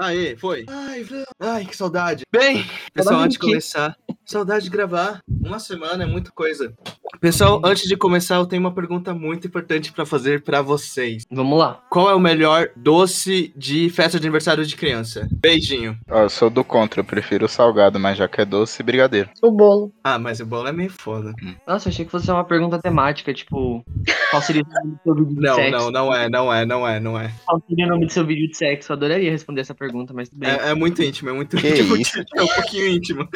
Aê, 0.00 0.34
foi. 0.34 0.64
Ai. 0.66 1.06
Ai, 1.38 1.66
que 1.66 1.76
saudade. 1.76 2.24
Bem, 2.32 2.64
pessoal, 2.94 3.20
antes 3.20 3.34
de 3.34 3.38
começar, 3.38 3.94
saudade 4.24 4.64
de 4.64 4.70
gravar. 4.70 5.20
Uma 5.28 5.58
semana 5.58 6.04
é 6.04 6.06
muita 6.06 6.30
coisa. 6.30 6.72
Pessoal, 7.20 7.60
antes 7.62 7.86
de 7.86 7.96
começar, 7.98 8.36
eu 8.36 8.46
tenho 8.46 8.62
uma 8.62 8.72
pergunta 8.72 9.12
muito 9.12 9.46
importante 9.46 9.92
pra 9.92 10.06
fazer 10.06 10.42
pra 10.42 10.62
vocês. 10.62 11.24
Vamos 11.30 11.58
lá. 11.58 11.82
Qual 11.90 12.08
é 12.08 12.14
o 12.14 12.20
melhor 12.20 12.70
doce 12.74 13.52
de 13.54 13.90
festa 13.90 14.18
de 14.18 14.26
aniversário 14.26 14.64
de 14.64 14.74
criança? 14.74 15.28
Beijinho. 15.30 15.98
Ó, 16.08 16.22
eu 16.22 16.30
sou 16.30 16.48
do 16.48 16.64
contra, 16.64 17.00
eu 17.00 17.04
prefiro 17.04 17.44
o 17.44 17.48
salgado, 17.48 18.00
mas 18.00 18.16
já 18.16 18.26
que 18.26 18.40
é 18.40 18.44
doce, 18.46 18.82
brigadeiro. 18.82 19.28
O 19.42 19.50
bolo. 19.50 19.92
Ah, 20.02 20.18
mas 20.18 20.40
o 20.40 20.46
bolo 20.46 20.68
é 20.68 20.72
meio 20.72 20.88
foda. 20.88 21.34
Nossa, 21.68 21.88
eu 21.88 21.92
achei 21.92 22.06
que 22.06 22.10
fosse 22.10 22.30
uma 22.30 22.42
pergunta 22.42 22.78
temática, 22.78 23.34
tipo, 23.34 23.84
qual 24.30 24.40
seria 24.40 24.62
o 24.62 24.66
nome 24.82 24.96
do 24.96 25.00
seu 25.04 25.14
vídeo 25.14 25.34
de 25.34 25.40
Não, 25.42 25.54
sexo? 25.56 25.70
não, 25.78 25.90
não 25.90 26.14
é, 26.14 26.28
não 26.30 26.54
é, 26.54 26.64
não 26.64 26.88
é, 26.88 27.00
não 27.00 27.20
é. 27.20 27.30
Qual 27.44 27.62
seria 27.68 27.84
o 27.84 27.88
nome 27.90 28.06
do 28.06 28.12
seu 28.14 28.24
vídeo 28.24 28.48
de 28.48 28.56
sexo? 28.56 28.92
Eu 28.92 28.96
adoraria 28.96 29.30
responder 29.30 29.60
essa 29.60 29.74
pergunta, 29.74 30.14
mas 30.14 30.30
tudo 30.30 30.38
bem. 30.38 30.48
É, 30.50 30.70
é 30.70 30.74
muito 30.74 31.02
íntimo, 31.02 31.28
é 31.28 31.32
muito 31.34 31.54
Que 31.58 31.68
íntimo. 31.68 31.96
isso? 31.96 32.18
É 32.34 32.42
um 32.42 32.48
pouquinho 32.48 32.86
íntimo. 32.86 33.28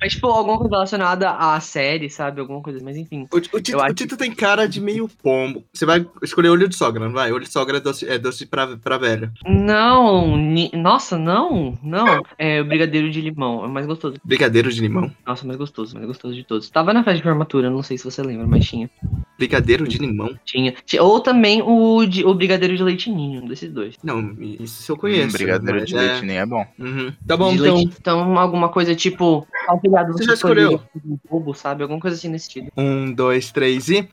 Mas, 0.00 0.12
tipo, 0.12 0.26
alguma 0.28 0.58
coisa 0.58 0.74
relacionada 0.76 1.30
à 1.30 1.58
série, 1.60 2.08
sabe? 2.08 2.40
Alguma 2.40 2.62
coisa, 2.62 2.78
mas 2.82 2.96
enfim. 2.96 3.26
O, 3.32 3.36
o, 3.36 3.40
Tito, 3.40 3.78
o 3.78 3.94
Tito 3.94 4.16
tem 4.16 4.32
cara 4.32 4.66
de 4.66 4.80
meio 4.80 5.08
pombo. 5.22 5.64
Você 5.72 5.84
vai 5.84 6.06
escolher 6.22 6.50
olho 6.50 6.68
de 6.68 6.76
sogra, 6.76 7.04
não 7.06 7.12
vai? 7.12 7.32
Olho 7.32 7.44
de 7.44 7.50
sogra 7.52 7.78
é 7.78 7.80
doce, 7.80 8.08
é 8.08 8.18
doce 8.18 8.46
pra, 8.46 8.76
pra 8.76 8.98
velho. 8.98 9.30
Não, 9.46 10.36
ni- 10.36 10.70
nossa, 10.74 11.18
não, 11.18 11.76
não. 11.82 12.22
É 12.38 12.60
o 12.60 12.64
brigadeiro 12.64 13.10
de 13.10 13.20
limão, 13.20 13.64
é 13.64 13.66
o 13.66 13.70
mais 13.70 13.86
gostoso. 13.86 14.16
Brigadeiro 14.24 14.70
de 14.72 14.80
limão? 14.80 15.10
Nossa, 15.26 15.46
mais 15.46 15.58
gostoso, 15.58 15.94
mais 15.94 16.06
gostoso 16.06 16.34
de 16.34 16.44
todos. 16.44 16.70
Tava 16.70 16.92
na 16.92 17.02
festa 17.02 17.18
de 17.18 17.22
formatura, 17.22 17.70
não 17.70 17.82
sei 17.82 17.98
se 17.98 18.04
você 18.04 18.22
lembra, 18.22 18.46
mas 18.46 18.66
tinha. 18.66 18.88
Brigadeiro 19.38 19.86
de 19.86 19.98
limão? 19.98 20.36
Tinha. 20.44 20.74
Ou 21.00 21.20
também 21.20 21.62
o, 21.62 22.04
de, 22.04 22.24
o 22.24 22.34
brigadeiro 22.34 22.76
de 22.76 22.82
leite 22.82 23.08
ninho, 23.08 23.42
um 23.42 23.46
desses 23.46 23.70
dois. 23.70 23.94
Não, 24.02 24.36
isso 24.40 24.90
eu 24.90 24.96
conheço. 24.96 25.28
Hum, 25.28 25.32
brigadeiro 25.32 25.86
de 25.86 25.96
é- 25.96 26.00
leite 26.00 26.26
nem 26.26 26.38
é 26.38 26.44
bom. 26.46 26.66
Uhum. 26.78 27.12
Tá 27.26 27.36
bom, 27.36 27.50
de 27.50 27.60
então. 27.60 27.76
leite. 27.76 27.96
Então, 28.00 28.36
alguma 28.36 28.68
coisa 28.68 28.94
tipo. 28.96 29.46
Você 30.08 30.24
já 30.24 30.34
escolheu? 30.34 30.82
Um 31.04 31.18
bobo, 31.30 31.54
sabe? 31.54 31.82
Alguma 31.82 32.00
coisa 32.00 32.16
assim 32.16 32.28
nesse 32.28 32.46
sentido. 32.46 32.72
Um, 32.76 33.12
dois, 33.12 33.52
três 33.52 33.88
e. 33.88 34.08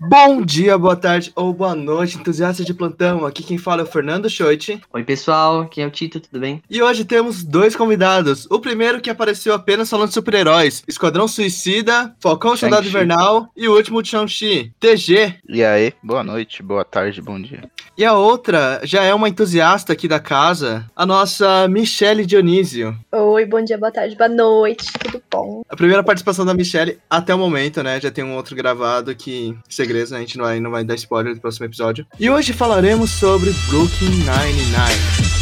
Bom 0.00 0.42
dia, 0.42 0.78
boa 0.78 0.94
tarde 0.94 1.32
ou 1.34 1.52
boa 1.52 1.74
noite, 1.74 2.18
entusiastas 2.18 2.64
de 2.64 2.72
plantão. 2.72 3.26
Aqui 3.26 3.42
quem 3.42 3.58
fala 3.58 3.80
é 3.80 3.84
o 3.84 3.86
Fernando 3.86 4.30
Schoit. 4.30 4.80
Oi, 4.92 5.02
pessoal, 5.02 5.62
aqui 5.62 5.80
é 5.80 5.86
o 5.86 5.90
Tito, 5.90 6.20
tudo 6.20 6.38
bem? 6.38 6.62
E 6.70 6.80
hoje 6.80 7.04
temos 7.04 7.42
dois 7.42 7.74
convidados. 7.74 8.46
O 8.48 8.60
primeiro 8.60 9.00
que 9.00 9.10
apareceu 9.10 9.52
apenas 9.52 9.90
falando 9.90 10.08
de 10.08 10.14
super-heróis: 10.14 10.84
Esquadrão 10.86 11.26
Suicida, 11.26 12.14
Falcão 12.20 12.56
Soldado. 12.56 12.86
Invernal 12.86 13.50
e 13.56 13.68
o 13.68 13.74
último 13.74 14.00
de 14.00 14.10
Shang-Chi, 14.10 14.72
TG. 14.78 15.40
E 15.48 15.64
aí, 15.64 15.92
boa 16.00 16.22
noite, 16.22 16.62
boa 16.62 16.84
tarde, 16.84 17.20
bom 17.20 17.42
dia. 17.42 17.68
E 17.98 18.04
a 18.04 18.12
outra 18.12 18.80
já 18.84 19.02
é 19.02 19.12
uma 19.12 19.28
entusiasta 19.28 19.92
aqui 19.92 20.06
da 20.06 20.20
casa, 20.20 20.88
a 20.94 21.04
nossa 21.04 21.66
Michele 21.66 22.24
Dionísio. 22.24 22.96
Oi, 23.10 23.44
bom 23.44 23.60
dia, 23.60 23.76
boa 23.76 23.90
tarde, 23.90 24.14
boa 24.14 24.28
noite, 24.28 24.86
tudo 25.00 25.20
bom? 25.28 25.62
A 25.68 25.74
primeira 25.74 26.04
participação 26.04 26.46
da 26.46 26.54
Michelle 26.54 27.00
até 27.10 27.34
o 27.34 27.38
momento, 27.38 27.82
né? 27.82 28.00
Já 28.00 28.08
tem 28.08 28.22
um 28.22 28.36
outro 28.36 28.54
gravado 28.54 29.16
que 29.16 29.58
segredos, 29.68 30.12
né? 30.12 30.18
A 30.18 30.20
gente 30.20 30.38
não 30.38 30.44
vai, 30.44 30.60
não 30.60 30.70
vai 30.70 30.84
dar 30.84 30.94
spoiler 30.94 31.34
do 31.34 31.40
próximo 31.40 31.66
episódio. 31.66 32.06
E 32.20 32.30
hoje 32.30 32.52
falaremos 32.52 33.10
sobre 33.10 33.50
Brooklyn 33.68 34.10
Nine-Nine. 34.10 35.37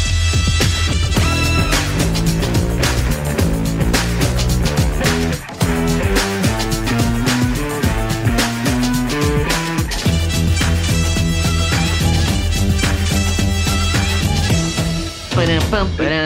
Pam, 15.69 15.85
pam. 15.97 16.16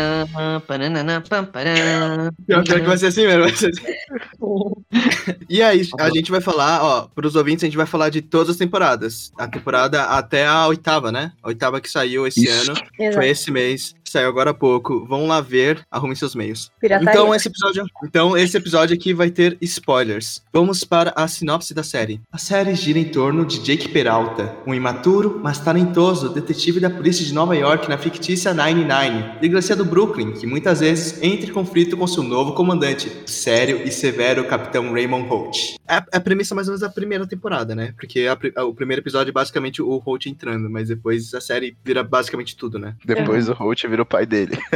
Pior, 2.45 2.63
que 2.63 2.79
vai 2.79 2.97
ser 2.97 3.07
assim 3.07 3.25
mesmo. 3.25 3.43
Vai 3.43 3.55
ser 3.55 3.69
assim. 3.69 3.81
E 5.49 5.61
aí, 5.61 5.87
a 5.99 6.09
gente 6.09 6.31
vai 6.31 6.41
falar, 6.41 6.83
ó, 6.83 7.07
pros 7.13 7.35
ouvintes, 7.35 7.63
a 7.63 7.67
gente 7.67 7.77
vai 7.77 7.85
falar 7.85 8.09
de 8.09 8.21
todas 8.21 8.49
as 8.49 8.57
temporadas. 8.57 9.31
A 9.37 9.47
temporada 9.47 10.03
até 10.03 10.45
a 10.45 10.67
oitava, 10.67 11.11
né? 11.11 11.31
A 11.41 11.49
oitava 11.49 11.81
que 11.81 11.89
saiu 11.89 12.25
esse 12.27 12.43
Isso. 12.43 12.71
ano. 12.71 12.81
Exato. 12.99 13.15
Foi 13.15 13.27
esse 13.27 13.51
mês, 13.51 13.95
saiu 14.11 14.27
agora 14.27 14.51
há 14.51 14.53
pouco. 14.53 15.05
Vão 15.05 15.25
lá 15.27 15.41
ver, 15.41 15.81
arrumem 15.89 16.15
seus 16.15 16.35
meios. 16.35 16.71
Pirataria. 16.79 17.11
Então 17.11 17.33
esse 17.33 17.47
episódio, 17.47 17.85
então 18.03 18.37
esse 18.37 18.57
episódio 18.57 18.95
aqui 18.95 19.13
vai 19.13 19.29
ter 19.29 19.57
spoilers. 19.61 20.43
Vamos 20.53 20.83
para 20.83 21.13
a 21.15 21.27
sinopse 21.27 21.73
da 21.73 21.83
série. 21.83 22.21
A 22.31 22.37
série 22.37 22.75
gira 22.75 22.99
em 22.99 23.05
torno 23.05 23.45
de 23.45 23.59
Jake 23.59 23.89
Peralta, 23.89 24.55
um 24.67 24.73
imaturo, 24.73 25.39
mas 25.41 25.59
talentoso 25.59 26.29
detetive 26.29 26.79
da 26.79 26.89
polícia 26.89 27.25
de 27.25 27.33
Nova 27.33 27.55
York 27.55 27.89
na 27.89 27.97
fictícia 27.97 28.53
99, 28.53 29.39
delegacia 29.39 29.75
do 29.75 29.85
Brooklyn, 29.85 30.10
que 30.13 30.45
muitas 30.47 30.79
vezes 30.79 31.21
entra 31.21 31.49
em 31.49 31.53
conflito 31.53 31.95
com 31.97 32.05
seu 32.07 32.23
novo 32.23 32.53
comandante, 32.53 33.11
sério 33.25 33.81
e 33.83 33.91
severo 33.91 34.45
capitão 34.45 34.91
Raymond 34.91 35.27
Holt. 35.27 35.75
É 35.87 35.95
a, 35.95 36.05
é 36.13 36.17
a 36.17 36.21
premissa 36.21 36.53
mais 36.55 36.67
ou 36.67 36.71
menos 36.71 36.81
da 36.81 36.89
primeira 36.89 37.25
temporada, 37.27 37.73
né? 37.75 37.93
Porque 37.97 38.27
a 38.27 38.35
pri- 38.35 38.53
o 38.57 38.73
primeiro 38.73 39.01
episódio 39.01 39.29
é 39.29 39.33
basicamente 39.33 39.81
o 39.81 39.97
Holt 39.97 40.25
entrando, 40.27 40.69
mas 40.69 40.87
depois 40.89 41.33
a 41.33 41.41
série 41.41 41.75
vira 41.83 42.03
basicamente 42.03 42.55
tudo, 42.55 42.77
né? 42.79 42.95
Depois 43.05 43.47
o 43.49 43.53
Holt 43.53 43.87
vira 43.87 44.01
o 44.01 44.05
pai 44.05 44.25
dele. 44.25 44.57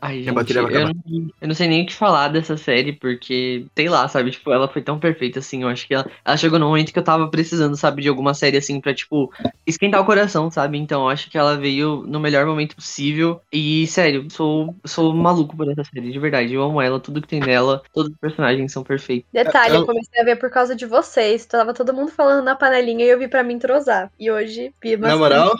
Ai, 0.00 0.20
a 0.20 0.32
gente, 0.44 0.54
eu, 0.74 0.86
não, 0.86 1.28
eu 1.40 1.48
não 1.48 1.54
sei 1.54 1.68
nem 1.68 1.82
o 1.82 1.86
que 1.86 1.94
falar 1.94 2.28
dessa 2.28 2.56
série, 2.56 2.92
porque, 2.92 3.66
sei 3.76 3.88
lá, 3.88 4.06
sabe, 4.08 4.30
tipo, 4.30 4.50
ela 4.52 4.68
foi 4.68 4.82
tão 4.82 4.98
perfeita, 4.98 5.38
assim, 5.38 5.62
eu 5.62 5.68
acho 5.68 5.86
que 5.86 5.94
ela, 5.94 6.06
ela 6.24 6.36
chegou 6.36 6.58
no 6.58 6.66
momento 6.66 6.92
que 6.92 6.98
eu 6.98 7.02
tava 7.04 7.28
precisando, 7.28 7.76
sabe, 7.76 8.02
de 8.02 8.08
alguma 8.08 8.34
série, 8.34 8.56
assim, 8.56 8.80
pra, 8.80 8.94
tipo, 8.94 9.32
esquentar 9.66 10.00
o 10.00 10.04
coração, 10.04 10.50
sabe, 10.50 10.78
então 10.78 11.02
eu 11.02 11.08
acho 11.08 11.30
que 11.30 11.38
ela 11.38 11.43
veio 11.56 12.04
no 12.06 12.18
melhor 12.18 12.46
momento 12.46 12.74
possível, 12.76 13.40
e, 13.52 13.86
sério, 13.86 14.26
sou, 14.30 14.74
sou 14.86 15.14
maluco 15.14 15.56
por 15.56 15.70
essa 15.70 15.84
série, 15.84 16.10
de 16.10 16.18
verdade, 16.18 16.54
eu 16.54 16.62
amo 16.62 16.80
ela, 16.80 16.98
tudo 16.98 17.20
que 17.20 17.28
tem 17.28 17.40
nela, 17.40 17.82
todos 17.92 18.10
os 18.12 18.18
personagens 18.18 18.72
são 18.72 18.82
perfeitos. 18.82 19.28
Detalhe, 19.32 19.74
Eu- 19.74 19.84
comecei 19.86 20.20
a 20.20 20.24
ver 20.24 20.36
por 20.36 20.48
causa 20.50 20.74
de 20.74 20.86
vocês. 20.86 21.44
Tava 21.44 21.74
todo 21.74 21.92
mundo 21.92 22.10
falando 22.10 22.42
na 22.44 22.54
panelinha 22.54 23.04
e 23.04 23.08
eu 23.10 23.18
vi 23.18 23.28
pra 23.28 23.42
me 23.44 23.52
entrosar. 23.52 24.10
E 24.18 24.30
hoje 24.30 24.72
vi 24.82 24.96
Na 24.96 25.16
moral? 25.16 25.52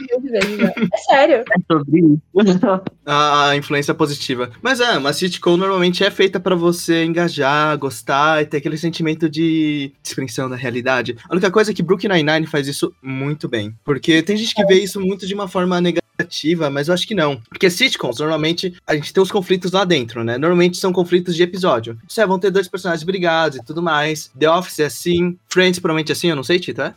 É 0.93 0.97
sério. 0.99 1.45
É 1.55 1.73
sobre 1.73 2.01
isso. 2.01 2.67
a, 3.07 3.49
a 3.51 3.57
influência 3.57 3.95
positiva. 3.95 4.51
Mas 4.63 4.81
é, 4.81 4.97
uma 4.97 5.13
sitcom 5.13 5.57
normalmente 5.57 6.03
é 6.05 6.11
feita 6.11 6.41
pra 6.41 6.55
você 6.55 7.05
engajar, 7.05 7.77
gostar 7.79 8.43
e 8.43 8.47
ter 8.47 8.59
aquele 8.59 8.77
sentimento 8.79 9.29
de 9.29 9.93
desprensão 10.03 10.49
da 10.49 10.57
realidade. 10.57 11.17
A 11.29 11.33
única 11.33 11.51
coisa 11.51 11.71
é 11.71 11.75
que 11.75 11.83
Brooklyn 11.83 12.09
Nine-Nine 12.11 12.47
faz 12.47 12.67
isso 12.69 12.95
muito 13.03 13.49
bem. 13.49 13.75
Porque 13.85 14.23
tem 14.23 14.37
gente 14.37 14.55
que 14.55 14.65
vê 14.67 14.75
isso 14.75 15.01
muito 15.01 15.27
de 15.27 15.35
uma 15.35 15.49
forma 15.49 15.74
negativa, 15.81 16.71
mas 16.71 16.89
eu 16.89 16.95
acho 16.95 17.07
que 17.07 17.15
não. 17.15 17.41
Porque 17.49 17.69
sitcoms, 17.71 18.19
normalmente, 18.19 18.75
a 18.87 18.95
gente 18.95 19.13
tem 19.13 19.23
os 19.23 19.31
conflitos 19.31 19.73
lá 19.73 19.85
dentro, 19.85 20.23
né? 20.23 20.39
Normalmente 20.39 20.77
são 20.77 20.93
conflitos 20.93 21.35
de 21.35 21.43
episódio. 21.43 21.99
Isso 22.09 22.21
é, 22.21 22.27
vão 22.27 22.39
ter 22.39 22.51
dois 22.51 22.69
personagens 22.69 23.05
brigados 23.05 23.59
e 23.59 23.65
tudo 23.65 23.83
mais. 23.83 24.31
The 24.39 24.51
Office 24.51 24.79
é 24.79 24.87
assim. 24.87 25.37
Friends 25.55 25.79
provavelmente 25.79 26.11
é 26.11 26.15
assim, 26.15 26.29
eu 26.29 26.35
não 26.35 26.43
sei, 26.43 26.59
Tito, 26.59 26.83
é? 26.83 26.93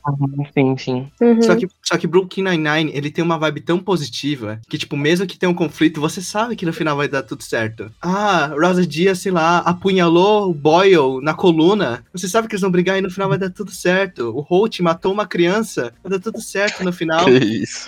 sim, 0.52 0.76
sim. 0.78 1.08
Uhum. 1.22 1.42
Só 1.44 1.56
que, 1.56 1.68
só 1.84 1.96
que 1.96 2.08
Brooklyn 2.08 2.44
Nine-Nine, 2.44 2.92
ele 2.92 3.12
tem 3.12 3.24
uma 3.24 3.38
vibe 3.38 3.62
tão 3.62 3.78
positiva 3.78 4.60
que, 4.68 4.80
tipo, 4.80 4.98
mesmo 4.98 5.28
que 5.28 5.38
tenha 5.38 5.50
um 5.50 5.54
conflito, 5.54 6.02
você 6.02 6.24
sabe 6.24 6.56
que 6.56 6.66
no 6.66 6.74
final 6.74 6.98
vai 6.98 7.08
dar 7.08 7.22
tudo 7.22 7.44
certo. 7.44 7.92
Ah, 8.02 8.48
Rosa 8.60 8.84
Dias, 8.86 9.20
sei 9.20 9.32
lá, 9.32 9.60
apunhalou 9.60 10.50
o 10.50 10.54
Boyle 10.56 11.22
na 11.22 11.36
coluna. 11.36 12.04
Você 12.12 12.28
sabe 12.28 12.48
que 12.48 12.56
eles 12.56 12.62
vão 12.62 12.72
brigar 12.72 12.98
e 12.98 13.02
no 13.02 13.12
final 13.12 13.30
vai 13.30 13.38
dar 13.38 13.52
tudo 13.52 13.70
certo. 13.70 14.36
O 14.36 14.42
Holt 14.42 14.80
matou 14.80 15.14
uma 15.14 15.28
criança, 15.28 15.94
vai 16.04 16.12
dar 16.14 16.20
tudo 16.20 16.42
certo 16.42 16.84
no 16.84 16.92
final. 16.92 17.26
Que 17.26 17.32
isso. 17.38 17.88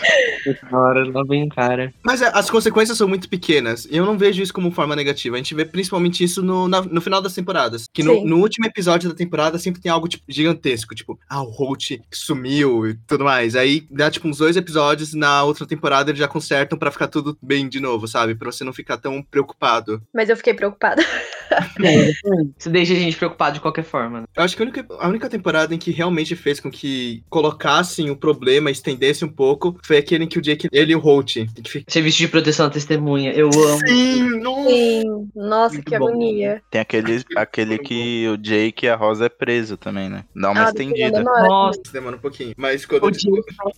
Agora, 0.64 1.04
lá 1.12 1.24
vem 1.24 1.50
cara. 1.50 1.92
Mas 2.04 2.22
é, 2.22 2.30
as 2.34 2.50
consequências 2.50 2.98
são 2.98 3.08
muito 3.08 3.28
pequenas. 3.28 3.86
E 3.90 3.98
eu 3.98 4.06
não 4.06 4.18
vejo 4.18 4.42
isso 4.44 4.54
como 4.54 4.70
forma 4.72 4.96
negativa. 4.96 5.36
A 5.36 5.40
gente 5.40 5.56
vê 5.56 5.66
principalmente 5.66 6.24
isso 6.24 6.44
no, 6.44 6.68
na- 6.68 6.82
no 6.82 7.02
final 7.02 7.22
das 7.22 7.34
temporadas. 7.34 7.88
Que 7.92 8.04
no, 8.04 8.24
no 8.26 8.38
último 8.38 8.66
episódio 8.68 9.10
da 9.10 9.16
temporada 9.16 9.58
sempre 9.58 9.82
tem 9.82 9.92
algo 9.92 10.08
tipo, 10.08 10.24
gigantesco. 10.60 10.94
Tipo, 10.94 11.20
ah, 11.30 11.42
o 11.42 11.50
Holt 11.50 12.00
sumiu 12.12 12.88
e 12.88 12.96
tudo 13.08 13.24
mais. 13.24 13.56
Aí 13.56 13.88
dá 13.90 14.12
tipo 14.12 14.28
uns 14.28 14.38
dois 14.38 14.58
episódios. 14.58 15.14
Na 15.14 15.44
outra 15.44 15.66
temporada 15.66 16.12
eles 16.12 16.20
já 16.20 16.28
consertam 16.28 16.78
pra 16.78 16.92
ficar 16.92 17.08
tudo 17.08 17.38
bem 17.42 17.68
de 17.68 17.80
novo, 17.80 18.08
sabe? 18.08 18.36
Pra 18.36 18.52
você 18.52 18.64
não 18.64 18.74
ficar 18.74 18.98
tão 18.98 19.24
preocupado. 19.24 20.02
Mas 20.14 20.30
eu 20.30 20.38
fiquei 20.38 20.54
preocupada. 20.54 21.04
Isso 22.58 22.70
deixa 22.70 22.94
a 22.94 22.96
gente 22.96 23.18
preocupado 23.18 23.56
de 23.56 23.60
qualquer 23.62 23.84
forma, 23.84 24.22
né? 24.22 24.26
Eu 24.36 24.44
acho 24.44 24.56
que 24.56 24.62
a 24.62 24.66
única, 24.66 24.86
a 25.00 25.08
única 25.08 25.30
temporada 25.30 25.74
em 25.74 25.78
que 25.78 25.92
realmente 25.92 26.36
fez 26.36 26.60
com 26.60 26.70
que 26.70 27.24
colocassem 27.30 28.10
o 28.10 28.16
problema, 28.16 28.70
estendesse 28.72 29.24
um 29.26 29.30
pouco, 29.30 29.78
foi 29.84 29.98
aquele 29.98 30.24
em 30.26 30.28
que 30.28 30.38
o 30.40 30.42
Jake, 30.42 30.68
ele 30.72 30.94
e 30.94 30.96
o 30.96 31.00
Holt. 31.00 31.38
ficar- 31.68 31.86
Serviço 31.92 32.18
de 32.18 32.28
proteção 32.28 32.66
à 32.68 32.70
testemunha, 32.70 33.32
eu 33.32 33.48
amo. 33.50 33.88
Sim, 33.88 34.40
nossa. 34.40 34.70
Sim. 34.70 35.30
Nossa, 35.36 35.74
Muito 35.76 35.90
que 35.92 35.98
bom. 36.00 36.08
agonia. 36.08 36.62
Tem 36.70 36.82
aquele, 36.82 37.24
aquele 37.36 37.78
que 37.80 38.28
o 38.28 38.38
Jake 38.38 38.86
e 38.86 38.90
a 38.90 38.96
Rosa 38.96 39.26
é 39.26 39.30
preso 39.30 39.78
também, 39.78 40.10
né? 40.10 40.24
Dá 40.36 40.52
uma 40.52 40.66
Ah, 40.66 40.70
estendida. 40.70 41.12
demora. 41.20 41.48
Nossa, 41.48 41.80
Demora 41.92 42.16
um 42.16 42.20
pouquinho. 42.20 42.54
Mas 42.58 42.86
quando 42.86 43.06
o 43.06 43.12
dia 43.12 43.32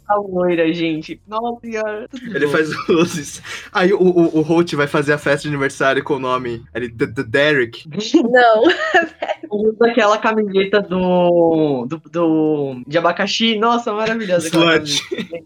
tá 0.08 0.16
loira, 0.16 0.72
gente. 0.74 1.22
Nossa 1.28 1.60
senhora. 1.62 2.08
Ele 2.34 2.48
faz 2.48 2.70
luzes. 2.88 3.42
Aí 3.72 3.94
o, 3.94 4.00
o, 4.02 4.40
o 4.40 4.42
Holt 4.42 4.74
vai 4.74 4.88
fazer 4.88 5.14
a 5.14 5.18
festa 5.18 5.44
de 5.44 5.50
aniversário 5.50 6.04
com 6.04 6.16
o 6.16 6.20
nome 6.20 6.64
ele, 6.74 6.90
D- 6.90 7.08
D- 7.08 7.24
Não. 8.24 8.64
usa 9.52 9.88
aquela 9.88 10.18
camiseta 10.18 10.82
do, 10.82 11.86
do, 11.88 12.02
do. 12.10 12.84
de 12.88 12.98
abacaxi. 12.98 13.58
Nossa, 13.58 13.92
maravilhosa. 13.94 14.48
Slut. 14.48 15.02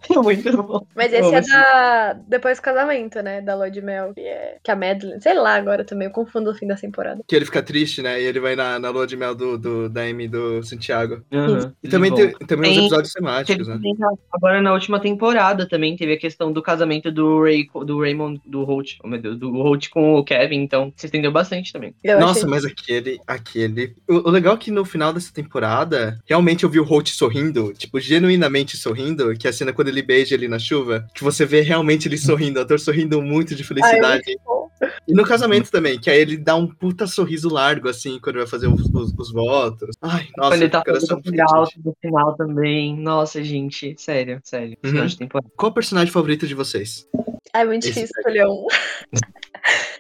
Muito 0.23 0.63
bom. 0.63 0.85
Mas 0.95 1.11
esse 1.11 1.21
Bom, 1.21 1.33
é 1.33 1.37
assim- 1.39 1.51
da. 1.51 2.13
Depois 2.27 2.59
do 2.59 2.61
casamento, 2.61 3.21
né? 3.21 3.41
Da 3.41 3.55
Lua 3.55 3.71
de 3.71 3.81
Mel. 3.81 4.13
Que 4.13 4.21
é. 4.21 4.57
Que 4.63 4.71
a 4.71 4.75
Madeline. 4.75 5.21
Sei 5.21 5.33
lá 5.33 5.55
agora 5.55 5.83
também. 5.83 6.07
Eu 6.07 6.13
confundo 6.13 6.51
o 6.51 6.55
fim 6.55 6.67
da 6.67 6.75
temporada. 6.75 7.21
Que 7.27 7.35
ele 7.35 7.45
fica 7.45 7.61
triste, 7.63 8.01
né? 8.01 8.21
E 8.21 8.25
ele 8.25 8.39
vai 8.39 8.55
na, 8.55 8.79
na 8.79 8.89
lua 8.89 9.07
de 9.07 9.17
mel 9.17 9.33
do, 9.33 9.57
do, 9.57 9.89
da 9.89 10.01
Amy 10.01 10.27
do 10.27 10.61
Santiago. 10.63 11.23
Uhum. 11.31 11.71
E 11.83 11.89
também 11.89 12.11
Bom. 12.11 12.17
tem, 12.17 12.31
também 12.47 12.71
os 12.71 12.77
episódios 12.77 13.13
Teve 13.13 13.25
temáticos, 13.25 13.67
né? 13.67 13.73
também, 13.75 13.95
agora 14.31 14.61
na 14.61 14.73
última 14.73 14.99
temporada 14.99 15.67
também 15.67 15.95
teve 15.95 16.13
a 16.13 16.17
questão 16.17 16.51
do 16.51 16.61
casamento 16.61 17.11
do 17.11 17.43
Ray, 17.43 17.67
do 17.85 17.99
Raymond, 17.99 18.41
do 18.45 18.63
Holt, 18.63 18.97
oh 19.03 19.07
meu 19.07 19.21
Deus, 19.21 19.37
do 19.37 19.51
Holt 19.51 19.89
com 19.89 20.15
o 20.15 20.23
Kevin, 20.23 20.61
então 20.61 20.93
se 20.95 21.05
estendeu 21.05 21.31
bastante 21.31 21.71
também. 21.71 21.93
Eu 22.07 22.19
Nossa, 22.19 22.39
achei- 22.41 22.49
mas 22.49 22.63
aquele, 22.65 23.19
aquele. 23.25 23.95
O, 24.07 24.27
o 24.27 24.29
legal 24.29 24.53
é 24.53 24.57
que 24.57 24.69
no 24.69 24.85
final 24.85 25.11
dessa 25.11 25.33
temporada, 25.33 26.19
realmente 26.25 26.63
eu 26.63 26.69
vi 26.69 26.79
o 26.79 26.83
Holt 26.83 27.09
sorrindo, 27.09 27.73
tipo, 27.73 27.99
genuinamente 27.99 28.77
sorrindo, 28.77 29.33
que 29.35 29.47
é 29.47 29.49
a 29.49 29.53
cena 29.53 29.73
quando 29.73 29.87
ele 29.87 30.03
beija 30.03 30.35
ele 30.35 30.47
na 30.47 30.59
chuva, 30.59 31.07
que 31.15 31.23
você 31.23 31.45
vê 31.45 31.61
realmente 31.61 32.07
ele 32.07 32.17
sorrindo, 32.17 32.59
o 32.59 32.61
ator 32.61 32.79
sorrindo 32.79 33.21
muito 33.21 33.55
de 33.55 33.63
felicidade. 33.63 34.05
Ai, 34.05 34.21
muito 34.27 34.41
bom. 34.45 34.65
E 35.07 35.13
no 35.13 35.23
casamento 35.25 35.71
também, 35.71 35.97
que 35.99 36.09
aí 36.09 36.19
ele 36.19 36.37
dá 36.37 36.55
um 36.55 36.67
puta 36.67 37.07
sorriso 37.07 37.49
largo, 37.49 37.87
assim, 37.89 38.19
quando 38.19 38.35
vai 38.37 38.45
fazer 38.47 38.67
os, 38.67 38.81
os- 38.93 39.13
os 39.17 39.31
votos. 39.31 39.95
Ai, 40.01 40.27
nossa, 40.37 40.49
Quando 40.51 40.61
ele 40.61 40.69
tá 40.69 40.83
coração 40.83 41.21
alto 41.49 41.71
no 41.83 41.95
final 42.01 42.35
também. 42.35 42.95
Nossa, 42.99 43.43
gente, 43.43 43.95
sério, 43.97 44.39
sério. 44.43 44.77
Uhum. 44.85 45.07
Final. 45.09 45.29
Qual 45.55 45.71
o 45.71 45.73
personagem 45.73 46.11
favorito 46.11 46.45
de 46.45 46.53
vocês? 46.53 47.07
É 47.53 47.63
muito 47.63 47.83
Esse 47.87 47.93
difícil 47.93 48.13
escolher 48.17 48.45
um. 48.47 48.67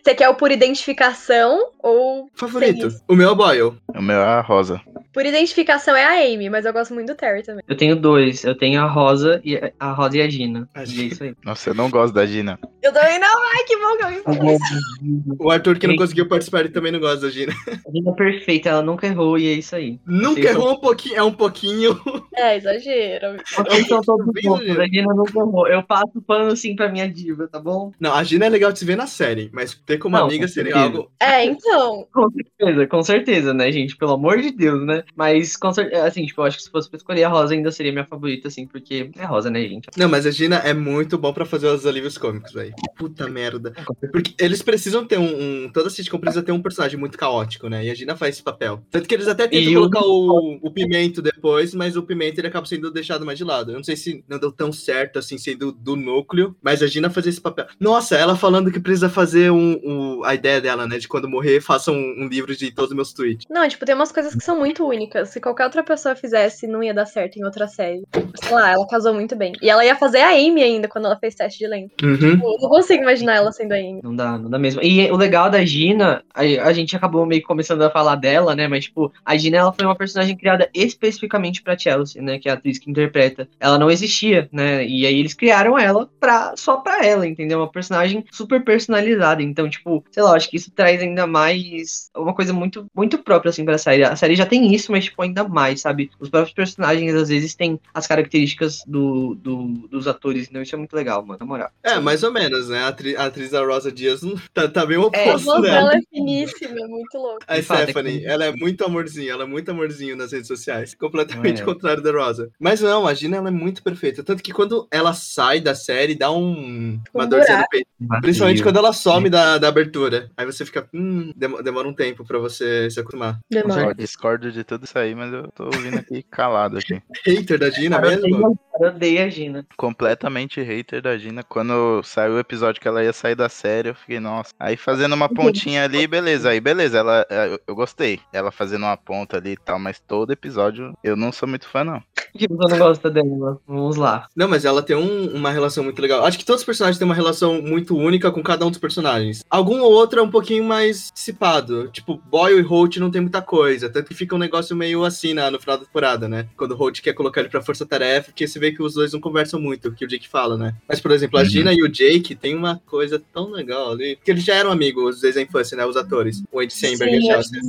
Você 0.03 0.13
quer 0.13 0.29
o 0.29 0.35
por 0.35 0.51
identificação 0.51 1.71
ou. 1.79 2.29
Favorito. 2.35 2.89
O 3.07 3.15
meu 3.15 3.31
é 3.31 3.35
Boyle. 3.35 3.77
O 3.95 4.01
meu 4.01 4.17
é 4.17 4.23
a 4.23 4.41
Rosa. 4.41 4.81
Por 5.15 5.25
identificação 5.25 5.95
é 5.95 6.03
a 6.03 6.25
Amy, 6.25 6.49
mas 6.49 6.65
eu 6.65 6.73
gosto 6.73 6.93
muito 6.93 7.07
do 7.07 7.15
Terry 7.15 7.41
também. 7.41 7.63
Eu 7.69 7.77
tenho 7.77 7.95
dois. 7.95 8.43
Eu 8.43 8.53
tenho 8.53 8.81
a 8.81 8.85
Rosa 8.85 9.39
e 9.45 9.55
a, 9.55 9.71
a 9.79 9.93
Rosa 9.93 10.17
e 10.17 10.21
a 10.21 10.29
Gina. 10.29 10.67
A 10.75 10.83
E 10.83 10.83
é 10.83 11.03
isso 11.03 11.23
aí. 11.23 11.33
Nossa, 11.41 11.69
eu 11.69 11.73
não 11.73 11.89
gosto 11.89 12.13
da 12.13 12.25
Gina. 12.25 12.59
Eu 12.83 12.91
também 12.91 13.17
não. 13.17 13.43
Ai, 13.45 13.63
que 13.63 13.77
bom 13.77 13.95
que 13.95 14.03
eu 14.03 14.09
me. 14.09 15.35
O 15.39 15.49
Arthur, 15.49 15.79
que 15.79 15.87
não 15.87 15.95
conseguiu 15.95 16.27
participar, 16.27 16.59
ele 16.59 16.69
também 16.69 16.91
não 16.91 16.99
gosta 16.99 17.21
da 17.21 17.29
Gina. 17.29 17.53
A 17.65 17.91
Gina 17.91 18.11
é 18.11 18.13
perfeita, 18.13 18.67
ela 18.67 18.81
nunca 18.81 19.07
errou 19.07 19.37
e 19.39 19.47
é 19.47 19.53
isso 19.53 19.73
aí. 19.73 20.01
Nunca 20.05 20.41
Vocês 20.41 20.53
errou 20.53 20.73
um 20.73 20.79
pouquinho, 20.81 21.15
é 21.15 21.23
um 21.23 21.31
pouquinho. 21.31 22.01
É, 22.35 22.57
exagero. 22.57 23.37
Vocês 23.69 23.87
são 23.87 24.01
todos 24.01 24.25
Bem 24.33 24.43
bons, 24.43 24.59
exagero. 24.59 24.81
a 24.81 24.87
Gina 24.87 25.13
nunca 25.15 25.39
errou. 25.39 25.67
Eu 25.69 25.81
passo 25.81 26.21
pano 26.27 26.53
sim 26.57 26.75
pra 26.75 26.91
minha 26.91 27.09
diva, 27.09 27.47
tá 27.47 27.57
bom? 27.57 27.93
Não, 27.97 28.13
a 28.13 28.21
Gina 28.21 28.47
é 28.47 28.49
legal 28.49 28.73
de 28.73 28.79
se 28.79 28.83
ver 28.85 28.97
na 28.97 29.07
série, 29.07 29.49
mas 29.53 29.73
ter 29.73 29.97
como 29.97 30.17
Não, 30.17 30.25
amiga 30.25 30.45
com 30.45 30.51
seria 30.51 30.77
algo. 30.77 31.09
É, 31.21 31.45
então. 31.45 32.05
Com 32.13 32.29
certeza, 32.29 32.87
com 32.87 33.03
certeza, 33.03 33.53
né, 33.53 33.71
gente? 33.71 33.95
Pelo 33.95 34.11
amor 34.11 34.41
de 34.41 34.51
Deus, 34.51 34.85
né? 34.85 35.04
Mas, 35.15 35.55
com 35.57 35.73
certeza, 35.73 36.05
assim, 36.05 36.25
tipo, 36.25 36.41
eu 36.41 36.45
acho 36.45 36.57
que 36.57 36.63
se 36.63 36.69
fosse 36.69 36.89
pra 36.89 36.97
escolher 36.97 37.23
a 37.23 37.29
Rosa, 37.29 37.53
ainda 37.53 37.71
seria 37.71 37.91
minha 37.91 38.05
favorita, 38.05 38.47
assim, 38.47 38.65
porque 38.67 39.09
é 39.17 39.25
Rosa, 39.25 39.49
né, 39.49 39.61
gente? 39.63 39.87
Não, 39.97 40.07
mas 40.09 40.25
a 40.25 40.31
Gina 40.31 40.57
é 40.57 40.73
muito 40.73 41.17
bom 41.17 41.33
pra 41.33 41.45
fazer 41.45 41.67
os 41.67 41.85
alívios 41.85 42.17
cômicos, 42.17 42.53
velho. 42.53 42.73
Puta 42.97 43.27
merda. 43.27 43.73
Porque 44.11 44.33
eles 44.39 44.61
precisam 44.61 45.05
ter 45.05 45.17
um, 45.19 45.65
um. 45.65 45.71
Toda 45.71 45.89
sitcom 45.89 46.17
precisa 46.19 46.43
ter 46.43 46.51
um 46.51 46.61
personagem 46.61 46.97
muito 46.99 47.17
caótico, 47.17 47.67
né? 47.69 47.85
E 47.85 47.89
a 47.89 47.95
Gina 47.95 48.15
faz 48.15 48.35
esse 48.35 48.43
papel. 48.43 48.81
Tanto 48.91 49.07
que 49.07 49.13
eles 49.13 49.27
até 49.27 49.47
tentam 49.47 49.71
E 49.71 49.73
colocar 49.75 50.01
o, 50.01 50.59
o 50.61 50.71
Pimento 50.71 51.21
depois, 51.21 51.73
mas 51.73 51.95
o 51.97 52.03
Pimento 52.03 52.39
ele 52.39 52.47
acaba 52.47 52.65
sendo 52.65 52.91
deixado 52.91 53.25
mais 53.25 53.37
de 53.37 53.43
lado. 53.43 53.71
Eu 53.71 53.75
não 53.77 53.83
sei 53.83 53.95
se 53.95 54.23
não 54.27 54.39
deu 54.39 54.51
tão 54.51 54.71
certo 54.71 55.19
assim, 55.19 55.37
sendo 55.37 55.71
do 55.71 55.95
núcleo, 55.95 56.55
mas 56.61 56.81
a 56.81 56.87
Gina 56.87 57.09
fazia 57.09 57.29
esse 57.29 57.41
papel. 57.41 57.65
Nossa, 57.79 58.15
ela 58.15 58.35
falando 58.35 58.71
que 58.71 58.79
precisa 58.79 59.09
fazer 59.09 59.51
um, 59.51 59.79
um- 59.83 60.23
a 60.23 60.33
ideia 60.35 60.59
dela, 60.61 60.87
né? 60.87 60.97
De 60.97 61.07
quando 61.07 61.29
morrer, 61.29 61.61
faça 61.61 61.91
um, 61.91 62.15
um 62.23 62.27
livro 62.27 62.55
de 62.55 62.71
todos 62.71 62.91
os 62.91 62.95
meus 62.95 63.13
tweets. 63.13 63.45
Não, 63.49 63.67
tipo, 63.67 63.85
tem 63.85 63.95
umas 63.95 64.11
coisas 64.11 64.33
que 64.35 64.43
são 64.43 64.57
muito 64.57 64.83
únicas. 64.95 65.29
Se 65.29 65.39
qualquer 65.39 65.65
outra 65.65 65.83
pessoa 65.83 66.15
fizesse, 66.15 66.67
não 66.67 66.81
ia 66.81 66.93
dar 66.93 67.05
certo 67.05 67.37
em 67.37 67.43
outra 67.43 67.67
série. 67.67 68.03
Sei 68.41 68.51
lá, 68.51 68.71
ela 68.71 68.87
casou 68.87 69.13
muito 69.13 69.35
bem. 69.35 69.53
E 69.61 69.69
ela 69.69 69.85
ia 69.85 69.95
fazer 69.95 70.19
a 70.19 70.29
Amy 70.29 70.63
ainda 70.63 70.87
quando 70.87 71.05
ela 71.05 71.17
fez 71.17 71.35
teste 71.35 71.59
de 71.59 71.67
lente. 71.67 71.93
Uhum. 72.03 72.31
Eu 72.31 72.57
não 72.61 72.69
consigo 72.69 73.03
imaginar 73.03 73.35
ela 73.35 73.51
sendo 73.51 73.73
a 73.73 73.75
Amy. 73.75 73.99
Não 74.03 74.15
dá, 74.15 74.37
não 74.37 74.49
dá 74.49 74.57
mesmo. 74.57 74.81
E 74.81 75.11
o 75.11 75.15
legal 75.15 75.49
da 75.49 75.63
Gina, 75.63 76.23
a, 76.33 76.41
a 76.41 76.73
gente 76.73 76.95
acabou 76.95 77.25
meio 77.25 77.41
que 77.41 77.47
começando 77.47 77.81
a 77.81 77.89
falar 77.89 78.15
dela, 78.15 78.55
né? 78.55 78.67
Mas, 78.67 78.85
tipo, 78.85 79.11
a 79.23 79.37
Gina, 79.37 79.57
ela 79.57 79.73
foi 79.73 79.85
uma 79.85 79.95
personagem 79.95 80.35
criada 80.35 80.69
especificamente 80.73 81.61
pra 81.61 81.77
Chelsea, 81.77 82.21
né? 82.21 82.39
Que 82.39 82.49
é 82.49 82.51
a 82.51 82.55
atriz 82.55 82.79
que 82.79 82.89
interpreta. 82.89 83.47
Ela 83.59 83.77
não 83.77 83.91
existia, 83.91 84.49
né? 84.51 84.85
E 84.85 85.05
aí 85.05 85.19
eles 85.19 85.33
criaram 85.33 85.77
ela 85.77 86.09
pra, 86.19 86.53
só 86.55 86.77
pra 86.77 87.05
ela, 87.05 87.27
entendeu? 87.27 87.59
Uma 87.59 87.71
personagem 87.71 88.25
super 88.31 88.63
personalizada. 88.63 89.41
Então, 89.41 89.69
tipo, 89.69 90.03
sei 90.11 90.23
lá, 90.23 90.35
acho 90.35 90.49
que 90.49 90.57
isso 90.57 90.71
traz 90.71 91.01
ainda 91.01 91.27
mais 91.27 92.09
uma 92.15 92.33
coisa 92.33 92.53
muito, 92.53 92.85
muito 92.95 93.17
própria, 93.17 93.49
assim, 93.49 93.65
pra 93.65 93.77
série. 93.77 94.03
A 94.03 94.15
série 94.15 94.35
já 94.35 94.45
tem 94.45 94.73
isso, 94.73 94.84
mas, 94.91 95.05
tipo, 95.05 95.21
ainda 95.21 95.43
mais, 95.47 95.81
sabe? 95.81 96.09
Os 96.19 96.29
próprios 96.29 96.53
personagens, 96.53 97.13
às 97.13 97.29
vezes, 97.29 97.55
têm 97.55 97.79
as 97.93 98.07
características 98.07 98.81
do, 98.87 99.35
do- 99.35 99.87
dos 99.89 100.07
atores. 100.07 100.47
Então, 100.49 100.61
isso 100.61 100.75
é 100.75 100.77
muito 100.77 100.93
legal, 100.95 101.25
mano, 101.25 101.39
na 101.39 101.45
moral. 101.45 101.69
É, 101.83 101.99
mais 101.99 102.23
ou 102.23 102.31
menos, 102.31 102.69
né? 102.69 102.79
A, 102.83 102.87
atri- 102.87 103.15
a 103.15 103.25
atriz 103.25 103.51
da 103.51 103.63
Rosa 103.65 103.91
Dias 103.91 104.21
não- 104.21 104.35
tá, 104.53 104.67
tá 104.67 104.85
bem 104.85 104.97
A 104.97 105.01
oposto, 105.01 105.45
voz 105.45 105.61
né? 105.63 105.69
dela 105.71 105.95
é 105.95 105.99
finíssima, 106.09 106.79
é 106.79 106.87
muito 106.87 107.17
louca. 107.17 107.45
A 107.47 107.55
De 107.57 107.61
fato, 107.61 107.79
é 107.79 107.83
Stephanie, 107.83 108.19
que- 108.19 108.25
ela 108.25 108.45
é 108.45 108.51
muito 108.51 108.83
amorzinho, 108.85 109.31
ela 109.31 109.43
é 109.43 109.47
muito 109.47 109.69
amorzinho 109.71 110.15
nas 110.15 110.31
redes 110.31 110.47
sociais. 110.47 110.93
Completamente 110.95 111.61
É. 111.61 111.65
contrário 111.65 112.01
da 112.03 112.11
Rosa. 112.11 112.49
Mas 112.59 112.81
não, 112.81 113.07
a 113.07 113.13
Gina 113.13 113.37
ela 113.37 113.47
é 113.49 113.51
muito 113.51 113.81
perfeita. 113.83 114.23
Tanto 114.23 114.41
que 114.43 114.51
quando 114.51 114.87
ela 114.91 115.13
sai 115.13 115.59
da 115.59 115.75
série, 115.75 116.15
dá 116.15 116.31
um, 116.31 116.99
uma 117.13 117.25
Um 117.25 117.29
dorzinha 117.29 117.59
no 117.59 117.67
peito. 117.69 117.87
Principalmente 118.21 118.63
quando 118.63 118.77
ela 118.77 118.93
some 118.93 119.29
da, 119.29 119.57
da 119.57 119.67
abertura. 119.67 120.29
Aí 120.37 120.45
você 120.45 120.65
fica, 120.65 120.87
hum, 120.93 121.31
demo- 121.35 121.61
demora 121.61 121.87
um 121.87 121.93
tempo 121.93 122.25
pra 122.25 122.37
você 122.39 122.89
se 122.89 122.99
acostumar. 122.99 123.39
Demora. 123.49 123.85
Eu 123.89 123.93
discordo 123.93 124.51
de 124.51 124.63
tudo 124.65 124.83
isso 124.85 124.97
aí, 124.99 125.15
mas 125.15 125.31
eu 125.33 125.49
tô 125.51 125.65
ouvindo 125.65 125.97
aqui 125.99 126.23
calado 126.23 126.77
aqui. 126.77 127.01
Hater 127.25 127.59
da 127.59 127.69
Gina 127.69 127.97
eu 127.97 128.01
mesmo? 128.01 128.25
odeio- 128.37 128.59
Eu 128.81 128.89
odeio 128.89 129.23
a 129.25 129.29
Gina. 129.29 129.65
Completamente 129.77 130.61
hater 130.61 131.01
da 131.01 131.17
Gina. 131.17 131.43
Quando 131.43 132.01
saiu 132.03 132.33
o 132.33 132.39
episódio 132.39 132.81
que 132.81 132.87
ela 132.87 133.01
ia 133.03 133.13
sair 133.13 133.35
da 133.35 133.47
série, 133.47 133.89
eu 133.89 133.95
fiquei, 133.95 134.19
nossa. 134.19 134.51
Aí 134.59 134.75
fazendo 134.75 135.13
uma 135.13 135.29
pontinha 135.29 135.83
ali, 135.85 136.05
beleza. 136.07 136.49
Aí 136.49 136.59
beleza, 136.59 136.97
ela, 136.97 137.25
eu, 137.29 137.59
eu 137.67 137.75
gostei. 137.75 138.19
Ela 138.33 138.51
fazendo 138.51 138.83
uma 138.83 138.97
ponta 138.97 139.37
ali 139.37 139.51
e 139.51 139.57
tal, 139.57 139.79
mas 139.79 139.99
todo 139.99 140.31
episódio 140.33 140.93
eu 141.03 141.15
não 141.15 141.31
sou 141.31 141.47
muito 141.47 141.67
fã, 141.69 141.83
não. 141.85 142.01
Que 142.37 142.47
você 142.49 142.73
não 142.73 142.79
gosta 142.79 143.09
dela? 143.09 143.61
Vamos 143.65 143.95
lá. 143.95 144.27
Não, 144.35 144.47
mas 144.49 144.65
ela 144.65 144.83
tem 144.83 144.95
um- 144.95 145.33
uma 145.33 145.51
relação 145.51 145.83
muito 145.83 146.01
legal. 146.01 146.25
Acho 146.25 146.37
que 146.37 146.43
todos 146.43 146.61
os 146.61 146.65
personagens 146.65 146.97
têm 146.97 147.05
uma 147.05 147.15
relação 147.15 147.61
muito 147.61 147.95
única 147.95 148.29
com 148.31 148.43
cada 148.43 148.65
um 148.65 148.69
dos 148.69 148.79
personagens. 148.79 149.43
Algum 149.49 149.79
ou 149.79 149.91
outro 149.93 150.19
é 150.19 150.23
um 150.23 150.29
pouquinho 150.29 150.63
mais 150.65 151.11
dissipado. 151.13 151.87
Tipo, 151.91 152.17
Boyle 152.29 152.59
e 152.59 152.61
Holt 152.61 152.97
não 152.97 153.09
tem 153.09 153.21
muita 153.21 153.41
coisa. 153.41 153.89
Tanto 153.89 154.09
que 154.09 154.13
fica 154.13 154.35
um 154.35 154.39
negócio 154.39 154.54
meio 154.75 155.03
assim 155.03 155.33
na- 155.33 155.49
no 155.51 155.59
final 155.59 155.77
da 155.77 155.85
temporada, 155.85 156.27
né? 156.29 156.47
Quando 156.55 156.71
o 156.71 156.75
Holt 156.75 157.01
quer 157.01 157.13
colocar 157.13 157.41
ele 157.41 157.49
pra 157.49 157.61
força-tarefa, 157.61 158.27
porque 158.31 158.47
você 158.47 158.59
vê 158.59 158.71
que 158.71 158.81
os 158.83 158.93
dois 158.93 159.11
não 159.13 159.19
conversam 159.19 159.59
muito, 159.59 159.89
o 159.89 159.91
que 159.93 160.05
o 160.05 160.07
Jake 160.07 160.27
fala, 160.27 160.57
né? 160.57 160.75
Mas, 160.87 160.99
por 160.99 161.11
exemplo, 161.11 161.37
a 161.39 161.41
Uhum. 161.43 161.49
Gina 161.49 161.73
e 161.73 161.81
o 161.83 161.89
Jake 161.89 162.35
tem 162.35 162.55
uma 162.55 162.81
coisa 162.85 163.21
tão 163.33 163.51
legal 163.51 163.91
ali. 163.91 164.15
Porque 164.15 164.31
eles 164.31 164.43
já 164.43 164.55
eram 164.55 164.71
amigos 164.71 165.19
desde 165.21 165.39
a 165.39 165.43
infância, 165.43 165.75
né? 165.75 165.85
Os 165.85 165.97
atores. 165.97 166.43
O 166.51 166.59
Andy 166.59 166.73
Samberg 166.73 167.17
e 167.17 167.21
Chelsea. 167.21 167.59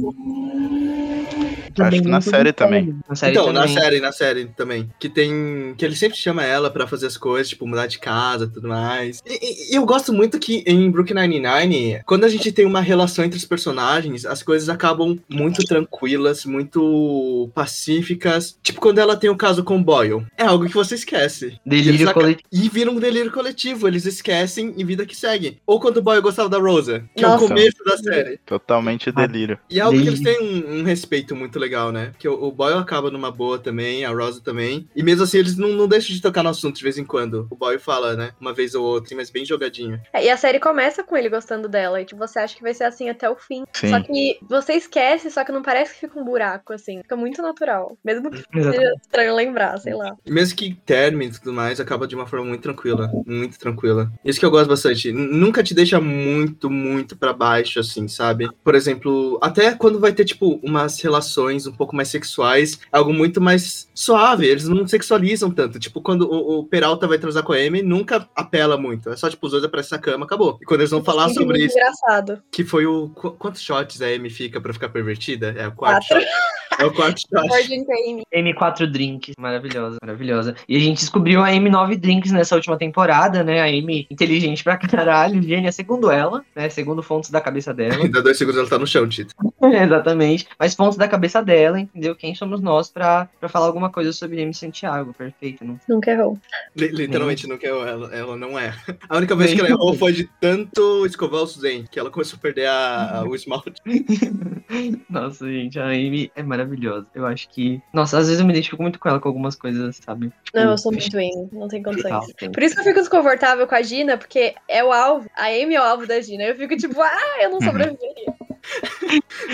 Acho 1.83 2.03
que 2.03 2.09
na 2.09 2.21
série 2.21 2.53
também. 2.53 2.97
Na 3.09 3.15
série 3.15 3.33
Então, 3.33 3.53
na 3.53 3.61
também. 3.63 3.75
série, 3.79 4.01
na 4.01 4.13
série 4.13 4.45
também. 4.47 4.91
Que 4.99 5.09
tem. 5.09 5.75
Que 5.77 5.85
ele 5.85 5.95
sempre 5.97 6.17
chama 6.17 6.45
ela 6.45 6.71
pra 6.71 6.87
fazer 6.87 7.07
as 7.07 7.17
coisas, 7.17 7.49
tipo, 7.49 7.67
mudar 7.67 7.87
de 7.87 7.99
casa 7.99 8.45
e 8.45 8.49
tudo 8.49 8.69
mais. 8.69 9.23
E, 9.27 9.73
e- 9.73 9.77
eu 9.77 9.85
gosto 9.85 10.13
muito 10.13 10.39
que 10.39 10.63
em 10.67 10.91
Brooklyn 10.91 11.21
Nine-Nine, 11.29 12.01
quando 12.07 12.25
a 12.25 12.29
gente 12.29 12.51
tem 12.53 12.65
uma 12.67 12.81
relação 12.81 13.25
entre 13.25 13.39
os 13.39 13.45
personagens, 13.45 14.25
as 14.25 14.43
coisas 14.43 14.69
acabam 14.69 15.19
muito 15.29 15.65
tranquilas, 15.65 16.45
muito 16.45 17.51
pacíficas. 17.55 18.59
Tipo, 18.63 18.81
quando 18.81 18.99
ela 18.99 19.17
tem 19.17 19.31
o 19.31 19.37
caso 19.37 19.63
com 19.65 19.77
o 19.77 19.83
Boyle. 19.83 20.25
É 20.37 20.45
algo 20.45 20.67
que 20.67 20.75
você 20.75 20.95
esquece. 20.95 21.59
Delírio 21.65 22.13
coletivo. 22.13 22.49
E 22.53 22.69
vira 22.69 22.91
um 22.91 22.99
delírio 22.99 23.31
coletivo, 23.33 23.87
eles 23.87 24.07
esquecem 24.07 24.75
e 24.77 24.85
vida 24.85 25.05
que 25.05 25.17
segue. 25.17 25.59
Ou 25.67 25.79
quando 25.81 25.99
o 25.99 26.03
Boyle 26.03 26.23
gostava 26.23 26.49
da 26.49 26.59
Rosa, 26.59 27.05
que 27.15 27.25
é 27.25 27.29
Nossa. 27.29 27.45
o 27.45 27.49
começo 27.49 27.85
da 27.85 27.97
série. 27.97 28.39
Totalmente 28.47 29.11
delírio. 29.13 29.59
E 29.69 29.79
é 29.79 29.83
algo 29.83 30.01
que 30.01 30.07
eles 30.09 30.21
têm 30.21 30.41
um, 30.41 30.81
um 30.81 30.83
respeito 30.85 31.35
muito 31.35 31.59
legal, 31.59 31.66
né? 31.93 32.11
Porque 32.13 32.29
o, 32.29 32.45
o 32.45 32.53
Boyle 32.53 32.79
acaba 32.79 33.11
numa 33.11 33.31
boa 33.31 33.59
também, 33.59 34.05
a 34.05 34.11
Rosa 34.11 34.41
também. 34.41 34.89
E 34.95 35.03
mesmo 35.03 35.25
assim, 35.25 35.39
eles 35.39 35.57
não, 35.57 35.69
não 35.69 35.89
deixam 35.89 36.15
de 36.15 36.23
tocar 36.23 36.43
no 36.43 36.51
assunto 36.51 36.77
de 36.77 36.83
vez 36.83 36.99
em 36.99 37.05
quando. 37.05 37.47
O 37.51 37.57
Boyle 37.57 37.79
fala, 37.79 38.15
né? 38.15 38.31
Uma 38.41 38.53
vez 38.53 38.75
ou 38.75 38.85
outra, 38.85 39.17
mas 39.17 39.31
bem 39.31 39.45
jogadinho. 39.45 40.01
É, 40.13 40.25
e 40.25 40.31
a 40.31 40.37
série 40.37 40.61
começa 40.61 41.03
com 41.03 41.17
ele 41.17 41.29
gostando 41.29 41.69
dela, 41.69 42.01
e 42.01 42.05
tipo, 42.05 42.19
você 42.19 42.39
acha 42.39 42.57
que 42.57 42.63
vai 42.63 42.75
ser 42.75 42.85
assim 42.85 43.09
até 43.09 43.29
o 43.29 43.37
fim. 43.37 43.65
Sim. 43.73 43.91
Só 43.91 44.01
que 44.01 44.39
você 44.49 44.75
esquece, 44.75 45.31
só 45.31 45.45
que 45.45 45.53
não 45.53 45.63
parece 45.63 45.95
que 45.95 46.01
fica 46.01 46.19
um 46.19 46.25
buraco, 46.25 46.73
assim. 46.73 47.03
Fica 47.03 47.17
muito 47.17 47.43
natural. 47.43 47.97
Mesmo 48.05 48.31
que 48.31 48.39
Exatamente. 48.39 48.77
seja 48.77 48.93
estranho 49.01 49.35
lembrar, 49.35 49.79
sei 49.79 49.95
lá. 49.95 50.17
E 50.25 50.31
mesmo 50.31 50.57
que 50.57 50.75
termine 50.87 51.33
e 51.33 51.39
tudo 51.39 51.53
mais, 51.53 51.81
acaba 51.81 52.07
de 52.07 52.15
uma 52.15 52.27
forma 52.27 52.47
muito 52.47 52.63
tranquila. 52.63 53.11
Muito 53.27 53.59
tranquila. 53.59 54.11
Isso 54.25 54.39
que 54.39 54.47
eu 54.47 54.51
gosto 54.51 54.69
bastante. 54.69 55.13
Nunca 55.13 55.63
te 55.63 55.75
deixa 55.75 56.01
muito, 56.01 56.71
muito 56.71 57.17
pra 57.17 57.33
baixo, 57.33 57.81
assim, 57.81 58.09
sabe? 58.09 58.49
Por 58.63 58.75
exemplo, 58.75 59.39
até 59.43 59.73
quando 59.73 60.01
vai 60.01 60.13
ter, 60.13 60.25
tipo, 60.25 60.61
umas 60.63 61.01
relações 61.01 61.56
relações 61.57 61.67
um 61.67 61.73
pouco 61.73 61.95
mais 61.97 62.09
sexuais, 62.09 62.79
é 62.93 62.97
algo 62.97 63.13
muito 63.13 63.41
mais 63.41 63.89
suave. 63.95 64.47
Eles 64.47 64.69
não 64.69 64.87
sexualizam 64.87 65.51
tanto. 65.51 65.79
Tipo, 65.79 66.01
quando 66.01 66.23
o, 66.23 66.61
o 66.61 66.65
Peralta 66.65 67.07
vai 67.07 67.19
transar 67.19 67.43
com 67.43 67.53
a 67.53 67.57
Amy, 67.57 67.83
nunca 67.83 68.29
apela 68.35 68.77
muito. 68.77 69.11
É 69.11 69.17
só, 69.17 69.29
tipo, 69.29 69.47
os 69.47 69.53
dois 69.53 69.65
aparecem 69.65 69.97
na 69.97 70.03
cama, 70.03 70.25
acabou. 70.27 70.59
E 70.61 70.65
quando 70.65 70.81
eles 70.81 70.91
vão 70.91 71.03
falar 71.03 71.29
Sempre 71.29 71.43
sobre 71.45 71.65
isso, 71.65 71.77
engraçado. 71.79 72.43
que 72.51 72.65
foi 72.65 72.87
o. 72.87 73.09
qu- 73.11 73.33
Quantos 73.33 73.63
shots 73.63 74.01
a 74.03 74.07
Amy 74.07 74.31
fica 74.31 74.61
pra 74.61 74.73
ficar 74.73 74.89
pervertida? 74.89 75.55
É 75.57 75.67
o 75.69 75.73
quarto 75.73 76.07
Quatro. 76.09 76.21
shot. 76.21 76.31
É 76.79 76.85
o 76.85 76.93
quarto 76.93 77.21
shot. 77.33 77.49
Virgin 77.57 77.85
Amy. 78.09 78.23
M4 78.53 78.87
Drinks, 78.91 79.35
maravilhosa, 79.39 79.97
maravilhosa. 80.03 80.55
E 80.69 80.77
a 80.77 80.81
gente 80.81 80.99
descobriu 80.99 81.43
a 81.43 81.49
M9 81.51 81.97
Drinks 81.97 82.33
nessa 82.33 82.55
última 82.55 82.77
temporada, 82.77 83.43
né? 83.43 83.61
A 83.61 83.71
M 83.71 84.07
inteligente 84.11 84.63
pra 84.63 84.77
caralho, 84.77 85.43
gênia, 85.43 85.73
segundo 85.73 86.11
ela, 86.11 86.45
né? 86.55 86.69
Segundo 86.69 87.03
fontes 87.03 87.31
da 87.31 87.41
cabeça 87.41 87.73
dela. 87.73 88.03
Ainda 88.05 88.23
dois 88.23 88.37
segundos 88.37 88.59
ela 88.61 88.69
tá 88.69 88.79
no 88.79 88.87
chão, 88.87 89.09
Tito. 89.09 89.35
Exatamente. 89.63 90.47
Mas 90.59 90.75
fontes 90.75 90.99
da 90.99 91.09
cabeça 91.09 91.43
dela, 91.47 91.81
entendeu? 91.81 92.15
Quem 92.15 92.35
somos 92.35 92.61
nós 92.61 92.91
pra, 92.91 93.29
pra 93.41 93.49
falar 93.49 93.67
alguma 93.67 93.89
coisa 93.91 94.13
sobre 94.13 94.41
M 94.43 94.53
Santiago? 94.53 95.15
Perfeito, 95.15 95.65
não? 95.65 95.81
Nunca 95.89 96.11
errou. 96.11 96.39
Li- 96.77 96.89
Literalmente 96.89 97.47
não 97.49 97.57
que 97.57 97.67
ela, 97.67 97.89
ela, 97.89 98.15
ela 98.15 98.37
não 98.37 98.59
é. 98.59 98.75
A 99.09 99.17
única 99.17 99.35
vez 99.37 99.55
que 99.55 99.61
ela 99.61 99.71
errou 99.71 99.95
foi 99.95 100.13
de 100.13 100.25
tanto 100.41 101.07
escovar 101.07 101.43
o 101.43 101.47
Zen, 101.47 101.85
que 101.91 101.99
ela 101.99 102.11
começou 102.11 102.37
a 102.37 102.41
perder 102.41 102.67
a- 102.67 103.21
a- 103.21 103.25
o 103.25 103.35
esmalte. 103.35 103.73
Nossa, 105.09 105.47
gente, 105.51 105.79
a 105.79 105.87
Amy 105.87 106.31
é 106.35 106.43
maravilhosa. 106.43 107.07
Eu 107.15 107.25
acho 107.27 107.49
que. 107.51 107.81
Nossa, 107.93 108.19
às 108.19 108.27
vezes 108.27 108.41
eu 108.41 108.47
me 108.47 108.53
identifico 108.53 108.83
muito 108.83 108.99
com 108.99 109.09
ela 109.09 109.21
com 109.21 109.29
algumas 109.29 109.55
coisas, 109.55 109.97
sabe? 110.05 110.33
Tipo, 110.45 110.59
Não, 110.59 110.71
eu 110.73 110.79
sou 110.79 110.93
muito 110.93 111.17
Amy. 111.17 111.49
Não 111.53 111.69
tem 111.69 111.83
condições. 111.83 112.33
Por 112.53 112.63
isso 112.63 112.75
que 112.75 112.81
eu 112.81 112.85
fico 112.85 113.01
desconfortável 113.01 113.67
com 113.67 113.75
a 113.75 113.83
Gina, 113.83 114.17
porque 114.17 114.55
é 114.69 114.83
o 114.85 114.93
alvo. 114.93 115.29
A 115.37 115.47
Amy 115.47 115.75
é 115.75 115.81
o 115.81 115.85
alvo 115.85 116.07
da 116.07 116.21
Gina. 116.21 116.45
Eu 116.45 116.57
fico 116.57 116.77
tipo, 116.77 117.01
ah, 117.01 117.37
eu 117.43 117.51
não 117.51 117.61
sobreviveria. 117.61 118.35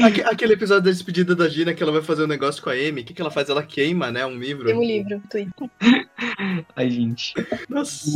Aque- 0.02 0.23
Aquele 0.23 0.54
episódio 0.54 0.85
da 0.85 0.90
despedida 0.90 1.35
da 1.35 1.49
Gina 1.49 1.75
que 1.75 1.83
ela 1.83 1.92
vai 1.92 2.02
fazer 2.02 2.25
um 2.25 2.26
negócio 2.28 2.62
com 2.62 2.71
a 2.71 2.73
Amy, 2.73 3.02
o 3.02 3.04
que, 3.04 3.12
que 3.14 3.21
ela 3.21 3.31
faz? 3.31 3.49
Ela 3.49 3.62
queima, 3.62 4.11
né? 4.11 4.25
Um 4.25 4.38
livro. 4.38 4.66
Tem 4.66 4.75
um 4.76 4.83
livro, 4.83 5.21
tweet. 5.31 5.50
Ai, 6.76 6.90
gente. 6.90 7.35
Nossa. 7.69 8.11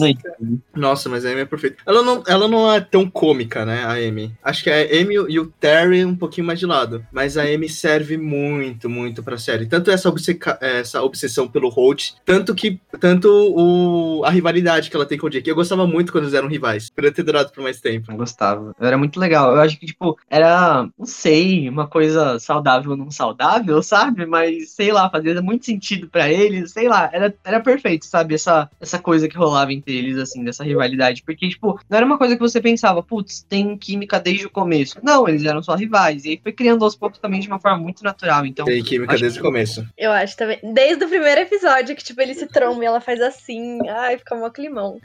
Nossa, 0.74 1.08
mas 1.08 1.24
a 1.24 1.30
Amy 1.30 1.40
é 1.40 1.44
perfeita. 1.44 1.76
Ela 1.86 2.02
não, 2.02 2.22
ela 2.26 2.48
não 2.48 2.72
é 2.72 2.80
tão 2.80 3.08
cômica, 3.08 3.64
né, 3.64 3.84
a 3.84 3.92
Amy. 3.92 4.32
Acho 4.42 4.64
que 4.64 4.70
a 4.70 4.76
Amy 4.76 5.14
e 5.28 5.38
o 5.40 5.46
Terry 5.60 6.04
um 6.04 6.16
pouquinho 6.16 6.46
mais 6.46 6.58
de 6.58 6.66
lado. 6.66 7.04
Mas 7.12 7.36
a 7.36 7.42
Amy 7.42 7.68
serve 7.68 8.16
muito, 8.16 8.88
muito 8.88 9.22
pra 9.22 9.38
série. 9.38 9.66
Tanto 9.66 9.90
essa, 9.90 10.08
obceca- 10.08 10.58
essa 10.60 11.02
obsessão 11.02 11.48
pelo 11.48 11.68
Holt, 11.68 12.12
tanto 12.24 12.54
que 12.54 12.80
tanto 13.00 13.28
o, 13.30 14.24
a 14.24 14.30
rivalidade 14.30 14.90
que 14.90 14.96
ela 14.96 15.06
tem 15.06 15.18
com 15.18 15.26
o 15.26 15.30
Jake. 15.30 15.48
Eu 15.48 15.54
gostava 15.56 15.86
muito 15.86 16.12
quando 16.12 16.24
eles 16.24 16.34
eram 16.34 16.48
rivais. 16.48 16.90
Poderia 16.90 17.14
ter 17.14 17.22
durado 17.22 17.50
por 17.52 17.62
mais 17.62 17.80
tempo. 17.80 18.10
Eu 18.10 18.16
gostava. 18.16 18.74
Era 18.80 18.96
muito 18.96 19.18
legal. 19.20 19.54
Eu 19.54 19.60
acho 19.60 19.78
que, 19.78 19.86
tipo, 19.86 20.18
era, 20.30 20.85
não 20.98 21.06
sei, 21.06 21.68
uma 21.68 21.86
coisa 21.86 22.38
saudável 22.38 22.92
ou 22.92 22.96
não 22.96 23.10
saudável, 23.10 23.82
sabe? 23.82 24.26
Mas, 24.26 24.70
sei 24.70 24.92
lá, 24.92 25.08
fazia 25.10 25.40
muito 25.42 25.64
sentido 25.66 26.08
pra 26.08 26.30
eles, 26.30 26.72
sei 26.72 26.88
lá, 26.88 27.08
era, 27.12 27.34
era 27.44 27.60
perfeito, 27.60 28.04
sabe? 28.06 28.34
Essa, 28.34 28.70
essa 28.80 28.98
coisa 28.98 29.28
que 29.28 29.36
rolava 29.36 29.72
entre 29.72 29.96
eles, 29.96 30.16
assim, 30.18 30.44
dessa 30.44 30.64
rivalidade. 30.64 31.22
Porque, 31.24 31.48
tipo, 31.48 31.78
não 31.88 31.96
era 31.96 32.06
uma 32.06 32.18
coisa 32.18 32.34
que 32.34 32.40
você 32.42 32.60
pensava, 32.60 33.02
putz, 33.02 33.42
tem 33.48 33.76
química 33.76 34.18
desde 34.20 34.46
o 34.46 34.50
começo. 34.50 34.96
Não, 35.02 35.28
eles 35.28 35.44
eram 35.44 35.62
só 35.62 35.74
rivais. 35.74 36.24
E 36.24 36.30
aí 36.30 36.40
foi 36.42 36.52
criando 36.52 36.84
aos 36.84 36.96
poucos 36.96 37.18
também 37.18 37.40
de 37.40 37.48
uma 37.48 37.58
forma 37.58 37.78
muito 37.78 38.02
natural. 38.02 38.44
Então, 38.46 38.64
Tem 38.64 38.82
química 38.82 39.16
desde 39.16 39.38
o 39.38 39.42
que- 39.42 39.46
começo. 39.46 39.86
Eu 39.96 40.12
acho 40.12 40.36
também. 40.36 40.58
Desde 40.74 41.04
o 41.04 41.08
primeiro 41.08 41.40
episódio, 41.40 41.94
que, 41.96 42.04
tipo, 42.04 42.20
ele 42.20 42.34
se 42.34 42.46
tromba 42.46 42.82
e 42.82 42.86
ela 42.86 43.00
faz 43.00 43.20
assim. 43.20 43.78
Ai, 43.88 44.18
fica 44.18 44.34
mó 44.34 44.50
climão. 44.50 45.00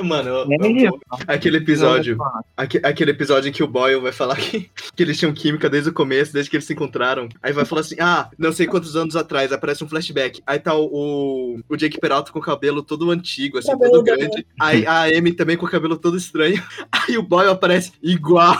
Mano, 0.00 0.28
eu- 0.28 0.42
é 0.52 0.86
eu- 0.86 1.00
aquele 1.26 1.56
episódio. 1.56 2.16
Aque- 2.56 2.80
aquele 2.84 3.10
episódio 3.10 3.48
em 3.48 3.52
que 3.52 3.62
o 3.64 3.66
Boyle 3.66 4.00
vai 4.00 4.12
falar 4.12 4.36
que, 4.36 4.70
que 4.94 5.02
eles 5.02 5.18
tinham 5.18 5.32
química 5.32 5.68
desde 5.68 5.90
o 5.90 5.92
começo, 5.92 6.32
desde 6.32 6.50
que 6.50 6.56
eles 6.56 6.66
se 6.66 6.72
encontraram. 6.72 7.28
Aí 7.42 7.52
vai 7.52 7.64
falar 7.64 7.82
assim: 7.82 7.96
ah, 8.00 8.28
não 8.38 8.52
sei 8.52 8.66
quantos 8.66 8.96
anos 8.96 9.16
atrás, 9.16 9.52
aparece 9.52 9.84
um 9.84 9.88
flashback. 9.88 10.42
Aí 10.46 10.58
tá 10.58 10.74
o, 10.74 11.60
o, 11.68 11.76
Jake 11.76 12.00
Peralta 12.00 12.32
com 12.32 12.38
o 12.38 12.42
cabelo 12.42 12.82
todo 12.82 13.10
antigo, 13.10 13.58
assim, 13.58 13.70
Cabelo 13.70 13.92
todo 13.92 14.04
grande. 14.04 14.46
Aí 14.60 14.86
a 14.86 15.04
Amy 15.04 15.32
também 15.32 15.56
com 15.56 15.66
o 15.66 15.70
cabelo 15.70 15.96
todo 15.96 16.16
estranho. 16.16 16.62
Aí 16.90 17.16
o 17.16 17.22
Boyle 17.22 17.50
aparece 17.50 17.92
igual. 18.02 18.58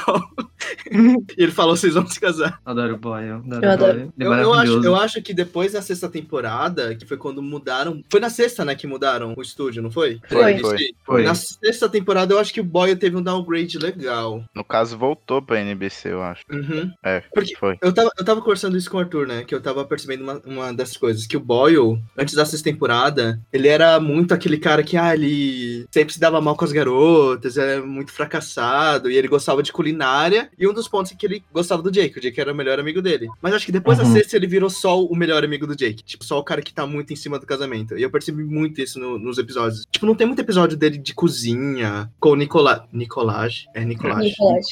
e 0.90 1.42
ele 1.42 1.52
falou: 1.52 1.76
vocês 1.76 1.94
vão 1.94 2.06
se 2.06 2.20
casar. 2.20 2.61
Adoro 2.64 2.94
o 2.94 2.99
Boy, 2.99 3.25
eu 3.28 3.37
adoro 3.37 3.64
Eu 3.64 3.68
o 3.68 3.73
adoro. 3.73 4.12
É 4.18 4.25
Eu, 4.25 4.32
eu 4.32 4.54
acho, 4.54 4.85
eu 4.85 4.97
acho 4.97 5.23
que 5.23 5.35
depois 5.35 5.73
da 5.73 5.82
sexta 5.82 6.08
temporada, 6.08 6.94
que 6.94 7.06
foi 7.06 7.16
quando 7.16 7.42
mudaram. 7.42 8.02
Foi 8.11 8.20
na 8.20 8.30
sexta, 8.30 8.64
né, 8.64 8.75
que 8.75 8.87
mudaram 8.87 9.35
o 9.37 9.42
estúdio, 9.42 9.82
não 9.82 9.90
foi? 9.90 10.20
Foi. 10.28 10.58
Foi. 10.58 10.78
Foi. 11.04 11.23
Na 11.25 11.35
sexta 11.35 11.88
temporada, 11.88 12.32
eu 12.32 12.38
acho 12.38 12.52
que 12.52 12.61
o 12.61 12.64
Boyle 12.64 12.97
teve 12.97 13.16
um 13.16 13.23
downgrade 13.23 13.78
legal. 13.78 14.44
No 14.54 14.64
caso, 14.64 14.97
voltou 14.97 15.40
pra 15.42 15.61
NBC, 15.61 16.08
eu 16.09 16.23
acho. 16.23 16.43
Uhum. 16.50 16.91
É, 17.05 17.21
Porque- 17.33 17.57
foi. 17.57 17.77
Eu 17.83 17.93
tava, 17.93 18.11
eu 18.19 18.25
tava 18.25 18.41
conversando 18.41 18.77
isso 18.77 18.91
com 18.91 18.97
o 18.97 19.00
Arthur, 19.00 19.27
né? 19.27 19.45
Que 19.45 19.55
eu 19.55 19.61
tava 19.61 19.85
percebendo 19.85 20.23
uma, 20.23 20.43
uma 20.45 20.73
dessas 20.75 20.97
coisas. 20.97 21.27
Que 21.27 21.37
o 21.37 21.41
Boyle, 21.41 22.00
antes 22.17 22.35
da 22.35 22.45
sexta 22.45 22.71
temporada, 22.71 23.41
ele 23.53 23.69
era 23.69 23.99
muito 24.00 24.33
aquele 24.35 24.59
cara 24.59 24.83
que, 24.83 24.97
ah, 24.97 25.15
ele 25.15 25.87
sempre 25.91 26.12
se 26.15 26.21
dava 26.21 26.41
mal 26.41 26.57
com 26.57 26.65
as 26.65 26.73
garotas, 26.73 27.57
era 27.57 27.83
muito 27.85 28.12
fracassado, 28.12 29.11
e 29.11 29.17
ele 29.17 29.29
gostava 29.29 29.62
de 29.62 29.73
culinária. 29.73 30.50
E 30.59 30.67
um 30.67 30.73
dos 30.75 30.88
pontos 30.88 31.12
é 31.12 31.15
que 31.15 31.27
ele 31.27 31.43
gostava 31.53 31.83
do 31.83 31.91
Jake, 31.91 32.19
o 32.19 32.21
Jake 32.23 32.41
era 32.41 32.53
o 32.53 32.57
melhor 32.57 32.79
amigo 32.79 33.00
dele. 33.03 33.29
Mas 33.43 33.55
acho 33.55 33.67
que 33.67 33.73
depois 33.73 33.99
da 33.99 34.05
Uhum. 34.05 34.12
sexta 34.12 34.37
ele 34.37 34.47
virou 34.47 34.71
só 34.71 35.03
o 35.03 35.15
melhor 35.17 35.45
amigo 35.45 35.67
do 35.67 35.77
Jake. 35.77 36.03
Tipo, 36.03 36.25
só 36.25 36.38
o 36.38 36.45
cara 36.45 36.62
que 36.62 36.73
tá 36.73 36.87
muito 36.87 37.12
em 37.12 37.17
cima 37.17 37.38
do 37.38 37.47
casamento. 37.47 37.97
E 37.99 38.03
eu 38.03 38.11
percebi 38.11 38.43
muito 38.45 38.81
isso 38.81 38.99
no- 38.99 39.19
nos 39.19 39.38
episódios. 39.38 39.87
Tipo, 39.91 40.07
não 40.07 40.15
tem 40.15 40.27
muito 40.27 40.41
episódio 40.41 40.77
dele 40.77 40.99
de 40.99 41.15
cozinha 41.15 42.11
com 42.21 42.31
o 42.31 42.37
Nicolás. 42.37 42.83
Nicolás? 42.93 43.65
É 43.75 43.85
Nicolás. 43.85 44.25
Nicolás. 44.25 44.67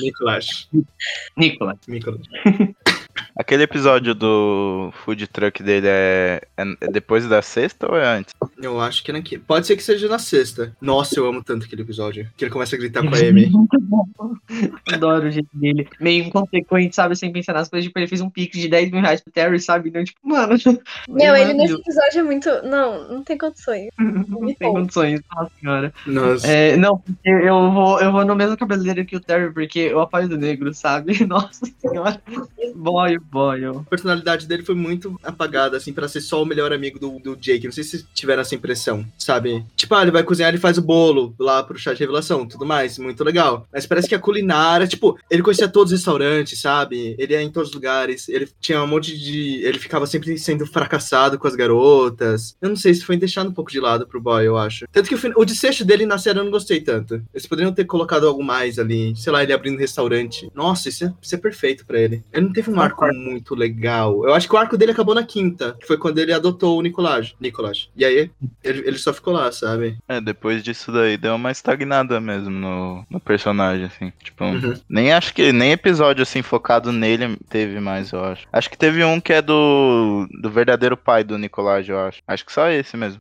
Nicolás. 0.00 0.68
Nicolas. 1.36 1.78
Nicolás. 1.86 2.26
Aquele 3.36 3.64
episódio 3.64 4.14
do 4.14 4.92
food 5.04 5.26
truck 5.26 5.62
dele 5.62 5.86
é, 5.88 6.42
é 6.56 6.64
é 6.80 6.88
depois 6.90 7.26
da 7.28 7.42
sexta 7.42 7.90
ou 7.90 7.96
é 7.96 8.06
antes? 8.06 8.34
Eu 8.58 8.80
acho 8.80 9.02
que 9.02 9.10
é 9.10 9.14
naquele. 9.14 9.42
Pode 9.42 9.66
ser 9.66 9.76
que 9.76 9.82
seja 9.82 10.08
na 10.08 10.18
sexta. 10.18 10.76
Nossa, 10.80 11.18
eu 11.18 11.26
amo 11.26 11.42
tanto 11.42 11.66
aquele 11.66 11.82
episódio. 11.82 12.28
Que 12.36 12.44
ele 12.44 12.52
começa 12.52 12.76
a 12.76 12.78
gritar 12.78 13.02
com 13.02 13.14
a 13.14 13.18
Amy. 13.18 13.50
Adoro 14.92 15.28
o 15.28 15.30
jeito 15.30 15.48
dele. 15.54 15.88
Meio 16.00 16.24
inconsequente, 16.24 16.94
sabe? 16.94 17.16
Sem 17.16 17.32
pensar 17.32 17.52
nas 17.54 17.68
coisas. 17.68 17.86
Tipo, 17.86 17.98
ele 17.98 18.06
fez 18.06 18.20
um 18.20 18.30
pix 18.30 18.58
de 18.58 18.68
10 18.68 18.90
mil 18.90 19.00
reais 19.00 19.20
pro 19.20 19.32
Terry, 19.32 19.60
sabe? 19.60 19.88
Então, 19.88 20.04
tipo, 20.04 20.20
mano. 20.22 20.54
Meu, 21.08 21.34
ele 21.34 21.54
nesse 21.54 21.74
episódio 21.74 22.20
é 22.20 22.22
muito. 22.22 22.48
Não, 22.62 23.08
não 23.08 23.22
tem 23.22 23.38
condições. 23.38 23.88
Não 24.30 24.54
tem 24.54 24.72
condições, 24.72 25.20
nossa 25.34 25.50
senhora. 25.60 25.92
Nossa. 26.06 26.46
É, 26.46 26.76
não, 26.76 26.98
porque 26.98 27.28
eu 27.28 27.70
vou, 27.72 28.00
eu 28.00 28.12
vou 28.12 28.24
no 28.24 28.34
mesmo 28.34 28.56
cabeleireiro 28.56 29.06
que 29.06 29.16
o 29.16 29.20
Terry, 29.20 29.52
porque 29.52 29.78
eu 29.78 30.00
apoio 30.00 30.28
do 30.28 30.38
negro, 30.38 30.72
sabe? 30.72 31.24
Nossa 31.26 31.66
senhora. 31.80 32.20
Boy, 32.74 33.18
boy. 33.20 33.64
A 33.64 33.72
personalidade 33.88 34.46
dele 34.46 34.62
foi 34.64 34.74
muito 34.74 35.18
apagada, 35.22 35.76
assim, 35.76 35.92
pra 35.92 36.08
ser 36.08 36.20
só 36.20 36.42
o 36.42 36.46
melhor 36.46 36.72
amigo 36.72 36.98
do, 36.98 37.18
do 37.18 37.36
Jake. 37.36 37.64
Não 37.66 37.72
sei 37.72 37.84
se 37.84 38.04
tiveram 38.14 38.42
essa 38.42 38.54
impressão, 38.54 39.04
sabe? 39.18 39.64
Tipo, 39.76 39.94
ah, 39.94 40.02
ele 40.02 40.10
vai 40.10 40.22
cozinhar, 40.22 40.50
ele 40.50 40.58
faz 40.60 40.78
o 40.78 40.82
bolo 40.82 41.34
lá 41.38 41.62
pro 41.62 41.78
chá 41.78 41.92
de 41.92 42.00
revelação, 42.00 42.46
tudo 42.46 42.64
mais, 42.66 42.98
muito 42.98 43.22
legal. 43.24 43.66
Mas 43.72 43.86
parece 43.86 44.08
que 44.08 44.14
a 44.14 44.18
culinária, 44.18 44.86
tipo, 44.86 45.18
ele 45.30 45.42
conhecia 45.42 45.68
todos 45.68 45.92
os 45.92 45.98
restaurantes, 45.98 46.60
sabe? 46.60 47.14
Ele 47.18 47.32
ia 47.34 47.42
em 47.42 47.50
todos 47.50 47.70
os 47.70 47.74
lugares, 47.74 48.28
ele 48.28 48.48
tinha 48.60 48.82
um 48.82 48.86
monte 48.86 49.16
de. 49.18 49.62
Ele 49.64 49.78
ficava 49.78 50.06
sempre 50.06 50.36
sendo 50.38 50.66
fracassado 50.66 51.38
com 51.38 51.46
as 51.48 51.54
garotas. 51.54 52.56
Eu 52.60 52.68
não 52.68 52.76
sei 52.76 52.94
se 52.94 53.04
foi 53.04 53.16
deixando 53.16 53.50
um 53.50 53.54
pouco 53.54 53.70
de 53.70 53.80
lado 53.80 54.06
pro 54.06 54.20
boy, 54.20 54.46
eu 54.46 54.56
acho. 54.56 54.86
Tanto 54.92 55.08
que 55.08 55.14
o, 55.14 55.18
fin- 55.18 55.32
o 55.36 55.44
desfecho 55.44 55.84
dele 55.84 56.06
na 56.06 56.18
série 56.18 56.38
eu 56.38 56.44
não 56.44 56.50
gostei 56.50 56.80
tanto. 56.80 57.22
Eles 57.34 57.46
poderiam 57.46 57.72
ter 57.72 57.84
colocado 57.84 58.26
algo 58.26 58.42
mais 58.42 58.78
ali, 58.78 59.14
sei 59.16 59.32
lá, 59.32 59.42
ele 59.42 59.52
abrindo 59.52 59.78
restaurante. 59.78 60.50
Nossa, 60.54 60.88
isso 60.88 61.04
é, 61.04 61.12
isso 61.20 61.34
é 61.34 61.38
perfeito 61.38 61.84
pra 61.86 61.98
ele. 62.00 62.22
Ele 62.32 62.46
não 62.46 62.52
teve 62.52 62.70
um 62.70 62.80
arco 62.80 63.04
muito 63.12 63.54
legal. 63.54 64.24
Eu 64.26 64.34
acho 64.34 64.48
que 64.48 64.54
o 64.54 64.58
arco 64.58 64.76
dele 64.76 64.92
acabou 64.92 65.14
na 65.14 65.24
quinta, 65.24 65.76
que 65.80 65.86
foi 65.86 65.96
quando 65.96 66.18
ele 66.18 66.32
adotou 66.32 66.78
o 66.78 66.82
Nicolás. 66.82 67.34
Nicolás. 67.40 67.88
E 67.96 68.04
aí, 68.04 68.30
ele, 68.62 68.86
ele 68.86 68.98
só 68.98 69.12
ficou 69.12 69.32
lá, 69.34 69.50
sabe? 69.52 69.96
É, 70.08 70.20
depois 70.20 70.62
disso 70.62 70.90
daí 70.92 71.16
deu 71.16 71.34
uma 71.34 71.50
estagnada 71.50 72.20
mesmo 72.20 72.50
no, 72.50 73.04
no 73.10 73.20
personagem, 73.20 73.86
assim. 73.86 74.12
Tipo, 74.22 74.40
Uhum. 74.44 74.74
nem 74.88 75.12
acho 75.12 75.34
que 75.34 75.52
nem 75.52 75.72
episódio 75.72 76.22
assim 76.22 76.42
focado 76.42 76.90
nele 76.92 77.36
teve 77.48 77.78
mais, 77.78 78.10
eu 78.10 78.24
acho. 78.24 78.46
Acho 78.52 78.70
que 78.70 78.78
teve 78.78 79.04
um 79.04 79.20
que 79.20 79.32
é 79.32 79.42
do, 79.42 80.26
do 80.40 80.50
verdadeiro 80.50 80.96
pai 80.96 81.22
do 81.22 81.36
Nicolás, 81.38 81.88
eu 81.88 81.98
acho. 81.98 82.20
Acho 82.26 82.44
que 82.46 82.52
só 82.52 82.68
esse 82.70 82.96
mesmo. 82.96 83.20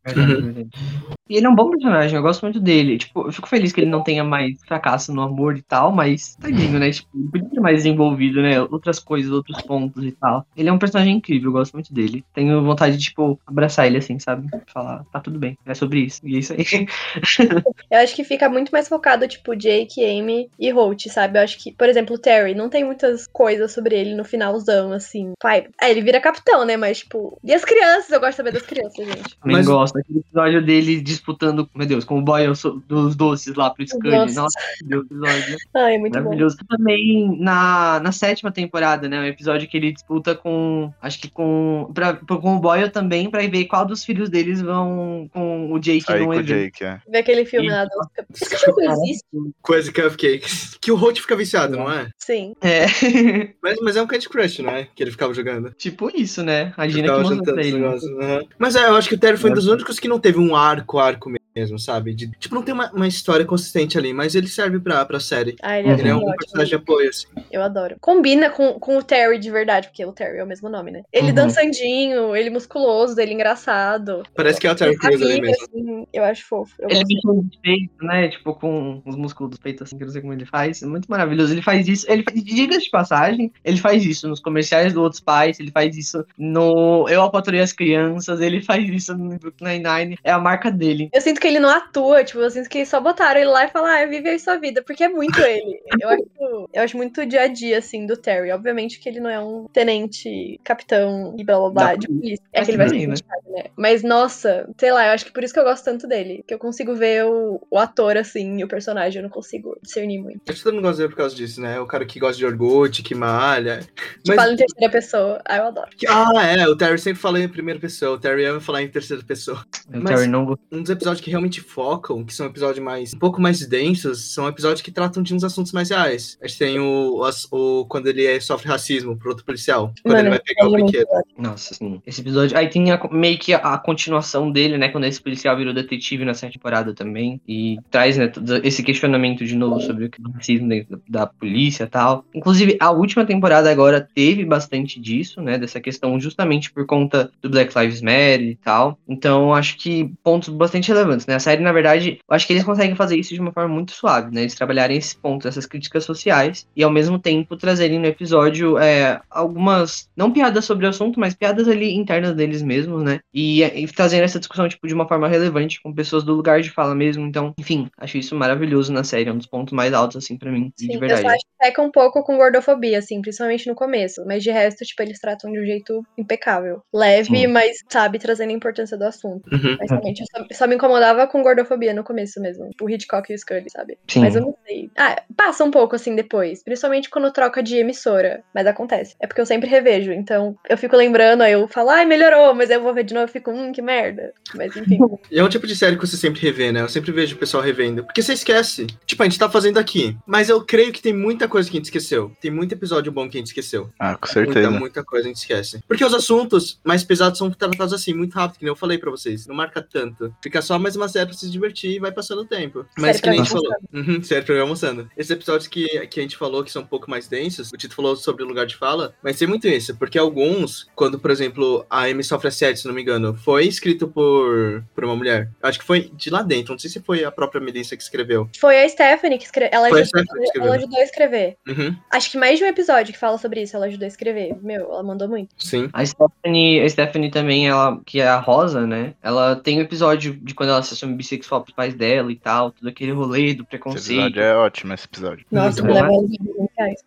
E 1.30 1.36
ele 1.38 1.46
é 1.46 1.50
um 1.50 1.56
bom 1.56 1.70
personagem, 1.70 2.16
eu 2.16 2.22
gosto 2.24 2.42
muito 2.42 2.60
dele. 2.60 2.98
Tipo, 2.98 3.28
eu 3.28 3.32
fico 3.32 3.48
feliz 3.48 3.72
que 3.72 3.82
ele 3.82 3.90
não 3.92 4.02
tenha 4.04 4.24
mais 4.24 4.58
fracasso 4.68 5.14
no 5.14 5.22
amor 5.22 5.58
e 5.58 5.62
tal, 5.62 5.92
mas 5.92 6.36
tadinho, 6.36 6.80
né? 6.80 6.90
Tipo, 6.92 7.10
ele 7.16 7.30
podia 7.30 7.50
ter 7.50 7.60
mais 7.60 7.78
desenvolvido, 7.78 8.42
né? 8.42 8.60
Outras 8.62 9.00
coisas, 9.00 9.32
outros 9.32 9.62
pontos 9.62 9.79
e 9.98 10.12
tal. 10.12 10.46
Ele 10.56 10.70
é 10.70 10.74
um 10.74 10.80
personagem 10.80 11.16
incrível, 11.16 11.50
eu 11.50 11.54
gosto 11.54 11.74
muito 11.74 11.94
dele. 11.94 12.24
Tenho 12.34 12.64
vontade 12.64 12.98
de, 12.98 13.04
tipo, 13.04 13.40
abraçar 13.46 13.88
ele 13.88 13.98
assim, 13.98 14.20
sabe? 14.20 14.48
Falar, 14.68 15.04
tá 15.12 15.20
tudo 15.20 15.40
bem, 15.40 15.58
é 15.66 15.74
sobre 15.74 16.02
isso. 16.02 16.22
E 16.24 16.36
é 16.36 16.40
isso 16.40 16.54
aí. 16.54 16.66
Eu 17.90 18.00
acho 18.00 18.16
que 18.16 18.24
fica 18.24 18.48
muito 18.50 18.72
mais 18.72 18.88
focado, 18.88 19.28
tipo, 19.28 19.56
Jake, 19.56 20.04
Amy 20.04 20.50
e 20.60 20.72
Holt, 20.72 21.08
sabe? 21.08 21.40
Eu 21.40 21.44
acho 21.44 21.58
que, 21.58 21.72
por 21.72 21.88
exemplo, 21.88 22.16
o 22.16 22.20
Terry, 22.20 22.54
não 22.54 22.70
tem 22.70 22.84
muitas 22.84 23.28
coisas 23.28 23.72
sobre 23.72 23.96
ele 23.96 24.16
no 24.16 24.24
finalzão, 24.24 24.92
assim. 24.92 25.34
Pai, 25.40 25.68
é, 25.82 25.90
ele 25.90 26.02
vira 26.02 26.22
capitão, 26.22 26.66
né? 26.66 26.78
Mas, 26.78 27.00
tipo, 27.00 27.40
e 27.44 27.54
as 27.54 27.66
crianças? 27.66 28.10
Eu 28.12 28.20
gosto 28.20 28.32
de 28.32 28.38
saber 28.38 28.54
das 28.54 28.64
crianças, 28.64 29.06
gente. 29.06 29.38
Também 29.40 29.58
Mas- 29.58 29.68
gosto. 29.68 29.98
Aquele 29.98 30.20
episódio 30.20 30.66
dele 30.66 31.02
disputando, 31.02 31.70
meu 31.76 31.88
Deus, 31.88 32.04
com 32.04 32.20
o 32.20 32.22
boy 32.22 32.46
dos 32.88 33.16
doces 33.16 33.56
lá 33.56 33.70
pro 33.70 33.86
Scully. 33.88 34.12
Nossa. 34.12 34.42
Nossa, 34.42 34.60
que 34.78 34.86
Deus, 34.86 35.06
episódio. 35.06 35.58
Ai, 35.76 35.96
é 35.96 35.98
muito 35.98 36.14
bom. 36.14 36.24
Maravilhoso. 36.24 36.58
Também 36.68 37.38
na, 37.40 38.00
na 38.00 38.12
sétima 38.12 38.52
temporada, 38.52 39.08
né? 39.08 39.20
Um 39.20 39.26
episódio 39.26 39.68
que 39.70 39.78
ele 39.78 39.92
disputa 39.92 40.36
com. 40.36 40.92
Acho 41.02 41.20
que 41.20 41.30
com. 41.30 41.90
Pra, 41.94 42.14
com 42.14 42.56
o 42.56 42.60
Boyle 42.60 42.90
também, 42.90 43.30
pra 43.30 43.46
ver 43.48 43.66
qual 43.66 43.86
dos 43.86 44.04
filhos 44.04 44.30
deles 44.30 44.62
vão 44.62 45.30
com 45.34 45.72
o 45.72 45.80
Jake 45.80 46.06
Aí 46.08 46.20
num 46.20 46.26
com 46.26 46.32
o 46.32 46.34
evento. 46.34 46.48
Jake, 46.48 46.84
é. 46.84 47.02
Ver 47.08 47.18
aquele 47.20 47.46
filme 47.46 47.70
lá 47.70 47.86
do. 47.86 47.92
Esse 48.34 48.66
jogo 48.66 48.82
existe? 48.82 49.24
Coisa 49.62 49.92
Cupcakes. 49.92 50.78
Que 50.82 50.92
o 50.92 50.96
Holt 50.96 51.20
fica 51.20 51.36
viciado, 51.36 51.78
não 51.78 51.92
é? 51.92 52.10
Sim. 52.18 52.54
É. 52.62 52.86
Mas, 53.62 53.78
mas 53.82 53.96
é 53.96 54.02
um 54.02 54.08
Candy 54.08 54.30
Crush, 54.30 54.60
não 54.60 54.72
é? 54.72 54.88
Que 54.96 55.04
ele 55.04 55.12
ficava 55.12 55.34
jogando. 55.34 55.72
tipo 55.78 56.10
isso, 56.16 56.44
né? 56.44 56.74
A 56.78 56.88
Gina 56.88 57.14
que 57.14 57.24
juntando 57.24 57.54
pra 57.54 57.64
ele. 57.64 57.84
Aham. 57.84 58.42
Mas 58.58 58.76
é, 58.76 58.86
eu 58.86 58.96
acho 58.96 59.10
que 59.10 59.16
o 59.16 59.20
Terry 59.20 59.38
foi 59.38 59.52
um 59.52 59.54
dos 59.54 59.68
únicos 59.68 60.00
que 60.00 60.08
não 60.08 60.20
teve 60.20 60.40
um 60.40 60.56
arco, 60.56 60.98
arco 60.98 61.30
mesmo, 61.30 61.39
sabe? 61.78 62.14
De- 62.14 62.32
tipo, 62.40 62.56
não 62.56 62.64
tem 62.64 62.74
uma, 62.74 62.92
uma 62.92 63.08
história 63.08 63.46
consistente 63.46 63.98
ali, 63.98 64.14
mas 64.14 64.36
ele 64.36 64.48
serve 64.48 64.80
pra, 64.80 65.06
pra 65.06 65.20
série. 65.20 65.56
Ah, 65.62 65.78
ele, 65.80 65.88
Uhum. 65.90 65.94
é, 65.96 66.00
Ele 66.00 66.10
é 66.10 66.14
um 66.16 66.18
ótimo. 66.20 66.36
personagem 66.38 66.70
de 66.70 66.76
apoio, 66.76 67.10
assim. 67.10 67.28
Eu 67.52 67.62
adoro. 67.62 67.96
Combina 68.00 68.50
com, 68.50 68.74
com 68.80 68.98
o 68.98 69.04
Terry 69.04 69.38
de 69.40 69.50
verdade, 69.52 69.88
porque 69.88 70.06
o 70.06 70.12
Terry 70.14 70.38
é 70.38 70.44
o 70.44 70.48
mesmo 70.48 70.70
nome, 70.70 70.92
né? 70.92 71.04
Ele 71.12 71.28
Uhum. 71.30 71.34
dançandinho, 71.34 72.36
ele 72.36 72.50
musculoso, 72.50 73.20
ele 73.20 73.34
engraçado. 73.34 74.24
Parece 74.36 74.60
que 74.60 74.68
é 74.68 74.72
o 74.72 74.76
Terry 74.76 74.98
Crews 74.98 75.22
ali 75.22 75.42
mesmo. 75.42 75.64
assim, 75.66 76.08
eu 76.14 76.24
acho 76.24 76.46
fofo. 76.46 76.74
Eu 76.80 76.90
Ele 76.90 77.00
gosto. 77.00 77.14
mexeu 77.14 77.34
no 77.34 77.50
peito, 77.62 78.06
né? 78.06 78.28
Tipo, 78.30 78.54
com 78.56 79.02
os 79.06 79.16
músculos 79.16 79.52
do 79.56 79.60
peito, 79.62 79.84
assim, 79.84 79.98
que 79.98 80.04
eu 80.04 80.08
não 80.08 80.14
sei 80.14 80.22
como 80.22 80.34
ele 80.34 80.46
faz. 80.46 80.82
É 80.82 80.86
muito 80.86 81.08
maravilhoso. 81.08 81.54
Ele 81.54 81.62
faz 81.62 81.88
isso. 81.88 82.06
Ele 82.10 82.24
faz, 82.24 82.44
diga 82.44 82.78
de 82.78 82.90
passagem, 82.90 83.52
ele 83.64 83.78
faz 83.78 84.04
isso 84.06 84.28
nos 84.28 84.40
comerciais 84.40 84.94
do 84.94 85.02
Outros 85.02 85.22
Pais, 85.22 85.60
ele 85.60 85.72
faz 85.72 85.96
isso 85.98 86.24
no 86.38 87.08
Eu 87.10 87.22
Apatorei 87.24 87.60
as 87.62 87.74
Crianças, 87.74 88.40
ele 88.42 88.62
faz 88.62 88.88
isso 88.90 89.16
no 89.18 89.38
Brooklyn 89.38 89.80
Nine-Nine. 89.80 90.18
É 90.24 90.32
a 90.32 90.40
marca 90.40 90.72
dele. 90.72 91.10
Eu 91.14 91.22
sinto 91.22 91.40
que 91.40 91.48
ele 91.50 91.60
não 91.60 91.70
atua, 91.70 92.24
tipo, 92.24 92.40
eu 92.40 92.50
sinto 92.50 92.70
que 92.70 92.86
só 92.86 93.00
botaram 93.00 93.40
ele 93.42 93.50
lá 93.50 93.66
e 93.66 93.70
falaram, 93.70 94.04
ah, 94.04 94.06
vive 94.06 94.30
aí 94.30 94.40
sua 94.40 94.58
vida, 94.58 94.82
porque 94.84 95.04
é 95.04 95.10
muito 95.10 95.40
ele. 95.42 95.80
Eu 96.00 96.10
acho, 96.10 96.70
eu 96.74 96.84
acho 96.84 96.98
muito 96.98 97.22
o 97.22 97.26
dia 97.26 97.42
a 97.44 97.48
dia, 97.48 97.78
assim, 97.78 98.06
do 98.06 98.16
Terry. 98.16 98.52
Obviamente 98.52 99.00
que 99.00 99.10
ele 99.10 99.20
não 99.20 99.30
é 99.30 99.40
um 99.40 99.68
tenente, 99.72 100.60
capitão 100.64 101.36
e 101.38 101.44
blá 101.44 101.58
blá 101.60 101.70
blá 101.70 101.84
Da 101.88 101.96
de 101.96 102.08
polícia. 102.08 102.44
É 102.54 102.60
Mas 102.60 102.66
que 102.68 102.72
ele 102.72 102.78
vai 102.78 102.90
ser 102.90 102.94
também, 102.96 103.08
né? 103.08 103.16
né? 103.64 103.64
Mas, 103.76 104.04
nossa, 104.04 104.70
sei 104.78 104.92
lá, 104.92 105.08
eu 105.08 105.14
acho 105.14 105.26
que 105.26 105.34
por 105.34 105.44
isso 105.44 105.54
que 105.54 105.60
eu 105.60 105.64
gosto 105.64 105.84
tanto 105.84 106.08
dele. 106.08 106.44
Que 106.48 106.54
eu 106.54 106.60
consigo 106.60 106.96
ver 106.96 107.26
o, 107.26 107.62
o 107.70 107.78
ator, 107.78 108.18
assim, 108.18 108.60
e 108.60 108.64
o 108.64 108.68
personagem, 108.68 109.20
eu 109.20 109.24
não 109.24 109.30
consigo 109.30 109.78
discernir 109.82 110.20
muito. 110.20 110.42
Acho 110.48 110.58
que 110.60 110.64
todo 110.64 110.74
mundo 110.74 110.84
gosta 110.84 110.98
dele 110.98 111.10
por 111.10 111.18
causa 111.18 111.36
disso, 111.36 111.62
né? 111.62 111.80
O 111.80 111.86
cara 111.88 112.06
que 112.06 112.20
gosta 112.20 112.38
de 112.38 112.46
orgulho, 112.46 112.92
que 112.92 113.16
malha. 113.16 113.80
Que 114.24 114.36
fala 114.36 114.54
em 114.54 114.56
terceira 114.56 114.92
pessoa. 114.92 115.42
Ah, 115.46 115.58
eu 115.58 115.64
adoro. 115.66 115.90
Ah, 116.08 116.46
é, 116.46 116.68
o 116.68 116.76
Terry 116.76 116.98
sempre 117.00 117.22
fala 117.22 117.40
em 117.40 117.48
primeira 117.50 117.80
pessoa, 117.80 118.16
o 118.16 118.20
Terry 118.20 118.46
ama 118.46 118.60
falar 118.60 118.82
em 118.84 118.88
terceira 118.88 119.24
pessoa. 119.24 119.66
O 119.88 119.98
Mas- 120.00 120.16
Terry 120.16 120.28
não. 120.28 120.58
Um 120.72 120.82
dos 120.82 120.90
episódios 120.90 121.22
que 121.22 121.29
realmente 121.30 121.62
focam, 121.62 122.24
que 122.24 122.34
são 122.34 122.46
episódios 122.48 122.84
mais, 122.84 123.14
um 123.14 123.20
pouco 123.20 123.42
mais 123.42 123.66
densos, 123.66 124.34
são 124.34 124.48
episódios 124.48 124.82
que 124.82 124.92
tratam 124.92 125.24
de 125.24 125.34
uns 125.34 125.44
assuntos 125.44 125.72
mais 125.72 125.90
reais. 125.90 126.38
A 126.42 126.48
gente 126.48 126.60
tem 126.60 126.80
o, 126.80 127.24
as- 127.24 127.48
o 127.52 127.86
quando 127.86 128.08
ele 128.08 128.26
é- 128.26 128.40
sofre 128.40 128.68
racismo 128.68 129.16
por 129.18 129.30
outro 129.30 129.46
policial, 129.46 129.94
quando 130.04 130.14
Mano, 130.16 130.20
ele 130.28 130.30
vai 130.30 130.40
pegar 130.40 130.68
o 130.68 130.76
é 130.76 130.82
brinquedo. 130.82 131.08
Nossa, 131.38 131.74
sim. 131.74 132.02
Esse 132.06 132.22
episódio. 132.22 132.58
Aí 132.58 132.68
tem 132.70 132.92
a- 132.92 133.00
meio 133.12 133.38
que 133.38 133.54
a, 133.54 133.58
a 133.60 133.78
continuação 133.78 134.52
dele, 134.52 134.78
né? 134.78 134.90
Quando 134.90 135.06
esse 135.06 135.22
policial 135.22 135.56
virou 135.56 135.74
detetive 135.74 136.26
na 136.26 136.34
sétima 136.34 136.50
temporada 136.60 136.94
também. 136.94 137.40
E 137.48 137.78
traz, 137.90 138.18
né, 138.18 138.28
todo 138.28 138.56
esse 138.66 138.84
questionamento 138.84 139.46
de 139.46 139.56
novo 139.56 139.80
sobre 139.82 140.06
o 140.06 140.08
é 140.08 140.28
o 140.28 140.32
racismo 140.32 140.68
dentro 140.68 140.98
da, 141.08 141.20
da 141.22 141.28
polícia 141.28 141.84
e 141.84 141.88
tal. 141.88 142.26
Inclusive, 142.34 142.78
a 142.80 142.92
última 142.92 143.26
temporada 143.26 143.70
agora 143.72 144.06
teve 144.14 144.44
bastante 144.46 145.00
disso, 145.00 145.42
né? 145.42 145.58
Dessa 145.58 145.80
questão 145.80 146.20
justamente 146.20 146.72
por 146.72 146.86
conta 146.86 147.32
do 147.42 147.50
Black 147.50 147.78
Lives 147.78 148.02
Matter 148.02 148.42
e 148.42 148.56
tal. 148.56 148.98
Então, 149.08 149.54
acho 149.54 149.78
que 149.78 150.12
pontos 150.24 150.50
bastante 150.50 150.88
relevantes, 150.90 151.19
né? 151.28 151.36
A 151.36 151.40
série, 151.40 151.62
na 151.62 151.72
verdade, 151.72 152.20
eu 152.28 152.36
acho 152.36 152.46
que 152.46 152.54
eles 152.54 152.64
conseguem 152.64 152.96
fazer 152.96 153.18
isso 153.18 153.34
de 153.34 153.40
uma 153.40 153.52
forma 153.52 153.74
muito 153.74 153.92
suave, 153.92 154.34
né? 154.34 154.42
Eles 154.42 154.56
trabalharem 154.56 154.98
esses 154.98 155.14
pontos, 155.14 155.46
essas 155.46 155.66
críticas 155.66 156.04
sociais, 156.04 156.68
e 156.76 156.84
ao 156.84 156.92
mesmo 156.92 157.20
tempo 157.20 157.58
trazerem 157.58 158.00
no 158.00 158.06
episódio 158.06 158.78
é, 158.78 159.20
algumas, 159.30 160.10
não 160.16 160.32
piadas 160.32 160.66
sobre 160.66 160.86
o 160.86 160.90
assunto, 160.90 161.20
mas 161.20 161.34
piadas 161.34 161.68
ali 161.68 161.94
internas 161.96 162.36
deles 162.36 162.62
mesmos, 162.62 163.04
né? 163.04 163.20
E, 163.34 163.64
e 163.64 163.88
trazendo 163.88 164.24
essa 164.24 164.40
discussão, 164.40 164.68
tipo, 164.68 164.88
de 164.88 164.94
uma 164.94 165.08
forma 165.08 165.28
relevante, 165.28 165.82
com 165.82 165.94
pessoas 165.94 166.24
do 166.24 166.34
lugar 166.34 166.62
de 166.62 166.72
fala 166.72 166.96
mesmo. 166.96 167.26
Então, 167.26 167.54
enfim, 167.58 167.90
acho 167.98 168.18
isso 168.18 168.36
maravilhoso 168.36 168.92
na 168.92 169.04
série, 169.04 169.30
é 169.30 169.34
um 169.34 169.38
dos 169.38 169.48
pontos 169.48 169.74
mais 169.74 169.94
altos, 169.94 170.18
assim, 170.18 170.38
pra 170.38 170.52
mim, 170.52 170.72
Sim, 170.76 170.88
de 170.88 170.94
eu 170.96 171.00
verdade. 171.00 171.22
só 171.22 171.28
acho 171.28 171.40
que 171.40 171.58
peca 171.60 171.82
um 171.82 171.92
pouco 171.92 172.24
com 172.24 172.38
gordofobia, 172.38 173.00
assim, 173.00 173.22
principalmente 173.22 173.68
no 173.68 173.76
começo. 173.76 174.24
Mas 174.26 174.44
de 174.44 174.52
resto, 174.52 174.86
tipo, 174.86 175.02
eles 175.02 175.20
tratam 175.20 175.52
de 175.52 175.60
um 175.60 175.66
jeito 175.66 176.06
impecável. 176.18 176.82
Leve, 176.94 177.38
Sim. 177.38 177.48
mas 177.48 177.78
sabe, 177.90 178.20
trazendo 178.20 178.52
a 178.52 178.54
importância 178.54 178.98
do 178.98 179.04
assunto. 179.04 179.50
Uhum. 179.52 179.78
Mas 179.80 179.90
realmente, 179.90 180.22
eu 180.22 180.26
só, 180.32 180.46
só 180.52 180.68
me 180.68 180.76
incomodava 180.76 181.09
com 181.28 181.44
gordofobia 181.44 181.94
no 181.94 182.04
começo 182.04 182.42
mesmo. 182.42 182.70
Tipo, 182.70 182.86
o 182.86 182.90
Hitchcock 182.90 183.32
e 183.32 183.36
o 183.36 183.38
Scully, 183.38 183.70
sabe? 183.70 183.98
Sim. 184.08 184.22
Mas 184.22 184.36
eu 184.36 184.42
não 184.42 184.56
sei. 184.66 184.90
Ah, 184.98 185.22
passa 185.36 185.64
um 185.64 185.72
pouco 185.72 185.96
assim 185.96 186.16
depois. 186.16 186.64
Principalmente 186.64 187.10
quando 187.10 187.32
troca 187.32 187.62
de 187.62 187.78
emissora. 187.78 188.44
Mas 188.54 188.68
acontece. 188.68 189.16
É 189.20 189.28
porque 189.28 189.42
eu 189.42 189.46
sempre 189.46 189.70
revejo. 189.70 190.12
Então 190.12 190.56
eu 190.70 190.78
fico 190.78 190.96
lembrando, 190.96 191.42
aí 191.42 191.54
eu 191.54 191.68
falo, 191.68 191.90
ai, 191.90 192.06
melhorou. 192.06 192.54
Mas 192.54 192.70
aí 192.70 192.78
eu 192.78 192.84
vou 192.84 192.94
ver 192.94 193.04
de 193.04 193.14
novo 193.14 193.28
e 193.28 193.32
fico, 193.32 193.52
hum, 193.52 193.72
que 193.72 193.82
merda. 193.82 194.34
Mas 194.56 194.76
enfim. 194.76 195.00
É 195.32 195.44
um 195.44 195.50
tipo 195.50 195.68
de 195.68 195.76
série 195.76 195.96
que 195.96 196.06
você 196.06 196.18
sempre 196.18 196.42
revê, 196.42 196.72
né? 196.72 196.82
Eu 196.82 196.90
sempre 196.90 197.12
vejo 197.12 197.36
o 197.36 197.40
pessoal 197.40 197.62
revendo. 197.62 198.04
Porque 198.04 198.22
você 198.22 198.34
esquece. 198.34 198.88
Tipo, 199.06 199.24
a 199.24 199.26
gente 199.26 199.38
tá 199.38 199.50
fazendo 199.50 199.78
aqui. 199.78 200.18
Mas 200.26 200.50
eu 200.50 200.64
creio 200.64 200.92
que 200.92 201.02
tem 201.02 201.14
muita 201.14 201.48
coisa 201.48 201.70
que 201.70 201.78
a 201.78 201.80
gente 201.80 201.86
esqueceu. 201.86 202.32
Tem 202.42 202.52
muito 202.52 202.74
episódio 202.74 203.12
bom 203.12 203.30
que 203.30 203.38
a 203.38 203.40
gente 203.40 203.48
esqueceu. 203.48 203.90
Ah, 204.00 204.16
com 204.16 204.28
certeza. 204.28 204.70
Muita, 204.70 204.80
muita 204.80 205.04
coisa 205.04 205.26
a 205.26 205.30
gente 205.30 205.38
esquece. 205.38 205.82
Porque 205.88 206.04
os 206.04 206.14
assuntos 206.14 206.80
mais 206.84 207.04
pesados 207.04 207.38
são 207.38 207.50
tratados 207.52 207.94
assim, 207.94 208.14
muito 208.14 208.34
rápido, 208.34 208.60
que 208.60 208.66
nem 208.66 208.72
eu 208.72 208.76
falei 208.76 208.98
pra 208.98 209.12
vocês. 209.12 209.48
Não 209.48 209.56
marca 209.56 209.82
tanto. 209.82 210.34
Fica 210.42 210.62
só 210.62 210.80
mais 210.80 210.96
uma 211.00 211.08
série 211.10 211.26
pra 211.26 211.36
se 211.36 211.50
divertir 211.50 211.92
e 211.96 212.00
vai 212.00 212.12
passando 212.12 212.42
o 212.42 212.46
tempo. 212.46 212.86
Mas 212.98 213.18
Série 213.18 213.22
que 213.22 213.30
nem 213.30 213.40
a 213.40 213.44
gente 213.44 213.52
falou. 213.54 213.76
Uhum, 213.94 214.24
série 214.24 214.46
pra 214.46 214.56
ir 214.56 214.60
almoçando. 214.60 215.10
Esses 215.18 215.32
episódios 215.32 215.68
que, 215.68 215.88
que 216.08 216.20
a 216.20 216.24
gente 216.24 216.38
falou 216.38 216.64
que 216.64 216.72
são 216.72 216.82
um 216.82 216.86
pouco 216.86 217.10
mais 217.10 217.28
densos, 217.28 217.72
o 217.74 217.78
Tito 217.78 217.96
falou 217.96 218.16
sobre 218.16 218.44
o 218.44 218.48
lugar 218.48 218.66
de 218.66 218.76
fala, 218.76 219.14
mas 219.24 219.38
tem 219.38 219.48
muito 219.48 219.68
isso. 219.68 219.96
Porque 219.98 220.18
alguns, 220.18 220.88
quando, 220.96 221.18
por 221.20 221.32
exemplo, 221.32 221.86
a 221.90 222.04
Amy 222.06 222.24
sofre 222.24 222.48
assédio, 222.50 222.82
se 222.82 222.88
não 222.88 222.94
me 222.94 223.02
engano, 223.02 223.34
foi 223.36 223.66
escrito 223.66 224.08
por, 224.08 224.84
por 224.94 225.04
uma 225.06 225.16
mulher. 225.16 225.50
Eu 225.62 225.70
Acho 225.70 225.80
que 225.80 225.86
foi 225.86 226.12
de 226.14 226.30
lá 226.30 226.42
dentro. 226.42 226.74
Não 226.74 226.80
sei 226.80 226.90
se 226.90 227.00
foi 227.02 227.24
a 227.24 227.32
própria 227.32 227.62
Melissa 227.62 227.96
que 227.96 228.04
escreveu. 228.04 228.50
Foi 228.60 228.84
a 228.84 228.88
Stephanie 228.90 229.38
que 229.38 229.46
escreveu. 229.46 229.70
Ela, 229.74 229.88
a 229.88 229.92
ajudou- 230.00 230.24
que 230.24 230.44
escreveu. 230.44 230.68
ela 230.68 230.76
ajudou 230.78 231.00
a 231.00 231.04
escrever. 231.04 231.58
Uhum, 231.68 231.96
Acho 232.12 232.32
que 232.32 232.38
mais 232.38 232.58
de 232.60 232.66
um 232.66 232.68
episódio 232.68 233.14
que 233.14 233.20
fala 233.20 233.38
sobre 233.38 233.62
isso, 233.62 233.76
ela 233.76 233.86
ajudou 233.88 234.06
a 234.06 234.08
escrever. 234.08 234.56
Meu, 234.62 234.92
ela 234.92 235.04
mandou 235.04 235.28
muito. 235.28 235.50
sim. 235.58 235.90
A 235.94 236.06
Stephanie, 236.06 236.82
a 236.82 236.90
Stephanie 236.90 237.32
também, 237.32 237.68
ela, 237.68 238.00
que 238.06 238.20
é 238.20 238.28
a 238.28 238.40
Rosa, 238.40 238.86
né? 238.86 239.14
Ela 239.22 239.56
tem 239.56 239.78
um 239.78 239.82
episódio 239.82 240.34
de 240.42 240.54
quando 240.54 240.70
ela 240.70 240.82
se 240.90 240.94
assume 240.96 241.16
bissexual 241.16 241.62
pros 241.62 241.76
pais 241.76 241.94
dela 241.94 242.32
e 242.32 242.36
tal, 242.36 242.72
todo 242.72 242.88
aquele 242.88 243.12
rolê 243.12 243.54
do 243.54 243.62
Esse 243.64 243.70
preconceito. 243.70 244.20
episódio 244.20 244.42
é 244.42 244.56
ótimo, 244.56 244.94
esse 244.94 245.06
episódio. 245.06 245.46
Nossa, 245.52 245.82
Muito 245.84 245.96
me 245.96 246.08
bom. 246.08 246.28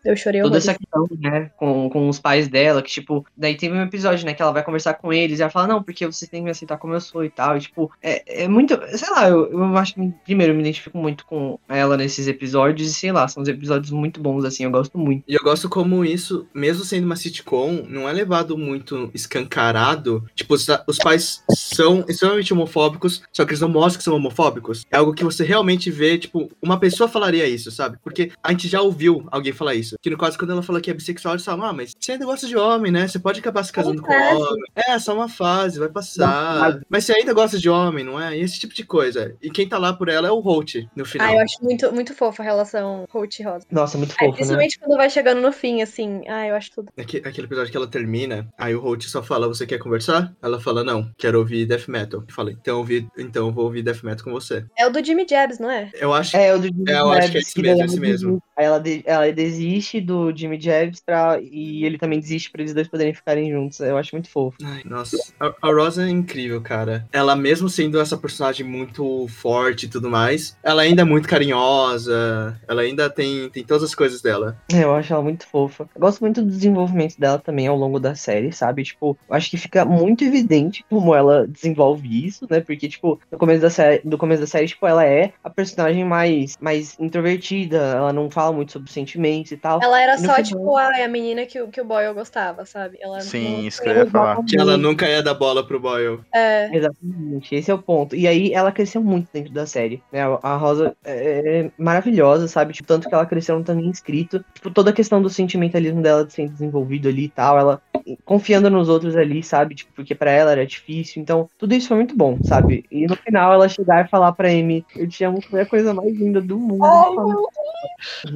Eu 0.05 0.17
chorei 0.17 0.43
Toda 0.43 0.57
horrores. 0.57 0.69
essa 0.69 0.79
questão, 0.79 1.09
né, 1.19 1.51
com, 1.57 1.89
com 1.89 2.09
os 2.09 2.19
pais 2.19 2.47
dela, 2.49 2.83
que, 2.83 2.91
tipo, 2.91 3.25
daí 3.37 3.57
teve 3.57 3.75
um 3.75 3.83
episódio, 3.83 4.25
né, 4.27 4.35
que 4.35 4.43
ela 4.43 4.53
vai 4.53 4.63
conversar 4.63 4.95
com 4.95 5.13
eles 5.13 5.39
e 5.39 5.43
ela 5.43 5.51
fala, 5.51 5.67
não, 5.67 5.83
porque 5.83 6.07
vocês 6.07 6.31
têm 6.31 6.41
que 6.41 6.45
me 6.45 6.51
aceitar 6.51 6.77
como 6.77 6.95
eu 6.95 7.01
sou 7.01 7.25
e 7.25 7.31
tal. 7.31 7.57
E, 7.57 7.61
tipo, 7.61 7.91
é, 8.03 8.45
é 8.45 8.49
muito. 8.49 8.79
Sei 8.97 9.09
lá, 9.11 9.29
eu, 9.29 9.51
eu 9.51 9.77
acho 9.77 9.95
que, 9.95 10.13
primeiro, 10.25 10.53
eu 10.53 10.57
me 10.57 10.63
identifico 10.63 10.99
muito 10.99 11.25
com 11.25 11.59
ela 11.69 11.97
nesses 11.97 12.27
episódios 12.29 12.91
e, 12.91 12.95
sei 12.95 13.13
lá, 13.13 13.27
são 13.29 13.43
uns 13.43 13.49
episódios 13.49 13.91
muito 13.91 14.21
bons, 14.21 14.45
assim, 14.45 14.65
eu 14.65 14.71
gosto 14.71 14.99
muito. 14.99 15.25
E 15.27 15.35
eu 15.35 15.43
gosto 15.43 15.69
como 15.69 16.05
isso, 16.05 16.47
mesmo 16.55 16.85
sendo 16.85 17.05
uma 17.07 17.17
sitcom, 17.17 17.85
não 17.89 18.09
é 18.09 18.13
levado 18.13 18.59
muito 18.59 19.11
escancarado. 19.15 20.25
Tipo, 20.35 20.55
os, 20.55 20.67
os 20.87 20.99
pais 20.99 21.43
são 21.51 22.05
extremamente 22.09 22.53
homofóbicos, 22.53 23.23
só 23.33 23.45
que 23.45 23.53
eles 23.53 23.61
não 23.61 23.72
mostram 23.73 23.99
que 23.99 24.05
são 24.05 24.15
homofóbicos. 24.17 24.85
É 24.91 24.97
algo 24.97 25.15
que 25.15 25.25
você 25.25 25.45
realmente 25.45 25.91
vê, 25.91 26.19
tipo, 26.19 26.51
uma 26.63 26.79
pessoa 26.79 27.09
falaria 27.09 27.47
isso, 27.47 27.71
sabe? 27.71 27.99
Porque 28.03 28.31
a 28.43 28.51
gente 28.51 28.69
já 28.69 28.81
ouviu 28.81 29.27
alguém 29.31 29.53
falar 29.53 29.75
isso. 29.75 29.97
Que 30.01 30.11
no 30.11 30.19
caso, 30.19 30.39
quando 30.39 30.51
ela 30.53 30.63
fala 30.63 30.81
que 30.81 30.91
é 30.91 30.95
bissexual, 30.95 31.35
eles 31.35 31.45
falam, 31.45 31.67
ah, 31.67 31.73
mas 31.73 31.95
você 31.99 32.13
ainda 32.13 32.25
gosta 32.27 32.47
de 32.47 32.57
homem, 32.57 32.93
né? 32.93 33.09
Você 33.09 33.19
pode 33.19 33.41
acabar 33.41 33.63
se 33.65 33.73
casando 33.73 34.03
com 34.03 34.13
fase. 34.13 34.35
homem. 34.43 34.63
É, 34.77 34.99
só 34.99 35.15
uma 35.15 35.29
fase, 35.29 35.79
vai 35.79 35.89
passar. 35.89 36.81
Mas 36.89 37.05
você 37.05 37.13
ainda 37.15 37.33
gosta 37.33 37.59
de 37.59 37.69
homem, 37.69 38.05
não 38.05 38.21
é? 38.21 38.37
E 38.37 38.41
esse 38.43 38.59
tipo 38.59 38.75
de 38.75 38.85
coisa. 38.85 39.35
E 39.43 39.51
quem 39.51 39.69
tá 39.69 39.79
lá 39.79 39.93
por 39.93 40.09
ela 40.09 40.29
é 40.29 40.31
o 40.31 40.41
Holt, 40.41 40.77
no 40.95 41.05
final. 41.05 41.29
Ah, 41.29 41.35
eu 41.35 41.41
acho 41.41 41.63
muito, 41.63 41.93
muito 41.93 42.15
fofa 42.15 42.43
a 42.43 42.45
relação 42.47 43.07
Holt 43.13 43.39
e 43.39 43.43
Rosa. 43.43 43.67
Nossa, 43.71 43.97
muito 43.99 44.13
É, 44.13 44.15
fofo, 44.15 44.27
né? 44.31 44.35
principalmente 44.37 44.79
quando 44.79 44.97
vai 44.97 45.11
chegando 45.11 45.41
no 45.41 45.53
fim, 45.53 45.83
assim. 45.83 46.23
Ah, 46.29 46.47
eu 46.47 46.55
acho 46.55 46.71
tudo. 46.73 46.89
Aque- 46.99 47.23
Aquele 47.25 47.47
episódio 47.47 47.71
que 47.71 47.77
ela 47.77 47.87
termina, 47.87 48.49
aí 48.59 48.75
o 48.75 48.81
Holt 48.81 49.05
só 49.07 49.23
fala, 49.23 49.47
você 49.49 49.67
quer 49.67 49.79
conversar? 49.79 50.33
Ela 50.43 50.61
fala, 50.61 50.83
não, 50.85 51.11
quero 51.17 51.39
ouvir 51.39 51.67
death 51.67 51.89
metal. 51.89 52.23
Eu 52.29 52.35
falei, 52.35 52.57
então, 52.61 52.75
eu 52.75 52.79
ouvi, 52.79 53.07
então 53.17 53.47
eu 53.47 53.53
vou 53.63 53.67
ouvir 53.69 53.83
death 53.83 54.03
metal 54.03 54.25
com 54.25 54.33
você. 54.33 54.65
É 54.79 54.87
o 54.87 54.91
do 54.91 55.05
Jimmy 55.05 55.27
Jabs, 55.29 55.59
não 55.59 55.71
é? 55.71 55.91
Eu 55.95 56.13
acho 56.13 56.37
É, 56.37 56.55
o 56.55 56.59
do 56.59 56.67
É, 56.89 56.99
eu 57.01 57.11
acho 57.13 57.31
que 57.33 57.39
é 57.39 57.41
esse 57.41 57.55
daí 57.63 57.63
mesmo, 57.65 57.81
ela 57.83 57.85
esse 57.87 58.01
mesmo. 58.01 58.29
desiste- 58.31 58.53
Aí 58.57 58.65
ela, 58.67 58.79
de- 58.79 59.03
ela 59.07 59.33
desiste 59.33 60.01
do 60.01 60.37
Jimmy 60.37 60.61
Jabs 60.61 61.01
pra, 61.01 61.39
e 61.41 61.85
ele 61.85 61.97
também 61.99 62.21
desiste 62.21 62.51
pra 62.51 62.61
eles 62.61 62.75
dois 62.75 62.87
poderem 62.89 63.15
ficarem 63.15 63.51
juntos. 63.51 63.81
Eu 63.81 63.97
acho 63.97 64.15
muito 64.15 64.29
fofo. 64.29 64.59
Ai, 64.63 64.83
nossa. 64.85 65.17
A, 65.41 65.53
a 65.63 65.73
Rosa 65.73 66.05
é 66.07 66.11
incrível, 66.11 66.61
cara. 66.61 67.07
Ela, 67.13 67.35
mesmo 67.35 67.69
sendo 67.69 67.99
essa 68.01 68.17
personagem 68.17 68.67
muito 68.67 69.27
forte 69.29 69.87
e 69.87 69.89
tudo 69.89 70.11
mais, 70.11 70.57
ela 70.63 70.83
ainda 70.83 71.03
é 71.03 71.05
muito 71.05 71.29
carinhosa. 71.29 72.61
Ela 72.69 72.83
ainda 72.83 73.09
tem, 73.11 73.49
tem 73.51 73.65
todas 73.65 73.83
as 73.85 73.95
coisas 73.95 74.21
dela. 74.21 74.57
É, 74.73 74.83
Eu 74.85 74.95
acho 74.95 75.13
ela 75.13 75.23
muito 75.23 75.47
fofa. 75.47 75.89
Eu 75.95 76.01
gosto 76.01 76.21
muito 76.21 76.43
do 76.43 76.51
desenvolvimento 76.51 77.19
dela 77.19 77.39
também 77.39 77.67
ao 77.67 77.77
longo 77.77 77.99
da 77.99 78.15
série, 78.15 78.53
sabe? 78.53 78.83
Tipo, 78.85 79.17
eu 79.29 79.35
acho 79.35 79.51
que 79.51 79.57
fica 79.57 79.85
muito 79.85 80.25
evidente 80.25 80.85
como 80.89 81.15
ela 81.15 81.47
desenvolve 81.47 82.27
isso, 82.27 82.47
né? 82.51 82.61
Porque, 82.61 82.89
tipo, 82.89 83.21
no 83.31 83.39
começo 83.39 83.52
da 83.61 83.69
série, 83.71 84.01
do 84.05 84.17
começo 84.17 84.41
da 84.41 84.47
série, 84.47 84.67
tipo, 84.67 84.87
ela 84.87 85.05
é 85.05 85.33
a 85.45 85.51
personagem 85.51 86.05
mais, 86.05 86.57
mais 86.61 86.97
introvertida, 86.99 87.77
ela 87.79 88.13
não 88.13 88.31
fala 88.31 88.53
muito 88.53 88.73
sobre 88.73 88.91
sentimentos 88.91 89.53
e 89.53 89.57
tal. 89.57 89.81
Ela 89.83 90.01
era 90.01 90.17
só, 90.17 90.23
final- 90.35 90.43
tipo, 90.43 90.77
a, 90.77 91.05
a 91.05 91.09
menina 91.09 91.45
que, 91.47 91.61
o- 91.61 91.69
que 91.69 91.81
o 91.81 91.85
Boyle 91.85 92.15
gostava, 92.15 92.65
sabe? 92.65 92.99
Ela 93.01 93.21
Sim, 93.21 93.59
não- 93.59 93.67
isso 93.67 93.83
que 93.83 93.89
eu 93.89 93.97
ia 93.97 94.07
falar. 94.07 94.43
Que 94.45 94.59
ela 94.59 94.77
nunca 94.77 95.09
ia 95.09 95.23
dar 95.23 95.35
bola 95.35 95.67
pro 95.67 95.79
Boyle. 95.81 96.21
É, 96.35 96.75
Exatamente, 96.75 97.55
esse 97.55 97.71
é 97.71 97.75
o 97.75 97.83
ponto. 97.83 98.15
E 98.17 98.27
aí 98.27 98.53
ela 98.53 98.73
cresceu 98.73 99.03
muito 99.03 99.29
dentro 99.33 99.53
da 99.53 99.67
série. 99.67 100.03
né? 100.13 100.21
A 100.43 100.57
Rosa 100.57 100.95
é 101.05 101.71
maravilhosa, 101.79 102.49
sabe? 102.49 102.73
Tipo, 102.73 102.87
tanto 102.89 103.09
que 103.09 103.15
ela 103.15 103.27
cresceu 103.27 103.57
não 103.57 103.63
também 103.63 103.87
inscrito. 103.87 104.45
Tipo, 104.55 104.71
toda 104.71 104.91
a 104.91 104.93
questão 104.93 105.21
do 105.21 105.29
sentimentalismo 105.31 106.01
dela 106.03 106.25
de 106.25 106.33
ser 106.33 106.49
desenvolvido 106.49 107.09
ali 107.09 107.25
e 107.25 107.29
tal, 107.29 107.59
ela 107.59 107.83
confiando 108.25 108.69
nos 108.71 108.89
outros 108.89 109.17
ali, 109.17 109.43
sabe? 109.43 109.75
Tipo, 109.75 109.93
porque 109.95 110.15
pra 110.15 110.31
ela 110.31 110.53
era 110.53 110.67
difícil. 110.67 111.23
Então, 111.23 111.49
tudo 111.59 111.75
isso 111.75 111.89
foi 111.89 111.97
muito 111.97 112.17
bom, 112.17 112.39
sabe? 112.43 112.85
E 112.91 113.07
no 113.07 113.17
final 113.33 113.53
ela 113.55 113.69
chegar 113.69 114.05
e 114.05 114.09
falar 114.09 114.33
pra 114.33 114.49
Amy, 114.49 114.85
eu 114.95 115.09
te 115.09 115.25
amo, 115.25 115.41
foi 115.41 115.63
a 115.63 115.67
coisa 115.67 115.95
mais 115.95 116.15
linda 116.15 116.41
do 116.41 116.59
mundo. 116.59 116.85
Ai, 116.85 117.15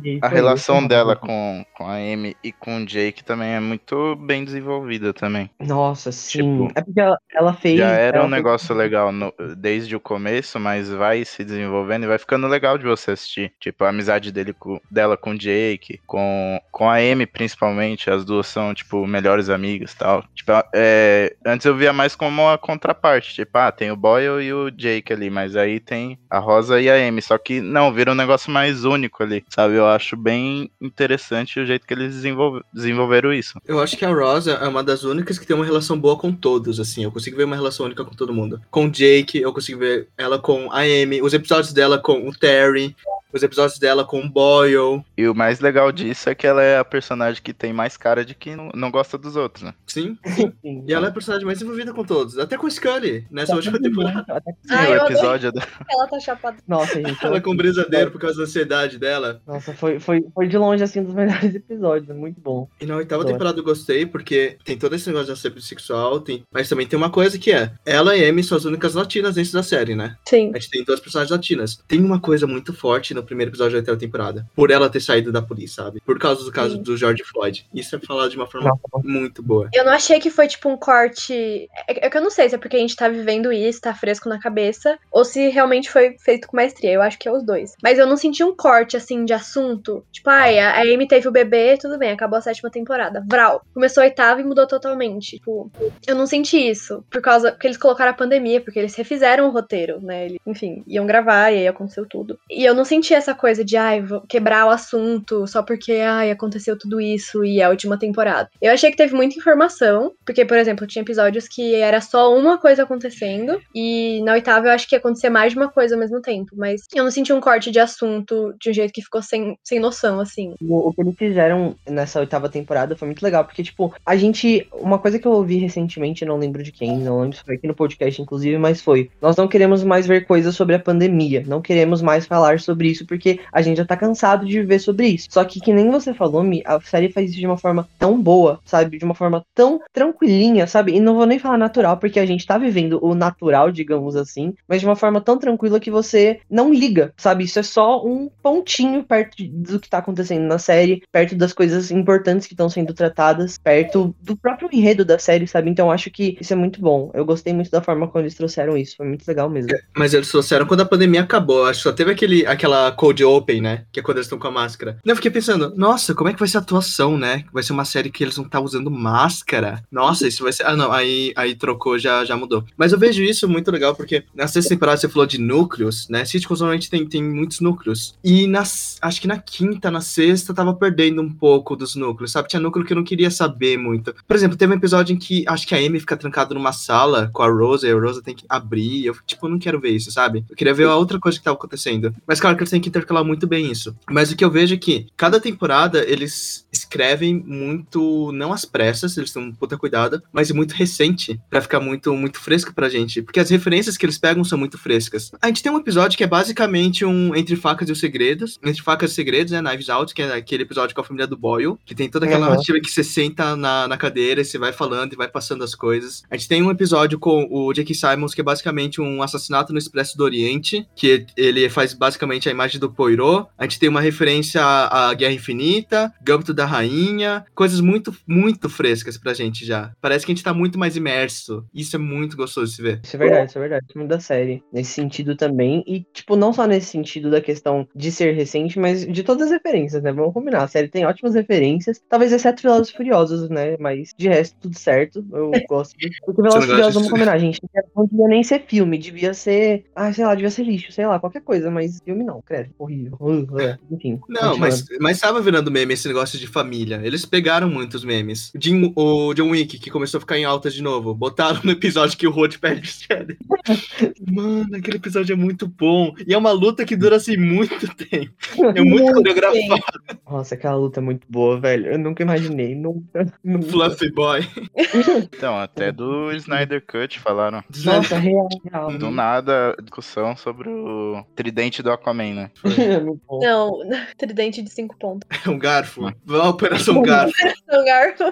E 0.05 0.19
A 0.23 0.29
foi 0.29 0.39
relação 0.39 0.79
isso. 0.79 0.89
dela 0.89 1.17
com, 1.17 1.65
com 1.75 1.87
a 1.87 1.95
Amy 1.97 2.37
e 2.43 2.53
com 2.53 2.79
o 2.79 2.87
Jake 2.87 3.23
também 3.25 3.51
é 3.55 3.61
muito 3.61 4.17
bem 4.17 4.45
desenvolvida 4.45 5.13
também. 5.13 5.51
Nossa, 5.61 6.11
sim. 6.13 6.39
Tipo, 6.39 6.73
é 6.75 6.83
porque 6.83 7.01
ela, 7.01 7.19
ela 7.35 7.53
fez. 7.55 7.79
Já 7.79 7.91
era 7.91 8.19
um 8.21 8.23
fez- 8.23 8.31
negócio 8.33 8.75
legal 8.75 9.13
no- 9.13 9.33
desde 9.57 9.95
o 9.95 10.01
começo, 10.01 10.59
mas 10.59 10.89
vai 10.91 11.25
se 11.25 11.45
desenvolvendo 11.45 12.05
e 12.05 12.07
vai 12.07 12.19
ficando 12.19 12.47
legal 12.47 12.79
de 12.79 12.85
você 12.85 13.11
assistir. 13.11 13.53
Tipo, 13.61 13.85
a 13.85 13.89
amizade 13.91 14.33
dele 14.33 14.53
com- 14.53 14.81
dela 14.91 15.17
com 15.17 15.31
o 15.33 15.39
Jake, 15.39 16.01
com, 16.07 16.61
com 16.71 16.89
a 16.89 16.95
Amy 16.97 17.27
principalmente, 17.27 18.11
as 18.11 18.25
duas 18.25 18.47
são, 18.47 18.73
tipo, 18.73 19.07
melhores 19.07 19.49
amigas 19.51 19.93
e 19.93 19.97
tal. 19.99 20.25
Tipo, 20.35 20.53
é, 20.75 21.35
antes 21.45 21.67
eu 21.67 21.77
via 21.77 21.93
mais 21.93 22.15
como 22.17 22.43
uma 22.43 22.57
contraparte, 22.59 23.35
tipo, 23.35 23.59
ah, 23.59 23.73
tem 23.73 23.91
o 23.91 23.97
Boyle 23.97 24.43
e 24.43 24.53
o 24.53 24.71
Jake 24.71 24.86
ali, 25.13 25.31
mas 25.31 25.57
aí 25.57 25.81
tem 25.81 26.19
a 26.31 26.39
Rosa 26.39 26.81
e 26.81 26.89
a 26.89 26.95
Amy, 27.09 27.23
só 27.23 27.37
que 27.39 27.61
não, 27.61 27.93
vira 27.93 28.13
um 28.13 28.15
negócio 28.15 28.51
mais 28.51 28.85
único 28.85 29.23
ali, 29.23 29.45
sabe? 29.49 29.75
Eu 29.75 29.87
acho 29.87 30.17
bem 30.17 30.71
interessante 30.81 31.59
o 31.61 31.67
jeito 31.67 31.87
que 31.87 31.95
eles 31.95 32.15
desenvolve- 32.15 32.63
desenvolveram 32.73 33.33
isso. 33.33 33.61
Eu 33.67 33.81
acho 33.81 33.97
que 33.97 34.05
a 34.05 34.13
Rosa 34.13 34.53
é 34.53 34.69
uma 34.69 34.83
das 34.83 35.05
únicas 35.05 35.39
que 35.39 35.47
tem 35.47 35.57
uma 35.57 35.65
relação 35.65 35.99
boa 35.99 36.17
com 36.17 36.33
todos, 36.33 36.79
assim. 36.81 37.05
Eu 37.05 37.13
consigo 37.13 37.37
ver 37.37 37.45
uma 37.45 37.57
relação 37.57 37.87
única 37.87 38.05
com 38.05 38.15
todo 38.15 38.33
mundo. 38.33 38.61
Com 38.71 38.87
o 38.87 38.91
Jake, 38.91 39.41
eu 39.41 39.53
consigo 39.53 39.81
ver 39.81 40.09
ela 40.17 40.39
com 40.39 40.71
a 40.71 40.81
Amy, 40.81 41.21
os 41.23 41.35
episódios 41.35 41.73
dela 41.73 41.99
com 41.99 42.29
o 42.29 42.33
Terry, 42.35 42.95
os 43.37 43.43
episódios 43.43 43.79
dela 43.79 44.05
com 44.05 44.21
o 44.21 44.29
Boyle. 44.29 45.03
E 45.17 45.27
o 45.29 45.35
mais 45.35 45.61
legal 45.61 45.91
disso 45.93 46.29
é 46.29 46.35
que 46.35 46.47
ela 46.47 46.63
é 46.63 46.79
a 46.79 46.85
personagem 46.85 47.43
que 47.43 47.53
tem 47.53 47.73
mais 47.73 47.97
cara 47.97 48.25
de 48.25 48.35
que 48.35 48.57
não, 48.57 48.71
não 48.75 48.91
gosta 48.91 49.17
dos 49.19 49.37
outros, 49.37 49.63
né? 49.65 49.75
Sim. 49.87 50.17
Sim. 50.27 50.53
E 50.87 50.93
ela 50.93 51.07
é 51.07 51.11
a 51.11 51.13
personagem 51.13 51.47
mais 51.47 51.61
envolvida 51.61 51.93
com 51.93 52.05
todos. 52.05 52.39
Até 52.39 52.57
com 52.57 52.67
o 52.67 52.71
Scully, 52.71 53.27
nessa 53.31 53.53
Tá 53.53 53.57
última 53.57 53.81
temporada. 53.81 54.43
Sim, 54.63 54.75
Ai, 54.75 54.91
o 54.91 54.95
adorei. 54.95 55.17
episódio 55.17 55.53
da- 55.53 55.67
ela 55.91 56.07
tá 56.09 56.21
chapada. 56.21 56.57
Nossa, 56.67 56.95
gente. 56.95 57.25
Ela 57.25 57.41
com 57.41 57.51
o 57.51 57.57
brisadeiro 57.57 58.11
por 58.11 58.21
causa 58.21 58.37
da 58.39 58.45
ansiedade 58.45 58.99
dela. 58.99 59.41
Nossa, 59.47 59.73
foi, 59.75 59.99
foi, 60.01 60.25
foi 60.35 60.49
de 60.49 60.57
longe, 60.59 60.83
assim, 60.83 61.01
um 61.01 61.05
dos 61.05 61.15
melhores 61.15 61.55
episódios. 61.55 62.15
Muito 62.17 62.41
bom. 62.41 62.69
E 62.81 62.87
na 62.87 62.97
oitava 62.97 63.23
Adoro. 63.23 63.35
temporada 63.35 63.59
eu 63.61 63.65
gostei, 63.65 64.07
porque 64.07 64.57
tem 64.65 64.77
todo 64.79 64.95
esse 64.95 65.09
negócio 65.09 65.33
de 65.35 65.41
ser 65.41 65.51
bissexual, 65.51 66.21
tem... 66.21 66.43
mas 66.53 66.69
também 66.69 66.87
tem 66.87 66.97
uma 66.97 67.11
coisa 67.11 67.39
que 67.39 67.53
é, 67.53 67.71
ela 67.85 68.17
e 68.17 68.29
Amy 68.29 68.43
são 68.43 68.57
as 68.57 68.65
únicas 68.65 68.95
latinas 68.95 69.35
dentro 69.35 69.53
da 69.53 69.63
série, 69.63 69.95
né? 69.95 70.17
Sim. 70.29 70.51
A 70.55 70.59
gente 70.59 70.71
tem 70.71 70.85
duas 70.85 71.01
personagens 71.01 71.31
latinas. 71.31 71.79
Tem 71.87 72.01
uma 72.03 72.21
coisa 72.21 72.47
muito 72.47 72.73
forte 72.73 73.15
no 73.15 73.23
primeiro 73.27 73.51
episódio 73.51 73.73
da 73.73 73.79
oitava 73.79 73.99
temporada, 73.99 74.47
por 74.55 74.71
ela 74.71 74.89
ter 74.89 75.01
saído 75.01 75.33
da 75.33 75.43
polícia, 75.43 75.85
sabe? 75.85 76.01
Por 76.01 76.19
causa 76.19 76.45
do 76.45 76.53
caso 76.53 76.77
Sim. 76.77 76.83
do 76.83 76.97
George 76.97 77.25
Floyd. 77.25 77.67
Isso 77.75 77.97
é 77.97 77.99
falado 77.99 78.31
de 78.31 78.37
uma 78.37 78.47
forma 78.47 78.69
Nossa, 78.69 79.07
muito 79.07 79.43
boa. 79.43 79.69
Eu 79.75 79.85
não 79.85 79.93
achei 79.93 80.19
que 80.21 80.31
foi, 80.31 80.47
tipo, 80.49 80.69
um 80.69 80.77
corte. 80.77 81.69
É 81.89 82.07
é 82.07 82.11
que 82.11 82.17
eu 82.17 82.23
não 82.23 82.31
sei 82.31 82.49
se 82.49 82.55
é 82.55 82.59
porque 82.59 82.77
a 82.77 82.81
gente 82.81 82.97
tá 82.97 83.09
vivendo 83.09 83.53
isso, 83.53 83.81
tá 83.81 83.95
fresco 83.95 84.29
na 84.29 84.39
cabeça, 84.39 84.99
ou 85.11 85.25
se 85.25 85.49
realmente 85.49 85.91
foi 85.91 86.17
feito 86.19 86.47
com 86.47 86.57
maestria. 86.57 86.93
Eu 86.93 87.03
acho 87.03 87.19
que 87.19 87.29
é 87.29 87.33
os 87.33 87.45
dois. 87.45 87.75
Mas 87.83 87.99
eu 87.99 88.07
não 88.07 88.17
senti 88.17 88.45
um 88.45 88.55
corte, 88.55 88.97
assim, 88.97 89.25
de 89.25 89.33
assunto. 89.33 90.05
Tipo, 90.13 90.31
ai, 90.31 90.59
a 90.59 90.77
a 90.77 90.83
Amy 90.83 91.09
teve 91.09 91.27
o 91.27 91.33
bebê, 91.33 91.77
tudo 91.79 91.99
bem, 91.99 92.13
acabou 92.13 92.39
a 92.39 92.43
sétima 92.43 92.71
temporada. 92.71 93.25
Vral. 93.29 93.63
Começou 93.73 94.03
a 94.03 94.07
oitava 94.07 94.41
e 94.41 94.45
mudou 94.45 94.67
totalmente. 94.67 95.39
Tipo, 95.39 95.71
eu 96.07 96.15
não 96.15 96.27
senti 96.27 96.57
isso. 96.59 97.05
Por 97.11 97.23
causa. 97.23 97.53
Porque 97.53 97.67
eles 97.67 97.77
colocaram 97.77 98.11
a 98.11 98.15
pandemia, 98.15 98.61
porque 98.61 98.79
eles 98.79 98.95
refizeram 98.95 99.49
o 99.49 99.51
roteiro, 99.51 100.01
né? 100.01 100.27
Eles, 100.27 100.39
enfim, 100.47 100.83
iam 100.87 101.07
gravar 101.07 101.51
e 101.51 101.59
aí 101.59 101.69
aconteceu 101.69 102.07
tudo. 102.07 102.39
E 102.51 102.65
eu 102.65 102.75
não 102.75 102.85
senti 102.85 103.06
essa 103.15 103.35
coisa 103.35 103.65
de, 103.65 103.77
ai, 103.77 104.01
vou 104.03 104.21
quebrar 104.23 104.67
o 104.67 104.71
assunto 104.71 105.47
só 105.47 105.63
porque, 105.63 105.93
ai, 105.93 106.31
aconteceu 106.31 106.79
tudo 106.79 107.01
isso 107.01 107.45
e 107.45 107.61
é 107.61 107.65
a 107.65 107.71
última 107.71 107.99
temporada. 107.99 108.49
Eu 108.61 108.73
achei 108.73 108.91
que 108.91 108.97
teve 108.97 109.15
muita 109.15 109.39
informação, 109.39 110.13
porque, 110.25 110.45
por 110.45 110.57
exemplo, 110.57 110.87
tinha 110.87 111.03
episódios 111.03 111.49
que 111.49 111.75
era 111.75 112.01
só 112.01 112.37
uma 112.37 112.59
coisa 112.59 112.83
acontecendo, 112.83 113.61
e 113.75 114.23
na 114.23 114.33
oitava 114.33 114.67
eu 114.67 114.73
acho 114.73 114.89
que 114.89 114.95
ia 114.95 114.99
acontecer 114.99 115.31
mais 115.31 115.53
de 115.53 115.59
uma 115.59 115.69
coisa 115.69 115.95
ao 115.95 116.01
mesmo 116.01 116.21
tempo, 116.21 116.55
mas 116.57 116.83
eu 116.95 117.05
não 117.05 117.11
senti 117.11 117.33
um 117.33 117.41
corte 117.41 117.71
de 117.71 117.79
assunto 117.79 118.55
de 118.61 118.71
um 118.71 118.73
jeito 118.73 118.93
que 118.93 119.03
ficou 119.03 119.23
sem, 119.23 119.59
sem 119.65 119.79
noção, 119.79 120.21
assim. 120.21 120.55
O, 120.61 120.89
o 120.89 120.93
que 120.93 121.01
eles 121.01 121.17
fizeram 121.17 121.77
nessa 121.89 122.21
oitava 122.21 122.49
temporada 122.49 122.97
foi 122.97 123.07
muito 123.07 123.23
legal, 123.23 123.45
porque, 123.45 123.63
tipo, 123.63 123.95
a 124.05 124.17
gente. 124.17 124.69
Uma 124.73 124.99
coisa 124.99 125.19
que 125.19 125.27
eu 125.27 125.33
ouvi 125.33 125.57
recentemente, 125.57 126.25
não 126.25 126.39
lembro 126.39 126.63
de 126.63 126.73
quem, 126.73 126.99
não 126.99 127.21
lembro 127.21 127.37
se 127.37 127.45
foi 127.45 127.57
aqui 127.57 127.67
no 127.67 127.75
podcast, 127.75 128.21
inclusive, 128.21 128.59
mas 128.59 128.81
foi. 128.81 129.11
Nós 129.21 129.37
não 129.37 129.49
queremos 129.49 129.85
mais 129.85 130.07
ver 130.07 130.27
coisas 130.27 130.55
sobre 130.55 130.75
a 130.75 130.79
pandemia. 130.79 131.43
Não 131.47 131.61
queremos 131.61 132.03
mais 132.03 132.27
falar 132.27 132.61
sobre 132.61 132.89
isso, 132.89 132.96
porque 133.05 133.41
a 133.53 133.63
gente 133.63 133.79
já 133.79 133.85
tá 133.85 133.97
cansado 133.97 134.47
de 134.47 134.61
viver 134.61 134.79
sobre 134.79 135.09
isso. 135.09 135.29
Só 135.31 135.45
que, 135.45 135.61
que 135.61 135.73
nem 135.73 135.91
você 135.91 136.15
falou, 136.15 136.43
Mi, 136.43 136.63
a 136.65 136.81
série 136.81 137.13
faz 137.13 137.31
isso 137.31 137.39
de 137.39 137.47
uma 137.47 137.59
forma 137.59 137.89
tão 137.99 138.21
boa, 138.21 138.61
sabe? 138.65 138.99
De 138.99 139.05
uma 139.05 139.15
forma 139.15 139.45
tão 139.55 139.81
tranquilinha, 139.93 140.67
sabe? 140.67 140.95
E 140.95 141.01
não 141.01 141.17
vou 141.17 141.27
nem 141.27 141.39
falar 141.39 141.59
natural, 141.59 141.97
porque 141.97 142.21
a 142.21 142.27
gente 142.27 142.47
tá 142.47 142.59
vivendo 142.59 142.99
o 143.03 143.15
natural, 143.15 143.71
digamos 143.71 144.17
assim, 144.17 144.55
mas 144.69 144.81
de 144.81 144.87
uma 144.87 144.97
forma 144.97 145.21
tão 145.21 145.39
tranquila 145.39 145.81
que 145.81 145.91
você 145.91 146.41
não 146.51 146.73
liga, 146.73 147.13
sabe? 147.17 147.45
Isso 147.45 147.59
é 147.59 147.63
só 147.63 148.05
um 148.05 148.31
pontinho 148.43 149.03
perto 149.03 149.37
do 149.43 149.81
que 149.81 149.89
tá 149.89 149.99
acontecendo 149.99 150.47
na 150.47 150.59
série, 150.59 151.03
perto 151.11 151.35
das 151.35 151.53
coisas 151.53 151.91
importantes 151.91 152.47
que 152.47 152.55
estão 152.55 152.69
sendo 152.69 152.95
tratadas, 152.95 153.59
perto 153.59 154.15
do 154.23 154.37
próprio 154.37 154.69
enredo 154.73 155.05
da 155.05 155.19
série, 155.19 155.47
sabe? 155.47 155.71
Então 155.71 155.91
acho 155.91 156.11
que 156.11 156.37
isso 156.41 156.53
é 156.53 156.57
muito 156.57 156.81
bom. 156.81 157.11
Eu 157.15 157.25
gostei 157.25 157.53
muito 157.53 157.71
da 157.71 157.83
forma 157.83 158.09
como 158.09 158.23
eles 158.23 158.35
trouxeram 158.35 158.77
isso, 158.77 158.97
foi 158.97 159.07
muito 159.07 159.27
legal 159.27 159.49
mesmo. 159.49 159.71
Mas 159.95 160.15
eles 160.15 160.29
trouxeram 160.29 160.67
quando 160.67 160.83
a 160.83 160.87
pandemia 160.87 161.23
acabou. 161.23 161.65
Acho 161.65 161.81
que 161.81 161.83
só 161.85 161.93
teve 161.93 162.13
aquele, 162.13 162.47
aquela 162.47 162.86
cold 162.93 163.25
open, 163.25 163.61
né? 163.61 163.85
Que 163.93 164.01
é 164.01 164.03
quando 164.03 164.19
eles 164.19 164.27
estão 164.27 164.39
com 164.39 164.49
a 164.49 164.51
máscara. 164.51 164.99
Eu 165.05 165.17
fiquei 165.17 165.31
pensando, 165.31 165.73
nossa, 165.77 166.15
como 166.15 166.29
é 166.29 166.33
que 166.33 166.39
vai 166.39 166.49
ser 166.49 166.59
a 166.59 166.61
atuação, 166.61 167.17
né? 167.17 167.45
Vai 167.53 167.63
ser 167.63 167.73
uma 167.73 167.85
série 167.85 168.11
que 168.11 168.25
eles 168.25 168.37
vão 168.37 168.47
estar 168.47 168.61
usando 168.61 168.91
máscara. 168.91 169.83
Nossa, 169.91 170.27
isso 170.27 170.43
vai 170.43 170.53
ser. 170.53 170.67
Ah, 170.67 170.77
não, 170.77 170.93
aí, 170.93 171.33
aí 171.37 171.55
trocou, 171.55 171.99
já, 171.99 172.25
já 172.25 172.37
mudou. 172.37 172.65
Mas 172.77 172.93
eu 172.93 172.99
vejo 172.99 173.23
isso 173.23 173.49
muito 173.49 173.71
legal, 173.71 173.95
porque 173.95 174.25
na 174.35 174.47
sexta 174.47 174.71
temporada 174.71 174.99
você 174.99 175.09
falou 175.09 175.27
de 175.27 175.39
núcleos, 175.39 176.09
né? 176.09 176.25
Sitcoms 176.25 176.61
normalmente 176.61 176.91
tem, 176.91 177.07
tem 177.07 177.23
muitos 177.23 177.61
núcleos. 177.61 178.15
E 178.23 178.47
nas, 178.47 178.99
acho 179.01 179.21
que 179.21 179.29
na 179.29 179.39
quinta, 179.39 179.91
na 179.91 180.01
sexta, 180.01 180.55
tava 180.55 180.75
perdendo 180.75 181.23
um 181.23 181.33
pouco 181.33 181.77
dos 181.77 181.95
núcleos, 181.95 182.33
sabe? 182.33 182.49
Tinha 182.49 182.61
núcleo 182.61 182.85
que 182.85 182.93
eu 182.93 182.97
não 182.97 183.05
queria 183.05 183.31
saber 183.31 183.79
muito. 183.79 184.15
Por 184.27 184.37
exemplo, 184.37 184.57
teve 184.57 184.73
um 184.73 184.77
episódio 184.77 185.15
em 185.15 185.19
que 185.19 185.45
acho 185.47 185.67
que 185.67 185.75
a 185.75 185.79
Amy 185.79 186.01
fica 186.01 186.17
trancada 186.17 186.55
numa 186.55 186.73
sala 186.73 187.31
com 187.33 187.43
a 187.43 187.49
Rosa 187.49 187.87
e 187.89 187.93
a 187.93 187.99
Rosa 187.99 188.23
tem 188.23 188.35
que 188.35 188.45
abrir. 188.49 189.07
Eu, 189.07 189.17
tipo, 189.27 189.49
não 189.49 189.59
quero 189.59 189.81
ver 189.81 189.91
isso, 189.91 190.11
sabe? 190.11 190.45
Eu 190.49 190.57
queria 190.57 190.75
ver 190.75 190.85
a 190.85 190.97
outra 190.97 191.19
coisa 191.19 191.39
que 191.39 191.45
tava 191.45 191.57
acontecendo. 191.57 192.15
Mas 192.27 192.41
claro 192.41 192.57
que 192.57 192.63
eles 192.63 192.71
têm 192.77 192.83
que 192.83 192.89
intercalar 192.89 193.25
muito 193.25 193.47
bem 193.47 193.71
isso. 193.71 193.97
Mas 194.11 194.31
o 194.31 194.37
que 194.37 194.45
eu 194.45 194.51
vejo 194.51 194.75
é 194.75 194.79
que 194.79 195.07
cada 195.17 195.41
temporada 195.41 196.05
eles 196.07 196.67
escrevem 196.73 197.43
muito, 197.47 198.31
não 198.33 198.53
às 198.53 198.65
pressas, 198.65 199.17
eles 199.17 199.33
têm 199.33 199.43
um 199.43 199.53
puta 199.53 199.77
cuidado, 199.77 200.23
mas 200.33 200.51
muito 200.51 200.73
recente, 200.73 201.41
pra 201.49 201.61
ficar 201.61 201.81
muito, 201.81 202.15
muito 202.15 202.39
fresco 202.41 202.75
pra 202.75 202.89
gente. 202.89 203.23
Porque 203.23 203.41
as 203.41 203.51
referências 203.51 203.97
que 203.97 204.05
eles 204.05 204.19
pegam 204.19 204.45
são 204.45 204.59
muito 204.59 204.77
frescas. 204.79 205.31
A 205.41 205.47
gente 205.49 205.63
tem 205.63 205.73
um 205.73 205.79
episódio 205.79 206.17
que 206.17 206.25
é 206.25 206.27
basicamente 206.27 207.05
um 207.05 207.35
Entre 207.35 207.57
Facas 207.57 207.89
e 207.89 207.93
os 207.93 207.99
Segredos. 208.01 208.59
Entre 208.65 208.83
Facas 208.83 209.13
e 209.13 209.15
Segredos, 209.15 209.53
né? 209.53 209.63
Knives 209.63 209.89
Out, 209.89 210.15
que 210.15 210.23
é 210.23 210.33
aquele 210.35 210.63
episódio 210.65 210.95
com 210.95 211.01
a 211.01 211.05
família 211.05 211.27
do 211.27 211.37
Boyle, 211.37 211.77
que 211.85 211.95
tem 211.95 212.09
toda 212.11 212.27
aquela 212.27 212.43
Uhum. 212.47 212.51
narrativa 212.51 212.79
que 212.81 212.91
você 212.91 213.03
senta 213.03 213.57
na, 213.57 213.89
na 213.89 213.97
cadeira 213.97 214.41
e 214.41 214.45
você 214.45 214.59
vai 214.59 214.73
falando 214.73 215.13
e 215.13 215.17
vai 215.17 215.29
passando 215.29 215.65
as 215.65 215.75
coisas. 215.75 216.23
A 216.31 216.37
gente 216.37 216.49
tem 216.49 216.63
um 216.63 216.71
episódio 216.71 217.19
com 217.19 217.47
o 217.51 217.73
Jake 217.73 217.95
Simons, 217.95 218.35
que 218.35 218.41
é 218.41 218.45
basicamente 218.45 219.01
um 219.01 219.23
assassinato 219.23 219.73
no 219.73 219.79
Expresso 219.79 220.17
do 220.17 220.25
Oriente, 220.25 220.87
que 220.95 221.25
ele 221.37 221.69
faz 221.71 221.95
basicamente 221.95 222.49
a 222.49 222.53
imagem 222.53 222.66
do 222.75 222.91
Poirot. 222.91 223.49
A 223.57 223.65
gente 223.65 223.79
tem 223.79 223.89
uma 223.89 224.01
referência 224.01 224.63
à, 224.63 225.15
Guerra 225.15 225.33
Infinita, 225.33 226.13
Gâmbito 226.23 226.53
da 226.53 226.67
Rainha, 226.67 227.45
coisas 227.55 227.81
muito, 227.81 228.15
muito 228.27 228.69
frescas 228.69 229.17
pra 229.17 229.35
gente 229.35 229.65
já. 229.65 229.93
Parece 230.01 230.27
que 230.27 230.33
a 230.33 230.35
gente 230.35 230.45
tá 230.45 230.53
muito 230.53 230.79
mais 230.79 230.97
imerso. 230.97 231.65
Isso 231.73 231.97
é 231.97 231.99
muito 231.99 232.37
gostoso 232.37 232.71
de 232.71 232.77
se 232.77 232.83
ver. 232.83 233.01
Isso 233.03 233.17
é 233.17 233.19
verdade, 233.19 233.51
isso 233.51 233.59
é 233.59 233.61
verdade. 233.61 233.87
Muito 233.95 234.09
da 234.09 234.21
série. 234.21 234.63
Nesse 234.73 234.93
sentido 234.93 235.37
também. 235.37 235.85
E, 235.87 236.05
tipo, 236.13 236.37
não 236.37 236.53
só 236.53 236.67
nesse 236.67 236.89
sentido 236.89 237.31
da 237.31 237.41
questão 237.41 237.87
de 237.95 238.11
ser 238.11 238.33
recente, 238.33 238.79
mas 238.79 239.07
de 239.07 239.23
todas 239.23 239.47
as 239.47 239.53
referências, 239.53 240.03
né? 240.03 240.13
Vamos 240.13 240.35
combinar. 240.35 240.65
A 240.65 240.69
série 240.69 240.89
tem 240.89 241.07
ótimas 241.07 241.35
referências. 241.35 242.03
Talvez 242.09 242.33
exceto 242.33 242.63
Velozes 242.63 242.93
e 242.93 242.97
Furiosos, 242.97 243.49
né? 243.49 243.77
Mas 243.79 244.11
de 244.17 244.29
resto, 244.29 244.57
tudo 244.61 244.79
certo. 244.79 245.25
Eu 245.33 245.51
gosto. 245.69 245.97
Porque 246.25 246.43
Velozes 246.43 246.69
Furiosos, 246.69 246.95
vamos 246.95 247.11
combinar, 247.11 247.39
gente. 247.39 247.61
Não 247.95 248.07
devia 248.07 248.29
nem 248.29 248.43
ser 248.43 248.63
filme. 248.67 248.99
Devia 248.99 249.35
ser. 249.35 249.85
Ah, 249.95 250.13
sei 250.13 250.25
lá, 250.25 250.35
devia 250.35 250.51
ser 250.51 250.65
lixo. 250.65 250.93
Sei 250.93 251.07
lá, 251.07 251.19
qualquer 251.19 251.43
coisa. 251.43 251.71
Mas 251.71 252.01
filme 252.05 252.25
não, 252.25 252.41
péssimo, 252.57 252.75
horrível. 252.79 253.17
Uh, 253.21 253.61
é. 253.61 253.79
Enfim. 253.91 254.21
Não, 254.29 254.57
mas, 254.57 254.85
mas 255.01 255.21
tava 255.21 255.41
virando 255.41 255.71
meme 255.71 255.95
esse 255.95 256.09
negócio 256.09 256.39
de 256.39 256.47
família. 256.47 257.01
Eles 257.03 257.25
pegaram 257.27 257.69
muitos 257.69 258.05
memes. 258.05 258.53
Jim, 258.59 258.93
o 258.97 259.35
John 259.35 259.51
Wick, 259.51 259.79
que 259.79 259.91
começou 259.91 260.19
a 260.19 260.21
ficar 260.21 260.39
em 260.39 260.45
alta 260.45 260.71
de 260.71 260.83
novo, 260.83 261.15
botaram 261.15 261.61
no 261.63 261.73
episódio 261.73 262.17
que 262.17 262.27
o 262.27 262.31
Rod 262.31 262.57
perde 262.57 262.89
o 262.89 262.93
Shredder. 262.93 263.37
Mano, 264.33 264.77
aquele 264.77 264.97
episódio 264.97 265.33
é 265.33 265.37
muito 265.37 265.67
bom. 265.67 266.15
E 266.27 266.33
é 266.33 266.39
uma 266.39 266.53
luta 266.53 266.85
que 266.85 266.97
dura 266.97 267.17
assim 267.17 267.37
muito 267.37 267.95
tempo. 267.95 268.33
É 268.75 268.81
muito 268.83 269.13
coreografado. 269.13 270.21
Nossa, 270.29 270.55
aquela 270.55 270.77
luta 270.77 271.01
é 271.01 271.03
muito 271.03 271.27
boa, 271.29 271.61
velho. 271.61 271.87
Eu 271.93 271.99
nunca 271.99 272.23
imaginei, 272.23 272.75
nunca. 272.75 273.33
nunca. 273.45 273.69
Fluffy 273.69 274.11
Boy. 274.13 274.47
Então, 275.37 275.57
até 275.59 275.93
do 275.93 276.33
Snyder 276.33 276.83
Cut 276.85 277.19
falaram. 277.19 277.63
Nossa, 277.85 278.19
real, 278.19 278.49
real. 278.65 278.99
Do 278.99 279.11
nada, 279.11 279.77
discussão 279.83 280.37
sobre 280.37 280.69
o 280.69 281.25
tridente 281.35 281.83
do 281.83 281.91
Aquaman, 281.91 282.35
né? 282.35 282.46
É. 282.79 283.01
Não, 283.01 283.81
tridente 284.17 284.63
de 284.63 284.71
cinco 284.71 284.97
pontos. 284.99 285.29
É 285.45 285.49
um 285.51 285.59
garfo. 285.59 286.07
A 286.07 286.49
Operação 286.49 287.01
Garfo. 287.03 287.33
Não, 287.69 287.85
garfo. 287.85 288.25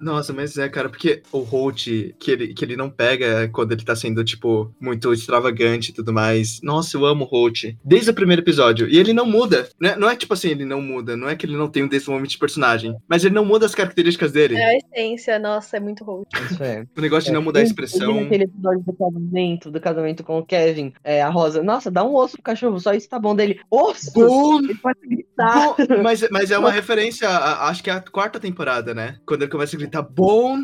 Nossa, 0.00 0.32
mas 0.32 0.56
é, 0.56 0.68
cara, 0.68 0.88
porque 0.88 1.22
o 1.32 1.38
Holt, 1.40 1.86
que 2.18 2.30
ele, 2.30 2.54
que 2.54 2.64
ele 2.64 2.76
não 2.76 2.88
pega 2.90 3.48
quando 3.52 3.72
ele 3.72 3.84
tá 3.84 3.94
sendo, 3.94 4.24
tipo, 4.24 4.74
muito 4.80 5.12
extravagante 5.12 5.90
e 5.90 5.94
tudo 5.94 6.12
mais. 6.12 6.60
Nossa, 6.62 6.96
eu 6.96 7.04
amo 7.04 7.24
o 7.24 7.28
Holt. 7.28 7.64
Desde 7.84 8.10
o 8.10 8.14
primeiro 8.14 8.42
episódio. 8.42 8.88
E 8.88 8.98
ele 8.98 9.12
não 9.12 9.26
muda. 9.26 9.68
Né? 9.80 9.94
Não 9.96 10.08
é 10.10 10.16
tipo 10.16 10.34
assim, 10.34 10.50
ele 10.50 10.64
não 10.64 10.80
muda. 10.80 11.16
Não 11.16 11.28
é 11.28 11.36
que 11.36 11.46
ele 11.46 11.56
não 11.56 11.68
tem 11.68 11.82
um 11.84 11.88
desenvolvimento 11.88 12.30
de 12.32 12.38
personagem. 12.38 12.96
Mas 13.08 13.24
ele 13.24 13.34
não 13.34 13.44
muda 13.44 13.66
as 13.66 13.74
características 13.74 14.32
dele. 14.32 14.56
É 14.56 14.64
a 14.64 14.76
essência, 14.76 15.38
nossa, 15.38 15.76
é 15.76 15.80
muito 15.80 16.04
ruim. 16.04 16.24
Isso 16.50 16.62
é. 16.62 16.86
O 16.96 17.00
negócio 17.00 17.26
de 17.28 17.32
não 17.32 17.42
mudar 17.42 17.60
a 17.60 17.62
Ele- 17.62 17.70
expressão. 17.70 18.10
ele 18.16 18.20
naquele 18.24 18.44
episódio 18.44 18.82
do 18.84 18.92
casamento, 18.92 19.70
do 19.70 19.80
casamento 19.80 20.24
com 20.24 20.38
o 20.38 20.44
Kevin, 20.46 20.92
é, 21.04 21.22
a 21.22 21.28
Rosa, 21.28 21.62
nossa, 21.62 21.90
dá 21.90 22.04
um 22.04 22.14
osso 22.14 22.34
pro 22.34 22.42
cachorro, 22.42 22.78
só 22.80 22.92
isso 22.92 23.08
tá 23.08 23.18
bom 23.18 23.34
dele. 23.34 23.59
Osso! 23.70 24.10
Bom, 24.14 24.58
Ele 24.60 24.74
pode 24.76 24.98
gritar. 25.06 25.54
bom, 25.76 25.76
mas, 26.02 26.28
mas 26.30 26.50
é 26.50 26.58
uma 26.58 26.70
referência, 26.72 27.28
a- 27.28 27.68
acho 27.68 27.82
que 27.82 27.90
é 27.90 27.94
a 27.94 28.00
quarta 28.00 28.38
temporada, 28.40 28.94
né? 28.94 29.16
Quando 29.26 29.42
ele 29.42 29.50
começa 29.50 29.74
a 29.76 29.78
gritar 29.78 30.02
bom, 30.02 30.58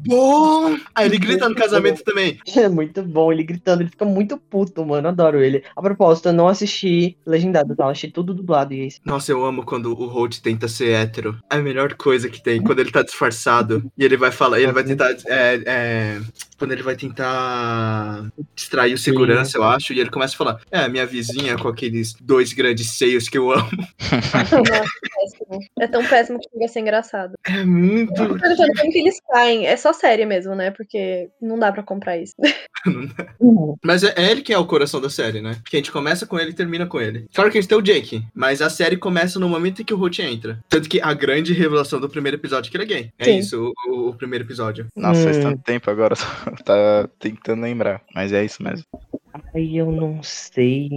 bom. 0.00 0.76
Aí 0.94 1.06
ele 1.06 1.18
grita 1.18 1.48
no 1.48 1.54
casamento 1.54 2.02
também. 2.04 2.38
É 2.56 2.68
muito 2.68 3.02
bom, 3.02 3.32
ele 3.32 3.42
gritando, 3.42 3.82
ele 3.82 3.90
fica 3.90 4.04
muito 4.04 4.36
puto, 4.38 4.84
mano. 4.86 5.08
Adoro 5.08 5.42
ele. 5.42 5.62
A 5.76 5.82
propósito, 5.82 6.28
eu 6.28 6.32
não 6.32 6.48
assisti 6.48 7.16
legendado, 7.26 7.74
tá? 7.76 7.84
Eu 7.84 7.88
achei 7.88 8.10
tudo 8.10 8.32
dublado 8.32 8.72
e 8.72 8.80
é 8.80 8.86
isso. 8.86 9.00
Nossa, 9.04 9.32
eu 9.32 9.44
amo 9.44 9.64
quando 9.64 9.86
o 9.92 10.06
Holt 10.06 10.40
tenta 10.40 10.66
ser 10.68 10.90
hétero. 10.94 11.36
É 11.50 11.56
a 11.56 11.62
melhor 11.62 11.94
coisa 11.94 12.28
que 12.28 12.42
tem. 12.42 12.62
Quando 12.62 12.78
ele 12.78 12.90
tá 12.92 13.02
disfarçado 13.02 13.84
e 13.98 14.04
ele 14.04 14.16
vai 14.16 14.30
falar, 14.30 14.60
ele 14.60 14.72
vai 14.72 14.84
tentar. 14.84 15.10
é, 15.26 15.62
é, 15.66 16.20
quando 16.64 16.72
ele 16.72 16.82
vai 16.82 16.96
tentar 16.96 18.32
distrair 18.54 18.94
o 18.94 18.98
segurança, 18.98 19.58
eu 19.58 19.64
acho, 19.64 19.92
e 19.92 20.00
ele 20.00 20.10
começa 20.10 20.34
a 20.34 20.38
falar: 20.38 20.60
É, 20.70 20.88
minha 20.88 21.04
vizinha 21.04 21.58
com 21.58 21.68
aqueles 21.68 22.14
dois 22.14 22.54
grandes 22.54 22.92
seios 22.92 23.28
que 23.28 23.36
eu 23.36 23.52
amo. 23.52 23.68
Nossa, 24.10 24.62
péssimo. 24.62 25.60
É 25.78 25.86
tão 25.86 26.02
péssimo 26.06 26.38
que 26.40 26.48
chega 26.50 26.64
a 26.64 26.68
ser 26.68 26.80
engraçado. 26.80 27.34
É 27.46 27.64
muito. 27.64 28.14
Tô 28.14 28.38
perguntando 28.38 28.72
como 28.78 28.90
que 28.90 28.98
eles 28.98 29.20
caem. 29.30 29.66
É 29.66 29.76
só 29.76 29.92
série 29.92 30.24
mesmo, 30.24 30.54
né? 30.54 30.70
Porque 30.70 31.28
não 31.40 31.58
dá 31.58 31.70
pra 31.70 31.82
comprar 31.82 32.16
isso. 32.16 32.34
Mas 33.82 34.02
é 34.02 34.14
é 34.16 34.30
ele 34.30 34.42
que 34.42 34.52
é 34.52 34.58
o 34.58 34.66
coração 34.66 35.00
da 35.00 35.10
série, 35.10 35.40
né? 35.40 35.56
Porque 35.62 35.76
a 35.76 35.78
gente 35.78 35.90
começa 35.92 36.26
com 36.26 36.38
ele 36.38 36.50
e 36.50 36.54
termina 36.54 36.86
com 36.86 37.00
ele. 37.00 37.26
Claro 37.34 37.50
que 37.50 37.58
a 37.58 37.60
gente 37.60 37.68
tem 37.68 37.78
o 37.78 37.82
Jake, 37.82 38.24
mas 38.34 38.62
a 38.62 38.70
série 38.70 38.96
começa 38.96 39.38
no 39.38 39.48
momento 39.48 39.82
em 39.82 39.84
que 39.84 39.92
o 39.94 39.96
Holt 39.96 40.18
entra. 40.20 40.58
Tanto 40.68 40.88
que 40.88 41.00
a 41.00 41.12
grande 41.12 41.52
revelação 41.52 42.00
do 42.00 42.08
primeiro 42.08 42.36
episódio 42.36 42.68
é 42.68 42.70
que 42.70 42.76
ele 42.76 42.84
é 42.84 42.86
gay. 42.86 43.10
É 43.18 43.24
Sim. 43.24 43.38
isso, 43.38 43.72
o, 43.88 43.90
o- 43.92 44.08
o 44.10 44.14
primeiro 44.14 44.44
episódio. 44.44 44.86
Nossa, 44.96 45.24
faz 45.24 45.36
Hum. 45.38 45.42
tanto 45.42 45.62
tempo 45.62 45.90
agora, 45.90 46.14
tá 46.64 47.08
tentando 47.18 47.62
lembrar. 47.62 48.02
Mas 48.14 48.32
é 48.32 48.44
isso 48.44 48.62
mesmo. 48.62 48.84
Aí 49.54 49.76
eu 49.76 49.90
não 49.90 50.22
sei. 50.22 50.88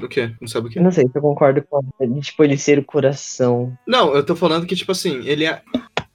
O 0.00 0.08
quê? 0.08 0.30
Não 0.40 0.46
sabe 0.48 0.68
o 0.68 0.70
quê? 0.70 0.80
Não 0.80 0.90
sei 0.90 1.04
se 1.04 1.16
eu 1.16 1.22
concordo 1.22 1.62
com 1.62 1.78
a- 1.78 2.20
tipo, 2.20 2.44
ele 2.44 2.58
ser 2.58 2.78
o 2.78 2.84
coração. 2.84 3.76
Não, 3.86 4.14
eu 4.14 4.24
tô 4.24 4.36
falando 4.36 4.66
que, 4.66 4.76
tipo 4.76 4.92
assim, 4.92 5.22
ele 5.26 5.44
é. 5.46 5.62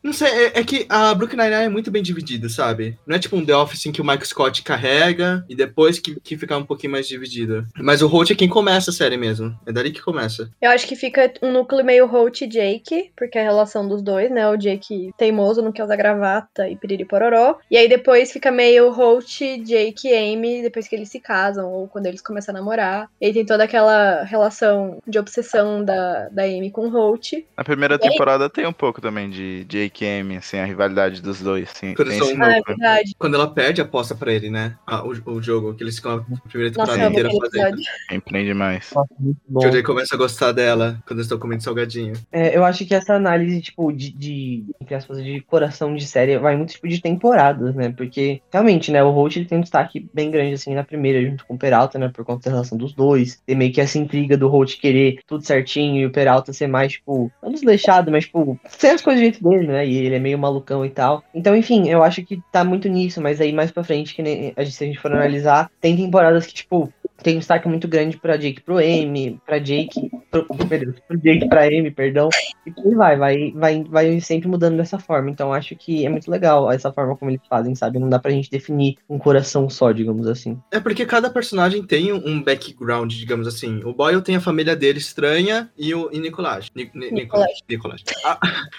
Não 0.03 0.13
sei, 0.13 0.27
é, 0.29 0.59
é 0.59 0.63
que 0.63 0.85
a 0.89 1.13
Brooklyn 1.13 1.37
Nine-Nine 1.37 1.65
é 1.65 1.69
muito 1.69 1.91
bem 1.91 2.01
dividida, 2.01 2.49
sabe? 2.49 2.97
Não 3.05 3.15
é 3.15 3.19
tipo 3.19 3.35
um 3.35 3.45
The 3.45 3.55
Office 3.55 3.85
em 3.85 3.91
que 3.91 4.01
o 4.01 4.03
Michael 4.03 4.25
Scott 4.25 4.63
carrega 4.63 5.45
e 5.47 5.55
depois 5.55 5.99
que, 5.99 6.19
que 6.19 6.37
fica 6.37 6.57
um 6.57 6.65
pouquinho 6.65 6.91
mais 6.93 7.07
dividido. 7.07 7.65
Mas 7.77 8.01
o 8.01 8.07
Holt 8.07 8.31
é 8.31 8.35
quem 8.35 8.49
começa 8.49 8.89
a 8.89 8.93
série 8.93 9.17
mesmo. 9.17 9.55
É 9.65 9.71
dali 9.71 9.91
que 9.91 10.01
começa. 10.01 10.49
Eu 10.61 10.71
acho 10.71 10.87
que 10.87 10.95
fica 10.95 11.31
um 11.41 11.51
núcleo 11.51 11.85
meio 11.85 12.07
Holt 12.07 12.41
e 12.41 12.47
Jake, 12.47 13.11
porque 13.15 13.37
é 13.37 13.41
a 13.41 13.45
relação 13.45 13.87
dos 13.87 14.01
dois, 14.01 14.31
né? 14.31 14.49
O 14.49 14.57
Jake 14.57 15.11
teimoso, 15.17 15.61
não 15.61 15.71
quer 15.71 15.83
usar 15.83 15.95
gravata 15.95 16.67
e 16.67 16.75
piriri 16.75 17.05
pororó. 17.05 17.57
E 17.69 17.77
aí 17.77 17.87
depois 17.87 18.31
fica 18.31 18.49
meio 18.51 18.91
Holt, 18.91 19.39
Jake 19.63 20.07
e 20.07 20.15
Amy, 20.33 20.61
depois 20.63 20.87
que 20.87 20.95
eles 20.95 21.09
se 21.09 21.19
casam, 21.19 21.69
ou 21.71 21.87
quando 21.87 22.07
eles 22.07 22.21
começam 22.21 22.55
a 22.55 22.57
namorar. 22.57 23.07
E 23.21 23.27
aí 23.27 23.33
tem 23.33 23.45
toda 23.45 23.63
aquela 23.65 24.23
relação 24.23 24.97
de 25.07 25.19
obsessão 25.19 25.83
da, 25.85 26.27
da 26.29 26.43
Amy 26.43 26.71
com 26.71 26.87
o 26.87 26.89
Holt. 26.89 27.33
Na 27.55 27.63
primeira 27.63 27.99
E 28.01 28.03
aí? 28.03 28.09
temporada 28.09 28.49
tem 28.49 28.65
um 28.65 28.73
pouco 28.73 28.99
também 28.99 29.29
de 29.29 29.63
Jake 29.65 29.90
e 30.01 30.19
Amy, 30.19 30.37
assim, 30.37 30.57
a 30.57 30.65
rivalidade 30.65 31.21
dos 31.21 31.41
dois. 31.41 31.69
Assim, 31.69 31.93
Quando 31.93 32.09
tem 32.09 32.17
são- 32.17 32.27
esse 32.29 32.41
Ah, 32.41 32.99
é. 32.99 33.03
Quando 33.17 33.35
ela 33.35 33.47
perde, 33.53 33.81
aposta 33.81 34.15
pra 34.15 34.31
ele, 34.33 34.49
né? 34.49 34.75
Ah, 34.87 35.03
o, 35.03 35.09
o 35.09 35.41
jogo, 35.41 35.73
que 35.73 35.83
eles 35.83 35.95
ficam 35.97 36.13
a 36.15 36.49
primeira 36.49 36.73
Nossa, 36.77 36.91
temporada 36.93 37.01
amo 37.07 37.11
inteira 37.19 37.29
fazendo. 37.39 37.81
Empreende 38.11 38.53
mais. 38.53 38.89
Nossa, 38.93 39.69
o 39.69 39.71
Jay 39.71 39.83
começa 39.83 40.15
a 40.15 40.17
gostar 40.17 40.51
dela 40.51 40.97
quando 41.05 41.19
eles 41.19 41.25
estão 41.25 41.37
comendo 41.39 41.63
salgadinho. 41.63 42.13
É, 42.31 42.55
eu 42.55 42.63
acho 42.63 42.85
que 42.85 42.93
essa 42.95 43.13
análise, 43.13 43.61
tipo, 43.61 43.91
de, 43.91 44.11
de, 44.11 44.65
entre 44.81 44.95
aspas, 44.95 45.23
de 45.23 45.41
coração 45.41 45.95
de 45.95 46.05
série 46.05 46.37
vai 46.39 46.55
muito, 46.55 46.73
tipo, 46.73 46.87
de 46.87 47.01
temporadas, 47.01 47.75
né? 47.75 47.93
Porque, 47.95 48.41
realmente, 48.51 48.91
né, 48.91 49.03
o 49.03 49.11
Holt 49.11 49.35
ele 49.35 49.45
tem 49.45 49.57
um 49.57 49.61
destaque 49.61 50.09
bem 50.13 50.31
grande, 50.31 50.53
assim, 50.53 50.73
na 50.73 50.83
primeira, 50.83 51.21
junto 51.21 51.45
com 51.45 51.55
o 51.55 51.57
Peralta, 51.57 51.97
né? 51.99 52.09
Por 52.13 52.23
conta 52.25 52.49
da 52.49 52.51
relação 52.55 52.77
dos 52.77 52.93
dois. 52.93 53.41
Tem 53.45 53.55
meio 53.55 53.71
que 53.73 53.81
essa 53.81 53.97
intriga 53.97 54.37
do 54.37 54.47
Holt 54.47 54.79
querer 54.79 55.19
tudo 55.27 55.45
certinho 55.45 55.97
e 56.01 56.05
o 56.05 56.11
Peralta 56.11 56.53
ser 56.53 56.67
mais, 56.67 56.93
tipo, 56.93 57.31
não 57.41 57.51
desleixado, 57.51 58.11
mas, 58.11 58.25
tipo, 58.25 58.59
ser 58.69 58.89
as 58.89 59.01
coisas 59.01 59.21
do 59.21 59.23
jeito 59.25 59.43
dele, 59.43 59.67
né? 59.67 59.80
E 59.85 59.97
ele 59.97 60.15
é 60.15 60.19
meio 60.19 60.37
malucão 60.37 60.85
e 60.85 60.89
tal. 60.89 61.23
Então, 61.33 61.55
enfim, 61.55 61.89
eu 61.89 62.03
acho 62.03 62.23
que 62.23 62.41
tá 62.51 62.63
muito 62.63 62.87
nisso, 62.87 63.21
mas 63.21 63.41
aí 63.41 63.51
mais 63.51 63.71
pra 63.71 63.83
frente, 63.83 64.15
que 64.15 64.21
nem, 64.21 64.53
se 64.53 64.83
a 64.83 64.87
gente 64.87 64.99
for 64.99 65.11
analisar, 65.11 65.69
tem 65.79 65.95
temporadas 65.95 66.45
que, 66.45 66.53
tipo, 66.53 66.91
tem 67.23 67.35
um 67.35 67.39
destaque 67.39 67.67
muito 67.67 67.87
grande 67.87 68.17
pra 68.17 68.37
Jake 68.37 68.61
pro 68.61 68.77
Amy, 68.77 69.39
pra 69.45 69.59
Jake, 69.59 70.09
pro, 70.29 70.45
meu 70.69 70.79
Deus, 70.79 70.95
pro 71.07 71.17
Jake 71.17 71.47
pra 71.47 71.63
Amy, 71.65 71.91
perdão. 71.91 72.29
E 72.65 72.71
por 72.71 72.95
vai, 72.95 73.17
vai, 73.17 73.51
vai, 73.51 73.83
vai 73.83 74.19
sempre 74.21 74.47
mudando 74.47 74.77
dessa 74.77 74.99
forma. 74.99 75.29
Então 75.29 75.53
acho 75.53 75.75
que 75.75 76.05
é 76.05 76.09
muito 76.09 76.29
legal 76.29 76.71
essa 76.71 76.91
forma 76.91 77.15
como 77.15 77.31
eles 77.31 77.41
fazem, 77.49 77.75
sabe? 77.75 77.99
Não 77.99 78.09
dá 78.09 78.19
pra 78.19 78.31
gente 78.31 78.49
definir 78.49 78.97
um 79.09 79.17
coração 79.17 79.69
só, 79.69 79.91
digamos 79.91 80.27
assim. 80.27 80.57
É 80.71 80.79
porque 80.79 81.05
cada 81.05 81.29
personagem 81.29 81.83
tem 81.83 82.11
um 82.13 82.41
background, 82.43 83.11
digamos 83.13 83.47
assim. 83.47 83.81
O 83.83 83.93
Boyle 83.93 84.21
tem 84.21 84.35
a 84.35 84.41
família 84.41 84.75
dele 84.75 84.99
estranha 84.99 85.69
e 85.77 85.93
o 85.93 86.09
e 86.11 86.19
Nicolás. 86.19 86.67
Ni, 86.75 86.89
Ni- 86.93 87.11
Nicolás. 87.11 87.51
Nicolás. 87.69 88.03
A, 88.23 88.37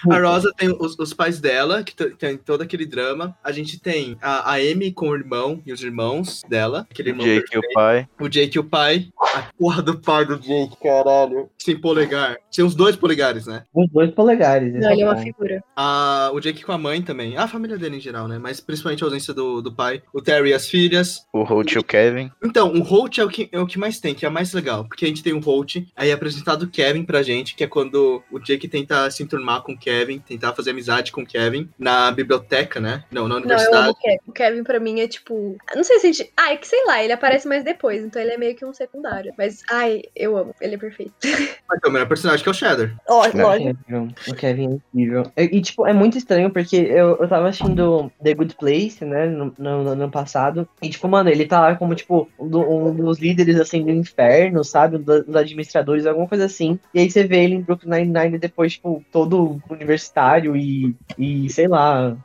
a 0.09 0.19
Rosa 0.19 0.51
tem 0.57 0.69
os, 0.69 0.97
os 0.97 1.13
pais 1.13 1.39
dela, 1.39 1.83
que 1.83 1.93
tem 1.95 2.37
todo 2.37 2.61
aquele 2.61 2.85
drama. 2.85 3.35
A 3.43 3.51
gente 3.51 3.79
tem 3.79 4.17
a, 4.21 4.51
a 4.51 4.55
Amy 4.55 4.91
com 4.91 5.09
o 5.09 5.15
irmão 5.15 5.61
e 5.65 5.71
os 5.73 5.83
irmãos 5.83 6.41
dela. 6.47 6.87
Aquele 6.89 7.09
irmão 7.09 7.25
Jake 7.25 7.45
e 7.53 7.57
o 7.57 7.61
perfeito. 7.61 7.73
pai. 7.73 8.07
O 8.19 8.29
Jake 8.33 8.57
e 8.57 8.59
o 8.59 8.63
pai. 8.63 9.07
A 9.35 9.43
porra 9.57 9.81
do 9.81 9.97
pai 9.99 10.25
do 10.25 10.39
Jake, 10.39 10.75
caralho. 10.81 11.49
Sem 11.57 11.79
polegar. 11.79 12.37
Tinha 12.49 12.65
uns 12.65 12.73
dois 12.75 12.95
polegares, 12.95 13.45
né? 13.45 13.63
Os 13.73 13.89
dois 13.91 14.11
polegares. 14.11 14.73
Não, 14.73 14.91
ele 14.91 15.01
é 15.01 15.05
uma 15.05 15.17
figura. 15.17 15.63
A, 15.75 16.31
o 16.33 16.39
Jake 16.39 16.63
com 16.63 16.71
a 16.71 16.77
mãe 16.77 17.01
também. 17.01 17.37
A 17.37 17.47
família 17.47 17.77
dele 17.77 17.97
em 17.97 18.01
geral, 18.01 18.27
né? 18.27 18.37
Mas 18.39 18.59
principalmente 18.59 19.03
a 19.03 19.07
ausência 19.07 19.33
do, 19.33 19.61
do 19.61 19.71
pai. 19.71 20.01
O 20.13 20.21
Terry 20.21 20.49
e 20.49 20.53
as 20.53 20.67
filhas. 20.67 21.25
O 21.31 21.43
Holt 21.43 21.71
e 21.73 21.79
o 21.79 21.83
Kevin. 21.83 22.31
Então, 22.43 22.73
o 22.73 22.81
Holt 22.81 23.17
é 23.19 23.23
o, 23.23 23.29
que, 23.29 23.49
é 23.51 23.59
o 23.59 23.67
que 23.67 23.77
mais 23.77 23.99
tem, 23.99 24.13
que 24.15 24.25
é 24.25 24.29
o 24.29 24.31
mais 24.31 24.51
legal. 24.53 24.85
Porque 24.85 25.05
a 25.05 25.07
gente 25.07 25.23
tem 25.23 25.33
o 25.33 25.39
Holt, 25.39 25.77
aí 25.95 26.09
é 26.09 26.13
apresentado 26.13 26.63
o 26.63 26.69
Kevin 26.69 27.03
pra 27.03 27.21
gente, 27.23 27.55
que 27.55 27.63
é 27.63 27.67
quando 27.67 28.23
o 28.31 28.39
Jake 28.39 28.67
tenta 28.67 29.09
se 29.11 29.21
enturmar 29.23 29.61
com 29.61 29.73
o 29.73 29.77
Kevin, 29.77 30.19
tentar 30.19 30.53
fazer 30.53 30.71
amizade 30.71 31.11
com 31.11 31.21
o 31.21 31.25
Kevin 31.25 31.69
na 31.77 32.11
biblioteca, 32.11 32.79
né? 32.79 33.03
Não, 33.11 33.23
na 33.23 33.29
Não, 33.29 33.37
eu 33.37 33.43
universidade. 33.45 33.83
amo 33.83 33.91
o 33.91 33.95
Kevin. 33.95 34.19
O 34.27 34.31
Kevin 34.31 34.63
pra 34.63 34.79
mim 34.79 34.99
é 34.99 35.07
tipo. 35.07 35.57
Não 35.75 35.83
sei 35.83 35.99
se 35.99 36.07
a 36.07 36.11
gente. 36.11 36.31
Ah, 36.37 36.51
é 36.53 36.57
que 36.57 36.67
sei 36.67 36.83
lá, 36.85 37.03
ele 37.03 37.13
aparece 37.13 37.47
mais 37.47 37.63
depois, 37.63 38.03
então 38.03 38.21
ele 38.23 38.31
é 38.33 38.37
meio 38.37 38.55
que 38.55 38.65
um 38.65 38.73
secundário. 38.73 39.33
Mas, 39.37 39.61
ai, 39.69 40.01
eu 40.15 40.35
amo. 40.37 40.53
Ele 40.61 40.75
é 40.75 40.77
perfeito. 40.77 41.13
Mas 41.69 41.79
é 41.83 41.87
o 41.87 41.91
melhor 41.91 42.07
personagem 42.07 42.43
que 42.43 42.49
é 42.49 42.51
o 42.51 42.55
Shadow. 42.55 42.89
Ó, 43.09 43.25
É. 43.25 43.31
lógico. 43.43 43.77
Kevin, 43.87 44.13
o 44.27 44.33
Kevin 44.35 44.63
é 44.69 44.73
incrível. 44.73 45.31
E, 45.37 45.43
e, 45.57 45.61
tipo, 45.61 45.87
é 45.87 45.93
muito 45.93 46.17
estranho 46.17 46.49
porque 46.51 46.75
eu, 46.75 47.17
eu 47.19 47.27
tava 47.27 47.49
assistindo 47.49 48.11
The 48.23 48.33
Good 48.33 48.55
Place, 48.55 49.03
né, 49.05 49.25
no, 49.27 49.53
no, 49.57 49.83
no 49.83 49.89
ano 49.91 50.09
passado. 50.11 50.67
E, 50.81 50.89
tipo, 50.89 51.07
mano, 51.07 51.29
ele 51.29 51.45
tá 51.45 51.59
lá 51.61 51.75
como, 51.75 51.95
tipo, 51.95 52.27
um, 52.39 52.47
do- 52.47 52.91
dos 52.93 53.19
líderes, 53.19 53.59
assim, 53.59 53.83
do 53.83 53.91
inferno, 53.91 54.63
sabe? 54.63 54.97
Um 54.97 55.01
do- 55.01 55.23
dos 55.23 55.35
administradores, 55.35 56.05
alguma 56.05 56.27
coisa 56.27 56.45
assim. 56.45 56.79
E 56.93 56.99
aí 56.99 57.09
você 57.09 57.23
vê 57.25 57.43
ele 57.43 57.55
em 57.55 57.61
Brooklyn 57.61 57.89
Nine-Nine 58.05 58.37
depois, 58.37 58.73
tipo, 58.73 59.03
todo 59.11 59.61
universitário 59.69 60.55
e, 60.55 60.95
e, 61.17 61.49
sei 61.49 61.67
lá, 61.67 62.15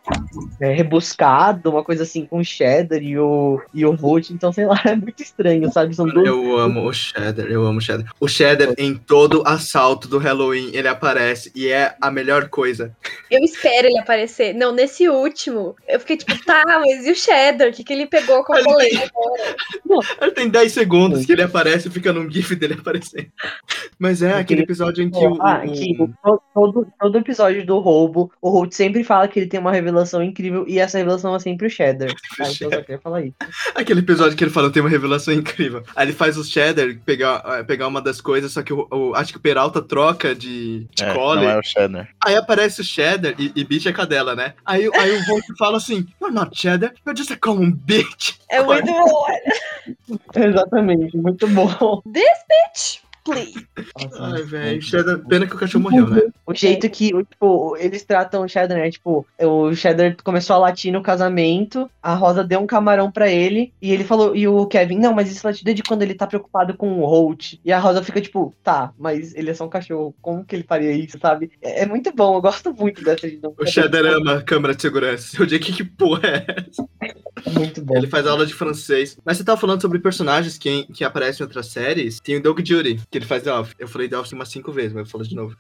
é, 0.61 0.73
rebuscado, 0.73 1.71
uma 1.71 1.85
coisa 1.85 2.03
assim 2.03 2.27
com 2.27 2.39
o 2.39 2.45
Cheddar 2.45 3.03
e 3.03 3.19
o, 3.19 3.61
e 3.73 3.85
o 3.85 3.93
Holt, 3.95 4.31
então 4.31 4.53
sei 4.53 4.67
lá, 4.67 4.81
é 4.87 4.95
muito 4.95 5.23
estranho, 5.23 5.71
sabe? 5.73 5.88
São 5.95 6.07
duas. 6.07 6.27
Eu 6.27 6.59
amo 6.59 6.87
o 6.87 6.93
Cheddar, 6.93 7.47
eu 7.47 7.65
amo 7.67 7.79
o 7.79 7.81
Cheddar. 7.81 8.07
O 8.21 8.29
Cheddar, 8.29 8.75
em 8.79 8.95
todo 8.95 9.43
assalto 9.47 10.09
do 10.09 10.19
Halloween, 10.19 10.71
ele 10.73 10.89
aparece 10.89 11.51
e 11.55 11.69
é 11.69 11.95
a 12.01 12.11
melhor 12.11 12.49
coisa. 12.49 12.95
Eu 13.31 13.41
espero 13.43 13.87
ele 13.89 13.99
aparecer. 13.99 14.55
Não, 14.55 14.73
nesse 14.73 15.09
último, 15.09 15.75
eu 15.89 15.99
fiquei 16.01 16.17
tipo, 16.17 16.37
tá, 16.45 16.63
mas 16.67 17.07
e 17.07 17.11
o 17.13 17.15
Cheddar? 17.15 17.69
O 17.69 17.73
que, 17.73 17.85
que 17.85 17.93
ele 17.93 18.07
pegou 18.07 18.43
com 18.45 18.53
a 18.55 18.59
Ele 18.59 18.65
polêmica 18.65 19.11
agora? 19.15 20.07
Ele 20.23 20.31
tem 20.33 20.49
10 20.49 20.73
segundos 20.73 21.27
que 21.27 21.33
ele 21.33 21.43
aparece 21.43 21.89
e 21.89 21.91
fica 21.91 22.13
num 22.13 22.31
gif 22.31 22.55
dele 22.55 22.75
aparecendo. 22.79 23.27
Mas 23.99 24.23
é 24.23 24.33
aquele 24.35 24.63
episódio 24.63 25.03
em 25.03 25.11
que 25.11 25.19
o. 25.27 25.37
Ah, 25.43 25.63
o- 25.65 25.73
que 25.73 25.95
to- 25.97 26.43
todo, 26.55 26.87
todo 27.01 27.19
episódio 27.19 27.65
do 27.67 27.79
roubo, 27.79 28.31
o 28.41 28.51
Holt 28.51 28.73
sempre 28.73 29.03
fala 29.05 29.29
que 29.29 29.39
ele 29.41 29.47
tem 29.49 29.59
uma 29.61 29.73
revelação 29.73 30.23
incrível 30.23 30.65
e 30.69 30.79
essa 30.79 30.99
revelação 30.99 31.35
é 31.35 31.39
sempre 31.39 31.67
o 31.67 31.71
Cheddar. 31.71 32.09
Ah, 32.41 32.49
então 32.51 32.69
eu 32.69 32.75
só 32.77 32.81
queria 32.83 33.01
falar 33.01 33.23
isso. 33.23 33.35
Aquele 33.75 34.01
episódio 34.01 34.37
que 34.37 34.45
ele 34.45 34.51
fala 34.51 34.71
tem 34.71 34.81
uma 34.81 34.89
revelação 34.89 35.35
incrível. 35.35 35.68
Aí 35.95 36.07
ele 36.07 36.13
faz 36.13 36.37
o 36.37 36.45
Cheddar 36.45 36.97
pegar, 37.05 37.43
eh, 37.47 37.63
pegar 37.63 37.87
uma 37.89 38.01
das 38.01 38.21
coisas, 38.21 38.53
só 38.53 38.63
que 38.63 38.73
o, 38.73 38.87
o- 38.91 39.15
acho 39.15 39.33
que 39.33 39.39
o 39.39 39.41
Peralta 39.43 39.81
troca 39.83 40.35
de, 40.35 40.87
de 40.95 41.05
É, 41.05 41.13
collar. 41.15 41.43
não 41.45 41.51
é 41.51 41.59
o 41.59 41.63
Cheddar. 41.63 42.09
Aí 42.25 42.37
aparece 42.37 42.81
o 42.81 42.85
Cheddar 42.85 43.35
e, 43.39 43.53
e 43.55 43.65
bitch 43.65 43.87
é 43.87 43.93
cadela, 43.93 44.35
né? 44.35 44.55
Aí, 44.65 44.89
aí 44.95 45.13
o 45.17 45.25
Volt 45.27 45.45
fala 45.59 45.77
assim: 45.77 46.07
You're 46.21 46.35
not 46.35 46.51
Cheddar, 46.59 46.93
you're 47.07 47.17
just 47.17 47.31
a 47.31 47.37
common 47.37 47.71
bitch. 47.73 48.35
É 48.51 48.63
muito 48.63 48.87
bom. 48.87 49.27
Exatamente, 50.35 51.17
muito 51.17 51.47
bom. 51.49 52.03
Bitch, 52.07 53.01
Nossa, 53.29 54.25
Ai, 54.25 54.43
velho. 54.43 54.81
Pena 55.29 55.47
que 55.47 55.55
o 55.55 55.59
cachorro 55.59 55.85
morreu, 55.85 56.09
né? 56.09 56.23
O 56.47 56.55
jeito 56.55 56.89
que, 56.89 57.15
o, 57.15 57.23
tipo, 57.25 57.77
eles 57.77 58.03
tratam 58.05 58.43
o 58.43 58.49
Cheddar, 58.49 58.79
né? 58.79 58.91
Tipo, 58.91 59.27
o 59.41 59.75
Cheddar 59.75 60.17
começou 60.23 60.57
a 60.57 60.59
latir 60.59 60.93
no 60.93 61.03
casamento, 61.03 61.91
a 62.03 62.15
Rosa 62.15 62.43
deu 62.43 62.61
um 62.61 62.67
camarão 62.67 63.11
pra 63.11 63.31
ele, 63.31 63.73
e 63.81 63.93
ele 63.93 64.05
falou, 64.05 64.35
e 64.35 64.49
o 64.49 64.67
Kevin, 64.67 64.99
não, 64.99 65.15
mas 65.15 65.31
isso 65.31 65.47
latido 65.47 65.71
é 65.71 65.75
de 65.75 65.83
quando 65.83 66.03
ele 66.03 66.15
tá 66.15 66.27
preocupado 66.27 66.77
com 66.77 67.01
o 67.01 67.05
Holt. 67.05 67.55
E 67.65 67.73
a 67.73 67.79
Rosa 67.79 68.03
fica, 68.03 68.21
tipo, 68.21 68.55
tá, 68.63 68.93
mas 68.99 69.35
ele 69.35 69.51
é 69.51 69.55
só 69.55 69.67
um 69.67 69.71
cachorro, 69.71 70.15
como 70.21 70.45
que 70.45 70.57
ele 70.57 70.65
faria 70.65 70.93
isso, 70.93 71.19
sabe? 71.21 71.51
É, 71.63 71.83
é 71.83 71.87
muito 71.87 72.13
bom, 72.15 72.37
eu 72.37 72.41
gosto 72.41 72.73
muito 72.73 73.03
dessa 73.03 73.29
dinâmica. 73.29 73.63
O 73.63 73.67
Cheddar 73.67 74.05
ama 74.07 74.37
a 74.37 74.43
câmera 74.43 74.75
de 74.75 74.83
segurança. 74.83 75.37
Eu 75.41 75.47
digo, 75.47 75.65
que, 75.65 75.73
que 75.73 75.85
porra 75.85 76.29
é 76.29 76.47
essa? 76.69 76.89
Muito 77.47 77.83
bom. 77.83 77.97
Ele 77.97 78.07
faz 78.07 78.27
aula 78.27 78.47
de 78.47 78.55
francês. 78.55 79.17
Mas 79.25 79.37
você 79.37 79.45
tava 79.45 79.61
falando 79.61 79.81
sobre 79.81 79.99
personagens 79.99 80.59
que, 80.59 80.85
que 80.93 81.05
aparecem 81.05 81.43
em 81.43 81.47
outras 81.47 81.67
séries. 81.67 82.21
Tem 82.21 82.37
o 82.37 82.43
Doug 82.43 82.61
Judy, 82.65 83.01
que 83.11 83.19
ele 83.19 83.25
faz 83.25 83.43
The 83.43 83.53
Office. 83.53 83.75
Eu 83.79 83.89
falei 83.89 84.09
The 84.09 84.19
Office 84.19 84.33
umas 84.33 84.49
cinco 84.49 84.73
vezes, 84.73 84.93
mas 84.93 85.01
eu 85.01 85.05
vou 85.05 85.13
falar 85.13 85.25
de 85.25 85.35
novo. 85.35 85.57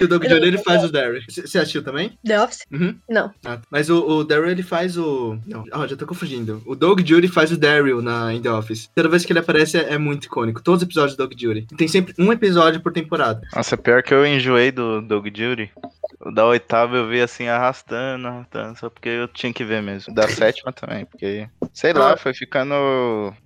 e 0.00 0.04
o 0.04 0.08
Doug 0.08 0.24
Judy, 0.24 0.46
ele 0.46 0.58
faz 0.58 0.84
o 0.84 0.90
Derry. 0.90 1.24
Você 1.28 1.58
assistiu 1.58 1.82
também? 1.82 2.18
The 2.24 2.42
Office? 2.42 2.60
Uhum. 2.72 2.96
Não. 3.08 3.30
Ah, 3.44 3.60
mas 3.70 3.90
o, 3.90 4.04
o 4.06 4.24
Daryl, 4.24 4.50
ele 4.50 4.62
faz 4.62 4.96
o. 4.96 5.38
Não, 5.46 5.64
ah, 5.72 5.86
já 5.86 5.96
tô 5.96 6.06
confundindo. 6.06 6.62
O 6.66 6.74
Doug 6.74 7.00
Judy 7.00 7.28
faz 7.28 7.52
o 7.52 7.56
Daryl 7.56 8.02
na 8.02 8.32
in 8.32 8.42
The 8.42 8.50
Office. 8.50 8.90
Toda 8.94 9.08
vez 9.08 9.24
que 9.24 9.32
ele 9.32 9.40
aparece 9.40 9.78
é, 9.78 9.94
é 9.94 9.98
muito 9.98 10.24
icônico. 10.24 10.62
Todos 10.62 10.82
os 10.82 10.86
episódios 10.86 11.16
do 11.16 11.26
Doug 11.26 11.38
Judy. 11.38 11.66
Tem 11.76 11.88
sempre 11.88 12.14
um 12.18 12.32
episódio 12.32 12.80
por 12.80 12.92
temporada. 12.92 13.40
Nossa, 13.54 13.76
pior 13.76 14.02
que 14.02 14.12
eu 14.12 14.26
enjoei 14.26 14.70
do 14.72 15.00
Doug 15.00 15.26
Judy. 15.34 15.70
O 16.18 16.30
da 16.30 16.46
oitava 16.46 16.96
eu 16.96 17.08
vi 17.08 17.20
assim, 17.20 17.46
arrastando, 17.46 18.26
arrastando, 18.26 18.78
só 18.78 18.88
porque 18.88 19.08
eu 19.08 19.28
tinha 19.28 19.52
que 19.52 19.62
ver 19.64 19.82
mesmo. 19.82 20.14
Da 20.14 20.26
sétima 20.28 20.72
também, 20.72 21.04
porque, 21.04 21.46
sei 21.72 21.92
lá, 21.92 22.14
Ah. 22.14 22.16
foi 22.16 22.32
ficando 22.32 22.74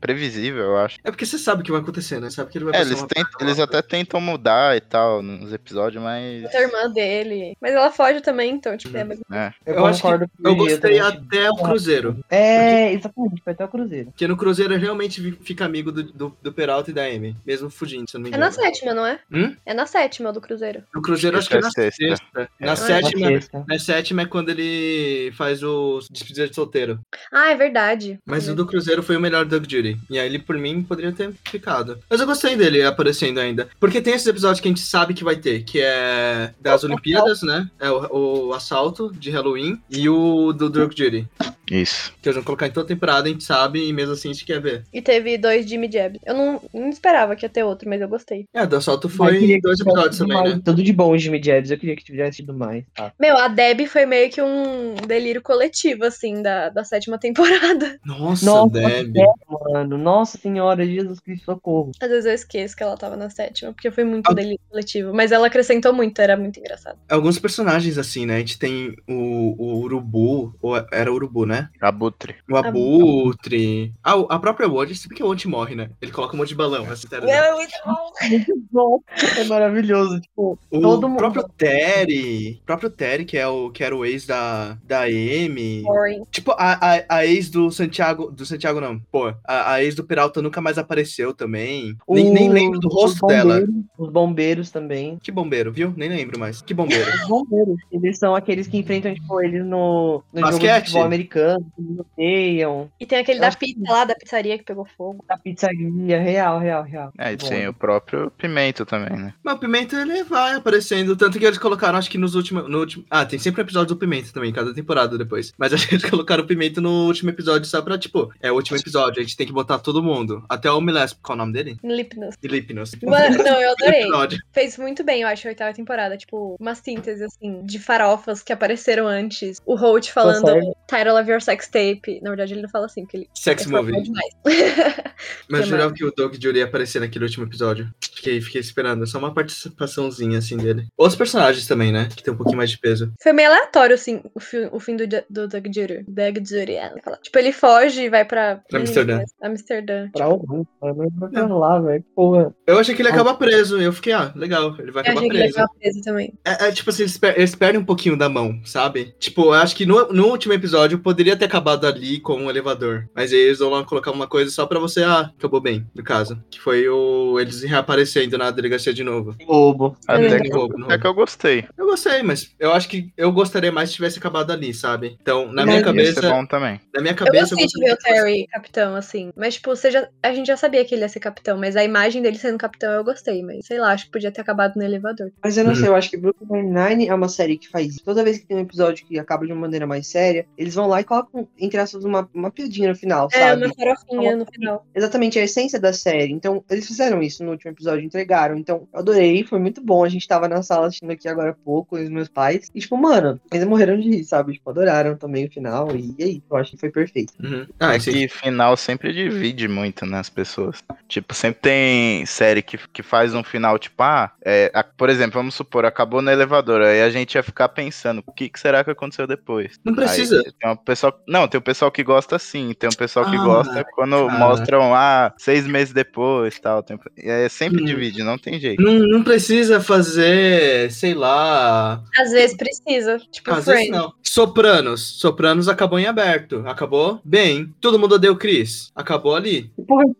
previsível, 0.01 0.63
eu 0.65 0.77
acho. 0.79 0.99
É 1.05 1.11
porque 1.11 1.27
você 1.27 1.37
sabe 1.39 1.63
o 1.63 1.65
que 1.65 1.73
vai 1.73 1.81
acontecer, 1.81 2.21
né? 2.21 2.31
Sabe 2.31 2.51
que 2.51 2.59
ele 2.59 2.67
vai 2.67 2.75
É, 2.77 2.83
eles, 2.83 3.03
tentam- 3.03 3.41
eles 3.41 3.59
lá. 3.59 3.65
até 3.65 3.83
tentam 3.83 4.21
mudar 4.21 4.77
e 4.77 4.81
tal 4.81 5.21
nos 5.23 5.53
episódios, 5.53 6.03
mas. 6.03 6.45
A 6.55 6.61
irmã 6.61 6.89
dele. 6.91 7.57
Mas 7.61 7.73
ela 7.73 7.91
foge 7.91 8.21
também, 8.21 8.53
então, 8.53 8.77
tipo, 8.77 8.97
é 8.97 9.01
É. 9.33 9.53
Eu, 9.67 9.75
Eu 9.75 9.87
acho 9.87 10.03
que 10.03 10.09
Eu 10.45 10.55
gostei 10.57 10.79
também. 10.79 11.01
até 11.01 11.51
o 11.51 11.57
Cruzeiro. 11.57 12.25
É, 12.31 12.93
exatamente, 12.93 13.43
foi 13.43 13.53
até 13.53 13.65
o 13.65 13.69
Cruzeiro. 13.69 14.07
Porque 14.13 14.29
no 14.29 14.37
Cruzeiro 14.37 14.75
ele 14.75 14.81
realmente 14.83 15.33
fica 15.43 15.65
amigo 15.65 15.91
do, 15.91 16.03
do, 16.05 16.37
do 16.41 16.53
Peralta 16.53 16.91
e 16.91 16.95
da 16.95 17.03
Amy. 17.05 17.35
Mesmo 17.45 17.69
fugindo, 17.69 18.09
se 18.09 18.17
eu 18.17 18.21
não 18.21 18.25
me 18.25 18.35
É 18.35 18.37
engano. 18.37 18.45
na 18.45 18.53
sétima, 18.53 18.95
não 18.95 19.07
é? 19.07 19.19
Hum? 19.33 19.57
É 19.67 19.75
na 19.75 19.87
sétima 19.87 20.33
do 20.33 20.41
Cruzeiro. 20.41 20.83
No 20.95 21.03
Cruzeiro 21.03 21.37
acho 21.39 21.49
que 21.49 21.57
é 21.57 21.61
na 21.61 21.67
Acho 21.67 21.75
que 21.75 21.81
é 21.81 21.91
sexta. 21.91 22.17
sexta. 22.17 22.51
Na 22.71 22.85
É. 22.85 23.03
sétima. 23.03 23.65
Na 23.69 23.79
sétima 23.79 24.23
é 24.23 24.27
quando 24.27 24.49
ele 24.51 25.33
faz 25.37 25.63
o 25.63 26.01
despedida 26.11 26.49
de 26.49 26.55
solteiro. 26.55 26.99
Ah, 27.33 27.51
é 27.51 27.57
verdade. 27.57 28.19
Mas 28.27 28.49
o 28.49 28.55
do 28.55 28.67
Cruzeiro 28.67 29.03
foi 29.03 29.17
o 29.17 29.21
melhor 29.21 29.45
Doug 29.45 29.65
Judy. 29.71 29.97
E 30.09 30.19
aí 30.19 30.27
ele, 30.27 30.39
por 30.39 30.57
mim, 30.57 30.83
poderia 30.83 31.13
ter 31.13 31.33
ficado. 31.45 31.99
Mas 32.09 32.21
eu 32.21 32.27
gostei 32.27 32.57
dele 32.57 32.83
aparecendo 32.83 33.39
ainda. 33.39 33.69
Porque 33.79 34.01
tem 34.01 34.15
esses 34.15 34.27
episódios 34.27 34.61
que 34.61 34.69
a 34.69 34.71
gente 34.71 34.81
sabe 34.81 35.15
que 35.15 35.25
vai 35.25 35.37
ter, 35.37 35.63
que 35.63 35.81
é 35.81 36.53
das 36.61 36.85
Olimpíadas, 36.85 37.43
né? 37.43 37.69
É 37.79 37.91
o, 37.91 38.49
o 38.49 38.55
assalto 38.55 39.13
de 39.13 39.31
Halloween 39.31 39.81
e 39.91 40.09
o 40.09 40.53
do 40.53 40.69
Doug 40.71 40.93
Judy. 40.97 41.27
Isso. 41.71 42.13
Que 42.21 42.29
eles 42.29 42.37
vão 42.37 42.45
colocar 42.45 42.67
em 42.67 42.71
toda 42.71 42.89
temporada, 42.89 43.29
a 43.29 43.33
gente 43.33 43.45
sabe, 43.45 43.87
e 43.87 43.93
mesmo 43.93 44.13
assim 44.13 44.31
a 44.31 44.33
gente 44.33 44.45
quer 44.45 44.61
ver. 44.61 44.85
E 44.93 45.01
teve 45.01 45.39
dois 45.39 45.69
Jimmy 45.69 45.91
Jabs. 45.91 46.21
Eu 46.25 46.35
não, 46.35 46.63
não 46.73 46.89
esperava 46.91 47.37
que 47.37 47.45
ia 47.45 47.49
ter 47.49 47.63
outro, 47.63 47.89
mas 47.89 48.01
eu 48.01 48.09
gostei. 48.09 48.47
É, 48.53 48.67
do 48.67 48.77
assalto 48.77 49.09
foi 49.09 49.61
dois 49.61 49.81
episódios 49.81 50.19
também, 50.19 50.37
mais. 50.37 50.55
né? 50.55 50.63
Tudo 50.65 50.83
de 50.83 50.93
bom, 50.93 51.17
Jimmy 51.17 51.43
Jabs. 51.43 51.71
Eu 51.71 51.79
queria 51.79 51.97
que 51.97 52.05
tivesse 52.05 52.39
tido 52.39 52.53
mais. 52.55 52.85
Tá. 52.95 53.13
Meu, 53.19 53.37
a 53.37 53.49
Deb 53.49 53.87
foi 53.87 54.07
meio 54.07 54.31
que 54.31 54.43
um 54.43 54.95
delírio 55.07 55.43
coletivo, 55.43 56.05
assim, 56.05 56.43
da, 56.43 56.69
da 56.69 56.85
sétima 56.85 57.19
temporada. 57.19 57.99
Nossa, 58.05 58.45
Nossa, 58.47 58.69
Deb. 58.71 59.15
mano. 59.49 59.99
Nossa 59.99 60.39
senhora, 60.39 60.85
Jesus 60.85 61.21
Cristo, 61.21 61.45
socorro. 61.45 61.93
Às 62.01 62.09
vezes 62.09 62.27
eu 62.27 62.33
esqueço 62.33 62.77
que 62.77 62.83
ela 62.83 62.97
tava 62.97 63.17
na 63.17 63.31
sétima, 63.31 63.73
porque 63.73 63.91
foi 63.91 64.05
muito 64.05 64.31
um 64.31 64.35
delírio 64.35 64.61
coletivo. 64.69 65.13
Mas 65.15 65.33
ela 65.33 65.47
acrescentou 65.47 65.93
muito, 65.93 66.21
era 66.21 66.37
muito 66.37 66.59
engraçado. 66.59 66.99
Alguns 67.09 67.39
personagens 67.39 67.99
assim, 67.99 68.27
né? 68.27 68.37
A 68.37 68.39
gente 68.39 68.59
tem 68.59 68.97
o, 69.09 69.55
o 69.59 69.81
Urubu, 69.81 70.55
ou 70.61 70.77
era 70.93 71.13
Urubu, 71.13 71.47
né? 71.47 71.60
Abutre. 71.81 72.37
O 72.51 72.57
Abutre. 72.57 73.93
Ah, 74.03 74.17
o- 74.17 74.27
a 74.31 74.39
própria 74.39 74.69
Word, 74.69 74.95
sempre 74.95 75.17
que 75.17 75.23
a 75.23 75.27
Word 75.27 75.47
morre, 75.49 75.75
né? 75.75 75.91
Ele 76.01 76.11
coloca 76.13 76.35
um 76.35 76.39
monte 76.39 76.49
de 76.49 76.55
balão. 76.55 76.85
Assim, 76.91 77.09
tá 77.09 77.19
ligado? 77.21 77.45
É 77.45 77.55
muito 77.55 77.73
bom. 77.85 78.29
Muito 78.29 78.63
bom. 78.71 79.01
É 79.39 79.45
maravilhoso. 79.45 80.21
Tipo, 80.21 80.59
O 80.71 80.81
Todo 80.81 81.09
mundo- 81.09 81.19
próprio 81.19 81.45
Terry, 81.57 82.59
o 82.63 82.67
próprio 82.67 82.91
Terry, 82.91 83.25
que, 83.25 83.37
é 83.37 83.47
o, 83.47 83.71
que 83.71 83.83
era 83.85 83.95
o 83.97 84.05
ex 84.05 84.27
da, 84.27 84.77
da 84.85 85.03
Amy. 85.03 85.83
Boring. 85.83 86.23
Tipo, 86.31 86.53
a, 86.53 86.73
a, 86.97 87.05
a 87.09 87.27
ex 87.27 87.51
do 87.51 87.71
Santiago. 87.71 88.31
Do 88.31 88.45
Santiago, 88.47 88.81
não. 88.81 88.99
Pô, 89.11 89.29
a, 89.45 89.73
a 89.75 89.83
ex 89.85 89.95
do 89.95 90.05
Peralta 90.05 90.41
nunca 90.43 90.61
mais 90.61 90.79
apareceu 90.79 91.33
também. 91.35 91.97
Nem, 92.09 92.31
nem 92.31 92.49
o- 92.49 92.53
lembro 92.53 92.79
do 92.81 92.89
os 92.89 92.95
rosto 92.95 93.27
dela. 93.27 93.63
Os 93.99 94.11
bombeiros 94.11 94.71
também. 94.71 95.19
Que 95.23 95.31
bombeiro, 95.31 95.73
viu? 95.73 95.93
Nem 95.97 96.09
lembro 96.09 96.39
mais. 96.39 96.63
Que 96.63 96.75
bombeiro. 96.75 97.11
Os 97.23 97.29
bombeiros. 97.29 97.77
Eles 97.93 98.19
são 98.19 98.35
aqueles 98.35 98.67
que 98.67 98.79
enfrentam, 98.79 99.15
tipo, 99.15 99.41
eles 99.43 99.65
no, 99.65 100.23
no 100.33 100.41
jogo 100.41 100.59
de 100.59 100.75
futebol 100.81 101.03
americano, 101.05 101.50
eles 101.79 101.99
odeiam. 101.99 102.91
E 103.01 103.07
tem 103.07 103.19
aquele 103.19 103.39
Eu 103.39 103.43
da 103.43 103.49
acho 103.49 103.59
que- 103.59 103.67
pizza 103.75 103.93
lá, 103.93 104.05
da 104.05 104.15
pizzaria 104.15 104.59
que 104.59 104.65
pegou 104.65 104.85
fogo. 104.97 105.25
Da 105.29 105.37
pizzaria, 105.37 106.21
real, 106.21 106.59
real, 106.59 106.83
real. 106.83 107.13
É, 107.19 107.33
e 107.33 107.37
Bom. 107.37 107.49
tem 107.49 107.69
o 107.69 107.73
próprio 107.75 108.31
Pimento 108.33 108.85
também, 108.87 109.17
né? 109.19 109.35
Mas 109.43 109.55
o 109.55 109.59
Pimenta, 109.59 109.97
ele 110.01 110.23
vai 110.25 110.55
aparecendo. 110.55 111.17
Tanto 111.17 111.39
que 111.39 111.45
eles 111.45 111.59
colocaram, 111.59 111.99
acho 111.99 112.11
que 112.11 112.19
nos 112.19 112.35
últimos. 112.35 112.69
No 112.69 112.79
último... 112.81 113.05
Ah, 113.11 113.25
tem 113.25 113.39
sempre 113.39 113.63
episódio 113.63 113.95
do 113.95 113.99
Pimenta 113.99 114.33
também, 114.33 114.53
cada 114.53 114.73
temporada 114.75 115.17
depois. 115.19 115.53
Mas 115.59 115.73
acho 115.75 115.89
que 115.89 115.95
eles 115.95 116.09
colocaram 116.09 116.45
o 116.45 116.47
Pimenta 116.47 116.81
no 116.81 117.07
último 117.07 117.31
episódio 117.31 117.67
só 117.69 117.81
pra, 117.83 117.99
tipo, 117.99 118.33
é 118.41 118.51
o 118.51 118.55
último 118.55 118.77
episódio, 118.77 119.21
a 119.21 119.23
gente 119.23 119.37
tem 119.37 119.47
que 119.47 119.53
botar 119.53 119.79
todo 119.79 120.03
mundo. 120.03 120.45
Até 120.49 120.71
o 120.71 120.81
Miles, 120.81 121.13
qual 121.23 121.35
é 121.37 121.43
o 121.43 121.45
nome 121.45 121.53
dele? 121.53 121.77
Lipnos. 121.83 122.35
Lipnos. 122.43 122.93
Mano, 123.03 123.39
não, 123.43 123.61
eu 123.61 123.73
adorei. 123.79 124.39
Fez 124.53 124.77
muito 124.79 125.03
bem, 125.05 125.23
eu 125.23 125.29
acho, 125.29 125.47
a 125.47 125.51
oitava 125.51 125.73
temporada. 125.75 126.17
Tipo, 126.17 126.57
uma 126.61 126.75
síntese, 126.75 127.25
assim, 127.25 127.63
de 127.65 127.79
farofas 127.79 128.43
que 128.43 128.53
apareceram 128.53 129.07
antes. 129.07 129.61
O 129.67 129.75
Holt 129.77 130.11
falando 130.11 130.47
sério? 130.47 130.75
title 130.89 131.19
of 131.21 131.31
your 131.41 131.43
sex 131.43 131.69
tape. 131.69 132.21
Na 132.23 132.31
verdade, 132.31 132.55
ele 132.55 132.63
não 132.63 132.69
fala 132.69 132.87
assim, 132.87 133.03
porque 133.03 133.17
ele 133.19 133.29
Sex 133.35 133.65
fala 133.65 133.83
Movie. 133.83 134.03
demais. 134.03 134.31
Mas 135.49 135.67
jurava 135.67 135.93
que 135.93 136.05
o 136.05 136.13
Doug 136.15 136.35
Jury 136.41 136.59
ia 136.59 136.65
aparecer 136.65 137.01
naquele 137.01 137.25
último 137.25 137.45
episódio. 137.47 137.89
Fiquei, 138.15 138.41
fiquei 138.41 138.61
esperando. 138.61 139.07
Só 139.07 139.19
uma 139.19 139.33
participaçãozinha, 139.35 140.39
assim, 140.39 140.57
dele. 140.57 140.87
Outros 140.97 141.17
personagens 141.17 141.67
também, 141.67 141.93
né? 141.93 142.09
Que 142.15 142.23
tem 142.23 142.33
um 142.33 142.37
pouquinho 142.37 142.57
mais 142.59 142.71
de 142.71 142.79
peso. 142.79 143.13
Foi 143.23 143.33
meio 143.33 143.49
aleatório, 143.51 143.95
assim, 143.95 144.23
o, 144.35 144.41
fi- 144.41 144.69
o 144.73 144.81
fim 144.81 144.97
do, 144.97 145.07
do 145.29 145.49
Doug 145.49 145.67
Jury. 145.75 146.05
Doug 146.07 146.39
Jury, 146.47 146.75
é. 146.77 146.93
Tipo, 147.23 147.39
ele 147.39 147.53
foge 147.53 148.03
e 148.03 148.09
vai 148.11 148.25
pra... 148.25 148.61
Pra 148.69 148.81
Amsterdã. 148.81 149.23
Amsterdã. 149.43 150.09
Pra 150.13 150.25
algum, 150.27 150.65
pra 150.79 151.47
lá, 151.47 151.79
velho. 151.81 152.05
Porra. 152.15 152.55
Eu 152.67 152.79
achei 152.79 152.95
que 152.95 153.03
ele 153.03 153.09
acaba 153.09 153.35
preso. 153.35 153.81
Eu 153.81 153.93
fiquei, 153.93 154.13
ah, 154.13 154.33
legal. 154.35 154.75
Ele 154.79 154.91
vai 154.91 155.03
Eu 155.05 155.13
acabar 155.13 155.21
que 155.21 155.27
ele 155.27 155.39
ia 155.47 155.53
preso. 155.53 155.69
preso 155.79 156.03
também. 156.03 156.33
É, 156.45 156.69
é, 156.69 156.73
tipo 156.73 156.91
assim, 156.91 157.03
eles, 157.03 157.19
per- 157.19 157.35
eles 157.37 157.55
perdem 157.55 157.81
um 157.81 157.85
pouquinho 157.85 158.17
da 158.17 158.29
mão, 158.29 158.61
sabe? 158.65 159.15
Tipo, 159.19 159.43
eu 159.47 159.53
acho 159.55 159.75
que 159.77 159.87
no, 159.87 160.13
no 160.13 160.27
último 160.27 160.55
episódio 160.55 160.99
poderia 160.99 161.20
poderia 161.21 161.37
ter 161.37 161.45
acabado 161.45 161.87
ali 161.87 162.19
com 162.19 162.35
um 162.35 162.49
elevador. 162.49 163.07
Mas 163.15 163.31
aí 163.31 163.39
eles 163.39 163.59
vão 163.59 163.69
lá 163.69 163.85
colocar 163.85 164.11
uma 164.11 164.27
coisa 164.27 164.51
só 164.51 164.65
pra 164.65 164.79
você, 164.79 165.03
ah, 165.03 165.31
acabou 165.37 165.61
bem, 165.61 165.87
no 165.95 166.03
caso. 166.03 166.43
Que 166.51 166.59
foi 166.59 166.89
o 166.89 167.39
eles 167.39 167.63
reaparecendo 167.63 168.39
na 168.39 168.51
delegacia 168.51 168.93
de 168.95 169.05
novo. 169.05 169.37
Roubo. 169.47 169.97
Até, 170.09 170.27
É. 170.37 170.41
que, 170.41 170.49
não 170.49 170.85
até 170.87 170.99
que 170.99 171.07
eu 171.07 171.13
gostei. 171.13 171.67
Eu 171.77 171.85
gostei, 171.87 172.23
mas 172.23 172.55
eu 172.59 172.73
acho 172.73 172.89
que 172.89 173.13
eu 173.19 173.31
gostaria 173.33 173.71
mais 173.71 173.91
se 173.91 173.97
tivesse 173.97 174.19
acabado 174.19 174.51
ali, 174.51 174.73
sabe? 174.73 175.19
Então, 175.21 175.47
na 175.53 175.67
Mas 175.67 175.75
minha 175.75 175.83
cabeça, 175.83 176.21
ser 176.23 176.31
bom 176.31 176.47
também. 176.47 176.81
na 176.95 177.03
minha 177.03 177.13
Eu 177.13 177.17
cabeça 177.17 177.55
gostei 177.55 177.67
de 177.67 177.81
ver 177.87 177.93
o 177.93 177.97
Terry 177.99 178.47
capitão, 178.47 178.95
assim. 178.97 179.31
Mas, 179.37 179.55
tipo, 179.55 179.69
você 179.77 179.91
já, 179.91 180.09
a 180.23 180.33
gente 180.33 180.47
já 180.47 180.57
sabia 180.57 180.83
que 180.87 180.95
ele 180.95 181.03
ia 181.03 181.09
ser 181.11 181.21
capitão, 181.21 181.59
mas 181.59 181.77
a 181.77 181.85
imagem 181.85 182.23
dele 182.23 182.39
sendo 182.39 182.57
capitão 182.57 182.91
eu 182.93 183.05
gostei. 183.05 183.43
Mas, 183.43 183.67
sei 183.67 183.79
lá, 183.79 183.93
acho 183.93 184.07
que 184.07 184.13
podia 184.13 184.33
ter 184.33 184.41
acabado 184.41 184.77
no 184.77 184.83
elevador. 184.83 185.31
Mas 185.45 185.59
eu 185.59 185.65
não 185.65 185.71
Uhum. 185.73 185.77
sei, 185.77 185.89
eu 185.89 185.95
acho 185.95 186.11
que 186.11 186.17
Brooklyn 186.17 186.63
Nine-Nine 186.63 187.09
é 187.09 187.15
uma 187.15 187.29
série 187.29 187.59
que 187.59 187.69
faz 187.69 187.89
isso. 187.89 188.05
Toda 188.05 188.25
vez 188.25 188.39
que 188.39 188.47
tem 188.47 188.57
um 188.57 188.61
episódio 188.61 189.05
que 189.07 189.19
acaba 189.19 189.45
de 189.47 189.53
uma 189.53 189.61
maneira 189.61 189.87
mais 189.87 190.07
séria, 190.07 190.47
eles 190.57 190.75
vão 190.75 190.87
lá 190.87 191.01
e 191.01 191.05
colocam, 191.11 191.49
entre 191.59 191.79
aspas, 191.81 192.05
uma, 192.05 192.29
uma 192.33 192.51
piadinha 192.51 192.89
no 192.89 192.95
final, 192.95 193.29
É, 193.33 193.39
sabe? 193.49 193.65
uma 193.67 193.75
farofinha 193.75 194.37
no 194.37 194.47
final. 194.47 194.87
Exatamente 194.95 195.39
a 195.39 195.43
essência 195.43 195.81
da 195.81 195.93
série. 195.93 196.33
Então, 196.33 196.65
eles 196.71 196.87
fizeram 196.87 197.21
isso 197.21 197.43
no 197.45 197.51
último 197.51 197.73
episódio, 197.73 198.05
entregaram. 198.05 198.57
Então, 198.57 198.87
eu 198.93 199.01
adorei, 199.01 199.43
foi 199.45 199.59
muito 199.59 199.83
bom. 199.83 200.05
A 200.05 200.09
gente 200.09 200.27
tava 200.29 200.49
na 200.49 200.63
sala 200.63 200.87
assistindo 200.87 201.11
aqui 201.11 201.29
agora 201.29 201.51
há 201.51 201.55
pouco, 201.55 201.97
com 201.97 202.03
os 202.03 202.09
meus 202.09 202.29
pais. 202.29 202.69
E, 202.75 202.81
tipo, 202.81 202.97
mano, 202.97 203.41
eles 203.53 203.67
morreram 203.67 203.99
de 203.99 204.09
rir, 204.09 204.25
sabe? 204.25 204.53
Tipo, 204.53 204.71
adoraram 204.71 205.17
também 205.17 205.47
o 205.47 205.51
final. 205.51 205.89
E 205.97 206.15
aí, 206.23 206.43
eu 206.49 206.57
acho 206.57 206.71
que 206.73 206.77
foi 206.79 206.91
perfeito. 206.91 207.33
Uhum. 207.43 207.67
Ah, 207.81 207.95
É 207.95 207.97
esse 207.97 208.13
que 208.13 208.29
final 208.29 208.77
sempre 208.77 209.13
divide 209.13 209.67
muito, 209.67 210.07
né, 210.07 210.19
as 210.21 210.31
pessoas. 210.31 210.83
Tipo, 211.09 211.35
sempre 211.35 211.61
tem 211.61 212.25
série 212.27 212.63
que, 212.63 212.79
que 212.93 213.03
faz 213.03 213.35
um 213.35 213.43
final, 213.43 213.79
tipo, 213.79 214.01
ah, 214.03 214.31
é, 214.45 214.71
a- 214.73 214.85
por 214.85 215.09
exemplo, 215.11 215.41
vamos 215.41 215.55
supor, 215.55 215.85
acabou 215.85 216.23
no 216.23 216.31
elevador, 216.31 216.83
aí 216.83 217.03
a 217.03 217.11
gente 217.11 217.35
ia 217.35 217.43
ficar 217.43 217.69
pensando, 217.71 218.23
o 218.27 218.33
que, 218.33 218.49
que 218.49 218.61
será 218.61 218.85
que 218.85 218.91
aconteceu 218.91 219.27
depois? 219.27 219.79
Não 219.85 219.95
precisa. 219.95 220.37
Aí 220.45 220.53
tem 220.61 220.71
um 220.71 220.77
pessoal, 221.01 221.23
não, 221.27 221.49
tem 221.49 221.59
o 221.59 221.63
pessoal 221.63 221.91
que 221.91 222.03
gosta 222.03 222.39
sim, 222.39 222.75
tem 222.79 222.89
um 222.89 222.97
pessoal 222.97 223.25
que 223.29 223.37
Ah, 223.37 223.45
gosta 223.45 223.85
quando 223.95 224.27
cara. 224.27 224.39
mostram, 224.39 224.95
ah, 224.95 225.33
seis 225.39 225.67
meses 225.67 225.93
depois, 225.95 226.59
tal. 226.61 226.83
Tem, 226.83 226.99
é, 227.19 227.49
sempre 227.49 227.83
Hum. 227.83 227.87
divide, 227.87 228.23
não 228.23 228.37
tem 228.39 228.59
jeito. 228.61 228.83
Não, 228.83 228.95
não 228.99 229.23
precisa 229.23 229.81
fazer, 229.81 230.91
sei 230.93 231.15
lá. 231.15 232.03
Às 232.17 232.31
vezes 232.33 232.57
precisa. 232.57 233.19
Tipo, 233.31 233.51
Às 233.53 233.67
vezes 233.67 233.91
não. 233.91 234.13
Sopranos. 234.23 235.19
Sopranos 235.21 235.69
acabou 235.69 235.99
em 235.99 236.07
aberto. 236.07 236.63
Acabou 236.67 237.21
bem. 237.25 237.75
Todo 237.81 237.99
mundo 237.99 238.15
odeia 238.15 238.33
o 238.33 238.37
Chris. 238.37 238.91
Acabou 238.95 239.35
ali. 239.35 239.71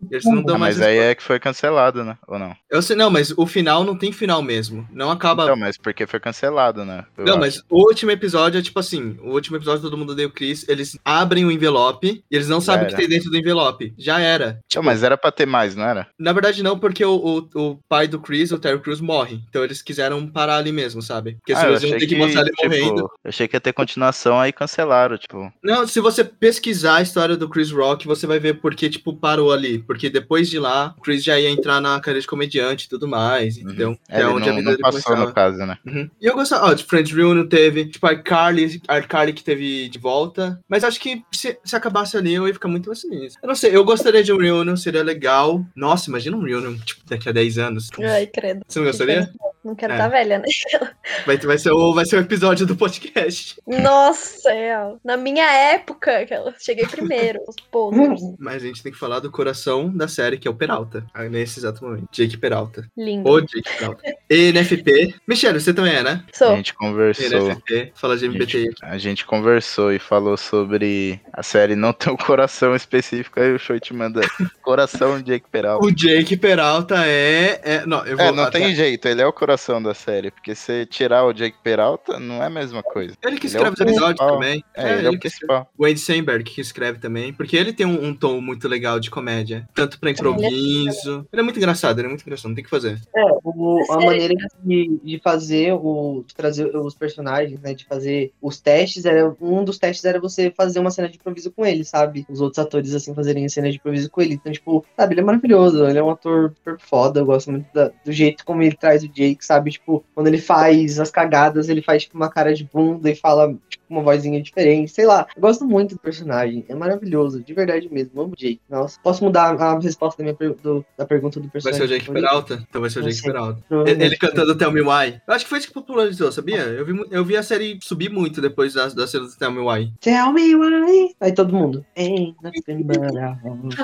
Eles 0.09 0.25
não 0.25 0.41
dão 0.43 0.55
Ah, 0.55 0.59
mais. 0.59 0.77
mas 0.77 0.87
aí 0.87 0.97
é 0.97 1.15
que 1.15 1.23
foi 1.23 1.39
cancelado, 1.39 2.03
né? 2.03 2.17
Ou 2.27 2.37
não? 2.37 2.55
Eu 2.69 2.81
sei, 2.81 2.95
não, 2.95 3.09
mas 3.09 3.31
o 3.37 3.45
final 3.45 3.83
não 3.83 3.97
tem 3.97 4.11
final 4.11 4.41
mesmo. 4.41 4.87
Não 4.91 5.09
acaba. 5.11 5.43
Então, 5.43 5.55
mas 5.55 5.77
porque 5.77 6.05
foi 6.07 6.19
cancelado, 6.19 6.83
né? 6.83 7.05
Eu 7.17 7.25
não, 7.25 7.33
acho. 7.33 7.39
mas 7.39 7.63
o 7.69 7.77
último 7.87 8.11
episódio 8.11 8.59
é 8.59 8.61
tipo 8.61 8.79
assim: 8.79 9.17
o 9.23 9.31
último 9.31 9.57
episódio 9.57 9.81
todo 9.81 9.97
mundo 9.97 10.11
odeia 10.11 10.27
o 10.27 10.31
Chris. 10.31 10.65
Eles 10.71 10.97
abrem 11.03 11.45
o 11.45 11.51
envelope 11.51 12.23
e 12.29 12.35
eles 12.35 12.47
não 12.47 12.61
sabem 12.61 12.85
o 12.85 12.89
que 12.89 12.95
tem 12.95 13.07
dentro 13.07 13.29
do 13.29 13.37
envelope. 13.37 13.93
Já 13.97 14.19
era. 14.19 14.59
Então, 14.65 14.81
mas 14.83 15.03
era 15.03 15.17
pra 15.17 15.31
ter 15.31 15.45
mais, 15.45 15.75
não 15.75 15.83
era? 15.83 16.07
Na 16.17 16.33
verdade, 16.33 16.63
não, 16.63 16.77
porque 16.79 17.03
o, 17.03 17.15
o, 17.55 17.59
o 17.59 17.79
pai 17.87 18.07
do 18.07 18.19
Chris, 18.19 18.51
o 18.51 18.59
Terry 18.59 18.79
Crews, 18.79 19.01
morre. 19.01 19.41
Então 19.49 19.63
eles 19.63 19.81
quiseram 19.81 20.25
parar 20.27 20.57
ali 20.57 20.71
mesmo, 20.71 21.01
sabe? 21.01 21.35
Porque 21.35 21.53
Ah, 21.53 21.57
senão 21.57 21.69
eu 21.69 21.75
eles 21.77 21.83
iam 21.83 21.99
ter 21.99 22.07
que 22.07 22.15
mostrar 22.15 22.41
ele 22.41 22.51
tipo, 22.51 22.63
morrendo. 22.63 23.01
Eu 23.23 23.29
achei 23.29 23.47
que 23.47 23.55
ia 23.55 23.61
ter 23.61 23.73
continuação, 23.73 24.39
aí 24.39 24.51
cancelaram, 24.51 25.17
tipo. 25.17 25.51
Não, 25.63 25.87
se 25.87 25.99
você 25.99 26.23
pesquisar 26.23 26.97
a 26.97 27.01
história 27.01 27.35
do 27.37 27.49
Chris 27.49 27.71
Rock, 27.71 28.07
você 28.07 28.25
vai 28.25 28.39
ver 28.39 28.55
porque, 28.61 28.89
tipo, 28.89 29.15
parou 29.15 29.51
ali. 29.51 29.79
Porque 29.79 30.09
depois 30.09 30.49
de 30.49 30.59
lá, 30.59 30.93
o 30.97 31.01
Chris 31.01 31.23
já 31.23 31.39
ia 31.39 31.49
entrar 31.49 31.81
na 31.81 31.99
carreira 31.99 32.21
de 32.21 32.27
comediante 32.27 32.85
e 32.85 32.89
tudo 32.89 33.07
mais, 33.07 33.57
entendeu? 33.57 33.97
É, 34.09 34.19
ele 34.19 34.29
onde 34.29 34.49
a 34.49 34.51
não, 34.51 34.59
vida 34.59 34.71
não 34.71 34.77
passou 34.79 35.01
começava. 35.01 35.27
no 35.27 35.33
caso, 35.33 35.57
né? 35.59 35.77
Uhum. 35.85 36.09
E 36.21 36.25
eu 36.25 36.33
gostava, 36.35 36.67
ó, 36.67 36.73
de 36.73 36.83
Friends 36.83 37.11
Reunion 37.13 37.45
teve, 37.47 37.85
tipo, 37.85 38.05
a 38.05 38.15
Carly, 38.15 38.81
a 38.87 39.01
Carly 39.01 39.33
que 39.33 39.43
teve 39.43 39.89
de 39.89 39.99
volta. 39.99 40.59
Mas 40.67 40.83
acho 40.83 40.99
que 40.99 41.23
se, 41.31 41.57
se 41.63 41.75
acabasse 41.75 42.17
ali, 42.17 42.33
eu 42.33 42.47
ia 42.47 42.53
ficar 42.53 42.67
muito 42.67 42.91
assim. 42.91 43.27
Eu 43.41 43.47
não 43.47 43.55
sei, 43.55 43.75
eu 43.75 43.83
gostaria 43.83 44.23
de 44.23 44.31
um 44.31 44.37
Reunion, 44.37 44.75
seria 44.75 45.03
legal. 45.03 45.65
Nossa, 45.75 46.09
imagina 46.09 46.37
um 46.37 46.43
Reunion, 46.43 46.77
tipo, 46.77 47.01
daqui 47.05 47.29
a 47.29 47.31
10 47.31 47.57
anos. 47.57 47.89
Ai, 47.99 48.27
credo. 48.27 48.61
Você 48.67 48.79
não 48.79 48.85
gostaria? 48.85 49.31
Não 49.63 49.75
quero 49.75 49.93
É. 49.93 49.95
estar 49.95 50.07
velha, 50.07 50.39
né? 50.39 50.45
Vai, 51.25 51.37
vai, 51.37 51.57
ser 51.57 51.71
o, 51.71 51.93
vai 51.93 52.03
ser 52.05 52.15
o 52.15 52.19
episódio 52.21 52.65
do 52.65 52.75
podcast. 52.75 53.61
Nossa, 53.67 54.51
é. 54.51 54.75
Na 55.05 55.15
minha 55.17 55.45
época, 55.51 56.25
que 56.25 56.33
eu 56.33 56.51
cheguei 56.59 56.87
primeiro. 56.87 57.39
Mas 58.39 58.55
a 58.63 58.65
gente 58.65 58.81
tem 58.81 58.91
que 58.91 58.97
falar 58.97 59.19
do 59.19 59.29
coração 59.29 59.89
da 59.95 60.07
série, 60.07 60.37
que 60.37 60.47
é 60.47 60.51
o 60.51 60.55
Peralta. 60.55 61.05
ah, 61.13 61.23
Nesse 61.25 61.59
exato 61.59 61.83
momento. 61.83 62.07
Jake 62.11 62.37
Peralta. 62.37 62.87
Lindo. 62.97 63.29
O 63.29 63.39
Jake 63.41 63.61
Peralta. 63.77 64.01
ENFP. 64.29 65.13
Michelle, 65.27 65.59
você 65.59 65.73
também 65.73 65.93
é, 65.95 66.03
né? 66.03 66.23
A 66.33 66.37
Sou. 66.37 66.55
gente 66.55 66.73
conversou. 66.73 67.25
ENFP. 67.51 67.91
Fala 67.95 68.17
de 68.17 68.25
A 68.25 68.29
MBTI. 68.29 68.61
gente, 68.65 68.75
a 68.85 68.97
gente 68.97 69.25
conversou 69.25 69.93
e 69.93 69.99
falou 69.99 70.37
sobre 70.37 71.19
a 71.31 71.43
série 71.43 71.75
não 71.75 71.93
ter 71.93 72.09
um 72.09 72.17
coração 72.17 72.75
específico, 72.75 73.39
aí 73.39 73.53
o 73.53 73.59
show 73.59 73.79
te 73.79 73.93
manda 73.93 74.21
coração 74.61 75.21
Jake 75.21 75.45
Peralta. 75.51 75.85
O 75.85 75.91
Jake 75.91 76.35
Peralta 76.35 77.05
é. 77.05 77.59
é 77.63 77.85
não, 77.85 78.03
eu 78.05 78.17
vou. 78.17 78.25
É, 78.25 78.31
não 78.31 78.49
tem 78.49 78.73
jeito, 78.73 79.07
ele 79.07 79.21
é 79.21 79.27
o 79.27 79.33
coração 79.33 79.50
da 79.81 79.93
série, 79.93 80.31
porque 80.31 80.53
se 80.55 80.85
tirar 80.85 81.25
o 81.25 81.33
Jake 81.33 81.57
Peralta, 81.63 82.19
não 82.19 82.41
é 82.41 82.45
a 82.47 82.49
mesma 82.49 82.81
coisa. 82.83 83.15
Ele 83.23 83.37
que 83.39 83.47
ele 83.47 83.57
é 83.57 83.59
o 83.59 83.63
escreve 83.63 83.73
os 83.73 83.81
episódios 83.81 84.27
também. 84.27 84.63
É, 84.75 84.97
ele 84.97 85.07
é 85.07 85.09
o 85.09 85.19
que 85.19 85.27
escreve. 85.27 85.47
principal. 85.47 85.71
O 85.77 85.85
Andy 85.85 85.99
Samberg 85.99 86.43
que 86.43 86.61
escreve 86.61 86.99
também, 86.99 87.33
porque 87.33 87.55
ele 87.57 87.73
tem 87.73 87.85
um, 87.85 88.05
um 88.07 88.13
tom 88.13 88.39
muito 88.41 88.67
legal 88.67 88.99
de 88.99 89.09
comédia. 89.09 89.67
Tanto 89.73 89.99
pra 89.99 90.09
improviso. 90.11 91.27
Ele 91.31 91.41
é 91.41 91.43
muito 91.43 91.57
engraçado, 91.57 91.99
ele 91.99 92.07
é 92.07 92.09
muito 92.09 92.21
engraçado, 92.21 92.49
não 92.49 92.55
tem 92.55 92.61
o 92.61 92.65
que 92.65 92.69
fazer. 92.69 92.99
É, 93.15 93.23
o- 93.43 93.85
a 93.91 93.97
maneira 93.97 94.33
de, 94.63 94.99
de 95.03 95.19
fazer 95.23 95.73
o. 95.73 96.23
de 96.27 96.33
trazer 96.35 96.75
os 96.75 96.95
personagens, 96.95 97.59
né? 97.61 97.73
De 97.73 97.85
fazer 97.85 98.31
os 98.41 98.59
testes, 98.59 99.05
era. 99.05 99.35
Um 99.41 99.63
dos 99.63 99.77
testes 99.77 100.05
era 100.05 100.19
você 100.19 100.51
fazer 100.55 100.79
uma 100.79 100.91
cena 100.91 101.09
de 101.09 101.15
improviso 101.17 101.51
com 101.51 101.65
ele, 101.65 101.83
sabe? 101.83 102.25
Os 102.29 102.41
outros 102.41 102.59
atores, 102.59 102.93
assim, 102.93 103.13
fazerem 103.13 103.47
cena 103.49 103.69
de 103.69 103.77
improviso 103.77 104.09
com 104.09 104.21
ele. 104.21 104.33
Então, 104.35 104.51
tipo, 104.51 104.85
sabe, 104.97 105.13
ele 105.13 105.21
é 105.21 105.23
maravilhoso, 105.23 105.85
ele 105.85 105.97
é 105.99 106.03
um 106.03 106.09
ator 106.09 106.53
super 106.55 106.77
foda. 106.79 107.19
Eu 107.19 107.25
gosto 107.25 107.51
muito 107.51 107.65
da- 107.73 107.91
do 108.03 108.11
jeito 108.11 108.45
como 108.45 108.61
ele 108.63 108.75
traz 108.75 109.03
o 109.03 109.07
Jake, 109.07 109.40
sabe? 109.45 109.71
Tipo, 109.71 110.03
quando 110.13 110.27
ele 110.27 110.37
faz 110.37 110.99
as 110.99 111.09
cagadas, 111.11 111.69
ele 111.69 111.81
faz, 111.81 112.03
tipo, 112.03 112.15
uma 112.17 112.29
cara 112.29 112.53
de 112.53 112.63
bunda 112.71 113.09
e 113.09 113.15
fala, 113.15 113.53
tipo, 113.69 113.83
uma 113.89 114.01
vozinha 114.01 114.41
diferente. 114.41 114.91
Sei 114.91 115.05
lá. 115.05 115.27
Eu 115.35 115.41
gosto 115.41 115.65
muito 115.65 115.95
do 115.95 115.99
personagem. 116.01 116.63
É 116.69 116.75
maravilhoso, 116.75 117.43
de 117.43 117.53
verdade 117.53 117.89
mesmo. 117.91 118.21
Amo 118.21 118.33
o 118.33 118.35
Jake. 118.37 118.61
Nossa. 118.69 118.97
Posso 119.03 119.23
mudar 119.23 119.59
a 119.61 119.79
resposta 119.79 120.17
da 120.19 120.23
minha 120.23 120.35
per- 120.35 120.55
do- 120.61 120.85
da 120.97 121.05
pergunta 121.05 121.39
do 121.39 121.43
Vai 121.43 121.51
personagem? 121.51 121.87
ser 121.87 121.93
o 121.93 121.97
Jake? 121.99 122.11
Peralta? 122.11 122.65
Então 122.69 122.79
vai 122.81 122.89
ser 122.89 122.99
o 122.99 123.03
Jake 123.03 123.15
sei. 123.15 123.31
Peralta. 123.31 123.61
Ele, 123.87 124.15
cantando 124.17 124.55
Tell 124.55 124.71
Me 124.71 124.81
Why. 124.81 125.21
Eu 125.27 125.33
acho 125.33 125.43
que 125.45 125.49
foi 125.49 125.59
isso 125.59 125.67
que 125.67 125.73
popularizou, 125.73 126.31
sabia? 126.31 126.59
Eu 126.61 126.85
vi, 126.85 127.05
eu 127.11 127.25
vi 127.25 127.35
a 127.35 127.43
série 127.43 127.77
subir 127.81 128.09
muito 128.09 128.39
depois 128.41 128.73
da, 128.73 128.87
da 128.87 129.05
cena 129.07 129.25
do 129.25 129.35
Tell 129.37 129.51
Me 129.51 129.59
Why. 129.59 129.91
Tell 129.99 130.31
me 130.31 130.55
why. 130.55 131.15
Aí 131.19 131.33
todo 131.33 131.53
mundo. 131.53 131.85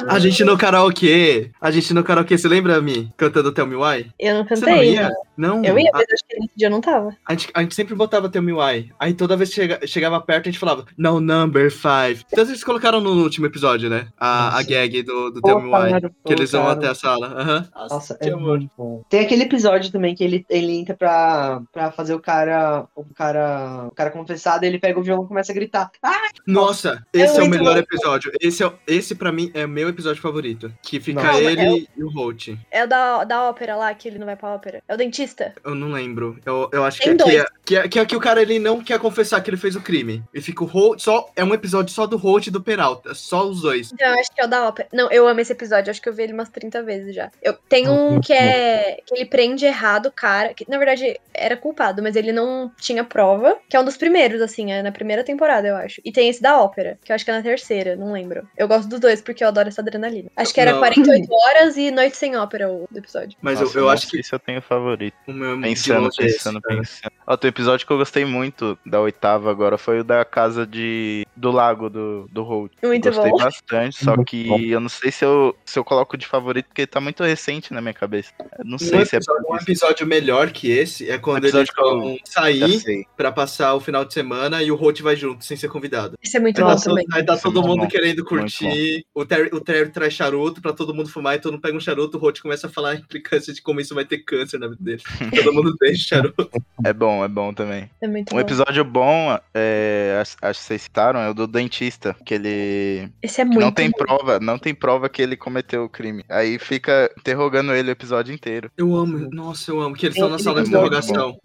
A 0.07 0.15
A 0.15 0.19
gente 0.19 0.43
no 0.43 0.57
karaokê. 0.57 1.51
A 1.59 1.71
gente 1.71 1.93
no 1.93 2.03
karaokê, 2.03 2.37
você 2.37 2.47
lembra, 2.47 2.81
Mi? 2.81 3.11
Cantando 3.17 3.51
Tell 3.51 3.67
Me 3.67 3.75
Why? 3.75 4.07
Eu 4.19 4.35
não 4.35 4.43
Você 4.47 4.55
não 4.55 4.61
cantei. 4.73 4.93
ia? 4.93 5.11
Não. 5.35 5.46
Eu 5.63 5.77
ia, 5.79 5.89
A, 5.93 5.97
mas 5.97 6.05
acho 6.13 6.23
que 6.27 6.39
nesse 6.39 6.53
dia 6.55 6.67
eu 6.67 6.71
não 6.71 6.81
tava. 6.81 7.15
a 7.25 7.31
gente, 7.33 7.49
a 7.53 7.61
gente 7.61 7.75
sempre 7.75 7.95
botava 7.95 8.29
Tell 8.29 8.41
Me 8.41 8.53
Why. 8.53 8.91
Aí 8.99 9.13
toda 9.13 9.35
vez 9.37 9.49
que 9.49 9.55
chega- 9.55 9.85
chegava 9.87 10.19
perto, 10.21 10.47
a 10.47 10.51
gente 10.51 10.59
falava, 10.59 10.85
No 10.97 11.19
number 11.19 11.71
five. 11.71 12.23
Então 12.31 12.43
eles 12.45 12.63
colocaram 12.63 12.99
no 13.01 13.11
último 13.23 13.45
episódio, 13.45 13.89
né? 13.89 14.07
A, 14.17 14.47
a 14.47 14.51
Nossa. 14.51 14.63
gag 14.69 15.03
do, 15.03 15.31
do 15.31 15.41
Tell 15.41 15.59
Me 15.59 15.65
Why. 15.65 15.71
Colocaram, 15.71 16.11
Que 16.25 16.33
eles 16.33 16.51
vão 16.51 16.67
até 16.67 16.87
a 16.87 16.95
sala. 16.95 17.27
Aham. 17.27 17.69
Nossa, 17.89 18.15
que 18.17 18.29
é 18.29 18.33
amor. 18.33 18.57
muito 18.59 18.71
bom. 18.77 19.03
Tem 19.09 19.19
aquele 19.21 19.43
episódio 19.43 19.91
também 19.91 20.13
que 20.15 20.23
ele, 20.23 20.45
ele 20.49 20.73
entra 20.77 20.95
pra, 20.95 21.61
pra 21.71 21.91
fazer 21.91 22.13
o 22.13 22.19
cara. 22.19 22.85
O 22.95 23.05
cara. 23.13 23.87
O 23.87 23.91
cara 23.95 24.09
confessado, 24.11 24.63
ele 24.65 24.79
pega 24.79 24.99
o 24.99 25.03
violão 25.03 25.25
e 25.25 25.27
começa 25.27 25.51
a 25.51 25.55
gritar. 25.55 25.91
Ah! 26.03 26.27
Nossa, 26.45 27.05
esse 27.13 27.37
é, 27.37 27.41
o 27.43 27.47
muito 27.47 27.59
melhor 27.59 27.73
bom. 27.73 27.79
episódio. 27.79 28.31
Esse, 28.41 28.63
é, 28.63 28.67
o- 28.67 28.73
esse 28.87 29.15
pra 29.15 29.31
mim 29.31 29.51
é 29.53 29.65
o 29.65 29.69
meu 29.69 29.89
episódio 29.89 30.21
favorito. 30.21 30.71
Que 30.81 30.99
fica 30.99 31.21
Nossa. 31.23 31.39
ele 31.41 31.55
Calma, 31.55 31.77
e 31.97 32.03
o 32.03 32.09
Holt. 32.09 32.49
É 32.71 32.83
o 32.83 32.87
da, 32.87 33.23
da 33.23 33.43
ópera 33.49 33.75
lá, 33.75 33.93
que 33.93 34.07
ele 34.07 34.17
não 34.19 34.25
vai 34.25 34.35
pra 34.35 34.49
ópera. 34.53 34.81
É 34.87 34.93
o 34.93 34.97
dentista. 34.97 35.36
Eu 35.63 35.75
não 35.75 35.89
lembro. 35.91 36.37
Eu, 36.45 36.69
eu 36.71 36.83
acho 36.83 36.99
que 36.99 37.05
Tem 37.05 37.13
é, 37.13 37.17
que, 37.17 37.23
dois. 37.23 37.35
é, 37.35 37.45
que, 37.65 37.75
é, 37.75 37.87
que 37.87 37.99
é 37.99 38.05
que 38.05 38.15
o 38.15 38.19
cara 38.19 38.41
ele 38.41 38.59
não 38.59 38.81
quer 38.81 38.99
confessar 38.99 39.41
que 39.41 39.49
ele 39.49 39.57
fez 39.57 39.75
o 39.75 39.81
crime. 39.81 40.23
E 40.33 40.41
fica 40.41 40.63
o 40.63 40.67
Holt. 40.67 40.99
Só, 41.01 41.29
é 41.35 41.43
um 41.43 41.53
episódio 41.53 41.93
só 41.93 42.05
do 42.05 42.17
Holt 42.17 42.47
e 42.47 42.51
do 42.51 42.61
Peralta. 42.61 43.13
Só 43.13 43.47
os 43.47 43.61
dois. 43.61 43.91
Então, 43.91 44.07
eu 44.07 44.19
acho 44.19 44.31
que 44.33 44.41
é 44.41 44.45
o 44.45 44.47
da 44.47 44.67
ópera. 44.67 44.87
Não, 44.93 45.11
eu 45.11 45.27
amo 45.27 45.39
esse 45.39 45.51
episódio. 45.51 45.91
Acho 45.91 46.01
que 46.01 46.09
eu 46.09 46.13
vi 46.13 46.23
ele 46.23 46.33
umas 46.33 46.49
30 46.49 46.83
vezes 46.83 47.15
já. 47.15 47.31
Eu 47.41 47.53
tenho 47.69 47.91
um 47.91 48.19
que 48.19 48.33
é. 48.33 48.99
que 49.05 49.15
ele 49.15 49.25
prende 49.25 49.65
errado 49.65 50.07
o 50.07 50.11
cara. 50.11 50.53
Que 50.53 50.65
na 50.69 50.77
verdade 50.77 51.19
era 51.33 51.55
culpado, 51.55 52.01
mas 52.01 52.15
ele 52.15 52.31
não 52.31 52.71
tinha 52.79 53.03
prova. 53.03 53.57
Que 53.69 53.75
é 53.75 53.79
um 53.79 53.85
dos 53.85 53.97
primeiros, 53.97 54.41
assim, 54.41 54.71
é 54.71 54.81
na 54.81 54.91
primeira 54.91 55.23
temporada, 55.23 55.67
eu 55.67 55.75
acho. 55.75 56.01
E 56.03 56.11
tem 56.11 56.29
esse 56.29 56.41
da 56.41 56.61
ópera, 56.61 56.97
que 57.03 57.11
eu 57.11 57.15
acho 57.15 57.25
que 57.25 57.31
é 57.31 57.33
na 57.33 57.43
terceira, 57.43 57.95
não 57.95 58.11
lembro. 58.11 58.47
Eu 58.57 58.67
gosto 58.67 58.87
dos 58.87 58.99
dois 58.99 59.21
porque 59.21 59.43
eu 59.43 59.47
adoro 59.47 59.67
essa 59.67 59.81
adrenalina. 59.81 60.29
Acho 60.35 60.53
que 60.53 60.61
era 60.61 60.73
Não. 60.73 60.79
48 60.79 61.27
horas 61.31 61.77
e 61.77 61.91
Noite 61.91 62.17
Sem 62.17 62.35
Ópera 62.35 62.71
o 62.71 62.87
do 62.89 62.97
episódio. 62.97 63.37
Mas 63.41 63.59
Nossa, 63.59 63.77
eu, 63.77 63.81
eu 63.81 63.85
não 63.85 63.93
acho 63.93 64.07
que 64.07 64.23
se 64.23 64.33
eu 64.33 64.39
tenho 64.39 64.61
favorito. 64.61 65.15
O 65.27 65.33
meu 65.33 65.59
Pensando, 65.61 66.09
pensando, 66.15 66.61
pensando. 66.61 67.11
Ó, 67.25 67.35
tem 67.35 67.49
um 67.49 67.51
episódio 67.51 67.85
que 67.85 67.91
eu 67.91 67.97
gostei 67.97 68.23
muito 68.25 68.77
da 68.85 69.01
oitava 69.01 69.51
agora 69.51 69.77
foi 69.77 69.99
o 69.99 70.03
da 70.03 70.23
casa 70.23 70.65
de 70.65 71.25
do 71.35 71.51
lago 71.51 71.89
do, 71.89 72.27
do 72.31 72.43
Holt. 72.43 72.71
Muito 72.81 73.09
gostei 73.11 73.31
bom. 73.31 73.37
bastante, 73.37 74.03
só 74.03 74.15
Muito 74.15 74.29
que 74.29 74.45
bom. 74.45 74.59
eu 74.59 74.79
não 74.79 74.89
sei 74.89 75.11
se 75.11 75.23
eu, 75.25 75.55
se 75.65 75.77
eu 75.77 75.83
coloco 75.83 76.17
de 76.17 76.25
favorito 76.25 76.67
porque 76.67 76.87
tá 76.87 76.99
muito 77.01 77.23
recente 77.23 77.73
na 77.73 77.81
minha 77.81 77.93
cabeça. 77.93 78.31
Eu 78.57 78.65
não 78.65 78.75
Um 78.75 78.79
sei 78.79 79.05
se 79.05 79.15
é 79.15 79.17
episódio, 79.19 79.45
um 79.49 79.55
episódio 79.55 80.07
melhor 80.07 80.49
que 80.51 80.71
esse 80.71 81.09
é 81.09 81.17
quando 81.17 81.45
eles 81.45 81.69
que 81.69 81.79
eu- 81.81 81.99
vão 81.99 82.17
sair 82.23 83.05
pra 83.15 83.31
passar 83.31 83.73
o 83.75 83.79
final 83.79 84.05
de 84.05 84.13
semana 84.13 84.63
e 84.63 84.71
o 84.71 84.75
Holt 84.75 85.01
vai 85.01 85.15
junto, 85.15 85.43
sem 85.43 85.57
ser 85.57 85.67
convidado. 85.67 86.17
Isso 86.23 86.37
é 86.37 86.39
muito 86.39 86.57
Aí 86.57 86.63
bom 86.63 86.69
tá, 86.69 86.75
todo, 86.75 86.85
também. 86.85 87.05
aí 87.13 87.25
tá 87.25 87.33
Isso 87.33 87.43
todo 87.43 87.61
mundo 87.61 87.81
bom. 87.81 87.87
querendo 87.87 88.23
curtir. 88.25 89.05
O 89.13 89.25
Terry, 89.25 89.49
o 89.53 89.59
Terry 89.59 89.89
traz 89.91 90.13
charuto 90.13 90.61
pra 90.61 90.73
todo 90.73 90.93
mundo 90.93 91.09
fumar 91.09 91.35
e 91.35 91.39
todo 91.39 91.51
mundo 91.53 91.61
pega 91.61 91.75
um 91.77 91.79
charuto. 91.81 92.17
O 92.17 92.19
Holt 92.21 92.41
começa 92.41 92.67
a 92.67 92.69
falar 92.69 92.91
a 92.91 92.95
implicância 92.95 93.53
de 93.53 93.61
como 93.61 93.79
isso 93.81 93.93
vai 93.93 94.05
ter 94.05 94.19
câncer 94.19 94.59
na 94.59 94.67
vida 94.67 94.81
dele. 94.83 95.03
todo 95.43 95.53
mundo 95.53 95.75
deixa 95.79 96.15
charuto. 96.15 96.49
É 96.83 96.93
bom, 96.93 97.23
é 97.23 97.27
bom 97.27 97.53
também. 97.53 97.89
É 98.01 98.07
muito 98.07 98.31
Um 98.31 98.35
bom. 98.35 98.41
episódio 98.41 98.83
bom, 98.83 99.37
é, 99.53 100.17
acho, 100.21 100.37
acho 100.41 100.59
que 100.59 100.65
vocês 100.65 100.81
citaram, 100.83 101.19
é 101.19 101.29
o 101.29 101.33
do 101.33 101.47
dentista, 101.47 102.15
que 102.25 102.33
ele 102.33 103.09
Esse 103.21 103.41
é 103.41 103.45
muito 103.45 103.59
não 103.59 103.71
tem 103.71 103.89
bom. 103.89 103.97
prova, 103.97 104.39
não 104.39 104.57
tem 104.57 104.73
prova 104.73 105.09
que 105.09 105.21
ele 105.21 105.35
cometeu 105.35 105.83
o 105.85 105.89
crime. 105.89 106.23
Aí 106.29 106.57
fica 106.59 107.11
interrogando 107.17 107.73
ele 107.73 107.89
o 107.89 107.91
episódio 107.91 108.33
inteiro. 108.33 108.71
Eu 108.77 108.95
amo, 108.95 109.29
nossa, 109.31 109.71
eu 109.71 109.81
amo. 109.81 109.95
Que 109.95 110.05
eles 110.07 110.15
estão 110.15 110.29
na 110.29 110.39
sala 110.39 110.61
de 110.61 110.69
episódio 110.69 110.87
interrogação. 110.87 111.37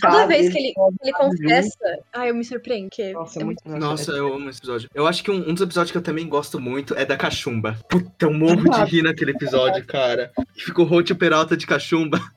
Toda 0.00 0.26
vez 0.26 0.52
que 0.52 0.58
ele, 0.58 0.72
ele 1.02 1.12
confessa, 1.12 1.98
ai, 2.12 2.30
eu 2.30 2.34
me 2.34 2.44
surpreendo. 2.44 2.88
Que 2.90 3.12
Nossa, 3.12 3.38
é 3.38 3.42
é 3.42 3.44
muito. 3.44 3.62
Nossa, 3.66 4.12
eu 4.12 4.34
amo 4.34 4.48
esse 4.50 4.58
episódio. 4.58 4.88
Eu 4.94 5.06
acho 5.06 5.22
que 5.22 5.30
um, 5.30 5.50
um 5.50 5.54
dos 5.54 5.62
episódios 5.62 5.90
que 5.92 5.98
eu 5.98 6.02
também 6.02 6.28
gosto 6.28 6.60
muito 6.60 6.94
é 6.94 7.04
da 7.04 7.16
cachumba. 7.16 7.78
Puta, 7.88 8.26
eu 8.26 8.32
morro 8.32 8.68
de 8.68 8.84
rir 8.90 9.02
naquele 9.02 9.32
episódio, 9.32 9.84
cara. 9.86 10.30
Que 10.54 10.64
fica 10.64 10.80
o 10.82 10.84
Holt 10.84 11.10
e 11.10 11.12
o 11.12 11.16
Peralta 11.16 11.56
de 11.56 11.66
cachumba. 11.66 12.20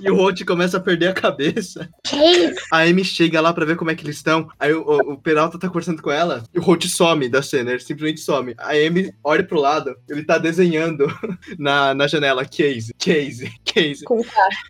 E 0.00 0.10
o 0.10 0.16
Holt 0.20 0.44
começa 0.44 0.76
a 0.76 0.80
perder 0.80 1.08
a 1.08 1.12
cabeça. 1.14 1.88
Que 2.04 2.16
isso? 2.16 2.60
A 2.72 2.78
Amy 2.82 3.04
chega 3.04 3.40
lá 3.40 3.52
pra 3.52 3.64
ver 3.64 3.76
como 3.76 3.90
é 3.90 3.94
que 3.94 4.04
eles 4.04 4.16
estão. 4.16 4.48
Aí 4.58 4.72
o, 4.72 4.82
o- 4.82 5.12
o 5.12 5.18
Peralta 5.20 5.58
tá 5.58 5.68
conversando 5.68 6.02
com 6.02 6.10
ela. 6.10 6.42
E 6.54 6.58
o 6.58 6.62
Holt 6.62 6.86
some 6.86 7.28
da 7.28 7.42
cena, 7.42 7.70
ele 7.70 7.80
simplesmente 7.80 8.20
some. 8.20 8.54
A 8.58 8.70
Amy 8.72 9.12
olha 9.24 9.42
pro 9.44 9.60
lado, 9.60 9.94
ele 10.08 10.24
tá 10.24 10.38
desenhando 10.38 11.06
na, 11.58 11.94
na 11.94 12.06
janela. 12.06 12.44
Case, 12.44 12.92
case, 12.98 13.50
case. 13.64 14.04
Com. 14.04 14.22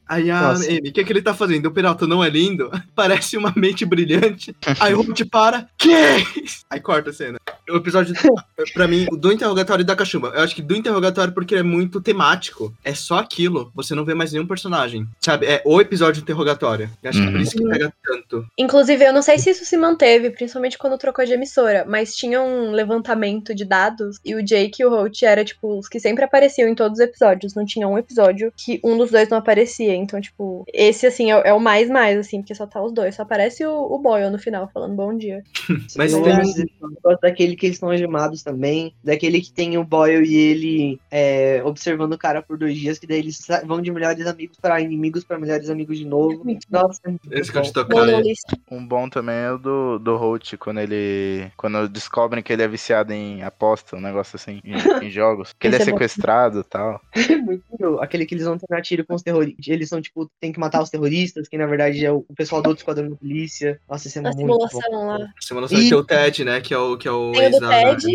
Aí 0.08 0.30
a 0.30 0.40
Nossa. 0.40 0.66
Amy, 0.68 0.88
o 0.90 0.92
que, 0.92 1.04
que 1.04 1.12
ele 1.12 1.22
tá 1.22 1.34
fazendo? 1.34 1.66
O 1.66 1.72
Peralta 1.72 2.06
não 2.06 2.22
é 2.22 2.28
lindo? 2.28 2.70
Parece 2.94 3.36
uma 3.36 3.52
mente 3.56 3.84
brilhante. 3.84 4.54
Aí 4.78 4.94
o 4.94 5.02
Holt 5.02 5.24
para, 5.30 5.66
case! 5.78 6.60
Aí 6.70 6.80
corta 6.80 7.10
a 7.10 7.12
cena. 7.12 7.38
O 7.72 7.76
episódio, 7.76 8.14
pra 8.74 8.86
mim, 8.88 9.06
o 9.10 9.16
do 9.16 9.32
interrogatório 9.32 9.82
e 9.82 9.86
da 9.86 9.96
cachumba. 9.96 10.32
Eu 10.34 10.42
acho 10.42 10.54
que 10.54 10.62
do 10.62 10.74
interrogatório 10.76 11.32
porque 11.32 11.54
é 11.56 11.62
muito 11.62 12.00
temático. 12.00 12.72
É 12.84 12.94
só 12.94 13.18
aquilo. 13.18 13.70
Você 13.74 13.94
não 13.94 14.04
vê 14.04 14.14
mais 14.14 14.32
nenhum 14.32 14.46
personagem. 14.46 15.06
Sabe? 15.20 15.46
É 15.46 15.62
o 15.64 15.80
episódio 15.80 16.20
interrogatório. 16.22 16.90
Eu 17.02 17.10
acho 17.10 17.18
que 17.20 17.26
é 17.26 17.30
por 17.30 17.36
Uhum. 17.36 17.42
isso 17.42 17.56
que 17.56 17.64
pega 17.68 17.92
tanto. 18.04 18.46
Inclusive, 18.58 19.04
eu 19.04 19.12
não 19.12 19.22
sei 19.22 19.38
se 19.38 19.50
isso 19.50 19.64
se 19.64 19.76
manteve, 19.76 20.30
principalmente 20.30 20.76
quando 20.78 20.98
trocou 20.98 21.24
de 21.24 21.32
emissora, 21.32 21.84
mas 21.88 22.14
tinha 22.14 22.40
um 22.40 22.72
levantamento 22.72 23.54
de 23.54 23.64
dados 23.64 24.18
e 24.24 24.34
o 24.34 24.42
Jake 24.42 24.82
e 24.82 24.84
o 24.84 24.90
Holt 24.90 25.22
era, 25.22 25.44
tipo, 25.44 25.78
os 25.78 25.88
que 25.88 25.98
sempre 26.00 26.24
apareciam 26.24 26.68
em 26.68 26.74
todos 26.74 26.98
os 26.98 27.04
episódios. 27.04 27.54
Não 27.54 27.64
tinha 27.64 27.86
um 27.88 27.98
episódio 27.98 28.52
que 28.56 28.80
um 28.84 28.96
dos 28.98 29.10
dois 29.10 29.28
não 29.28 29.38
aparecia. 29.38 29.94
Então, 29.94 30.20
tipo, 30.20 30.64
esse, 30.72 31.06
assim, 31.06 31.30
é, 31.32 31.48
é 31.48 31.52
o 31.52 31.60
mais 31.60 31.88
mais, 31.88 32.18
assim, 32.18 32.40
porque 32.40 32.54
só 32.54 32.66
tá 32.66 32.82
os 32.82 32.92
dois. 32.92 33.14
Só 33.14 33.22
aparece 33.22 33.64
o, 33.64 33.72
o 33.92 33.98
Boyle 33.98 34.30
no 34.30 34.38
final, 34.38 34.68
falando 34.72 34.94
bom 34.94 35.16
dia. 35.16 35.42
Mas 35.96 36.12
eu 36.12 36.20
gosto 37.02 37.20
daquele 37.22 37.56
que 37.60 37.66
eles 37.66 37.76
estão 37.76 37.90
algemados 37.90 38.42
também. 38.42 38.94
Daquele 39.04 39.40
que 39.40 39.52
tem 39.52 39.76
o 39.78 39.84
Boyle 39.84 40.26
e 40.26 40.34
ele 40.36 41.00
é, 41.10 41.62
observando 41.64 42.14
o 42.14 42.18
cara 42.18 42.42
por 42.42 42.56
dois 42.58 42.76
dias, 42.76 42.98
que 42.98 43.06
daí 43.06 43.18
eles 43.18 43.46
vão 43.66 43.80
de 43.82 43.92
melhores 43.92 44.26
amigos 44.26 44.56
para 44.60 44.80
inimigos 44.80 45.22
para 45.24 45.38
melhores 45.38 45.68
amigos 45.70 45.98
de 45.98 46.04
novo. 46.06 46.42
Bom. 46.44 46.58
Nossa, 46.70 47.00
é 47.04 47.08
muito 47.10 47.32
Esse 47.32 47.52
que 47.52 47.58
eu 47.58 47.84
bom. 47.86 48.22
te. 48.22 48.34
Um 48.70 48.86
bom 48.86 49.08
também 49.08 49.34
é 49.36 49.52
o 49.52 49.58
do, 49.58 49.98
do 49.98 50.16
Holt, 50.16 50.54
quando 50.56 50.80
ele. 50.80 51.50
Quando 51.56 51.88
descobrem 51.88 52.42
que 52.42 52.52
ele 52.52 52.62
é 52.62 52.68
viciado 52.68 53.12
em 53.12 53.42
aposta, 53.42 53.96
um 53.96 54.00
negócio 54.00 54.36
assim, 54.36 54.60
em, 54.64 54.72
em 55.06 55.10
jogos. 55.10 55.52
Que 55.58 55.66
ele 55.66 55.76
é 55.76 55.82
é 55.82 55.84
bom. 55.84 55.92
sequestrado 55.92 56.60
e 56.60 56.64
tal. 56.64 57.00
É 57.30 57.36
muito 57.36 57.62
bom. 57.78 58.00
Aquele 58.00 58.26
que 58.26 58.34
eles 58.34 58.44
vão 58.44 58.58
treinar 58.58 58.82
tiro 58.82 59.04
com 59.04 59.14
os 59.14 59.22
terroristas. 59.22 59.66
Eles 59.68 59.88
são, 59.88 60.00
tipo, 60.00 60.28
tem 60.40 60.52
que 60.52 60.58
matar 60.58 60.82
os 60.82 60.90
terroristas, 60.90 61.48
que 61.48 61.56
na 61.56 61.66
verdade 61.66 62.04
é 62.04 62.10
o, 62.12 62.24
pessoal 62.36 62.60
do 62.62 62.68
outro 62.68 62.82
esquadrão 62.82 63.08
da 63.10 63.16
polícia. 63.16 63.80
Nossa, 63.88 64.08
esse 64.08 64.18
é 64.18 64.22
Na 64.22 64.30
muito 64.32 64.46
bom. 64.46 64.68
simulação 64.68 65.06
lá. 65.06 65.28
Semana 65.40 65.68
só 65.68 65.74
vai 65.76 65.84
E- 65.84 65.88
ter 65.88 65.94
o 65.94 66.04
Ted, 66.04 66.44
né? 66.44 66.60
Que 66.60 66.74
é 66.74 66.78
o, 66.78 66.96
que 66.96 67.06
é 67.08 67.10
o 67.12 67.32
Tem 67.32 67.49
o 67.56 67.60
do 67.60 67.68
da, 67.68 67.68
Ted. 67.96 68.12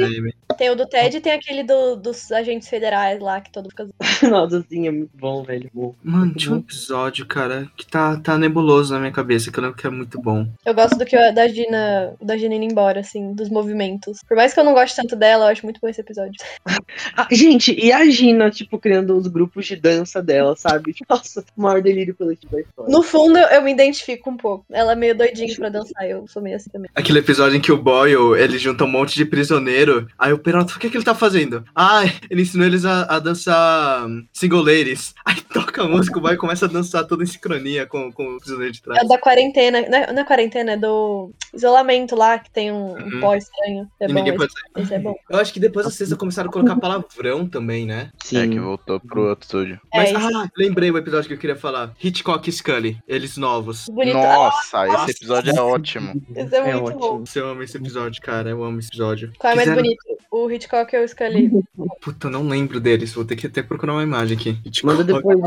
da. 0.47 0.55
Tem 0.55 0.69
o 0.69 0.75
do 0.75 0.85
Ted 0.85 1.17
e 1.17 1.21
tem 1.21 1.33
aquele 1.33 1.63
do- 1.63 1.95
dos 1.95 2.31
agentes 2.31 2.67
federais 2.69 3.19
lá, 3.19 3.41
que 3.41 3.51
todo 3.51 3.69
fica. 3.69 3.87
Nossa, 4.31 4.59
assim, 4.59 4.87
é 4.87 4.91
muito 4.91 5.11
bom, 5.13 5.43
velho. 5.43 5.69
Mano, 6.03 6.33
tinha 6.33 6.53
um 6.55 6.59
episódio, 6.59 7.25
cara, 7.25 7.67
que 7.75 7.85
tá, 7.85 8.17
tá 8.17 8.37
nebuloso 8.37 8.93
na 8.93 8.99
minha 8.99 9.11
cabeça, 9.11 9.51
que 9.51 9.59
eu 9.59 9.63
lembro 9.63 9.77
que 9.77 9.85
é 9.87 9.89
muito 9.89 10.19
bom. 10.21 10.47
Eu 10.65 10.73
gosto 10.73 10.97
do 10.97 11.05
que 11.05 11.15
eu- 11.15 11.33
da 11.33 11.47
Gina, 11.47 12.13
da 12.21 12.37
Gina 12.37 12.55
indo 12.55 12.65
embora, 12.71 12.99
assim, 13.01 13.33
dos 13.33 13.49
movimentos. 13.49 14.19
Por 14.27 14.37
mais 14.37 14.53
que 14.53 14.59
eu 14.59 14.63
não 14.63 14.73
goste 14.73 14.95
tanto 14.95 15.15
dela, 15.15 15.45
eu 15.45 15.49
acho 15.49 15.65
muito 15.65 15.79
bom 15.81 15.87
esse 15.89 16.01
episódio. 16.01 16.35
Ah, 17.17 17.27
gente, 17.31 17.73
e 17.73 17.91
a 17.91 18.05
Gina, 18.09 18.49
tipo, 18.51 18.77
criando 18.77 19.15
os 19.17 19.27
grupos 19.27 19.65
de 19.65 19.75
dança 19.75 20.21
dela, 20.21 20.55
sabe? 20.55 20.93
Nossa, 21.09 21.43
o 21.55 21.61
maior 21.61 21.81
delírio 21.81 22.15
coletivo 22.15 22.53
da 22.53 22.61
história. 22.61 22.91
No 22.91 23.03
fundo, 23.03 23.37
eu 23.37 23.61
me 23.61 23.71
identifico 23.71 24.29
um 24.29 24.37
pouco. 24.37 24.65
Ela 24.71 24.93
é 24.93 24.95
meio 24.95 25.15
doidinha 25.17 25.53
pra 25.55 25.69
dançar, 25.69 26.09
eu 26.09 26.25
sou 26.27 26.41
meio 26.41 26.55
assim 26.55 26.69
também. 26.69 26.89
Aquele 26.95 27.19
episódio 27.19 27.57
em 27.57 27.61
que 27.61 27.71
o 27.71 27.77
Boyle, 27.81 28.35
ele 28.37 28.57
junta 28.57 28.83
um 28.83 28.87
monte 28.87 29.14
de 29.15 29.25
prisioneiro. 29.25 30.07
Aí 30.17 30.31
o 30.33 30.37
Peralta, 30.39 30.73
o 30.75 30.79
que, 30.79 30.89
que 30.89 30.97
ele 30.97 31.03
tá 31.03 31.15
fazendo? 31.15 31.63
Ah, 31.75 32.03
ele 32.29 32.41
ensinou 32.41 32.65
eles 32.67 32.85
a, 32.85 33.03
a 33.03 33.19
dançar 33.19 34.05
hum, 34.07 34.25
single 34.33 34.61
ladies. 34.61 35.13
Aí 35.25 35.41
toca 35.41 35.83
a 35.83 35.87
música, 35.87 36.17
o 36.17 36.21
Boyle 36.21 36.37
começa 36.37 36.65
a 36.65 36.69
dançar 36.69 37.05
toda 37.05 37.23
em 37.23 37.27
sincronia 37.27 37.85
com, 37.85 38.11
com 38.11 38.35
o 38.35 38.37
prisioneiro 38.39 38.73
de 38.73 38.79
É 38.79 38.83
trás. 38.83 39.03
o 39.03 39.07
da 39.07 39.17
quarentena, 39.17 39.81
não 39.89 39.97
é, 39.97 40.13
não 40.13 40.21
é 40.21 40.25
quarentena, 40.25 40.71
é 40.73 40.77
do 40.77 41.31
isolamento 41.53 42.15
lá, 42.15 42.37
que 42.39 42.51
tem 42.51 42.71
um, 42.71 42.95
um 42.97 43.15
Uhum. 43.15 43.19
pó 43.21 43.35
estranho. 43.35 43.87
É 43.99 44.05
E 44.05 44.07
bom, 44.07 44.13
ninguém 44.13 44.33
esse, 44.33 44.37
pode 44.37 44.53
sair. 44.53 44.83
esse 44.83 44.93
é 44.93 44.99
bom. 44.99 45.15
Eu 45.29 45.39
acho 45.39 45.53
que 45.53 45.59
depois 45.59 45.93
sexta 45.93 46.15
começaram 46.15 46.49
a 46.49 46.53
colocar 46.53 46.75
palavrão 46.75 47.47
também, 47.47 47.85
né? 47.85 48.09
É, 48.33 48.47
que 48.47 48.59
voltou 48.59 48.99
pro 48.99 49.29
outro 49.29 49.45
estúdio. 49.45 49.79
É 49.93 50.13
Mas, 50.13 50.15
ah, 50.35 50.49
lembrei 50.57 50.91
o 50.91 50.97
episódio 50.97 51.27
que 51.27 51.33
eu 51.33 51.37
queria 51.37 51.55
falar. 51.55 51.93
Hitchcock 52.03 52.49
e 52.49 52.51
Scully, 52.51 52.97
eles 53.07 53.37
novos. 53.37 53.85
Bonito. 53.89 54.15
Nossa, 54.15 54.85
Nossa. 54.85 55.03
esse 55.11 55.17
episódio 55.23 55.55
é 55.55 55.61
ótimo. 55.61 56.21
Esse 56.35 56.55
é 56.55 56.75
muito 56.75 56.97
bom. 56.97 57.23
Eu 57.35 57.49
amo 57.49 57.63
esse 57.63 57.77
episódio, 57.77 58.21
cara. 58.21 58.49
Eu 58.49 58.63
amo 58.63 58.79
esse 58.79 58.89
episódio. 58.89 59.04
Qual 59.37 59.53
é 59.53 59.55
mais 59.55 59.69
Quiseram- 59.69 59.83
bonito? 59.83 60.03
O 60.31 60.51
Hitchcock 60.51 60.95
ou 60.95 61.03
o 61.03 61.07
Scully? 61.07 61.49
Puta, 62.01 62.27
eu 62.27 62.31
não 62.31 62.47
lembro 62.47 62.79
deles. 62.79 63.13
Vou 63.13 63.23
ter 63.23 63.35
que 63.35 63.47
até 63.47 63.63
procurar 63.63 63.93
uma 63.93 64.03
imagem 64.03 64.37
aqui. 64.37 64.57
Hitchcock 64.65 64.85
Manda 64.97 65.03
depois 65.03 65.37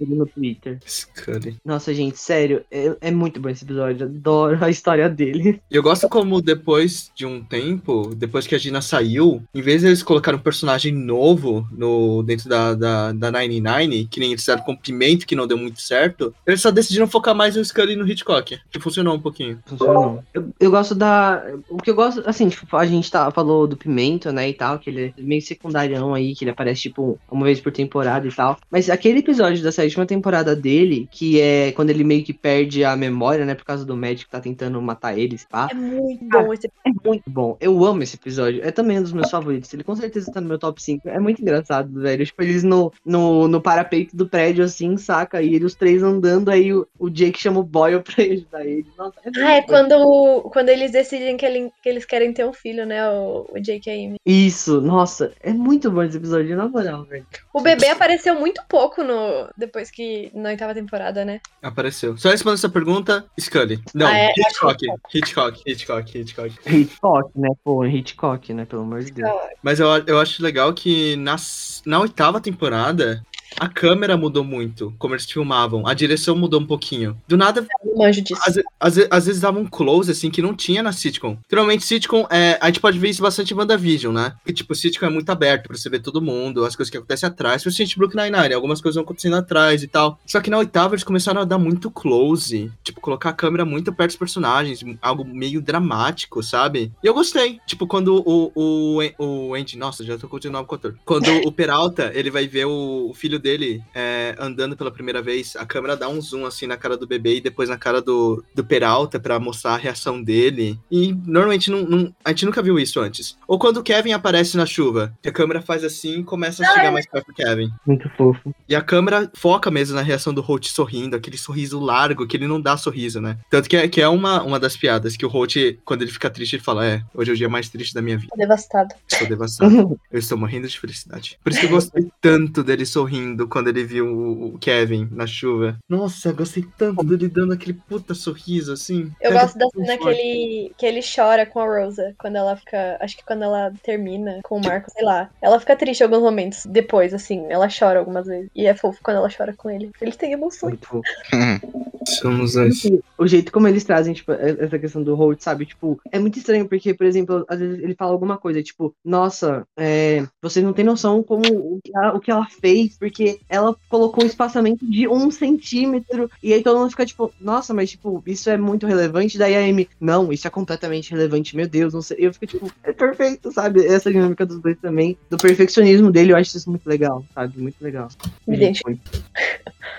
no 0.00 0.26
Twitter. 0.26 0.78
Scully. 0.86 1.56
Nossa, 1.64 1.92
gente, 1.94 2.18
sério, 2.18 2.64
é, 2.70 2.96
é 3.00 3.10
muito 3.10 3.40
bom 3.40 3.48
esse 3.48 3.64
episódio. 3.64 4.06
Adoro 4.06 4.64
a 4.64 4.70
história 4.70 5.08
dele. 5.08 5.60
E 5.70 5.76
eu 5.76 5.82
gosto 5.82 6.08
como 6.08 6.40
depois 6.40 7.10
de 7.14 7.26
um 7.26 7.42
tempo, 7.42 8.14
depois 8.14 8.46
que 8.46 8.54
a 8.54 8.58
Gina 8.58 8.80
saiu, 8.80 9.42
em 9.54 9.62
vez 9.62 9.82
de 9.82 9.88
eles 9.88 10.02
colocarem 10.02 10.38
um 10.38 10.42
personagem 10.42 10.92
novo 10.92 11.66
no, 11.70 12.22
dentro 12.22 12.48
da, 12.48 12.74
da, 12.74 13.12
da 13.12 13.30
99, 13.30 14.06
que 14.10 14.20
nem 14.20 14.30
eles 14.30 14.42
fizeram 14.42 14.62
com 14.62 14.76
Pimento, 14.76 15.26
que 15.26 15.36
não 15.36 15.46
deu 15.46 15.58
muito 15.58 15.80
certo, 15.80 16.34
eles 16.46 16.60
só 16.60 16.70
decidiram 16.70 17.06
focar 17.06 17.34
mais 17.34 17.56
no 17.56 17.64
Scully 17.64 17.92
e 17.92 17.96
no 17.96 18.08
Hitchcock, 18.08 18.58
que 18.70 18.80
funcionou 18.80 19.14
um 19.14 19.20
pouquinho. 19.20 19.58
Funcionou. 19.66 20.24
Eu, 20.32 20.50
eu 20.58 20.70
gosto 20.70 20.94
da. 20.94 21.44
O 21.68 21.76
que 21.76 21.90
eu 21.90 21.94
gosto, 21.94 22.19
assim, 22.26 22.48
tipo, 22.48 22.76
a 22.76 22.84
gente 22.86 23.10
tá, 23.10 23.30
falou 23.30 23.66
do 23.66 23.76
Pimento, 23.76 24.30
né, 24.32 24.48
e 24.48 24.52
tal, 24.54 24.78
que 24.78 24.90
ele 24.90 25.14
é 25.16 25.22
meio 25.22 25.40
secundarião 25.42 26.12
aí, 26.14 26.34
que 26.34 26.44
ele 26.44 26.50
aparece, 26.50 26.82
tipo, 26.82 27.18
uma 27.30 27.46
vez 27.46 27.60
por 27.60 27.72
temporada 27.72 28.26
e 28.28 28.32
tal. 28.32 28.56
Mas 28.70 28.90
aquele 28.90 29.20
episódio 29.20 29.62
da 29.62 29.72
sétima 29.72 30.04
temporada 30.06 30.54
dele, 30.54 31.08
que 31.10 31.40
é 31.40 31.72
quando 31.72 31.90
ele 31.90 32.04
meio 32.04 32.22
que 32.22 32.32
perde 32.32 32.84
a 32.84 32.94
memória, 32.96 33.44
né, 33.44 33.54
por 33.54 33.64
causa 33.64 33.84
do 33.84 33.96
médico 33.96 34.26
que 34.26 34.32
tá 34.36 34.40
tentando 34.40 34.80
matar 34.82 35.18
eles, 35.18 35.46
pá. 35.50 35.68
É 35.70 35.74
muito 35.74 36.24
bom 36.28 36.52
esse 36.52 36.66
É 36.84 36.90
muito 37.04 37.22
bom. 37.28 37.56
Eu 37.60 37.84
amo 37.84 38.02
esse 38.02 38.16
episódio. 38.16 38.62
É 38.62 38.70
também 38.70 38.98
um 38.98 39.02
dos 39.02 39.12
meus 39.12 39.30
favoritos. 39.30 39.72
Ele 39.72 39.82
com 39.84 39.96
certeza 39.96 40.30
tá 40.32 40.40
no 40.40 40.48
meu 40.48 40.58
top 40.58 40.82
5. 40.82 41.08
É 41.08 41.18
muito 41.18 41.40
engraçado, 41.40 42.00
velho. 42.00 42.24
Tipo, 42.26 42.42
eles 42.42 42.62
no, 42.62 42.92
no, 43.04 43.48
no 43.48 43.60
parapeito 43.60 44.14
do 44.16 44.28
prédio, 44.28 44.64
assim, 44.64 44.96
saca? 44.96 45.40
E 45.42 45.54
eles 45.54 45.70
os 45.70 45.74
três 45.76 46.02
andando, 46.02 46.50
aí 46.50 46.72
o, 46.74 46.86
o 46.98 47.08
Jake 47.08 47.40
chama 47.40 47.60
o 47.60 47.62
Boyle 47.62 48.00
pra 48.02 48.14
ajudar 48.24 48.66
ele. 48.66 48.86
Nossa, 48.98 49.14
é 49.24 49.30
Ah, 49.40 49.52
é 49.56 49.62
quando, 49.62 50.42
quando 50.52 50.68
eles 50.68 50.90
decidem 50.90 51.36
que, 51.36 51.46
ele- 51.46 51.70
que 51.82 51.88
eles 51.88 52.04
querem 52.10 52.32
ter 52.32 52.44
um 52.44 52.52
filho, 52.52 52.84
né? 52.84 53.08
O, 53.08 53.46
o 53.52 53.60
Jake 53.60 53.88
e 53.88 53.92
a 53.92 53.94
Amy. 53.94 54.16
Isso, 54.26 54.80
nossa, 54.80 55.32
é 55.40 55.52
muito 55.52 55.88
bom 55.90 56.02
esse 56.02 56.16
episódio, 56.16 56.56
na 56.56 56.68
moral, 56.68 57.04
velho. 57.04 57.24
O 57.54 57.60
bebê 57.60 57.86
apareceu 57.88 58.34
muito 58.34 58.60
pouco 58.68 59.04
no 59.04 59.48
depois 59.56 59.90
que 59.92 60.30
na 60.34 60.48
oitava 60.48 60.74
temporada, 60.74 61.24
né? 61.24 61.40
Apareceu. 61.62 62.16
Só 62.18 62.30
respondendo 62.30 62.58
essa 62.58 62.68
pergunta, 62.68 63.24
Scully. 63.38 63.80
Não, 63.94 64.08
Ah, 64.08 64.18
é? 64.18 64.32
Hitchcock. 64.36 64.86
Hitchcock, 65.14 65.62
Hitchcock, 65.64 66.18
Hitchcock. 66.18 66.58
Hitchcock, 66.66 67.30
né? 67.36 67.48
Pô, 67.62 67.86
Hitchcock, 67.86 68.52
né? 68.52 68.64
Pelo 68.64 68.82
amor 68.82 69.04
de 69.04 69.12
Deus. 69.12 69.30
Mas 69.62 69.78
eu, 69.78 69.86
eu 70.06 70.18
acho 70.18 70.42
legal 70.42 70.72
que 70.74 71.14
nas, 71.16 71.80
na 71.86 72.00
oitava 72.00 72.40
temporada, 72.40 73.22
a 73.58 73.68
câmera 73.68 74.16
mudou 74.16 74.44
muito, 74.44 74.94
como 74.98 75.14
eles 75.14 75.30
filmavam. 75.30 75.86
A 75.86 75.94
direção 75.94 76.36
mudou 76.36 76.60
um 76.60 76.66
pouquinho. 76.66 77.16
Do 77.26 77.36
nada, 77.36 77.60
Eu 77.60 77.90
não 77.90 78.04
manjo 78.04 78.22
disso. 78.22 78.40
às, 78.44 78.58
às 78.78 79.20
às 79.20 79.26
vezes 79.26 79.40
dava 79.40 79.58
um 79.58 79.66
close, 79.66 80.10
assim, 80.10 80.30
que 80.30 80.40
não 80.42 80.54
tinha 80.54 80.82
na 80.82 80.92
sitcom. 80.92 81.36
Geralmente, 81.48 81.84
sitcom, 81.84 82.26
é, 82.30 82.58
a 82.60 82.66
gente 82.66 82.80
pode 82.80 82.98
ver 82.98 83.10
isso 83.10 83.22
bastante 83.22 83.52
em 83.52 83.56
WandaVision, 83.56 84.14
né? 84.14 84.34
Porque, 84.38 84.52
tipo, 84.52 84.74
sitcom 84.74 85.06
é 85.06 85.10
muito 85.10 85.30
aberto 85.30 85.68
pra 85.68 85.76
você 85.76 85.90
ver 85.90 86.00
todo 86.00 86.22
mundo, 86.22 86.64
as 86.64 86.76
coisas 86.76 86.90
que 86.90 86.96
acontecem 86.96 87.26
atrás. 87.26 87.62
Principalmente 87.62 87.98
Brooklyn 87.98 88.30
Nine-Nine, 88.30 88.54
algumas 88.54 88.80
coisas 88.80 88.94
vão 88.96 89.04
acontecendo 89.04 89.36
atrás 89.36 89.82
e 89.82 89.88
tal. 89.88 90.18
Só 90.26 90.40
que 90.40 90.50
na 90.50 90.58
oitava, 90.58 90.94
eles 90.94 91.04
começaram 91.04 91.40
a 91.40 91.44
dar 91.44 91.58
muito 91.58 91.90
close. 91.90 92.70
Tipo, 92.82 93.00
colocar 93.00 93.30
a 93.30 93.34
câmera 93.34 93.64
muito 93.64 93.92
perto 93.92 94.10
dos 94.10 94.16
personagens. 94.16 94.80
Algo 95.02 95.24
meio 95.24 95.60
dramático, 95.60 96.42
sabe? 96.42 96.92
E 97.02 97.06
eu 97.06 97.14
gostei. 97.14 97.58
Tipo, 97.66 97.86
quando 97.86 98.22
o, 98.26 98.52
o, 98.54 99.00
o 99.18 99.54
Andy... 99.54 99.76
Nossa, 99.76 100.04
já 100.04 100.16
tô 100.16 100.28
continuando 100.28 100.66
com 100.66 100.74
o 100.74 100.78
ator. 100.78 100.96
Quando 101.04 101.28
o 101.46 101.52
Peralta, 101.60 102.10
ele 102.14 102.30
vai 102.30 102.46
ver 102.46 102.66
o, 102.66 103.08
o 103.10 103.14
filho 103.14 103.38
dele 103.40 103.82
é, 103.94 104.34
andando 104.38 104.76
pela 104.76 104.90
primeira 104.90 105.20
vez, 105.22 105.56
a 105.56 105.64
câmera 105.66 105.96
dá 105.96 106.08
um 106.08 106.20
zoom 106.20 106.44
assim 106.46 106.66
na 106.66 106.76
cara 106.76 106.96
do 106.96 107.06
bebê 107.06 107.36
e 107.36 107.40
depois 107.40 107.68
na 107.68 107.76
cara 107.78 108.00
do, 108.00 108.44
do 108.54 108.64
Peralta 108.64 109.18
pra 109.18 109.38
mostrar 109.40 109.74
a 109.74 109.76
reação 109.76 110.22
dele. 110.22 110.78
E 110.90 111.12
normalmente 111.26 111.70
não, 111.70 111.82
não- 111.82 112.14
a 112.24 112.30
gente 112.30 112.46
nunca 112.46 112.62
viu 112.62 112.78
isso 112.78 113.00
antes. 113.00 113.36
Ou 113.48 113.58
quando 113.58 113.78
o 113.78 113.82
Kevin 113.82 114.12
aparece 114.12 114.56
na 114.56 114.66
chuva, 114.66 115.12
que 115.22 115.28
a 115.28 115.32
câmera 115.32 115.60
faz 115.62 115.82
assim 115.84 116.20
e 116.20 116.24
começa 116.24 116.62
a 116.62 116.74
chegar 116.74 116.92
mais 116.92 117.06
perto 117.06 117.26
do 117.28 117.34
Kevin. 117.34 117.70
Muito 117.86 118.08
fofo. 118.10 118.54
E 118.68 118.74
a 118.74 118.82
câmera 118.82 119.30
foca 119.34 119.70
mesmo 119.70 119.96
na 119.96 120.02
reação 120.02 120.32
do 120.34 120.40
Holt 120.40 120.66
sorrindo, 120.68 121.16
aquele 121.16 121.38
sorriso 121.38 121.80
largo, 121.80 122.26
que 122.26 122.36
ele 122.36 122.46
não 122.46 122.60
dá 122.60 122.76
sorriso, 122.76 123.20
né? 123.20 123.38
Tanto 123.50 123.68
que 123.68 123.76
é, 123.76 123.88
que 123.88 124.00
é 124.00 124.08
uma, 124.08 124.42
uma 124.42 124.58
das 124.60 124.76
piadas, 124.76 125.16
que 125.16 125.24
o 125.26 125.28
Holt, 125.28 125.56
quando 125.84 126.02
ele 126.02 126.10
fica 126.10 126.28
triste, 126.30 126.56
ele 126.56 126.62
fala: 126.62 126.86
É, 126.86 127.02
hoje 127.14 127.30
é 127.30 127.34
o 127.34 127.36
dia 127.36 127.48
mais 127.48 127.68
triste 127.68 127.94
da 127.94 128.02
minha 128.02 128.16
vida. 128.18 128.28
Tô 128.30 128.36
devastado. 128.36 128.94
Estou 129.08 129.28
devastado. 129.28 129.98
Eu 130.10 130.18
estou 130.18 130.36
morrendo 130.36 130.68
de 130.68 130.78
felicidade. 130.78 131.38
Por 131.42 131.50
isso 131.52 131.60
que 131.60 131.66
eu 131.66 131.70
gostei 131.70 132.10
tanto 132.20 132.62
dele 132.64 132.84
sorrindo 132.84 133.29
quando 133.48 133.68
ele 133.68 133.84
viu 133.84 134.06
o 134.06 134.58
Kevin 134.58 135.08
na 135.10 135.26
chuva. 135.26 135.78
Nossa, 135.88 136.32
gostei 136.32 136.64
tanto 136.76 137.04
dele 137.04 137.28
dando 137.28 137.52
aquele 137.52 137.74
puta 137.74 138.14
sorriso 138.14 138.72
assim. 138.72 139.10
Eu 139.20 139.30
Pega 139.30 139.42
gosto 139.42 139.58
da 139.58 139.66
cena 139.68 139.98
que 139.98 140.08
ele, 140.08 140.72
que 140.76 140.86
ele 140.86 141.00
chora 141.02 141.46
com 141.46 141.60
a 141.60 141.64
Rosa. 141.64 142.14
Quando 142.18 142.36
ela 142.36 142.56
fica. 142.56 142.96
Acho 143.00 143.16
que 143.16 143.24
quando 143.24 143.42
ela 143.42 143.72
termina 143.82 144.40
com 144.42 144.56
o 144.56 144.64
Marco, 144.64 144.90
sei 144.90 145.04
lá. 145.04 145.30
Ela 145.40 145.60
fica 145.60 145.76
triste 145.76 146.00
em 146.00 146.04
alguns 146.04 146.22
momentos. 146.22 146.66
Depois, 146.66 147.14
assim. 147.14 147.46
Ela 147.48 147.68
chora 147.68 147.98
algumas 147.98 148.26
vezes. 148.26 148.50
E 148.54 148.66
é 148.66 148.74
fofo 148.74 149.00
quando 149.02 149.18
ela 149.18 149.30
chora 149.34 149.54
com 149.54 149.70
ele. 149.70 149.90
Ele 150.00 150.12
tem 150.12 150.32
emoções. 150.32 150.70
Muito 150.70 150.86
fofo. 150.86 151.02
Somos 152.06 152.54
dois. 152.54 152.82
O 153.18 153.26
jeito 153.26 153.52
como 153.52 153.68
eles 153.68 153.84
trazem, 153.84 154.14
tipo, 154.14 154.32
essa 154.32 154.78
questão 154.78 155.02
do 155.02 155.14
Holt, 155.14 155.40
sabe? 155.40 155.66
Tipo, 155.66 156.00
é 156.10 156.18
muito 156.18 156.38
estranho, 156.38 156.68
porque, 156.68 156.94
por 156.94 157.06
exemplo, 157.06 157.44
às 157.48 157.58
vezes 157.58 157.82
ele 157.82 157.94
fala 157.94 158.12
alguma 158.12 158.38
coisa, 158.38 158.62
tipo, 158.62 158.94
nossa, 159.04 159.66
é, 159.76 160.26
vocês 160.42 160.64
não 160.64 160.72
têm 160.72 160.84
noção 160.84 161.22
como 161.22 161.42
o 161.42 161.80
que, 161.82 161.94
ela, 161.94 162.14
o 162.14 162.20
que 162.20 162.30
ela 162.30 162.46
fez, 162.60 162.98
porque 162.98 163.19
ela 163.48 163.76
colocou 163.88 164.24
um 164.24 164.26
espaçamento 164.26 164.84
de 164.88 165.08
um 165.08 165.30
centímetro, 165.30 166.30
e 166.42 166.52
aí 166.52 166.62
todo 166.62 166.78
mundo 166.78 166.90
fica, 166.90 167.06
tipo, 167.06 167.32
nossa, 167.40 167.74
mas, 167.74 167.90
tipo, 167.90 168.22
isso 168.26 168.50
é 168.50 168.56
muito 168.56 168.86
relevante, 168.86 169.38
daí 169.38 169.54
a 169.54 169.60
Amy, 169.60 169.88
não, 170.00 170.32
isso 170.32 170.46
é 170.46 170.50
completamente 170.50 171.10
relevante, 171.10 171.56
meu 171.56 171.68
Deus, 171.68 171.94
não 171.94 172.02
sei. 172.02 172.18
Eu 172.20 172.32
fico, 172.32 172.46
tipo, 172.46 172.72
é 172.82 172.92
perfeito, 172.92 173.52
sabe? 173.52 173.84
Essa 173.84 174.10
dinâmica 174.10 174.46
dos 174.46 174.60
dois 174.60 174.78
também, 174.78 175.16
do 175.28 175.36
perfeccionismo 175.36 176.10
dele, 176.10 176.32
eu 176.32 176.36
acho 176.36 176.56
isso 176.56 176.70
muito 176.70 176.86
legal, 176.86 177.24
sabe? 177.34 177.60
Muito 177.60 177.80
legal. 177.80 178.08
Me 178.46 178.56
identifico. 178.56 179.00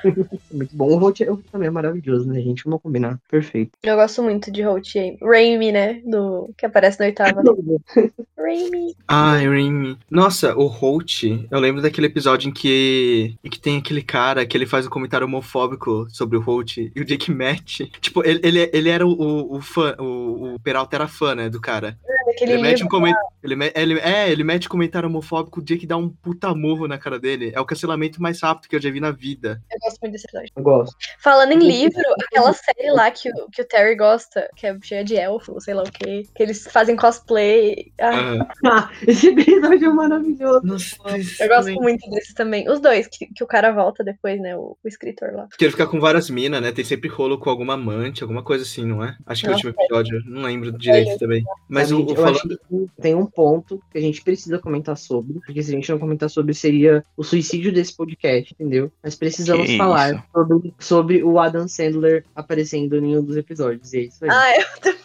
Muito 0.51 0.75
bom. 0.75 0.87
O 0.87 0.97
Holt, 0.97 1.21
o 1.21 1.33
Holt 1.33 1.45
também 1.51 1.67
é 1.67 1.71
maravilhoso, 1.71 2.27
né, 2.27 2.41
gente? 2.41 2.63
Vamos 2.63 2.81
combinar. 2.81 3.19
Perfeito. 3.29 3.71
Eu 3.83 3.95
gosto 3.95 4.23
muito 4.23 4.51
de 4.51 4.63
Holt 4.63 4.95
e 4.95 4.99
Amy. 4.99 5.17
Raimi, 5.21 5.71
né? 5.71 6.01
Do, 6.05 6.49
que 6.57 6.65
aparece 6.65 6.99
na 6.99 7.05
oitava. 7.05 7.41
Raimi. 8.37 8.95
Ai, 9.07 9.47
Remy. 9.47 9.97
Nossa, 10.09 10.55
o 10.55 10.65
Holt, 10.65 11.23
eu 11.23 11.59
lembro 11.59 11.81
daquele 11.81 12.07
episódio 12.07 12.49
em 12.49 12.53
que, 12.53 13.10
em 13.43 13.49
que 13.49 13.59
tem 13.59 13.77
aquele 13.77 14.01
cara 14.01 14.45
que 14.45 14.57
ele 14.57 14.65
faz 14.65 14.85
um 14.85 14.89
comentário 14.89 15.27
homofóbico 15.27 16.07
sobre 16.09 16.37
o 16.37 16.41
Holt 16.41 16.77
e 16.77 17.01
o 17.01 17.05
Jake 17.05 17.31
mete. 17.31 17.91
Tipo, 17.99 18.25
ele, 18.25 18.39
ele, 18.43 18.69
ele 18.73 18.89
era 18.89 19.05
o, 19.05 19.11
o, 19.11 19.57
o 19.57 19.61
fã, 19.61 19.95
o, 19.99 20.55
o 20.55 20.59
Peralta 20.59 20.95
era 20.95 21.07
fã, 21.07 21.35
né, 21.35 21.49
do 21.49 21.59
cara. 21.59 21.97
Aquele 22.03 22.20
Ele 22.41 22.57
mete 22.57 22.83
um 22.83 22.87
comentário. 22.87 23.27
Ele, 23.43 23.55
me- 23.55 23.71
ele- 23.75 23.99
é, 23.99 24.29
ele 24.29 24.43
mete 24.43 24.69
comentário 24.69 25.07
homofóbico, 25.09 25.59
o 25.59 25.63
Jake 25.63 25.85
dá 25.87 25.97
um 25.97 26.09
puta 26.09 26.53
morro 26.53 26.87
na 26.87 26.97
cara 26.97 27.19
dele. 27.19 27.51
É 27.55 27.59
o 27.59 27.65
cancelamento 27.65 28.21
mais 28.21 28.41
rápido 28.41 28.69
que 28.69 28.75
eu 28.75 28.81
já 28.81 28.89
vi 28.91 28.99
na 28.99 29.11
vida. 29.11 29.61
Eu 29.71 29.79
gosto 29.79 29.99
muito 30.01 30.13
desse 30.13 30.25
episódio. 30.27 30.51
Eu 30.55 30.63
gosto. 30.63 30.95
Falando 31.19 31.51
em 31.53 31.59
livro, 31.59 32.01
aquela 32.27 32.53
série 32.53 32.91
lá 32.91 33.09
que, 33.11 33.29
o- 33.29 33.49
que 33.51 33.61
o 33.61 33.65
Terry 33.65 33.95
gosta, 33.95 34.49
que 34.55 34.67
é 34.67 34.77
cheia 34.81 35.03
de 35.03 35.15
elfo, 35.15 35.59
sei 35.59 35.73
lá 35.73 35.83
o 35.83 35.91
quê, 35.91 36.23
que 36.35 36.43
eles 36.43 36.67
fazem 36.71 36.95
cosplay. 36.95 37.91
Ah, 37.99 38.47
Ah, 38.65 38.89
esse 39.07 39.27
episódio 39.29 39.89
é 39.89 39.93
maravilhoso. 39.93 40.61
nossa, 40.65 40.95
eu 41.39 41.47
gosto 41.47 41.71
muito 41.73 42.09
desses 42.09 42.33
também. 42.33 42.69
Os 42.69 42.79
dois, 42.79 43.07
que, 43.07 43.25
que 43.27 43.43
o 43.43 43.47
cara 43.47 43.71
volta 43.71 44.03
depois, 44.03 44.39
né? 44.39 44.55
O, 44.55 44.77
o 44.83 44.87
escritor 44.87 45.31
lá. 45.33 45.47
Porque 45.47 45.65
ele 45.65 45.71
fica 45.71 45.87
com 45.87 45.99
várias 45.99 46.29
minas, 46.29 46.61
né? 46.61 46.71
Tem 46.71 46.83
sempre 46.85 47.09
rolo 47.09 47.37
com 47.37 47.49
alguma 47.49 47.73
amante, 47.73 48.21
alguma 48.23 48.43
coisa 48.43 48.63
assim, 48.63 48.85
não 48.85 49.03
é? 49.03 49.15
Acho 49.25 49.41
que 49.41 49.47
é 49.47 49.49
o 49.49 49.53
Nossa, 49.53 49.67
último 49.67 49.83
episódio, 49.83 50.21
não 50.25 50.41
lembro 50.43 50.71
direito 50.71 51.17
também. 51.17 51.43
Mas 51.69 51.91
o 51.91 52.10
eu 52.11 52.23
falando. 52.23 52.35
acho 52.35 52.47
que 52.47 53.01
tem 53.01 53.15
um 53.15 53.25
ponto 53.25 53.81
que 53.91 53.97
a 53.97 54.01
gente 54.01 54.21
precisa 54.23 54.59
comentar 54.59 54.97
sobre, 54.97 55.39
porque 55.45 55.61
se 55.61 55.71
a 55.71 55.75
gente 55.75 55.91
não 55.91 55.99
comentar 55.99 56.29
sobre, 56.29 56.53
seria 56.53 57.03
o 57.15 57.23
suicídio 57.23 57.73
desse 57.73 57.95
podcast, 57.95 58.53
entendeu? 58.53 58.91
Mas 59.03 59.15
precisamos 59.15 59.65
Que 59.65 59.77
falar 59.77 60.25
sobre, 60.33 60.73
sobre 60.79 61.23
o 61.23 61.39
Adam 61.39 61.67
Sandler 61.67 62.25
aparecendo 62.35 62.95
em 62.97 63.17
um 63.17 63.23
dos 63.23 63.37
episódios. 63.37 63.93
E 63.93 63.97
é 63.97 64.01
isso 64.01 64.25
aí. 64.25 64.29
Ah, 64.31 64.53
muito 64.83 64.97
bom. 64.97 65.00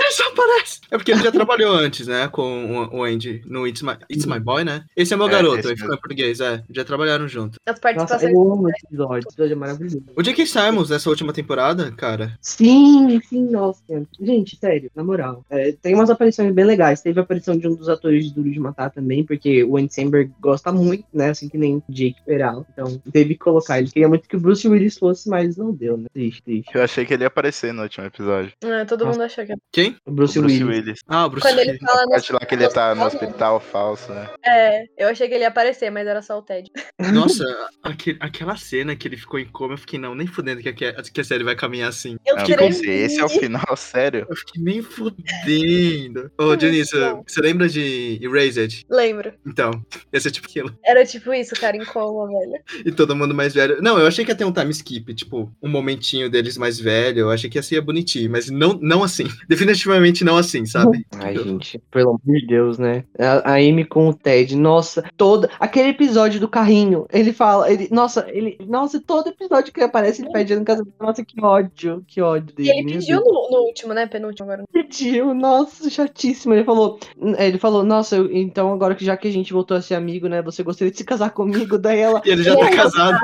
Ele 0.00 0.10
só 0.12 0.28
aparece. 0.28 0.80
É 0.90 0.96
porque 0.96 1.10
ele 1.12 1.22
já 1.22 1.32
trabalhou 1.32 1.72
antes, 1.74 2.06
né? 2.06 2.28
Com 2.28 2.88
o 2.92 3.02
Andy 3.02 3.42
no 3.46 3.66
It's 3.66 3.82
My, 3.82 3.96
It's 4.10 4.26
My 4.26 4.38
Boy, 4.38 4.64
né? 4.64 4.84
Esse 4.96 5.12
é 5.14 5.16
meu 5.16 5.26
É, 5.28 5.30
garoto, 5.30 5.58
esse 5.60 5.68
aí 5.70 5.76
ficou 5.76 5.94
em 5.94 5.98
português, 5.98 6.40
é. 6.40 6.62
Já 6.70 6.84
trabalharam 6.84 7.26
junto. 7.28 7.58
As 7.66 7.72
Nossa, 7.74 7.80
participações. 7.80 8.32
eu 8.32 8.52
amo 8.52 8.68
esse 8.70 8.86
episódio. 8.86 9.18
Esse 9.18 9.28
episódio 9.34 9.52
é 9.52 9.56
maravilhoso. 9.56 10.02
O 10.16 10.22
J.K. 10.22 10.46
Simons 10.46 10.90
nessa 10.90 11.10
última 11.10 11.32
temporada, 11.32 11.90
cara. 11.92 12.38
Sim, 12.40 13.20
sim, 13.28 13.50
nossa. 13.50 13.80
Gente, 14.20 14.56
sério, 14.56 14.90
na 14.94 15.02
moral. 15.04 15.44
é, 15.50 15.72
tem 15.72 15.94
umas 15.94 16.10
aparições 16.10 16.52
bem 16.52 16.64
legais. 16.64 17.00
Teve 17.02 17.18
a 17.20 17.22
aparição 17.22 17.56
de 17.58 17.66
um 17.68 17.74
dos 17.74 17.88
atores 17.88 18.24
de 18.26 18.34
Duro 18.34 18.50
de 18.50 18.60
Matar 18.60 18.90
também, 18.90 19.24
porque 19.24 19.64
o 19.64 19.76
Andy 19.76 19.92
Samberg 19.94 20.30
gosta 20.40 20.72
muito, 20.72 21.04
né? 21.12 21.30
Assim 21.30 21.48
que 21.48 21.58
nem 21.58 21.76
o 21.76 21.82
Jake 21.88 22.16
Peral. 22.24 22.66
Então, 22.72 23.00
teve 23.12 23.34
que 23.34 23.40
colocar. 23.40 23.78
Ele 23.78 23.90
queria 23.90 24.08
muito 24.08 24.28
que 24.28 24.36
o 24.36 24.40
Bruce 24.40 24.66
Willis 24.68 24.96
fosse, 24.98 25.28
mas 25.28 25.56
não 25.56 25.72
deu, 25.72 25.96
né? 25.96 26.06
Triste, 26.12 26.42
triste. 26.42 26.70
Eu 26.74 26.82
achei 26.82 27.04
que 27.04 27.14
ele 27.14 27.24
ia 27.24 27.28
aparecer 27.28 27.72
no 27.72 27.82
último 27.82 28.06
episódio. 28.06 28.52
Ah, 28.64 28.84
todo 28.86 29.04
Nossa. 29.04 29.18
mundo 29.18 29.26
achou 29.26 29.44
que. 29.46 29.54
Quem? 29.72 29.87
O 30.06 30.10
Bruce, 30.12 30.38
o 30.38 30.42
Bruce 30.42 30.62
Willis. 30.64 30.78
Willis. 30.86 30.98
Ah, 31.08 31.26
o 31.26 31.30
Bruce 31.30 31.46
Quando 31.46 31.58
ele 31.58 31.70
Willis. 31.72 31.86
fala 31.86 32.00
A 32.00 32.04
no 32.04 32.10
parte 32.10 32.32
lá 32.32 32.38
que 32.40 32.54
ele 32.54 32.68
tá 32.68 32.94
no 32.94 33.04
hospital, 33.04 33.60
falso, 33.60 34.12
né? 34.12 34.28
É, 34.44 34.84
eu 34.96 35.08
achei 35.08 35.28
que 35.28 35.34
ele 35.34 35.42
ia 35.44 35.48
aparecer, 35.48 35.90
mas 35.90 36.06
era 36.06 36.22
só 36.22 36.38
o 36.38 36.42
Ted. 36.42 36.70
Nossa, 37.12 37.44
aque- 37.82 38.16
aquela 38.20 38.56
cena 38.56 38.94
que 38.96 39.06
ele 39.08 39.16
ficou 39.16 39.38
em 39.38 39.46
coma, 39.46 39.74
eu 39.74 39.78
fiquei, 39.78 39.98
não, 39.98 40.14
nem 40.14 40.26
fudendo 40.26 40.60
que 40.62 40.68
a, 40.84 41.02
que 41.02 41.20
a 41.20 41.24
série 41.24 41.44
vai 41.44 41.54
caminhar 41.56 41.88
assim. 41.88 42.16
Eu 42.26 42.36
Não, 42.36 42.44
você, 42.70 42.90
esse 42.90 43.20
é 43.20 43.24
o 43.24 43.28
final, 43.28 43.64
sério? 43.76 44.26
Eu 44.28 44.36
fiquei 44.36 44.62
nem 44.62 44.82
fudendo. 44.82 46.30
Ô, 46.38 46.54
Dionísio, 46.56 46.98
bom. 47.16 47.24
você 47.26 47.40
lembra 47.40 47.68
de 47.68 48.18
Erased? 48.22 48.84
Lembro. 48.90 49.32
Então, 49.46 49.70
ia 50.12 50.20
ser 50.20 50.30
tipo 50.30 50.46
aquilo. 50.48 50.76
Era 50.84 51.04
tipo 51.04 51.32
isso, 51.32 51.54
o 51.54 51.60
cara 51.60 51.76
em 51.76 51.84
coma, 51.84 52.26
velho. 52.28 52.52
E 52.84 52.92
todo 52.92 53.14
mundo 53.16 53.34
mais 53.34 53.54
velho. 53.54 53.80
Não, 53.82 53.98
eu 53.98 54.06
achei 54.06 54.24
que 54.24 54.30
ia 54.30 54.34
ter 54.36 54.44
um 54.44 54.52
time 54.52 54.70
skip, 54.70 55.14
tipo, 55.14 55.52
um 55.62 55.68
momentinho 55.68 56.30
deles 56.30 56.56
mais 56.56 56.78
velho. 56.78 57.20
Eu 57.20 57.30
achei 57.30 57.48
que 57.48 57.58
ia 57.58 57.62
ser 57.62 57.80
bonitinho, 57.80 58.30
mas 58.30 58.50
não, 58.50 58.78
não 58.80 59.02
assim. 59.02 59.24
Definitivamente 59.48 59.77
não 60.24 60.36
assim, 60.36 60.64
sabe? 60.66 61.06
Ai, 61.16 61.36
gente, 61.36 61.78
pelo 61.90 62.10
amor 62.10 62.20
de 62.24 62.46
Deus, 62.46 62.78
né? 62.78 63.04
A, 63.18 63.52
a 63.52 63.54
Amy 63.56 63.84
com 63.84 64.08
o 64.08 64.14
Ted, 64.14 64.56
nossa, 64.56 65.04
toda. 65.16 65.50
Aquele 65.60 65.88
episódio 65.90 66.40
do 66.40 66.48
carrinho, 66.48 67.06
ele 67.12 67.32
fala, 67.32 67.70
ele, 67.70 67.88
nossa, 67.90 68.26
ele, 68.28 68.58
nossa, 68.66 69.00
todo 69.00 69.28
episódio 69.28 69.72
que 69.72 69.80
ele 69.80 69.86
aparece, 69.86 70.22
ele 70.22 70.30
pede 70.32 70.54
no 70.56 70.64
casamento. 70.64 70.94
Nossa, 71.00 71.24
que 71.24 71.40
ódio, 71.42 72.02
que 72.06 72.20
ódio 72.20 72.52
E 72.58 72.62
dele. 72.64 72.70
ele 72.70 72.82
meu 72.84 72.98
pediu 72.98 73.20
no, 73.20 73.50
no 73.50 73.58
último, 73.66 73.92
né? 73.94 74.06
Penúltimo 74.06 74.50
agora. 74.50 74.64
pediu, 74.72 75.34
nossa, 75.34 75.88
chatíssimo. 75.90 76.54
Ele 76.54 76.64
falou, 76.64 76.98
ele 77.38 77.58
falou, 77.58 77.82
nossa, 77.84 78.16
eu- 78.16 78.30
então 78.32 78.72
agora 78.72 78.94
que 78.94 79.04
já 79.04 79.16
que 79.16 79.28
a 79.28 79.32
gente 79.32 79.52
voltou 79.52 79.76
a 79.76 79.82
ser 79.82 79.94
amigo, 79.94 80.28
né? 80.28 80.42
Você 80.42 80.62
gostaria 80.62 80.90
de 80.90 80.96
se 80.98 81.04
casar 81.04 81.30
comigo? 81.30 81.78
Daí 81.78 81.98
ela, 82.00 82.22
E 82.24 82.30
ele 82.30 82.42
já 82.42 82.56
tá 82.56 82.66
É. 82.68 82.74
casado. 82.76 83.18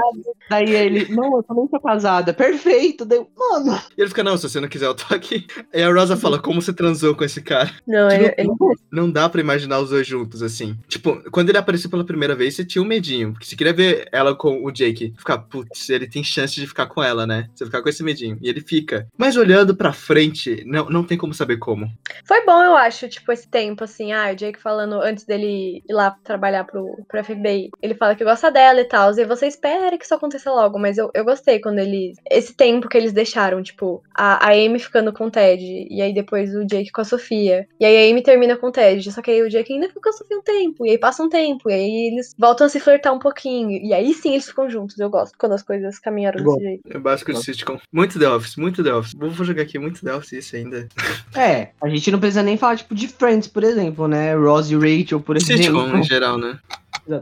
daí 0.51 0.71
ele, 0.75 1.13
não, 1.15 1.37
eu 1.39 1.43
também 1.43 1.67
sou 1.69 1.81
casada, 1.81 2.33
perfeito. 2.33 3.05
Daí, 3.05 3.19
eu, 3.19 3.29
mano, 3.37 3.79
E 3.97 4.01
ele 4.01 4.09
fica, 4.09 4.23
não, 4.23 4.37
se 4.37 4.49
você 4.49 4.61
não 4.61 4.69
quiser, 4.69 4.87
eu 4.87 4.95
tô 4.95 5.15
aqui. 5.15 5.47
E 5.73 5.83
a 5.83 5.93
Rosa 5.93 6.17
fala, 6.17 6.39
como 6.45 6.61
você 6.63 6.73
transou 6.73 7.15
com 7.15 7.25
esse 7.25 7.41
cara? 7.43 7.71
Não, 7.87 8.09
Que 8.09 8.15
ele, 8.17 8.35
ele- 8.39 8.51
Não 8.93 9.11
dá 9.11 9.29
pra 9.29 9.41
imaginar 9.41 9.79
os 9.81 9.91
dois 9.91 10.07
juntos, 10.07 10.43
assim. 10.43 10.77
Tipo, 10.87 11.21
quando 11.31 11.49
ele 11.49 11.59
apareceu 11.59 11.91
pela 11.91 12.05
primeira 12.05 12.35
vez, 12.37 12.55
você 12.55 12.65
tinha 12.65 12.83
um 12.83 12.87
medinho. 12.87 13.33
Porque 13.33 13.47
você 13.47 13.57
queria 13.57 13.73
ver 13.73 14.09
ela 14.13 14.35
com 14.35 14.63
o 14.65 14.71
Jake. 14.71 15.15
Ficar, 15.19 15.39
putz, 15.39 15.89
ele 15.89 16.07
tem 16.07 16.23
chance 16.23 16.55
de 16.55 16.67
ficar 16.67 16.87
com 16.87 17.03
ela, 17.03 17.27
né? 17.27 17.49
Você 17.55 17.65
ficar 17.65 17.83
com 17.83 17.89
esse 17.89 18.03
medinho. 18.03 18.39
E 18.43 18.49
ele 18.49 18.61
fica. 18.61 19.07
Mas 19.17 19.37
olhando 19.37 19.75
pra 19.75 19.93
frente, 19.93 20.63
não, 20.67 20.89
não 20.91 21.03
tem 21.03 21.17
como 21.19 21.33
saber 21.35 21.57
como. 21.57 21.91
Foi 22.27 22.45
bom, 22.45 22.63
eu 22.63 22.77
acho, 22.77 23.09
tipo, 23.09 23.33
esse 23.33 23.49
tempo, 23.49 23.83
assim, 23.85 24.13
ah, 24.13 24.31
o 24.33 24.37
Jake 24.37 24.61
falando 24.61 25.01
antes 25.01 25.25
dele 25.25 25.83
ir 25.89 25.93
lá 25.93 26.11
trabalhar 26.23 26.65
pro, 26.65 27.05
pro 27.09 27.25
FBI. 27.25 27.71
Ele 27.83 27.95
fala 27.95 28.15
que 28.15 28.25
gosta 28.25 28.51
dela 28.51 28.81
e 28.81 28.85
tal. 28.85 29.13
E 29.19 29.25
você 29.25 29.47
espera 29.47 29.97
que 29.97 30.05
isso 30.05 30.15
aconteça 30.15 30.51
logo. 30.53 30.79
Mas 30.79 30.99
eu, 30.99 31.11
eu 31.15 31.25
gostei 31.25 31.59
quando 31.61 31.79
eles. 31.79 32.17
Esse 32.31 32.53
tempo 32.55 32.89
que 32.89 32.97
eles 32.99 33.13
deixaram, 33.13 33.63
tipo, 33.63 34.03
a, 34.15 34.47
a 34.47 34.53
Amy 34.53 34.79
ficando 34.79 35.13
com 35.13 35.27
o 35.27 35.31
Ted. 35.31 35.63
E 35.91 36.03
aí 36.03 36.13
depois 36.13 36.34
o 36.37 36.65
Jake 36.67 36.91
com 36.91 37.01
a 37.01 37.05
Sofia. 37.05 37.67
E 37.79 37.85
aí 37.85 37.97
a 37.97 38.11
Amy 38.11 38.23
termina 38.23 38.57
com 38.57 38.69
o 38.69 38.73
Ted. 38.73 39.11
Só 39.11 39.23
que 39.23 39.31
aí 39.31 39.43
o 39.43 39.49
Jake 39.49 39.73
ainda 39.73 39.89
fica 39.89 40.01
com 40.01 40.09
a 40.09 40.13
Sofia 40.13 40.39
um 40.39 40.43
tempo. 40.43 40.87
E 40.87 40.91
aí 40.91 40.99
passa 40.99 41.23
um 41.23 41.29
tempo. 41.29 41.71
E 41.71 41.75
aí 41.75 42.13
eles 42.13 42.35
voltam 42.39 42.67
a 42.67 42.71
se 42.71 42.81
flertar 42.81 43.13
um 43.13 43.19
pouquinho. 43.19 43.71
E 43.71 43.93
aí 43.93 44.13
sim 44.15 44.33
eles 44.33 44.47
ficam 44.47 44.69
juntos. 44.69 44.99
Eu 44.99 45.11
gosto 45.11 45.37
quando 45.39 45.53
as 45.53 45.63
coisas 45.63 45.99
caminharam 45.99 46.43
Bom. 46.43 46.55
desse 46.55 46.65
jeito. 46.65 46.83
É 46.89 46.99
básico 46.99 47.33
de 47.33 47.43
sitcom. 47.43 47.79
Muito 47.93 48.19
The 48.19 48.29
Office, 48.29 48.57
muito 48.57 48.83
The 48.83 48.95
Office. 48.95 49.13
Vou, 49.17 49.31
vou 49.31 49.47
jogar 49.47 49.63
aqui 49.63 49.79
muito 49.79 50.05
The 50.05 50.15
Office 50.15 50.33
isso 50.33 50.57
ainda. 50.57 50.89
é, 51.37 51.71
a 51.81 51.89
gente 51.89 52.11
não 52.11 52.19
precisa 52.19 52.43
nem 52.43 52.57
falar, 52.57 52.77
tipo, 52.77 52.95
de 52.95 53.09
Friends, 53.09 53.49
por 53.49 53.63
exemplo, 53.63 54.09
né? 54.09 54.35
Ross 54.35 54.71
e 54.71 54.75
Rachel, 54.75 55.21
por 55.21 55.37
exemplo. 55.37 55.63
Sitcom 55.63 55.97
em 55.97 56.03
geral, 56.03 56.39
né? 56.39 56.59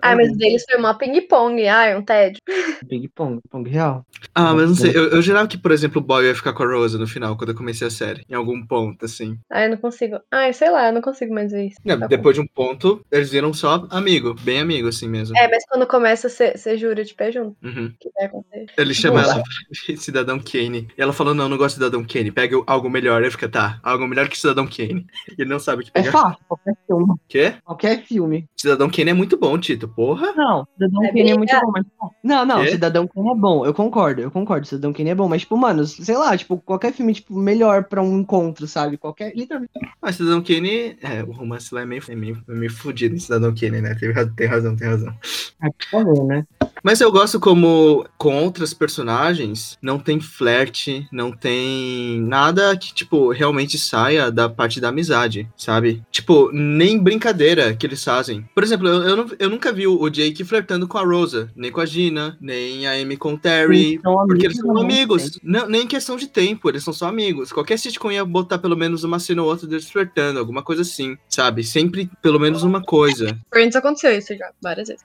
Ah, 0.00 0.14
mas 0.14 0.30
o 0.30 0.36
deles 0.36 0.64
foi 0.68 0.78
uma 0.78 0.94
ping-pong. 0.94 1.66
Ah, 1.68 1.96
um 1.98 2.02
Ted. 2.02 2.38
Big 2.86 3.08
Pong, 3.08 3.40
Pong 3.50 3.68
real. 3.68 4.04
Ah, 4.34 4.54
mas 4.54 4.68
não 4.68 4.74
sei. 4.76 4.90
Eu, 4.96 5.10
eu 5.10 5.22
jurava 5.22 5.48
que, 5.48 5.58
por 5.58 5.72
exemplo, 5.72 6.00
o 6.00 6.04
Boy 6.04 6.26
ia 6.26 6.34
ficar 6.34 6.52
com 6.52 6.62
a 6.62 6.66
Rosa 6.66 6.98
no 6.98 7.06
final, 7.06 7.36
quando 7.36 7.50
eu 7.50 7.56
comecei 7.56 7.86
a 7.86 7.90
série. 7.90 8.24
Em 8.28 8.34
algum 8.34 8.64
ponto, 8.64 9.04
assim. 9.04 9.38
Ai, 9.50 9.66
eu 9.66 9.70
não 9.70 9.76
consigo. 9.76 10.18
Ai, 10.30 10.52
sei 10.52 10.70
lá, 10.70 10.88
eu 10.88 10.92
não 10.92 11.00
consigo 11.02 11.34
mais 11.34 11.50
ver 11.52 11.66
isso. 11.66 11.76
Não, 11.84 11.94
Tá 11.98 12.06
bom. 12.06 12.08
depois 12.08 12.34
de 12.36 12.40
um 12.42 12.46
ponto, 12.46 13.04
eles 13.10 13.30
viram 13.30 13.52
só 13.52 13.86
amigo. 13.90 14.34
Bem 14.42 14.60
amigo, 14.60 14.88
assim 14.88 15.08
mesmo. 15.08 15.36
É, 15.36 15.48
mas 15.48 15.64
quando 15.68 15.86
começa, 15.86 16.28
você 16.28 16.76
jura 16.78 17.04
de 17.04 17.14
pé 17.14 17.32
junto 17.32 17.56
Uhum. 17.62 17.92
que 18.00 18.10
vai 18.14 18.26
acontecer. 18.26 18.66
Ele 18.78 18.94
chama 18.94 19.20
Boa. 19.22 19.34
ela 19.34 19.42
de 19.70 19.96
Cidadão 19.96 20.38
Kane. 20.38 20.88
E 20.96 21.02
ela 21.02 21.12
falou: 21.12 21.34
não, 21.34 21.48
não 21.48 21.56
gosto 21.56 21.76
de 21.78 21.84
Cidadão 21.84 22.04
Kane. 22.04 22.30
Pega 22.30 22.56
algo 22.66 22.88
melhor. 22.88 23.22
Aí 23.22 23.30
fica, 23.30 23.48
tá, 23.48 23.80
algo 23.82 24.06
melhor 24.06 24.28
que 24.28 24.38
Cidadão 24.38 24.66
Kane. 24.66 25.06
E 25.30 25.34
ele 25.42 25.50
não 25.50 25.58
sabe 25.58 25.82
o 25.82 25.84
que 25.84 25.90
É 25.94 26.02
pegar. 26.02 26.12
fácil, 26.12 26.38
qualquer 26.48 26.76
filme. 26.86 27.14
Quê? 27.28 27.54
Qualquer 27.64 28.02
filme. 28.04 28.46
Cidadão 28.56 28.88
Kane 28.90 29.10
é 29.10 29.14
muito 29.14 29.36
bom, 29.36 29.58
Tito. 29.62 29.88
Porra. 29.88 30.32
Não, 30.36 30.66
Cidadão 30.74 31.04
É 31.04 31.08
Kane 31.08 31.30
é 31.30 31.38
muito 31.38 31.60
bom, 31.60 31.72
mas. 31.72 31.84
Não, 32.22 32.44
não, 32.44 32.62
Quê? 32.62 32.70
Cidadão 32.72 33.06
Kane 33.06 33.30
é 33.30 33.34
bom. 33.34 33.64
Eu 33.64 33.72
concordo, 33.72 34.20
eu 34.20 34.30
concordo. 34.30 34.66
Cidadão 34.66 34.92
Kane 34.92 35.10
é 35.10 35.14
bom, 35.14 35.28
mas, 35.28 35.42
tipo, 35.42 35.56
mano, 35.56 35.86
sei 35.86 36.16
lá, 36.16 36.36
tipo, 36.36 36.58
qualquer 36.58 36.92
filme, 36.92 37.14
tipo, 37.14 37.34
melhor 37.38 37.84
pra 37.84 38.02
um 38.02 38.18
encontro, 38.18 38.66
sabe? 38.66 38.96
Qualquer. 38.96 39.32
Literalmente. 39.34 39.72
Mas 40.00 40.16
Cidadão 40.16 40.42
Kane, 40.42 40.96
é, 41.02 41.22
o 41.26 41.30
romance 41.32 41.74
lá 41.74 41.82
é 41.82 41.86
meio, 41.86 42.02
é 42.08 42.14
meio, 42.14 42.42
é 42.48 42.52
meio 42.52 42.72
fudido 42.72 43.14
em 43.14 43.18
Cidadão 43.20 43.54
Kane, 43.54 43.80
né? 43.80 43.94
Tem, 43.94 44.12
tem 44.36 44.46
razão, 44.46 44.76
tem 44.76 44.88
razão. 44.88 45.14
É, 45.62 45.68
por 45.70 45.86
favor, 45.90 46.24
né? 46.26 46.44
Mas 46.82 47.00
eu 47.00 47.12
gosto 47.12 47.38
como 47.38 48.04
com 48.18 48.42
outras 48.42 48.74
personagens 48.74 49.78
não 49.80 49.98
tem 49.98 50.20
flerte, 50.20 51.06
não 51.12 51.30
tem 51.30 52.20
nada 52.22 52.76
que, 52.76 52.92
tipo, 52.92 53.30
realmente 53.30 53.78
saia 53.78 54.30
da 54.32 54.48
parte 54.48 54.80
da 54.80 54.88
amizade, 54.88 55.48
sabe? 55.56 56.02
Tipo, 56.10 56.50
nem 56.52 56.98
brincadeira 56.98 57.74
que 57.74 57.86
eles 57.86 58.02
fazem. 58.02 58.44
Por 58.54 58.64
exemplo, 58.64 58.88
eu, 58.88 59.02
eu, 59.02 59.16
não- 59.16 59.26
eu 59.38 59.50
nunca 59.52 59.72
vi 59.72 59.86
o 59.86 60.08
Jake 60.10 60.42
flertando 60.44 60.88
com 60.88 60.98
a 60.98 61.04
Rosa, 61.04 61.50
nem 61.54 61.70
com 61.70 61.80
a 61.80 61.86
Gina, 61.86 62.36
nem 62.40 62.86
a 62.86 62.92
Amy 62.92 63.16
com 63.16 63.34
o 63.34 63.38
Terry. 63.38 64.00
São 64.02 64.26
Porque 64.26 64.46
eles 64.46 64.56
são 64.56 64.72
não, 64.74 64.82
amigos. 64.82 65.38
Não, 65.42 65.68
nem 65.68 65.82
em 65.82 65.86
questão 65.86 66.16
de 66.16 66.26
tempo, 66.26 66.68
eles 66.68 66.82
são 66.82 66.92
só 66.92 67.06
amigos. 67.08 67.52
Qualquer 67.52 67.78
sitcom 67.78 68.10
ia 68.10 68.24
botar 68.24 68.58
pelo 68.58 68.76
menos 68.76 69.04
uma 69.04 69.18
cena 69.18 69.42
ou 69.42 69.48
outra 69.48 69.66
deles 69.66 69.88
flertando, 69.90 70.38
alguma 70.38 70.62
coisa 70.62 70.82
assim, 70.82 71.16
sabe? 71.28 71.62
Sempre 71.62 72.10
pelo 72.20 72.40
menos 72.40 72.62
uma 72.62 72.82
coisa. 72.82 73.38
Friends 73.52 73.76
aconteceu 73.76 74.16
isso 74.16 74.36
já, 74.36 74.50
várias 74.62 74.88
vezes. 74.88 75.04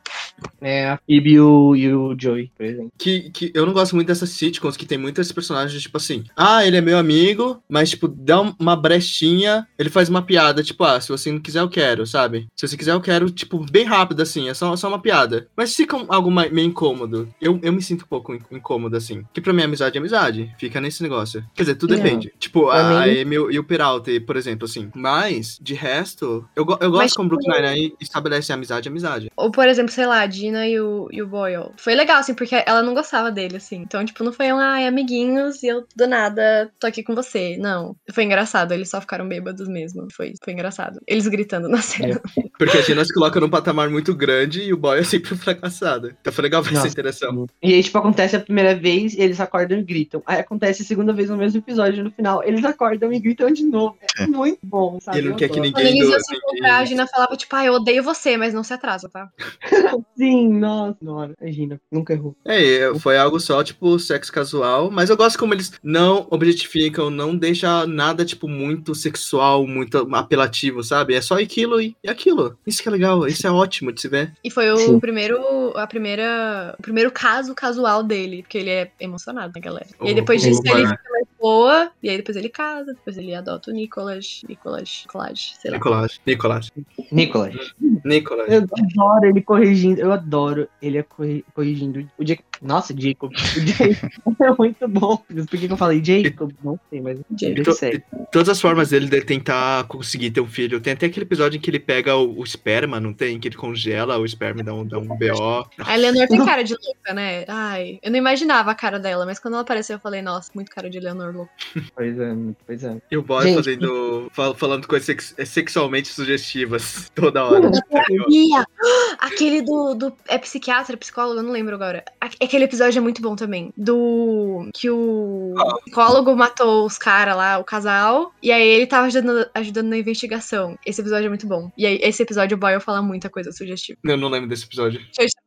É, 0.62 0.90
a 0.90 0.98
Phoebe 1.06 1.32
e 1.32 1.40
o, 1.40 1.76
e 1.76 1.94
o 1.94 2.16
Joey, 2.20 2.52
por 2.56 2.66
exemplo. 2.66 2.92
Que, 2.98 3.30
que 3.30 3.52
eu 3.54 3.66
não 3.66 3.74
gosto 3.74 3.96
muito 3.96 4.08
dessas 4.08 4.30
sitcoms 4.30 4.78
que 4.78 4.86
tem 4.86 4.98
muitos 4.98 5.32
personagens, 5.32 5.82
tipo 5.82 5.98
assim, 5.98 6.24
ah, 6.36 6.66
ele 6.66 6.78
é 6.78 6.82
meu 6.82 6.98
amigo, 6.98 7.62
mas, 7.70 7.90
tipo, 7.90 8.08
dá 8.08 8.42
um- 8.42 8.54
uma 8.60 8.76
brechinha, 8.76 9.68
ele 9.78 9.90
faz 9.90 10.10
uma 10.10 10.22
piada, 10.22 10.64
tipo, 10.64 10.84
ah, 10.84 11.00
se 11.00 11.10
você 11.10 11.32
não 11.32 11.40
quiser, 11.40 11.60
eu 11.60 11.70
quero, 11.70 12.06
sabe? 12.06 12.48
Se 12.56 12.68
você 12.68 12.78
quiser, 12.78 12.94
eu 12.94 13.02
quero, 13.02 13.30
tipo, 13.30 13.60
bem 13.72 13.84
rápido, 13.86 14.22
assim, 14.22 14.37
é 14.50 14.54
só, 14.54 14.76
só 14.76 14.88
uma 14.90 15.00
piada. 15.02 15.48
Mas 15.56 15.76
fica 15.76 15.96
um- 15.96 16.06
algo 16.10 16.30
mai- 16.30 16.50
meio 16.50 16.68
incômodo. 16.68 17.30
Eu, 17.42 17.60
eu 17.64 17.72
me 17.74 17.82
sinto 17.82 18.04
um 18.04 18.08
pouco 18.08 18.34
in- 18.36 18.42
incômodo, 18.52 18.96
assim. 18.98 19.24
Que 19.34 19.42
pra 19.42 19.54
mim, 19.54 19.64
amizade 19.64 19.98
é 19.98 20.00
amizade. 20.00 20.54
Fica 20.60 20.82
nesse 20.82 21.02
negócio. 21.02 21.44
Quer 21.56 21.64
dizer, 21.64 21.76
tudo 21.76 21.96
Não. 21.96 22.04
depende. 22.04 22.34
Tipo, 22.38 22.70
a, 22.70 22.78
a 22.82 23.04
Amy 23.04 23.36
e 23.52 23.58
o 23.60 23.64
Peralta, 23.64 24.12
por 24.26 24.36
exemplo, 24.36 24.66
assim. 24.66 24.90
Mas, 24.94 25.58
de 25.62 25.74
resto, 25.74 26.48
eu, 26.56 26.64
eu 26.64 26.66
gosto 26.92 26.98
Mas, 26.98 27.14
como 27.14 27.30
tipo, 27.30 27.42
Brooklyn 27.42 27.62
Nine-Nine 27.62 27.96
estabelece 28.02 28.52
amizade, 28.54 28.90
amizade. 28.90 29.32
Ou, 29.36 29.50
por 29.52 29.68
exemplo, 29.68 29.92
sei 29.92 30.06
lá, 30.06 30.22
a 30.22 30.26
Dina 30.26 30.68
e 30.68 30.80
o, 30.80 31.08
e 31.12 31.22
o 31.22 31.28
Boyle. 31.28 31.72
Foi 31.78 31.96
legal, 31.96 32.18
assim, 32.18 32.34
porque 32.34 32.62
ela 32.66 32.84
não 32.84 32.94
gostava 32.94 33.32
dele, 33.32 33.58
assim. 33.58 33.78
Então, 33.78 34.04
tipo, 34.04 34.24
não 34.24 34.34
foi 34.34 34.52
um, 34.52 34.58
ai, 34.60 34.86
amiguinhos 34.88 35.64
e 35.64 35.68
eu 35.68 35.86
do 35.96 36.08
nada 36.08 36.70
tô 36.80 36.88
aqui 36.88 37.04
com 37.04 37.16
você. 37.16 37.58
Não. 37.58 37.96
Foi 38.12 38.24
engraçado, 38.24 38.74
eles 38.74 38.90
só 38.90 39.00
ficaram 39.00 39.28
bêbados 39.28 39.68
mesmo. 39.68 40.08
Foi, 40.12 40.34
foi 40.44 40.54
engraçado. 40.54 41.00
Eles 41.08 41.28
gritando 41.28 41.68
na 41.70 41.82
cena. 41.82 42.20
Porque 42.58 42.78
a 42.78 42.82
Gina 42.82 43.06
se 43.06 43.14
coloca 43.14 43.40
num 43.40 43.50
patamar 43.50 43.90
muito 43.90 44.14
grande 44.16 44.27
e 44.32 44.74
o 44.74 44.78
boy 44.78 45.00
é 45.00 45.04
sempre 45.04 45.34
um 45.34 45.38
fracassado. 45.38 46.14
Então 46.20 46.32
foi 46.34 46.44
legal 46.44 46.62
ver 46.62 46.70
essa 46.70 46.80
Nossa. 46.80 46.90
interação. 46.90 47.48
E 47.62 47.74
aí, 47.74 47.84
tipo, 47.84 47.98
acontece 47.98 48.36
a 48.36 48.40
primeira 48.40 48.76
vez, 48.76 49.18
eles 49.18 49.40
acordam 49.40 49.80
e 49.80 49.84
gritam. 49.84 50.22
Aí 50.26 50.40
acontece 50.40 50.82
a 50.82 50.86
segunda 50.86 51.14
vez 51.14 51.30
no 51.30 51.38
mesmo 51.38 51.60
episódio, 51.60 52.04
no 52.04 52.12
final, 52.12 52.44
eles 52.44 52.64
acordam 52.64 53.12
e 53.12 53.20
gritam 53.20 53.52
de 53.52 53.64
novo. 53.64 53.98
É 54.18 54.28
muito 54.28 54.60
bom, 54.64 55.00
sabe? 55.02 55.18
E 55.18 55.20
ele 55.22 55.28
não 55.30 55.36
Eu 55.36 55.38
quer 55.38 55.50
que 55.50 55.60
ninguém 55.60 55.74
Quando 55.74 55.86
eles 55.86 56.10
iam 56.10 56.20
se 56.20 56.36
encontrar, 56.36 56.78
a 56.78 56.86
Gina 56.86 57.08
falava, 57.08 57.36
tipo, 57.36 57.56
ai, 57.56 57.68
eu 57.68 57.74
odeio 57.74 58.04
você, 58.04 58.38
mas 58.38 58.54
não 58.54 58.64
se 58.64 58.74
atrasa, 58.74 59.10
tá? 59.10 59.30
Sim, 60.18 60.54
nossa 60.54 60.98
senhora. 61.00 61.34
Imagina, 61.42 61.80
nunca 61.92 62.14
errou. 62.14 62.36
É, 62.46 62.94
foi 63.00 63.18
algo 63.18 63.40
só, 63.40 63.64
tipo, 63.64 63.98
sexo 64.00 64.32
casual. 64.32 64.92
Mas 64.92 65.10
eu 65.10 65.18
gosto 65.18 65.38
como 65.38 65.54
eles 65.54 65.72
não 65.84 66.28
objetificam, 66.30 67.10
não 67.10 67.36
deixa 67.36 67.86
nada, 67.86 68.26
tipo, 68.26 68.48
muito 68.48 68.96
sexual, 68.96 69.66
muito 69.68 69.98
apelativo, 70.16 70.84
sabe? 70.84 71.14
É 71.14 71.22
só 71.22 71.40
aquilo 71.40 71.82
e, 71.82 71.96
e 72.04 72.10
aquilo. 72.10 72.58
Isso 72.66 72.82
que 72.82 72.90
é 72.90 72.92
legal, 72.92 73.28
isso 73.28 73.46
é 73.46 73.52
ótimo 73.52 73.92
de 73.92 74.02
se 74.02 74.07
ver. 74.10 74.32
E 74.44 74.50
foi 74.52 74.70
o 74.72 74.78
Sim. 74.78 75.00
primeiro, 75.00 75.38
a 75.78 75.86
primeira, 75.88 76.76
o 76.78 76.82
primeiro 76.82 77.12
caso 77.12 77.54
casual 77.56 78.04
dele, 78.04 78.42
porque 78.44 78.58
ele 78.58 78.70
é 78.70 78.92
emocionado, 79.00 79.52
né, 79.56 79.62
galera? 79.62 79.88
E 80.02 80.08
aí 80.08 80.12
O- 80.14 80.16
depois 80.16 80.44
o 80.44 80.48
disso 80.48 80.62
ele 80.66 80.88
fica 80.88 81.10
mais 81.12 81.28
boa, 81.40 81.92
e 82.02 82.10
aí 82.10 82.18
depois 82.18 82.36
ele 82.38 82.50
casa, 82.50 82.94
depois 82.94 83.18
ele 83.18 83.34
adota 83.36 83.72
o 83.72 83.74
Nicolas, 83.74 84.42
Nicolas, 84.48 85.04
Nicolas, 85.06 85.54
sei 85.62 85.72
lá. 85.72 85.78
Nicolás. 85.78 86.22
Nicolás. 86.26 86.72
Nicolas. 87.12 87.74
Nicolás. 88.06 88.50
Eu 88.52 88.64
adoro 88.64 89.26
ele 89.26 89.42
corrigindo. 89.42 90.00
Eu 90.02 90.12
adoro 90.12 90.68
ele 90.82 91.02
corri- 91.04 91.46
corrigindo. 91.54 92.08
O 92.18 92.26
Jacob. 92.26 92.46
Nossa, 92.62 92.94
Jacob. 92.98 93.32
O 93.34 93.38
Jacob 93.38 94.36
é 94.42 94.56
muito 94.58 94.88
bom. 94.88 95.18
Por 95.18 95.46
que, 95.60 95.68
que 95.68 95.72
eu 95.74 95.78
falei 95.78 96.04
Jacob? 96.04 96.52
Não 96.64 96.80
sei, 96.90 97.02
mas. 97.02 97.20
Jacob. 97.40 98.02
Todas 98.32 98.50
as 98.50 98.60
formas 98.62 98.90
dele 98.90 99.08
de 99.08 99.22
tentar 99.22 99.84
conseguir 99.86 100.32
ter 100.32 100.42
um 100.42 100.48
filho. 100.48 100.80
Tem 100.80 100.94
até 100.94 101.06
aquele 101.06 101.26
episódio 101.26 101.58
em 101.58 101.62
que 101.62 101.70
ele 101.70 101.80
pega 101.80 102.16
o, 102.16 102.40
o 102.40 102.44
esperma, 102.44 103.00
não 103.00 103.14
tem? 103.14 103.40
Que 103.40 103.48
ele 103.48 103.56
congela 103.56 103.97
o 104.06 104.26
esperma 104.26 104.64
dá 104.64 104.74
um, 104.74 104.86
dá 104.86 104.98
um 105.00 105.08
BO. 105.08 105.68
A 105.80 105.96
Eleanor 105.98 106.28
tem 106.28 106.44
cara 106.46 106.64
de 106.64 106.74
louca, 106.74 107.14
né? 107.14 107.46
Ai, 107.48 108.00
eu 108.02 108.12
não 108.12 108.18
imaginava 108.18 108.72
a 108.72 108.76
cara 108.76 109.00
dela, 109.00 109.26
mas 109.26 109.40
quando 109.40 109.56
ela 109.56 109.64
apareceu 109.64 109.96
eu 109.96 110.00
falei, 110.00 110.22
nossa, 110.22 110.52
muito 110.54 110.70
cara 110.72 110.90
de 110.90 110.98
Eleanor 110.98 111.34
louca. 111.36 111.52
Pois 111.96 112.20
é, 112.20 112.36
pois 112.66 112.84
é. 112.84 112.98
E 113.12 113.18
o 113.18 113.22
boy 113.22 113.44
Gente. 113.44 113.56
fazendo. 113.56 114.30
fal- 114.34 114.56
falando 114.56 114.88
coisas 114.88 115.06
sex- 115.06 115.36
sexualmente 115.46 116.10
sugestivas 116.10 117.12
toda 117.16 117.44
hora. 117.46 117.72
Terapia! 117.72 118.66
Aquele 119.20 119.62
do, 119.62 119.94
do. 119.96 120.14
É 120.28 120.38
psiquiatra, 120.38 120.96
psicólogo, 120.98 121.40
eu 121.40 121.44
não 121.44 121.52
lembro 121.52 121.76
agora. 121.76 122.04
Aquele 122.22 122.66
episódio 122.66 123.00
é 123.00 123.02
muito 123.02 123.22
bom 123.22 123.36
também. 123.36 123.72
Do. 123.76 124.70
Que 124.74 124.90
o 124.90 125.54
psicólogo 125.86 126.36
matou 126.36 126.86
os 126.86 126.98
caras 126.98 127.36
lá, 127.36 127.58
o 127.58 127.64
casal. 127.64 128.34
E 128.42 128.52
aí 128.52 128.68
ele 128.68 128.88
tava 128.88 129.08
ajudando, 129.08 129.48
ajudando 129.54 129.88
na 129.88 129.98
investigação. 129.98 130.78
Esse 130.86 131.02
episódio 131.02 131.26
é 131.26 131.30
muito 131.30 131.48
bom. 131.48 131.72
E 131.78 131.86
aí, 131.86 132.00
esse 132.02 132.22
episódio 132.24 132.56
o 132.56 132.60
Boyle 132.60 132.80
fala 132.82 133.02
muita 133.02 133.30
coisa 133.30 133.52
sugestiva. 133.52 133.87
Eu 134.04 134.18
não 134.18 134.30
lembro 134.30 134.50
desse 134.50 134.66
episódio. 134.66 135.00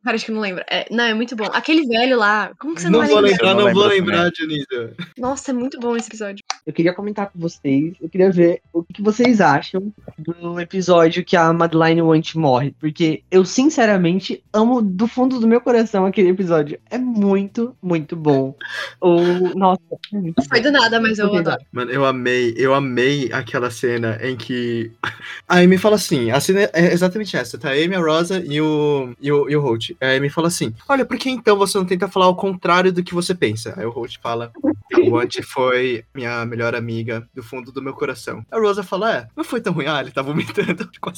Acho 0.05 0.25
que 0.25 0.31
não 0.31 0.41
lembra. 0.41 0.65
É, 0.69 0.87
não, 0.91 1.03
é 1.03 1.13
muito 1.13 1.35
bom. 1.35 1.45
Aquele 1.51 1.85
velho 1.87 2.17
lá. 2.17 2.51
Como 2.59 2.75
que 2.75 2.81
você 2.81 2.89
não, 2.89 3.01
Não 3.01 3.07
vai 3.07 3.21
lembrar? 3.21 3.53
não, 3.55 3.65
não 3.65 3.73
vou 3.73 3.87
lembro 3.87 4.11
lembrar, 4.11 4.31
Dionísio. 4.31 4.95
Nossa, 5.17 5.51
é 5.51 5.53
muito 5.53 5.79
bom 5.79 5.95
esse 5.95 6.09
episódio. 6.09 6.43
Eu 6.65 6.73
queria 6.73 6.93
comentar 6.93 7.29
com 7.31 7.39
vocês. 7.39 7.95
Eu 7.99 8.07
queria 8.07 8.31
ver 8.31 8.61
o 8.71 8.83
que 8.83 9.01
vocês 9.01 9.41
acham 9.41 9.91
do 10.17 10.59
episódio 10.59 11.23
que 11.25 11.35
a 11.35 11.51
Madeline 11.51 12.01
Want 12.01 12.35
morre. 12.35 12.75
Porque 12.79 13.23
eu, 13.31 13.43
sinceramente, 13.43 14.43
amo 14.53 14.81
do 14.81 15.07
fundo 15.07 15.39
do 15.39 15.47
meu 15.47 15.59
coração 15.59 16.05
aquele 16.05 16.29
episódio. 16.29 16.79
É 16.89 16.97
muito, 16.97 17.75
muito 17.81 18.15
bom. 18.15 18.55
O... 18.99 19.57
Nossa, 19.57 19.81
é 20.13 20.17
muito 20.17 20.43
Foi 20.47 20.61
do 20.61 20.71
nada, 20.71 20.99
mas 21.01 21.17
eu 21.17 21.35
adoro. 21.35 21.61
Mano, 21.71 21.91
eu 21.91 22.05
amei, 22.05 22.53
eu 22.55 22.73
amei 22.73 23.31
aquela 23.31 23.71
cena 23.71 24.19
em 24.21 24.35
que. 24.35 24.91
A 25.47 25.57
Amy 25.57 25.77
fala 25.77 25.95
assim: 25.95 26.31
a 26.31 26.39
cena 26.39 26.69
é 26.73 26.93
exatamente 26.93 27.35
essa, 27.35 27.57
tá? 27.57 27.69
A 27.69 27.73
Amy, 27.73 27.95
a 27.95 27.99
Rosa 27.99 28.41
e 28.45 28.61
o, 28.61 29.13
e 29.19 29.31
o, 29.31 29.49
e 29.49 29.55
o 29.55 29.61
Holt. 29.61 29.91
A 29.99 30.15
Amy 30.15 30.29
fala 30.29 30.47
assim: 30.47 30.73
Olha, 30.87 31.05
por 31.05 31.17
que 31.17 31.29
então 31.29 31.57
você 31.57 31.77
não 31.77 31.85
tenta 31.85 32.07
falar 32.07 32.27
o 32.27 32.35
contrário 32.35 32.91
do 32.91 33.03
que 33.03 33.13
você 33.13 33.35
pensa? 33.35 33.73
Aí 33.77 33.85
o 33.85 33.89
Holt 33.89 34.17
fala: 34.21 34.51
A 34.93 35.09
Want 35.09 35.41
foi 35.43 36.05
minha 36.13 36.45
melhor 36.51 36.75
amiga 36.75 37.27
do 37.33 37.41
fundo 37.41 37.71
do 37.71 37.81
meu 37.81 37.93
coração. 37.93 38.45
A 38.51 38.59
Rosa 38.59 38.83
fala: 38.83 39.15
É, 39.15 39.27
não 39.35 39.43
foi 39.43 39.61
tão 39.61 39.73
ruim. 39.73 39.85
Ah, 39.87 40.01
ele 40.01 40.11
tá 40.11 40.21
vomitando. 40.21 40.89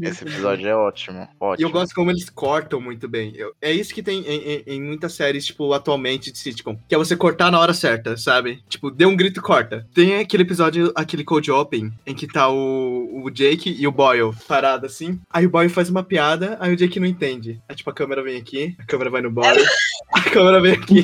Esse 0.00 0.24
episódio 0.24 0.68
é 0.68 0.74
ótimo. 0.74 1.22
E 1.22 1.28
Ótimo. 1.40 1.68
eu 1.68 1.72
gosto 1.72 1.94
como 1.94 2.10
eles 2.10 2.28
cortam 2.30 2.80
muito 2.80 3.08
bem. 3.08 3.32
Eu- 3.36 3.54
é 3.60 3.72
isso 3.72 3.94
que 3.94 4.02
tem 4.02 4.20
em, 4.20 4.36
em- 4.36 4.62
em 4.66 4.82
muitas 4.82 5.14
séries, 5.14 5.44
tipo, 5.46 5.72
atualmente 5.72 6.30
de 6.32 6.38
sitcom. 6.38 6.78
Que 6.88 6.94
é 6.94 6.98
você 6.98 7.16
cortar 7.16 7.50
na 7.50 7.58
hora 7.58 7.74
certa, 7.74 8.16
sabe? 8.16 8.62
Tipo, 8.68 8.90
deu 8.90 9.08
um 9.08 9.16
grito, 9.16 9.40
corta. 9.42 9.86
Tem 9.94 10.16
aquele 10.16 10.42
episódio, 10.42 10.92
aquele 10.94 11.24
Cold 11.24 11.50
Open, 11.50 11.92
em 12.06 12.14
que 12.14 12.26
tá 12.26 12.48
o, 12.48 13.22
o 13.24 13.30
Jake 13.30 13.74
e 13.78 13.86
o 13.86 13.92
Boyle 13.92 14.32
parado 14.46 14.86
assim. 14.86 15.20
Aí 15.30 15.46
o 15.46 15.50
Boyle 15.50 15.68
faz 15.68 15.88
uma 15.88 16.02
piada, 16.02 16.56
aí 16.60 16.72
o 16.72 16.76
Jake 16.76 17.00
não 17.00 17.06
entende. 17.06 17.60
Aí, 17.68 17.76
tipo, 17.76 17.90
a 17.90 17.94
câmera 17.94 18.22
vem 18.22 18.36
aqui, 18.38 18.74
a 18.78 18.84
câmera 18.84 19.10
vai 19.10 19.22
no 19.22 19.30
Boyle, 19.30 19.64
a 20.12 20.20
câmera 20.22 20.60
vem 20.60 20.72
aqui, 20.72 21.02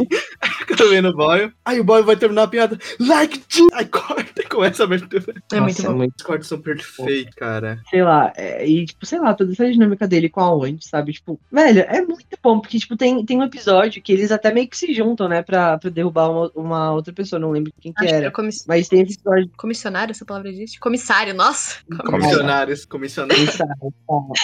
a 0.73 0.77
câmera 0.77 0.89
vem 0.91 1.03
no 1.03 1.15
Boyle. 1.17 1.53
Aí 1.65 1.81
o 1.81 1.85
Boyle 1.85 2.05
vai 2.05 2.17
terminar 2.17 2.45
a 2.45 2.49
piada, 2.49 2.79
like, 3.01 3.43
G-", 3.49 3.67
aí 3.73 3.87
corta. 3.87 4.43
com 4.49 4.65
essa 4.65 4.85
abertura. 4.85 5.35
É 5.53 5.61
muito 5.61 5.83
Nossa, 5.83 5.93
bom. 5.95 6.07
Os 6.17 6.23
cortes 6.25 6.49
são 6.49 6.61
perfeitos, 6.61 7.35
cara. 7.35 7.79
sei 7.91 8.03
lá, 8.03 8.33
é, 8.37 8.67
e, 8.67 8.87
tipo, 8.87 9.05
sei 9.05 9.19
lá, 9.21 9.35
toda 9.35 9.53
essa 9.53 9.71
dinâmica 9.71 10.09
dele 10.09 10.29
com 10.29 10.41
a 10.41 10.51
Wendy, 10.55 10.87
sabe? 10.89 11.13
Tipo, 11.13 11.39
velho, 11.53 11.81
é 11.81 12.01
muito 12.01 12.27
bom, 12.43 12.59
porque, 12.61 12.79
tipo, 12.79 12.97
tem, 12.97 13.25
tem 13.25 13.39
um 13.39 13.43
episódio 13.45 14.01
que 14.03 14.13
eles 14.13 14.33
até 14.33 14.53
meio 14.53 14.67
que 14.69 14.77
se 14.77 14.93
juntam, 14.95 15.29
né, 15.29 15.43
pra, 15.43 15.77
pra 15.79 15.91
derrubar 15.91 16.31
uma, 16.31 16.51
uma 16.55 16.93
outra 16.93 17.13
pessoa, 17.13 17.39
não 17.39 17.51
lembro 17.51 17.73
quem 17.81 17.93
que 17.93 17.99
Acho 18.01 18.09
que 18.09 18.15
era. 18.15 18.27
é 18.27 18.31
comiss- 18.31 18.65
Mas 18.67 18.89
tem 18.89 19.01
episódio. 19.03 19.51
comissionário, 19.57 20.13
essa 20.13 20.25
palavra 20.25 20.49
existe? 20.49 20.81
Comissário, 20.81 21.35
nossa. 21.35 21.77
Comissionários, 22.07 22.85
comissionários. 22.87 23.59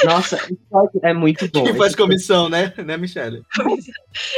Nossa, 0.05 0.37
esse 0.37 0.53
episódio 0.53 1.01
é 1.03 1.15
muito 1.15 1.49
bom. 1.51 1.65
Quem 1.65 1.75
faz 1.75 1.89
Esse- 1.93 1.97
comissão, 1.97 2.49
né? 2.49 2.73
Né, 2.85 2.97
Michelle? 2.97 3.43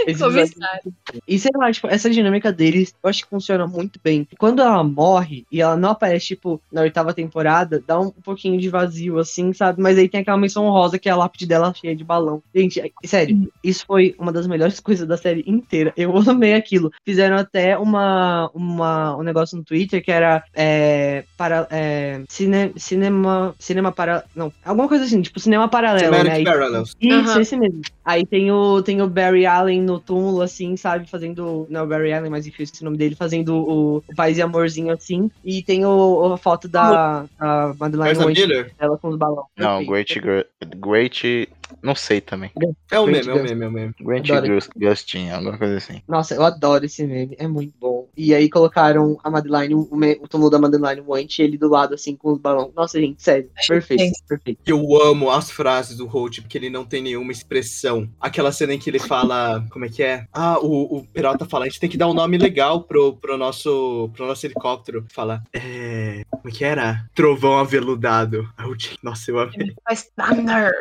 esse 0.07 0.23
Comissário. 0.23 0.95
E 1.27 1.39
sei 1.39 1.51
lá, 1.57 1.71
tipo, 1.77 1.89
essa 1.89 2.11
dinâmica 2.11 2.53
deles, 2.53 2.95
eu 3.03 3.09
acho 3.09 3.23
que 3.25 3.31
funciona 3.31 3.67
muito 3.67 3.99
bem. 4.03 4.27
Quando 4.39 4.61
ela 4.63 4.83
morre 4.83 5.47
e 5.51 5.61
ela 5.61 5.77
não 5.77 5.91
aparece, 5.91 6.27
tipo, 6.29 6.61
na 6.71 6.83
oitava 6.83 7.15
temporada, 7.15 7.83
dá 7.87 7.99
um, 8.01 8.11
pouquinho 8.11 8.59
de 8.59 8.69
vazio, 8.69 9.19
assim, 9.19 9.53
sabe? 9.53 9.81
Mas 9.81 9.97
aí 9.99 10.09
tem 10.09 10.21
aquela 10.21 10.37
menção 10.37 10.69
rosa 10.71 10.99
que 10.99 11.09
é 11.09 11.13
a 11.13 11.17
lápide 11.17 11.47
dela 11.47 11.73
cheia 11.75 11.95
de 11.95 12.05
balão. 12.05 12.43
Gente, 12.55 12.81
é- 12.81 12.91
sério, 13.05 13.51
isso 13.63 13.85
foi 13.87 14.15
uma 14.19 14.33
das 14.33 14.47
melhores 14.47 14.81
coisas 14.81 15.07
da 15.07 15.17
série 15.17 15.45
inteira. 15.47 15.93
Eu 15.97 16.17
amei 16.29 16.55
aquilo. 16.55 16.91
Fizeram 17.05 17.37
até 17.37 17.79
uma, 17.79 18.51
uma, 18.55 19.17
um 19.17 19.23
negócio 19.23 19.57
no 19.57 19.65
Twitter 19.65 20.03
que 20.03 20.11
era 20.11 20.43
é, 20.55 21.25
para, 21.37 21.67
é, 21.71 22.23
cine, 22.29 22.73
cinema. 22.77 23.55
Cinema 23.59 23.93
para. 23.93 24.25
Não, 24.35 24.53
alguma 24.65 24.89
coisa 24.89 25.05
assim, 25.05 25.23
tipo, 25.23 25.39
cinema 25.39 25.69
paralelo, 25.69 26.11
né? 26.11 26.19
Cinematic 26.19 26.39
Aí- 26.39 26.45
Parallels. 26.45 26.93
isso, 27.01 27.31
Aham. 27.31 27.41
esse 27.41 27.57
mesmo. 27.57 27.81
Aí 28.05 28.25
tem 28.25 28.51
o, 28.51 28.83
tem 28.83 29.03
o 29.03 29.09
Barry 29.09 29.47
Allen 29.47 29.83
no 29.83 29.99
túmulo, 29.99 30.41
assim, 30.43 30.77
sabe? 30.77 31.09
Fazendo. 31.09 31.66
Não 31.69 31.81
é 31.81 31.83
o 31.83 31.87
Barry 31.87 32.13
Allen, 32.13 32.31
mas 32.31 32.47
enfim, 32.47 32.65
o 32.81 32.85
nome 32.85 32.97
dele, 32.97 33.15
fazendo 33.15 33.57
o, 33.57 33.97
o 33.99 34.15
Paz 34.15 34.37
e 34.37 34.43
Amorzinho, 34.43 34.93
assim. 34.93 35.31
E 35.45 35.63
tem 35.63 35.85
o, 35.85 36.33
a 36.33 36.37
foto 36.39 36.69
da 36.69 37.25
a 37.39 37.75
Madeline 37.79 38.35
Miller? 38.35 38.75
ela 38.79 38.99
com 38.99 39.09
os 39.09 39.17
balões. 39.17 39.47
Não. 39.57 39.85
Great, 39.85 40.19
Gr- 40.21 40.47
Great. 40.77 41.49
Não 41.83 41.95
sei 41.95 42.21
também. 42.21 42.51
É 42.91 42.99
o 42.99 43.07
Great 43.07 43.27
meme, 43.27 43.39
é 43.39 43.41
o 43.41 43.45
meme, 43.45 43.65
é 43.65 43.69
o 43.69 43.73
meme. 43.73 43.95
Great 44.01 44.69
Gustin, 44.77 45.31
alguma 45.31 45.59
coisa 45.59 45.77
assim. 45.77 46.03
Nossa, 46.07 46.35
eu 46.35 46.45
adoro 46.45 46.85
esse 46.85 47.05
meme, 47.05 47.35
é 47.39 47.47
muito 47.49 47.75
bom. 47.81 47.96
E 48.17 48.35
aí 48.35 48.49
colocaram 48.49 49.19
a 49.23 49.31
Madeline, 49.31 49.75
o, 49.75 49.95
me- 49.95 50.19
o 50.23 50.27
túmulo 50.29 50.51
da 50.51 50.59
Madeline 50.59 51.03
Wentz, 51.07 51.39
ele 51.39 51.59
do 51.59 51.69
lado, 51.69 51.95
assim, 51.95 52.17
com 52.17 52.33
os 52.33 52.39
balões. 52.39 52.73
Nossa, 52.75 53.01
gente, 53.01 53.23
sério, 53.23 53.51
perfeito, 53.69 54.13
perfeito. 54.29 54.61
Eu 54.67 54.81
amo 55.03 55.31
as 55.31 55.51
frases 55.51 55.97
do 55.99 56.07
Holt, 56.07 56.41
porque 56.41 56.57
ele 56.57 56.71
não 56.71 56.85
tem 56.85 57.03
nenhuma 57.03 57.33
expressão. 57.33 58.09
Aquela 58.21 58.53
cena 58.53 58.75
em 58.75 58.79
que 58.79 58.89
ele 58.89 58.99
fala. 58.99 59.65
Como 59.71 59.85
é 59.85 59.89
que 59.89 60.03
é? 60.03 60.27
Ah, 60.33 60.59
o, 60.59 60.99
o 60.99 61.07
Peralta 61.09 61.45
fala: 61.45 61.65
a 61.65 61.69
gente 61.69 61.81
tem 61.81 61.91
que 61.91 61.97
dar 61.99 62.09
um 62.09 62.15
nome 62.15 62.39
legal 62.39 62.83
pro, 62.83 63.15
pro, 63.17 63.37
nosso, 63.37 64.11
pro 64.15 64.27
nosso 64.27 64.47
helicóptero. 64.47 65.05
Fala: 65.13 65.43
É. 65.53 66.23
Como 66.31 66.49
é 66.49 66.51
que 66.51 66.65
era? 66.65 67.05
Trovão 67.15 67.59
aveludado. 67.59 68.49
Holt, 68.59 68.95
Nossa, 69.03 69.31
eu 69.31 69.39
amei. 69.39 69.75
Faz 69.85 70.11
Thunder. 70.17 70.73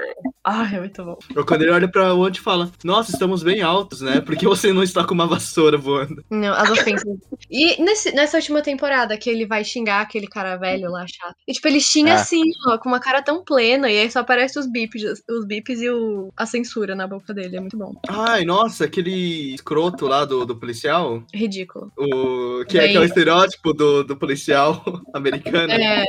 Ah, 0.44 0.70
é 0.74 0.80
muito 0.80 1.04
bom. 1.04 1.18
Ou 1.36 1.46
quando 1.46 1.64
ele 1.64 1.72
olha 1.72 1.88
pra 1.88 2.14
onde 2.14 2.40
e 2.40 2.44
fala: 2.44 2.72
Nossa, 2.84 3.12
estamos 3.12 3.44
bem 3.44 3.62
altos, 3.62 4.02
né? 4.02 4.22
Por 4.22 4.36
que 4.36 4.46
você 4.48 4.72
não 4.72 4.84
está 4.84 5.04
com 5.04 5.14
uma 5.14 5.28
vassoura 5.28 5.78
voando? 5.78 6.24
Não, 6.30 6.54
as 6.54 6.70
ofensas. 6.70 7.06
E 7.50 7.82
nesse- 7.82 8.12
nessa 8.14 8.38
última 8.38 8.62
temporada, 8.62 9.18
que 9.18 9.30
ele 9.30 9.46
vai 9.46 9.64
xingar 9.64 10.02
aquele 10.02 10.28
cara 10.28 10.56
velho 10.58 10.90
lá, 10.90 11.06
chato. 11.08 11.36
E, 11.48 11.54
tipo, 11.54 11.68
ele 11.68 11.80
xinga 11.82 12.14
Ah. 12.14 12.16
assim, 12.16 12.42
ó, 12.68 12.78
com 12.78 12.90
uma 12.90 13.00
cara 13.00 13.22
tão 13.22 13.44
plena, 13.44 13.90
e 13.90 13.98
aí 14.00 14.10
só 14.12 14.20
aparece 14.20 14.58
os 14.58 14.66
bips, 14.72 15.04
os 15.30 15.46
bips 15.46 15.82
e 15.82 15.90
o, 15.90 16.32
a 16.38 16.46
censura 16.46 16.96
na 16.96 17.08
boca 17.08 17.34
dele. 17.34 17.58
É 17.58 17.60
muito 17.60 17.78
bom. 17.78 17.94
Ai, 18.08 18.46
nossa, 18.46 18.86
aquele 18.86 19.54
escroto 19.54 20.08
lá 20.08 20.26
do, 20.26 20.46
do 20.46 20.56
policial. 20.56 21.24
Ridículo. 21.34 21.92
O, 21.98 22.64
que, 22.66 22.78
é, 22.80 22.88
que 22.90 22.98
é 22.98 23.00
o 23.00 23.04
estereótipo 23.04 23.74
do, 23.74 24.04
do 24.04 24.16
policial 24.18 24.84
americano. 25.14 25.72
É. 25.72 26.04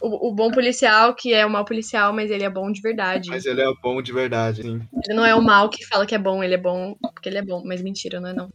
O, 0.00 0.28
o 0.28 0.32
bom 0.34 0.50
policial, 0.50 1.12
que 1.14 1.34
é 1.34 1.44
o 1.44 1.50
mau 1.50 1.64
policial, 1.64 2.12
mas 2.12 2.30
ele 2.30 2.44
é 2.44 2.48
bom 2.50 2.70
de 2.70 2.80
verdade. 2.80 3.28
Mas 3.30 3.44
ele 3.44 3.60
é 3.60 3.66
bom 3.82 4.00
de 4.00 4.12
verdade, 4.12 4.62
sim. 4.62 4.80
Ele 5.04 5.16
não 5.16 5.24
é 5.24 5.34
o 5.34 5.42
mal 5.42 5.68
que 5.68 5.84
fala 5.86 6.06
que 6.06 6.14
é 6.14 6.18
bom, 6.18 6.42
ele 6.42 6.54
é 6.54 6.58
bom 6.58 6.94
porque 7.14 7.28
ele 7.28 7.38
é 7.38 7.42
bom. 7.42 7.62
Mas 7.64 7.82
mentira, 7.82 8.20
não 8.20 8.28
é 8.28 8.32
não. 8.32 8.48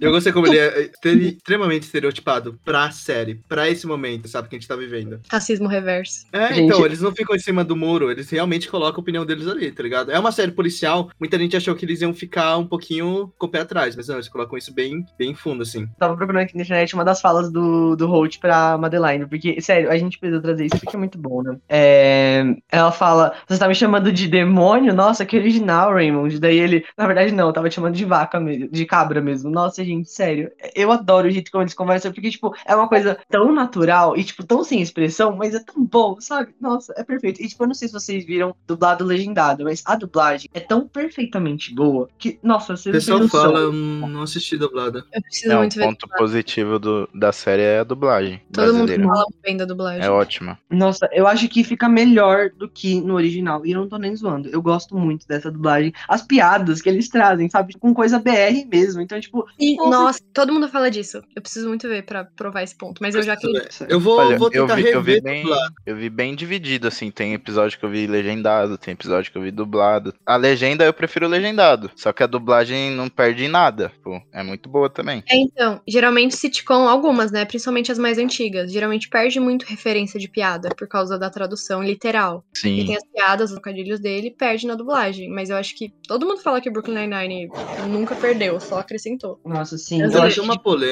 Eu 0.00 0.10
gostei 0.10 0.32
como 0.32 0.46
ele 0.46 0.58
é 0.58 0.88
estere- 1.24 1.36
extremamente 1.36 1.82
estereotipado 1.82 2.58
pra 2.64 2.90
série, 2.90 3.36
pra 3.48 3.68
esse 3.68 3.86
momento, 3.86 4.28
sabe, 4.28 4.48
que 4.48 4.56
a 4.56 4.58
gente 4.58 4.68
tá 4.68 4.76
vivendo. 4.76 5.20
Racismo 5.30 5.68
reverso. 5.68 6.26
É, 6.32 6.48
Gente- 6.54 6.62
então, 6.66 6.84
eles 6.84 7.00
não 7.00 7.12
ficam 7.12 7.34
em 7.36 7.38
cima 7.38 7.64
do 7.64 7.76
muro, 7.76 8.10
eles 8.10 8.28
realmente 8.30 8.68
colocam 8.68 9.00
a 9.00 9.02
opinião 9.02 9.24
deles 9.26 9.46
ali, 9.48 9.70
tá 9.70 9.82
ligado? 9.82 10.10
É 10.10 10.18
uma 10.18 10.32
série 10.32 10.52
policial, 10.52 11.10
muita 11.20 11.38
gente 11.38 11.56
achou 11.56 11.74
que 11.74 11.84
eles 11.84 12.00
iam 12.00 12.12
ficar 12.14 12.56
um 12.56 12.66
pouquinho 12.66 13.32
com 13.38 13.46
o 13.46 13.48
pé 13.48 13.60
atrás, 13.60 13.96
mas 13.96 14.08
não, 14.08 14.16
eles 14.16 14.28
colocam 14.28 14.56
isso 14.58 14.72
bem, 14.72 15.04
bem 15.18 15.34
fundo, 15.34 15.62
assim. 15.62 15.86
Tava 15.98 16.16
procurando 16.16 16.42
aqui 16.44 16.56
na 16.56 16.62
internet 16.62 16.94
uma 16.94 17.04
das 17.04 17.20
falas 17.20 17.50
do, 17.50 17.94
do 17.96 18.06
Holt 18.06 18.38
pra 18.38 18.76
Madeline, 18.78 19.26
porque, 19.26 19.60
sério, 19.60 19.90
a 19.90 19.96
gente 19.98 20.18
precisa 20.18 20.40
trazer 20.40 20.66
isso 20.66 20.78
porque 20.80 20.96
é 20.96 20.98
muito 20.98 21.18
bom, 21.18 21.42
né? 21.42 21.56
É, 21.68 22.44
ela 22.70 22.90
fala, 22.92 23.34
você 23.48 23.58
tá 23.58 23.68
me 23.68 23.74
chamando 23.74 24.10
de 24.12 24.26
demônio? 24.28 24.94
Nossa, 24.94 25.24
que 25.26 25.36
original, 25.36 25.92
Raymond. 25.92 26.38
Daí 26.38 26.58
ele, 26.58 26.84
na 26.96 27.06
verdade, 27.06 27.32
não, 27.32 27.48
eu 27.48 27.52
tava 27.52 27.68
te 27.68 27.74
chamando 27.74 27.94
de 27.94 28.04
vaca 28.04 28.40
mesmo, 28.40 28.68
de 28.70 28.84
cabra 28.86 29.20
mesmo. 29.20 29.50
Nossa, 29.50 29.84
gente, 29.84 30.10
sério. 30.10 30.50
Eu 30.74 30.90
adoro 30.90 31.13
o 31.22 31.30
jeito 31.30 31.50
como 31.50 31.62
eles 31.62 31.74
conversam, 31.74 32.12
porque, 32.12 32.30
tipo, 32.30 32.54
é 32.64 32.74
uma 32.74 32.88
coisa 32.88 33.18
tão 33.28 33.52
natural 33.52 34.16
e, 34.16 34.24
tipo, 34.24 34.44
tão 34.44 34.64
sem 34.64 34.80
expressão, 34.80 35.36
mas 35.36 35.54
é 35.54 35.60
tão 35.60 35.84
bom, 35.84 36.16
sabe? 36.20 36.54
Nossa, 36.60 36.92
é 36.96 37.04
perfeito. 37.04 37.40
E, 37.42 37.48
tipo, 37.48 37.62
eu 37.62 37.68
não 37.68 37.74
sei 37.74 37.88
se 37.88 37.94
vocês 37.94 38.24
viram 38.24 38.54
dublado 38.66 39.04
legendado, 39.04 39.64
mas 39.64 39.82
a 39.86 39.96
dublagem 39.96 40.48
é 40.52 40.60
tão 40.60 40.86
perfeitamente 40.88 41.74
boa 41.74 42.08
que, 42.18 42.38
nossa, 42.42 42.76
você 42.76 42.88
O 42.90 42.92
não 42.92 42.98
pessoal 42.98 43.18
noção. 43.20 43.40
fala, 43.42 43.58
eu 43.60 43.72
não 43.72 44.22
assisti 44.22 44.56
dublada. 44.56 45.04
Eu 45.12 45.22
preciso 45.22 45.52
É, 45.52 45.56
um 45.56 45.60
muito 45.60 45.76
ver. 45.76 45.84
ponto 45.86 46.08
positivo 46.16 46.78
do- 46.78 47.08
da 47.14 47.32
série 47.32 47.62
é 47.62 47.78
a 47.80 47.84
dublagem 47.84 48.40
Todo 48.52 48.66
mundo 48.74 48.86
brasileira. 48.86 49.02
fala 49.04 49.14
muito 49.24 49.38
bem 49.42 49.56
da 49.56 49.64
dublagem. 49.64 50.02
É 50.04 50.10
ótima. 50.10 50.58
Nossa, 50.70 51.08
eu 51.12 51.26
acho 51.26 51.48
que 51.48 51.62
fica 51.64 51.88
melhor 51.88 52.50
do 52.50 52.68
que 52.68 53.00
no 53.00 53.14
original. 53.14 53.64
E 53.64 53.72
eu 53.72 53.80
não 53.80 53.88
tô 53.88 53.96
nem 53.98 54.14
zoando. 54.16 54.48
Eu 54.48 54.60
gosto 54.62 54.96
muito 54.96 55.26
dessa 55.26 55.50
dublagem. 55.50 55.92
As 56.08 56.22
piadas 56.22 56.80
que 56.82 56.88
eles 56.88 57.08
trazem, 57.08 57.48
sabe? 57.48 57.74
Com 57.78 57.92
coisa 57.94 58.18
BR 58.18 58.66
mesmo. 58.70 59.00
Então, 59.00 59.20
tipo. 59.20 59.46
E, 59.58 59.76
Nossa. 59.76 59.90
nossa, 59.90 60.20
todo 60.32 60.52
mundo 60.52 60.68
fala 60.68 60.90
disso. 60.90 61.03
Eu 61.34 61.42
preciso 61.42 61.68
muito 61.68 61.88
ver 61.88 62.04
pra 62.04 62.24
provar 62.24 62.62
esse 62.62 62.74
ponto. 62.74 63.02
Mas 63.02 63.14
eu 63.14 63.22
já 63.22 63.34
acredito. 63.34 63.86
Eu 63.88 64.00
vou, 64.00 64.18
Olha, 64.18 64.38
vou 64.38 64.48
eu 64.52 64.62
tentar 64.62 64.76
vi, 64.76 64.88
eu 64.88 65.02
vi 65.02 65.20
bem, 65.20 65.44
eu 65.84 65.96
vi 65.96 66.08
bem 66.08 66.34
dividido, 66.34 66.88
assim. 66.88 67.10
Tem 67.10 67.34
episódio 67.34 67.78
que 67.78 67.84
eu 67.84 67.90
vi 67.90 68.06
legendado, 68.06 68.78
tem 68.78 68.92
episódio 68.92 69.30
que 69.30 69.38
eu 69.38 69.42
vi 69.42 69.50
dublado. 69.50 70.14
A 70.24 70.36
legenda 70.36 70.84
eu 70.84 70.92
prefiro 70.92 71.28
legendado. 71.28 71.90
Só 71.96 72.12
que 72.12 72.22
a 72.22 72.26
dublagem 72.26 72.90
não 72.92 73.08
perde 73.08 73.44
em 73.44 73.48
nada. 73.48 73.92
Pô, 74.02 74.20
é 74.32 74.42
muito 74.42 74.68
boa 74.68 74.88
também. 74.88 75.22
É, 75.28 75.36
então, 75.36 75.80
geralmente 75.86 76.36
sitcom, 76.36 76.88
algumas, 76.88 77.30
né? 77.30 77.44
Principalmente 77.44 77.92
as 77.92 77.98
mais 77.98 78.18
antigas, 78.18 78.72
geralmente 78.72 79.08
perde 79.08 79.38
muito 79.40 79.64
referência 79.64 80.18
de 80.18 80.28
piada 80.28 80.70
por 80.70 80.88
causa 80.88 81.18
da 81.18 81.30
tradução 81.30 81.82
literal. 81.82 82.44
E 82.54 82.58
Sim. 82.58 82.86
tem 82.86 82.96
as 82.96 83.04
piadas, 83.04 83.50
os 83.50 83.54
trocadilhos 83.54 84.00
dele, 84.00 84.30
perde 84.30 84.66
na 84.66 84.74
dublagem. 84.74 85.28
Mas 85.28 85.50
eu 85.50 85.56
acho 85.56 85.76
que 85.76 85.92
todo 86.06 86.26
mundo 86.26 86.40
fala 86.40 86.60
que 86.60 86.70
Brooklyn 86.70 87.06
Nine-Nine 87.06 87.48
nunca 87.88 88.14
perdeu, 88.14 88.60
só 88.60 88.78
acrescentou. 88.78 89.40
Nossa, 89.44 89.76
sim. 89.78 90.00
Eu 90.02 90.10
Eu 90.10 90.44
uma 90.44 90.58
polêmica. 90.58 90.83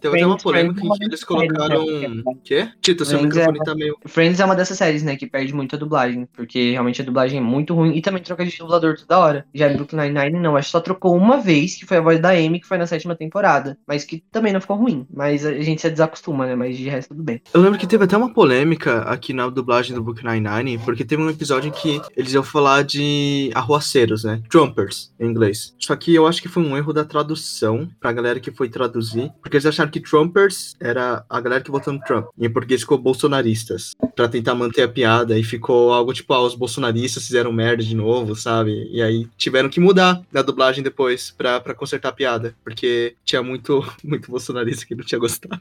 Teve 0.00 0.16
até 0.16 0.26
uma 0.26 0.38
Friends, 0.38 0.42
polêmica 0.42 0.80
em 0.80 0.96
Friends 0.96 0.98
que 0.98 1.04
eles 1.04 1.22
é 1.22 1.26
colocaram. 1.26 1.86
séries, 1.86 2.24
né? 2.24 2.32
Quê? 2.44 2.68
Tito, 2.80 3.04
seu 3.04 3.18
Friends 3.18 3.36
microfone 3.36 3.58
é- 3.60 3.64
tá 3.64 3.74
meio. 3.74 3.96
Friends 4.06 4.40
é 4.40 4.44
uma 4.44 4.56
dessas 4.56 4.76
séries, 4.78 5.02
né? 5.02 5.16
Que 5.16 5.26
perde 5.26 5.54
muito 5.54 5.76
a 5.76 5.78
dublagem. 5.78 6.26
Porque 6.34 6.72
realmente 6.72 7.00
a 7.00 7.04
dublagem 7.04 7.38
é 7.38 7.42
muito 7.42 7.74
ruim. 7.74 7.96
E 7.96 8.02
também 8.02 8.22
troca 8.22 8.44
de 8.44 8.56
dublador 8.56 8.96
toda 8.98 9.18
hora. 9.18 9.46
Já 9.54 9.70
em 9.70 9.76
Brooklyn 9.76 10.00
Nine-Nine, 10.12 10.38
não. 10.40 10.56
Acho 10.56 10.68
que 10.68 10.72
só 10.72 10.80
trocou 10.80 11.16
uma 11.16 11.38
vez, 11.38 11.76
que 11.76 11.86
foi 11.86 11.96
a 11.98 12.00
voz 12.00 12.20
da 12.20 12.30
Amy, 12.30 12.60
que 12.60 12.66
foi 12.66 12.78
na 12.78 12.86
sétima 12.86 13.14
temporada. 13.14 13.78
Mas 13.86 14.04
que 14.04 14.22
também 14.30 14.52
não 14.52 14.60
ficou 14.60 14.76
ruim. 14.76 15.06
Mas 15.12 15.44
a 15.44 15.52
gente 15.60 15.80
se 15.82 15.90
desacostuma, 15.90 16.46
né? 16.46 16.54
Mas 16.54 16.76
de 16.76 16.88
resto, 16.88 17.10
tudo 17.10 17.22
bem. 17.22 17.40
Eu 17.52 17.60
lembro 17.60 17.78
que 17.78 17.86
teve 17.86 18.04
até 18.04 18.16
uma 18.16 18.32
polêmica 18.32 19.02
aqui 19.02 19.32
na 19.32 19.48
dublagem 19.48 19.94
do 19.94 20.02
Book 20.02 20.24
Nine-Nine, 20.24 20.78
porque 20.78 21.04
teve 21.04 21.22
um 21.22 21.30
episódio 21.30 21.68
em 21.68 21.72
que 21.72 22.00
eles 22.16 22.32
iam 22.32 22.42
falar 22.42 22.82
de 22.82 23.50
arruaceiros, 23.54 24.24
né? 24.24 24.40
Trumpers, 24.48 25.12
em 25.18 25.26
inglês. 25.26 25.74
Só 25.78 25.94
que 25.96 26.14
eu 26.14 26.26
acho 26.26 26.40
que 26.40 26.48
foi 26.48 26.62
um 26.62 26.76
erro 26.76 26.92
da 26.92 27.04
tradução 27.04 27.88
pra 28.00 28.12
galera 28.12 28.40
que 28.40 28.50
foi 28.50 28.68
traduzir, 28.68 29.19
porque 29.42 29.56
eles 29.56 29.66
acharam 29.66 29.90
que 29.90 30.00
Trumpers 30.00 30.76
era 30.80 31.24
a 31.28 31.40
galera 31.40 31.62
que 31.62 31.70
votou 31.70 31.92
no 31.92 32.00
Trump. 32.00 32.26
E 32.38 32.46
em 32.46 32.50
português 32.50 32.80
ficou 32.82 32.98
bolsonaristas, 32.98 33.92
Pra 34.16 34.28
tentar 34.28 34.54
manter 34.54 34.82
a 34.82 34.88
piada. 34.88 35.38
E 35.38 35.42
ficou 35.42 35.92
algo 35.92 36.12
tipo, 36.12 36.32
ah, 36.34 36.42
os 36.42 36.54
bolsonaristas 36.54 37.26
fizeram 37.26 37.52
merda 37.52 37.82
de 37.82 37.94
novo, 37.96 38.34
sabe? 38.34 38.88
E 38.90 39.00
aí 39.02 39.26
tiveram 39.36 39.68
que 39.68 39.80
mudar 39.80 40.20
na 40.32 40.42
dublagem 40.42 40.82
depois 40.82 41.30
pra, 41.30 41.60
pra 41.60 41.74
consertar 41.74 42.10
a 42.10 42.12
piada, 42.12 42.54
porque 42.62 43.14
tinha 43.24 43.42
muito, 43.42 43.82
muito 44.04 44.30
bolsonarista 44.30 44.84
que 44.86 44.94
não 44.94 45.04
tinha 45.04 45.18
gostado. 45.18 45.60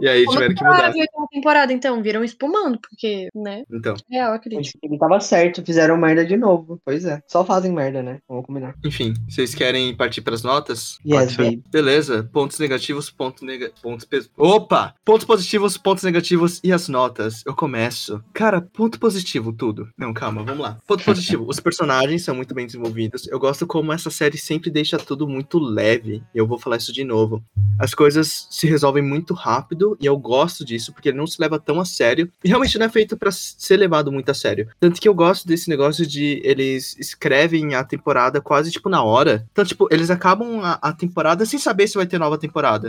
E 0.00 0.08
aí 0.08 0.24
Como 0.24 0.36
tiveram 0.38 0.54
que 0.54 0.64
Ah, 0.64 0.70
mudar. 0.70 0.84
a 0.86 0.88
última 0.88 1.26
temporada, 1.30 1.72
então? 1.72 2.02
Viram, 2.02 2.22
pro 2.38 2.50
mando, 2.50 2.78
porque, 2.80 3.28
né? 3.34 3.64
Então, 3.70 3.94
Real 4.10 4.32
a 4.32 4.38
crítica. 4.38 4.60
Acho 4.60 4.72
que 4.80 4.86
Ele 4.86 4.98
tava 4.98 5.20
certo, 5.20 5.64
fizeram 5.64 5.96
merda 5.96 6.24
de 6.24 6.36
novo. 6.36 6.80
Pois 6.84 7.04
é. 7.04 7.20
Só 7.26 7.44
fazem 7.44 7.72
merda, 7.72 8.02
né? 8.02 8.18
Vamos 8.28 8.46
combinar. 8.46 8.74
enfim, 8.84 9.14
vocês 9.28 9.54
querem 9.54 9.94
partir 9.94 10.22
pras 10.22 10.42
notas? 10.42 10.98
Yes. 11.06 11.36
Beleza, 11.70 12.28
pontos 12.32 12.58
negativos, 12.58 12.89
ponto 13.16 13.44
nega... 13.44 13.70
pontos 13.82 14.04
pes- 14.04 14.30
Opa! 14.36 14.94
Pontos 15.04 15.24
positivos, 15.26 15.76
pontos 15.76 16.02
negativos 16.04 16.60
e 16.64 16.72
as 16.72 16.88
notas. 16.88 17.42
Eu 17.46 17.54
começo. 17.54 18.22
Cara, 18.32 18.60
ponto 18.60 18.98
positivo, 18.98 19.52
tudo. 19.52 19.88
Não, 19.96 20.12
calma, 20.12 20.42
vamos 20.42 20.60
lá. 20.62 20.78
Ponto 20.86 21.04
positivo, 21.04 21.44
os 21.48 21.60
personagens 21.60 22.24
são 22.24 22.34
muito 22.34 22.54
bem 22.54 22.66
desenvolvidos. 22.66 23.28
Eu 23.28 23.38
gosto 23.38 23.66
como 23.66 23.92
essa 23.92 24.10
série 24.10 24.38
sempre 24.38 24.70
deixa 24.70 24.98
tudo 24.98 25.28
muito 25.28 25.58
leve. 25.58 26.22
Eu 26.34 26.46
vou 26.46 26.58
falar 26.58 26.78
isso 26.78 26.92
de 26.92 27.04
novo. 27.04 27.42
As 27.78 27.94
coisas 27.94 28.46
se 28.50 28.66
resolvem 28.66 29.02
muito 29.02 29.34
rápido 29.34 29.96
e 30.00 30.06
eu 30.06 30.16
gosto 30.16 30.64
disso 30.64 30.92
porque 30.92 31.10
ele 31.10 31.18
não 31.18 31.26
se 31.26 31.40
leva 31.40 31.58
tão 31.58 31.78
a 31.80 31.84
sério. 31.84 32.30
E 32.42 32.48
realmente 32.48 32.78
não 32.78 32.86
é 32.86 32.88
feito 32.88 33.16
pra 33.16 33.30
ser 33.30 33.76
levado 33.76 34.10
muito 34.10 34.30
a 34.30 34.34
sério. 34.34 34.68
Tanto 34.80 35.00
que 35.00 35.08
eu 35.08 35.14
gosto 35.14 35.46
desse 35.46 35.68
negócio 35.68 36.06
de 36.06 36.40
eles 36.44 36.96
escrevem 36.98 37.74
a 37.74 37.84
temporada 37.84 38.40
quase 38.40 38.70
tipo 38.70 38.88
na 38.88 39.02
hora. 39.02 39.46
Então, 39.52 39.64
tipo, 39.64 39.86
eles 39.90 40.10
acabam 40.10 40.60
a, 40.62 40.78
a 40.80 40.92
temporada 40.92 41.44
sem 41.44 41.58
saber 41.58 41.86
se 41.86 41.96
vai 41.96 42.06
ter 42.06 42.18
nova 42.18 42.38
temporada. 42.38 42.79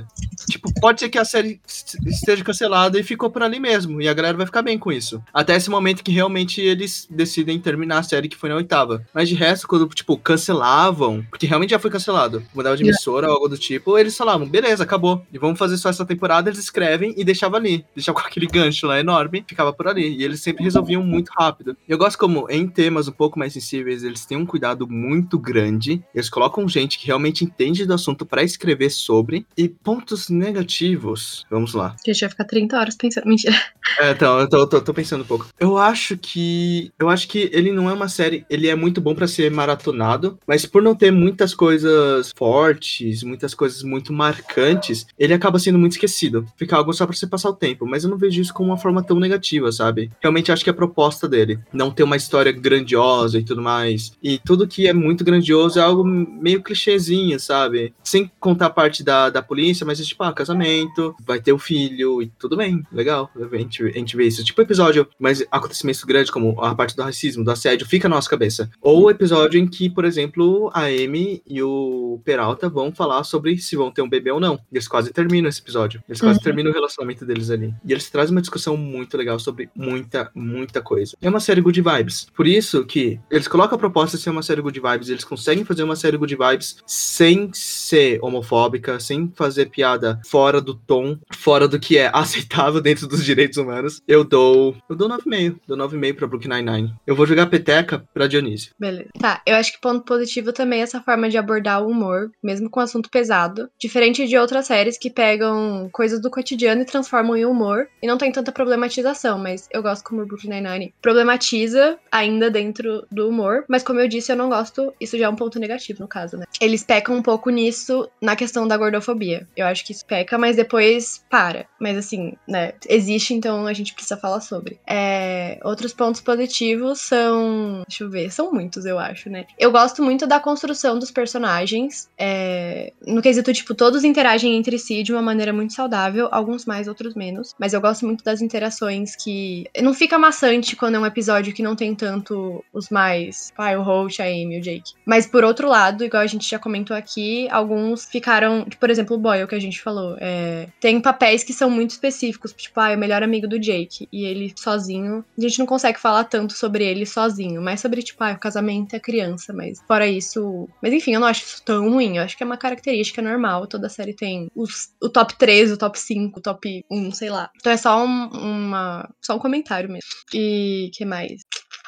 Tipo, 0.50 0.72
pode 0.80 1.00
ser 1.00 1.10
que 1.10 1.18
a 1.18 1.26
série 1.26 1.60
est- 1.68 1.96
esteja 2.08 2.44
cancelada 2.44 3.00
e 3.00 3.04
ficou 3.04 3.30
por 3.30 3.44
ali 3.44 3.60
mesmo. 3.60 4.02
E 4.02 4.08
a 4.08 4.14
galera 4.14 4.38
vai 4.38 4.46
ficar 4.46 4.62
bem 4.62 4.78
com 4.78 4.92
isso. 4.92 5.22
Até 5.34 5.56
esse 5.56 5.70
momento 5.70 6.04
que 6.04 6.12
realmente 6.12 6.62
eles 6.62 7.08
decidem 7.10 7.60
terminar 7.60 8.00
a 8.00 8.04
série 8.04 8.28
que 8.30 8.38
foi 8.38 8.50
na 8.50 8.56
oitava. 8.56 9.06
Mas 9.14 9.28
de 9.30 9.36
resto, 9.36 9.68
quando, 9.68 9.88
tipo, 9.90 10.18
cancelavam, 10.18 11.24
porque 11.30 11.46
realmente 11.48 11.72
já 11.72 11.80
foi 11.80 11.90
cancelado, 11.92 12.44
mudava 12.54 12.76
de 12.78 12.84
emissora 12.84 13.28
ou 13.28 13.34
algo 13.34 13.48
do 13.50 13.58
tipo, 13.58 13.98
eles 13.98 14.16
falavam, 14.18 14.48
beleza, 14.48 14.84
acabou. 14.84 15.26
E 15.32 15.38
vamos 15.38 15.58
fazer 15.58 15.78
só 15.78 15.90
essa 15.90 16.06
temporada, 16.06 16.50
eles 16.50 16.60
escrevem 16.60 17.14
e 17.18 17.24
deixavam 17.24 17.58
ali. 17.60 17.86
Deixavam 17.96 18.22
com 18.22 18.28
aquele 18.28 18.48
gancho 18.48 18.88
lá 18.88 19.00
enorme, 19.00 19.44
ficava 19.48 19.72
por 19.74 19.88
ali. 19.88 20.16
E 20.18 20.24
eles 20.24 20.42
sempre 20.42 20.64
resolviam 20.64 21.04
muito 21.04 21.30
rápido. 21.38 21.76
Eu 21.88 21.98
gosto 21.98 22.18
como, 22.18 22.48
em 22.50 22.68
temas 22.68 23.08
um 23.08 23.12
pouco 23.12 23.40
mais 23.40 23.54
sensíveis, 23.54 24.04
eles 24.04 24.26
têm 24.26 24.38
um 24.38 24.46
cuidado 24.46 24.88
muito 24.88 25.38
grande. 25.40 26.04
Eles 26.14 26.30
colocam 26.30 26.68
gente 26.68 27.00
que 27.00 27.08
realmente 27.08 27.44
entende 27.44 27.86
do 27.86 27.94
assunto 27.94 28.26
pra 28.26 28.44
escrever 28.44 28.90
sobre. 28.90 29.46
E 29.58 29.68
pontos 29.84 30.30
negativos. 30.30 31.46
Vamos 31.50 31.74
lá. 31.74 31.96
A 32.08 32.12
gente 32.12 32.22
vai 32.22 32.30
ficar 32.30 32.46
30 32.46 32.78
horas 32.80 32.96
pensando. 32.96 33.28
Mentira. 33.28 33.56
É, 34.00 34.12
então, 34.12 34.40
eu 34.40 34.48
tô, 34.48 34.68
tô- 34.68 34.82
tô 34.82 34.94
pensando 34.94 35.22
um 35.22 35.28
pouco. 35.28 35.48
Eu 35.60 35.78
acho 35.78 36.18
que. 36.18 36.92
Eu 37.00 37.10
acho 37.10 37.28
que 37.28 37.50
ele 37.52 37.72
não 37.72 37.90
é 37.90 37.94
uma 37.94 38.08
série. 38.08 38.46
Ele 38.50 38.68
é 38.68 38.76
muito 38.76 39.02
bom 39.02 39.14
pra 39.16 39.28
ser 39.28 39.52
maratonado, 39.52 40.38
mas 40.48 40.66
por 40.66 40.82
não 40.82 40.96
ter 40.96 41.12
muitas 41.12 41.54
coisas 41.54 42.32
fortes, 42.38 43.24
muitas 43.24 43.54
coisas 43.54 43.84
muito 43.84 44.14
marcantes, 44.14 45.06
ele 45.18 45.34
acaba 45.34 45.60
sendo 45.60 45.78
muito 45.80 45.94
esquecido. 45.94 46.46
Fica 46.58 46.76
algo 46.78 46.94
só 46.94 47.06
pra 47.06 47.16
você 47.16 47.28
passar 47.28 47.50
o 47.50 47.54
tempo. 47.56 47.86
Mas 47.86 48.04
eu 48.04 48.10
não 48.10 48.18
vejo 48.18 48.42
isso 48.42 48.54
como 48.54 48.70
uma 48.70 48.78
forma 48.78 49.04
tão 49.04 49.20
negativa, 49.20 49.72
sabe? 49.72 50.12
Realmente 50.22 50.52
acho 50.52 50.64
que 50.64 50.70
é 50.70 50.74
a 50.74 50.76
proposta 50.76 51.28
dele. 51.28 51.60
Não 51.74 51.92
ter 51.92 52.04
uma 52.04 52.16
história 52.16 52.52
grandiosa 52.52 53.40
e 53.40 53.44
tudo 53.44 53.62
mais. 53.62 54.14
E 54.22 54.38
tudo 54.40 54.68
que 54.68 54.88
é 54.88 54.94
muito 54.94 55.24
grandioso 55.24 55.80
é 55.80 55.82
algo 55.82 56.04
meio 56.04 56.62
clichêzinho, 56.62 57.40
sabe? 57.40 57.94
Sem 58.04 58.30
contar 58.40 58.68
a 58.68 58.70
parte 58.70 59.04
da, 59.04 59.30
da 59.30 59.42
polícia, 59.42 59.71
mas 59.86 60.00
é 60.00 60.04
tipo, 60.04 60.24
ah, 60.24 60.34
casamento, 60.34 61.16
vai 61.26 61.40
ter 61.40 61.54
o 61.54 61.58
filho 61.60 62.22
e 62.22 62.28
tudo 62.40 62.58
bem, 62.58 62.84
legal. 62.92 63.30
A 63.36 63.58
gente, 63.58 63.84
a 63.84 63.92
gente 63.92 64.16
vê 64.18 64.26
isso. 64.28 64.44
Tipo 64.44 64.62
episódio, 64.62 65.08
mas 65.20 65.44
acontecimentos 65.52 66.04
grandes, 66.04 66.30
como 66.32 66.60
a 66.62 66.74
parte 66.76 66.96
do 66.96 67.04
racismo, 67.04 67.44
do 67.44 67.52
assédio, 67.52 67.88
fica 67.88 68.08
na 68.10 68.16
nossa 68.16 68.30
cabeça. 68.30 68.70
Ou 68.82 69.10
episódio 69.10 69.60
em 69.60 69.68
que, 69.68 69.90
por 69.90 70.06
exemplo, 70.06 70.70
a 70.74 70.86
Amy 70.86 71.42
e 71.48 71.62
o 71.62 72.20
Peralta 72.24 72.70
vão 72.70 72.92
falar 72.92 73.24
sobre 73.24 73.58
se 73.58 73.76
vão 73.76 73.92
ter 73.92 74.02
um 74.02 74.10
bebê 74.10 74.32
ou 74.32 74.40
não. 74.40 74.60
Eles 74.72 74.88
quase 74.88 75.12
terminam 75.12 75.50
esse 75.50 75.62
episódio. 75.62 76.04
Eles 76.08 76.20
quase 76.20 76.38
Uhum. 76.40 76.44
terminam 76.44 76.72
o 76.72 76.74
relacionamento 76.74 77.26
deles 77.26 77.50
ali. 77.50 77.74
E 77.86 77.92
eles 77.92 78.10
trazem 78.10 78.34
uma 78.36 78.42
discussão 78.42 78.76
muito 78.78 79.16
legal 79.18 79.38
sobre 79.40 79.70
muita, 79.76 80.30
muita 80.34 80.82
coisa. 80.82 81.16
É 81.22 81.30
uma 81.30 81.40
série 81.40 81.62
good 81.62 81.82
vibes. 81.82 82.28
Por 82.36 82.48
isso 82.48 82.86
que 82.86 83.20
eles 83.30 83.48
colocam 83.48 83.76
a 83.76 83.80
proposta 83.80 84.18
de 84.18 84.24
ser 84.24 84.30
uma 84.30 84.42
série 84.44 84.62
good 84.62 84.80
vibes, 84.80 85.10
eles 85.10 85.24
conseguem 85.24 85.64
fazer 85.66 85.84
uma 85.84 85.96
série 85.96 86.18
good 86.18 86.36
vibes 86.36 86.78
sem 86.86 87.50
ser 87.54 88.20
homofóbica, 88.22 89.00
sem 89.00 89.32
fazer 89.36 89.61
piada 89.66 90.20
fora 90.26 90.62
do 90.62 90.74
tom, 90.74 91.18
fora 91.32 91.68
do 91.68 91.80
que 91.80 91.98
é 91.98 92.10
aceitável 92.14 92.82
dentro 92.82 93.08
dos 93.08 93.24
direitos 93.24 93.58
humanos. 93.58 94.02
Eu 94.08 94.24
dou, 94.24 94.76
eu 94.90 94.96
dou 94.96 95.10
9,5, 95.10 95.60
dou 95.68 95.78
9,5 95.78 96.16
pra 96.16 96.28
Brooklyn 96.28 96.56
Nine-Nine. 96.56 96.94
Eu 97.06 97.16
vou 97.16 97.26
jogar 97.26 97.48
peteca 97.48 98.04
pra 98.14 98.28
Dionísio. 98.28 98.74
Beleza. 98.80 99.10
Tá, 99.20 99.42
eu 99.46 99.56
acho 99.56 99.74
que 99.74 99.82
ponto 99.82 100.04
positivo 100.06 100.54
também 100.54 100.80
é 100.80 100.84
essa 100.84 101.02
forma 101.02 101.30
de 101.30 101.38
abordar 101.38 101.84
o 101.84 101.90
humor, 101.90 102.32
mesmo 102.44 102.70
com 102.70 102.80
assunto 102.80 103.10
pesado. 103.10 103.70
Diferente 103.80 104.28
de 104.28 104.38
outras 104.38 104.68
séries 104.68 104.98
que 104.98 105.10
pegam 105.10 105.90
coisas 105.92 106.22
do 106.22 106.30
cotidiano 106.30 106.82
e 106.82 106.86
transformam 106.86 107.36
em 107.36 107.46
humor. 107.46 107.88
E 108.02 108.08
não 108.08 108.18
tem 108.18 108.32
tanta 108.32 108.52
problematização, 108.52 109.38
mas 109.38 109.68
eu 109.72 109.82
gosto 109.82 110.04
como 110.04 110.22
o 110.22 110.26
Brooklyn 110.26 110.62
Nine-Nine 110.62 110.94
problematiza 111.02 111.98
ainda 112.12 112.50
dentro 112.50 113.06
do 113.12 113.30
humor. 113.30 113.66
Mas 113.68 113.84
como 113.84 114.00
eu 114.00 114.08
disse, 114.08 114.32
eu 114.32 114.36
não 114.36 114.50
gosto. 114.50 114.94
Isso 115.00 115.18
já 115.18 115.26
é 115.26 115.30
um 115.30 115.36
ponto 115.36 115.60
negativo, 115.60 116.02
no 116.02 116.08
caso, 116.08 116.38
né? 116.38 116.46
Eles 116.60 116.84
pecam 116.84 117.16
um 117.16 117.22
pouco 117.22 117.50
nisso 117.50 118.10
na 118.22 118.36
questão 118.36 118.68
da 118.68 118.78
gordofobia. 118.78 119.48
Eu 119.56 119.66
acho 119.66 119.86
que 119.86 119.92
isso 119.92 120.06
peca, 120.06 120.38
mas 120.38 120.56
depois 120.56 121.24
para. 121.30 121.66
Mas 121.80 121.98
assim, 121.98 122.34
né? 122.48 122.74
Existe, 122.88 123.34
então 123.34 123.66
a 123.68 123.74
gente 123.74 123.94
precisa 123.94 124.18
falar 124.18 124.42
sobre. 124.42 124.80
É, 124.88 125.60
outros 125.64 125.94
pontos 125.94 126.22
positivos 126.22 127.02
são. 127.02 127.84
Deixa 127.88 128.04
eu 128.04 128.10
ver, 128.10 128.32
são 128.32 128.52
muitos, 128.52 128.86
eu 128.86 128.98
acho, 128.98 129.30
né? 129.30 129.46
Eu 129.60 129.72
gosto 129.72 130.04
muito 130.04 130.26
da 130.26 130.40
construção 130.40 130.98
dos 130.98 131.12
personagens. 131.12 132.10
é, 132.18 132.94
no 133.06 133.22
quesito, 133.22 133.54
tipo, 133.54 133.74
todos 133.76 134.04
interagem 134.04 134.56
entre 134.56 134.78
si 134.78 135.04
de 135.04 135.12
uma 135.12 135.22
maneira 135.22 135.54
muito 135.54 135.74
saudável, 135.74 136.28
alguns 136.32 136.66
mais, 136.66 136.88
outros 136.88 137.16
menos. 137.16 137.54
Mas 137.60 137.74
eu 137.74 137.82
gosto 137.82 138.06
muito 138.06 138.24
das 138.24 138.42
interações 138.42 139.16
que. 139.16 139.66
Não 139.82 139.94
fica 139.94 140.18
maçante 140.18 140.76
quando 140.76 140.96
é 140.96 141.00
um 141.00 141.06
episódio 141.06 141.54
que 141.54 141.64
não 141.64 141.76
tem 141.76 141.94
tanto 141.96 142.64
os 142.74 142.90
mais. 142.90 143.52
Pai, 143.56 143.76
o 143.78 143.84
Holt, 143.84 144.20
a 144.20 144.26
Amy, 144.26 144.60
o 144.60 144.62
Jake. 144.62 144.94
Mas 145.06 145.26
por 145.26 145.44
outro 145.44 145.68
lado, 145.68 146.04
igual 146.04 146.24
a 146.24 146.28
gente 146.28 146.50
já 146.50 146.60
comentou 146.60 146.96
aqui, 146.96 147.48
alguns 147.50 148.06
ficaram. 148.06 148.66
Por 148.80 148.90
exemplo, 148.90 149.16
o 149.16 149.20
Boyle, 149.42 149.48
que 149.50 149.56
a 149.56 149.60
gente 149.60 149.82
falou. 149.82 150.16
é, 150.20 150.68
tem 150.80 151.00
papéis 151.02 151.44
que 151.44 151.54
são 151.54 151.70
muito 151.70 151.92
específicos. 151.92 152.54
Tipo, 152.54 152.80
ah, 152.80 152.92
é 152.92 152.96
o 152.96 153.00
melhor 153.00 153.24
amigo 153.24 153.48
do 153.48 153.60
Jake. 153.60 154.08
E 154.12 154.26
ele 154.26 154.54
sozinho. 154.58 155.24
A 155.38 155.42
gente 155.42 155.60
não 155.60 155.66
consegue 155.66 156.00
falar 156.00 156.24
tanto 156.26 156.54
sobre 156.54 156.86
ele 156.86 157.06
sozinho. 157.06 157.62
Mas 157.62 157.80
sobre, 157.82 158.02
tipo, 158.04 158.24
ah, 158.24 158.32
o 158.34 158.40
casamento 158.40 158.96
é 158.96 159.00
criança. 159.00 159.54
Mas 159.54 159.82
fora 159.88 160.08
isso. 160.08 160.68
Mas 160.82 160.94
enfim, 160.94 161.14
eu 161.14 161.20
não 161.20 161.28
acho 161.28 161.44
isso 161.44 161.64
tão 161.64 161.90
ruim. 161.90 162.18
Eu 162.18 162.24
acho 162.24 162.38
que 162.38 162.44
é 162.44 162.46
uma 162.46 162.58
característica 162.58 163.22
normal. 163.22 163.68
Toda 163.68 163.90
série 163.90 164.14
tem 164.14 164.48
os- 164.56 164.90
o 165.02 165.10
top 165.10 165.36
3, 165.38 165.72
o 165.72 165.78
top 165.78 166.00
5, 166.00 166.40
o 166.40 166.42
top 166.42 166.86
1, 166.90 167.12
sei 167.12 167.30
lá. 167.30 167.50
Então 167.58 167.72
é 167.72 167.78
só 167.78 168.04
um, 168.06 168.28
uma. 168.30 169.10
Só 169.22 169.36
um 169.36 169.40
comentário 169.40 169.90
mesmo. 169.90 170.10
E 170.34 170.90
que 170.94 171.06
mais? 171.06 171.42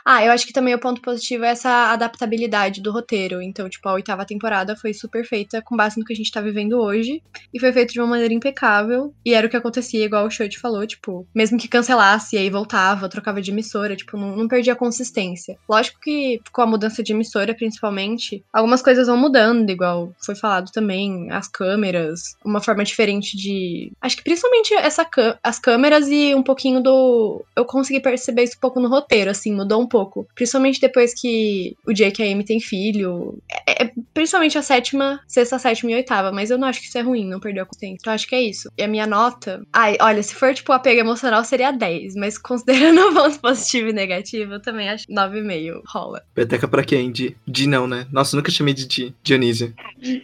Ah, 0.06 0.24
eu 0.24 0.32
acho 0.32 0.46
que 0.46 0.54
também 0.54 0.74
o 0.74 0.80
ponto 0.80 1.02
positivo 1.02 1.46
é 1.46 1.50
essa 1.50 1.92
adaptabilidade 1.92 2.82
do 2.82 2.92
roteiro. 2.92 3.42
Então, 3.42 3.70
tipo, 3.70 3.88
a 3.88 3.94
oitava 3.94 4.26
temporada 4.26 4.76
foi 4.76 4.94
super 4.94 5.26
feita 5.26 5.62
com 5.62 5.76
base 5.76 6.00
no 6.00 6.06
que 6.06 6.14
a 6.14 6.16
gente 6.16 6.32
tá 6.32 6.42
vivendo 6.42 6.80
hoje. 6.80 7.22
E 7.54 7.60
foi 7.60 7.72
feito 7.72 7.94
de 7.94 8.00
uma 8.00 8.08
maneira 8.08 8.34
impecável. 8.34 9.14
E 9.26 9.34
era 9.34 9.48
o 9.48 9.50
que 9.50 9.58
acontecia, 9.58 10.04
igual 10.04 10.26
o 10.26 10.30
Shout 10.30 10.60
falou, 10.60 10.86
tipo, 10.86 11.28
mesmo 11.34 11.58
que 11.58 11.68
cancelasse, 11.68 12.36
e 12.36 12.40
aí 12.40 12.50
voltava, 12.50 13.10
trocava 13.10 13.42
de 13.42 13.52
emissora, 13.52 13.96
tipo, 13.96 14.18
não, 14.18 14.36
não 14.36 14.48
perdia 14.48 14.74
a 14.74 14.76
consistência. 14.76 15.58
Lógico 15.70 16.00
que 16.02 16.42
com 16.52 16.62
a 16.62 16.68
mudança 16.68 17.02
de 17.02 17.14
emissora, 17.14 17.54
principalmente, 17.54 18.44
algumas 18.52 18.82
coisas 18.82 19.08
vão 19.08 19.18
mudando, 19.18 19.70
igual 19.70 20.14
foi 20.24 20.36
falado 20.36 20.72
também, 20.72 21.32
as 21.32 21.48
câmeras, 21.48 22.36
uma 22.44 22.62
forma 22.62 22.84
diferente 22.84 23.38
de. 23.38 23.92
Acho 24.02 24.18
que 24.18 24.24
principalmente 24.24 24.74
essa 24.74 25.08
as 25.44 25.60
câmeras 25.60 26.08
e 26.10 26.34
um 26.36 26.44
pouquinho 26.44 26.82
do. 26.82 27.46
Eu 27.56 27.66
consegui 27.66 28.00
perceber 28.00 28.44
isso 28.44 28.58
um 28.58 28.62
pouco 28.62 28.80
no 28.80 28.90
roteiro, 28.90 29.30
assim, 29.30 29.54
mudou 29.54 29.82
um 29.82 29.88
pouco. 29.94 30.28
Principalmente 30.34 30.82
depois 30.82 31.14
que 31.14 31.78
o 31.86 31.94
Jake 31.94 32.20
e 32.20 32.28
a 32.28 32.32
Amy 32.32 32.44
têm 32.44 32.60
filho. 32.60 33.38
É, 33.68 33.84
é- 33.84 33.92
principalmente 34.12 34.58
a 34.58 34.64
sétima, 34.64 35.20
sexta, 35.28 35.60
sétima 35.60 35.92
e 35.92 35.96
oitava, 35.96 36.32
mas 36.32 36.50
eu 36.50 36.58
não 36.58 36.68
acho 36.68 36.82
que 36.82 36.88
isso 36.88 36.98
é 36.98 37.02
ruim, 37.02 37.30
não 37.30 37.40
perdeu 37.40 37.62
a 37.64 37.66
consciência. 37.68 37.98
Então 38.02 38.14
acho 38.14 38.28
que 38.28 38.34
é 38.34 38.42
isso. 38.42 38.72
E 38.76 38.82
a 38.82 38.88
minha 38.88 39.06
nota. 39.06 39.62
Ai, 39.72 39.96
olha, 40.02 40.24
se 40.24 40.34
for 40.34 40.52
tipo 40.54 40.72
apego 40.72 41.00
emocional, 41.00 41.44
seria 41.44 41.72
10, 41.72 42.16
mas 42.16 42.40
considerando 42.40 43.00
o 43.10 43.14
ponto 43.14 43.40
positivo 43.40 43.90
e 43.90 43.94
negativo, 43.94 44.54
eu 44.54 44.62
também 44.62 44.90
acho 44.90 45.06
9,5 45.08 45.82
rola. 45.88 46.24
Peteca 46.34 46.68
pra 46.68 46.84
quem? 46.84 47.12
De, 47.12 47.38
de 47.48 47.68
não, 47.68 47.88
né? 47.88 48.08
Nossa, 48.12 48.36
eu 48.36 48.38
nunca 48.40 48.52
chamei 48.52 48.74
de, 48.74 48.88
de 48.88 49.14
Dionísio. 49.24 49.74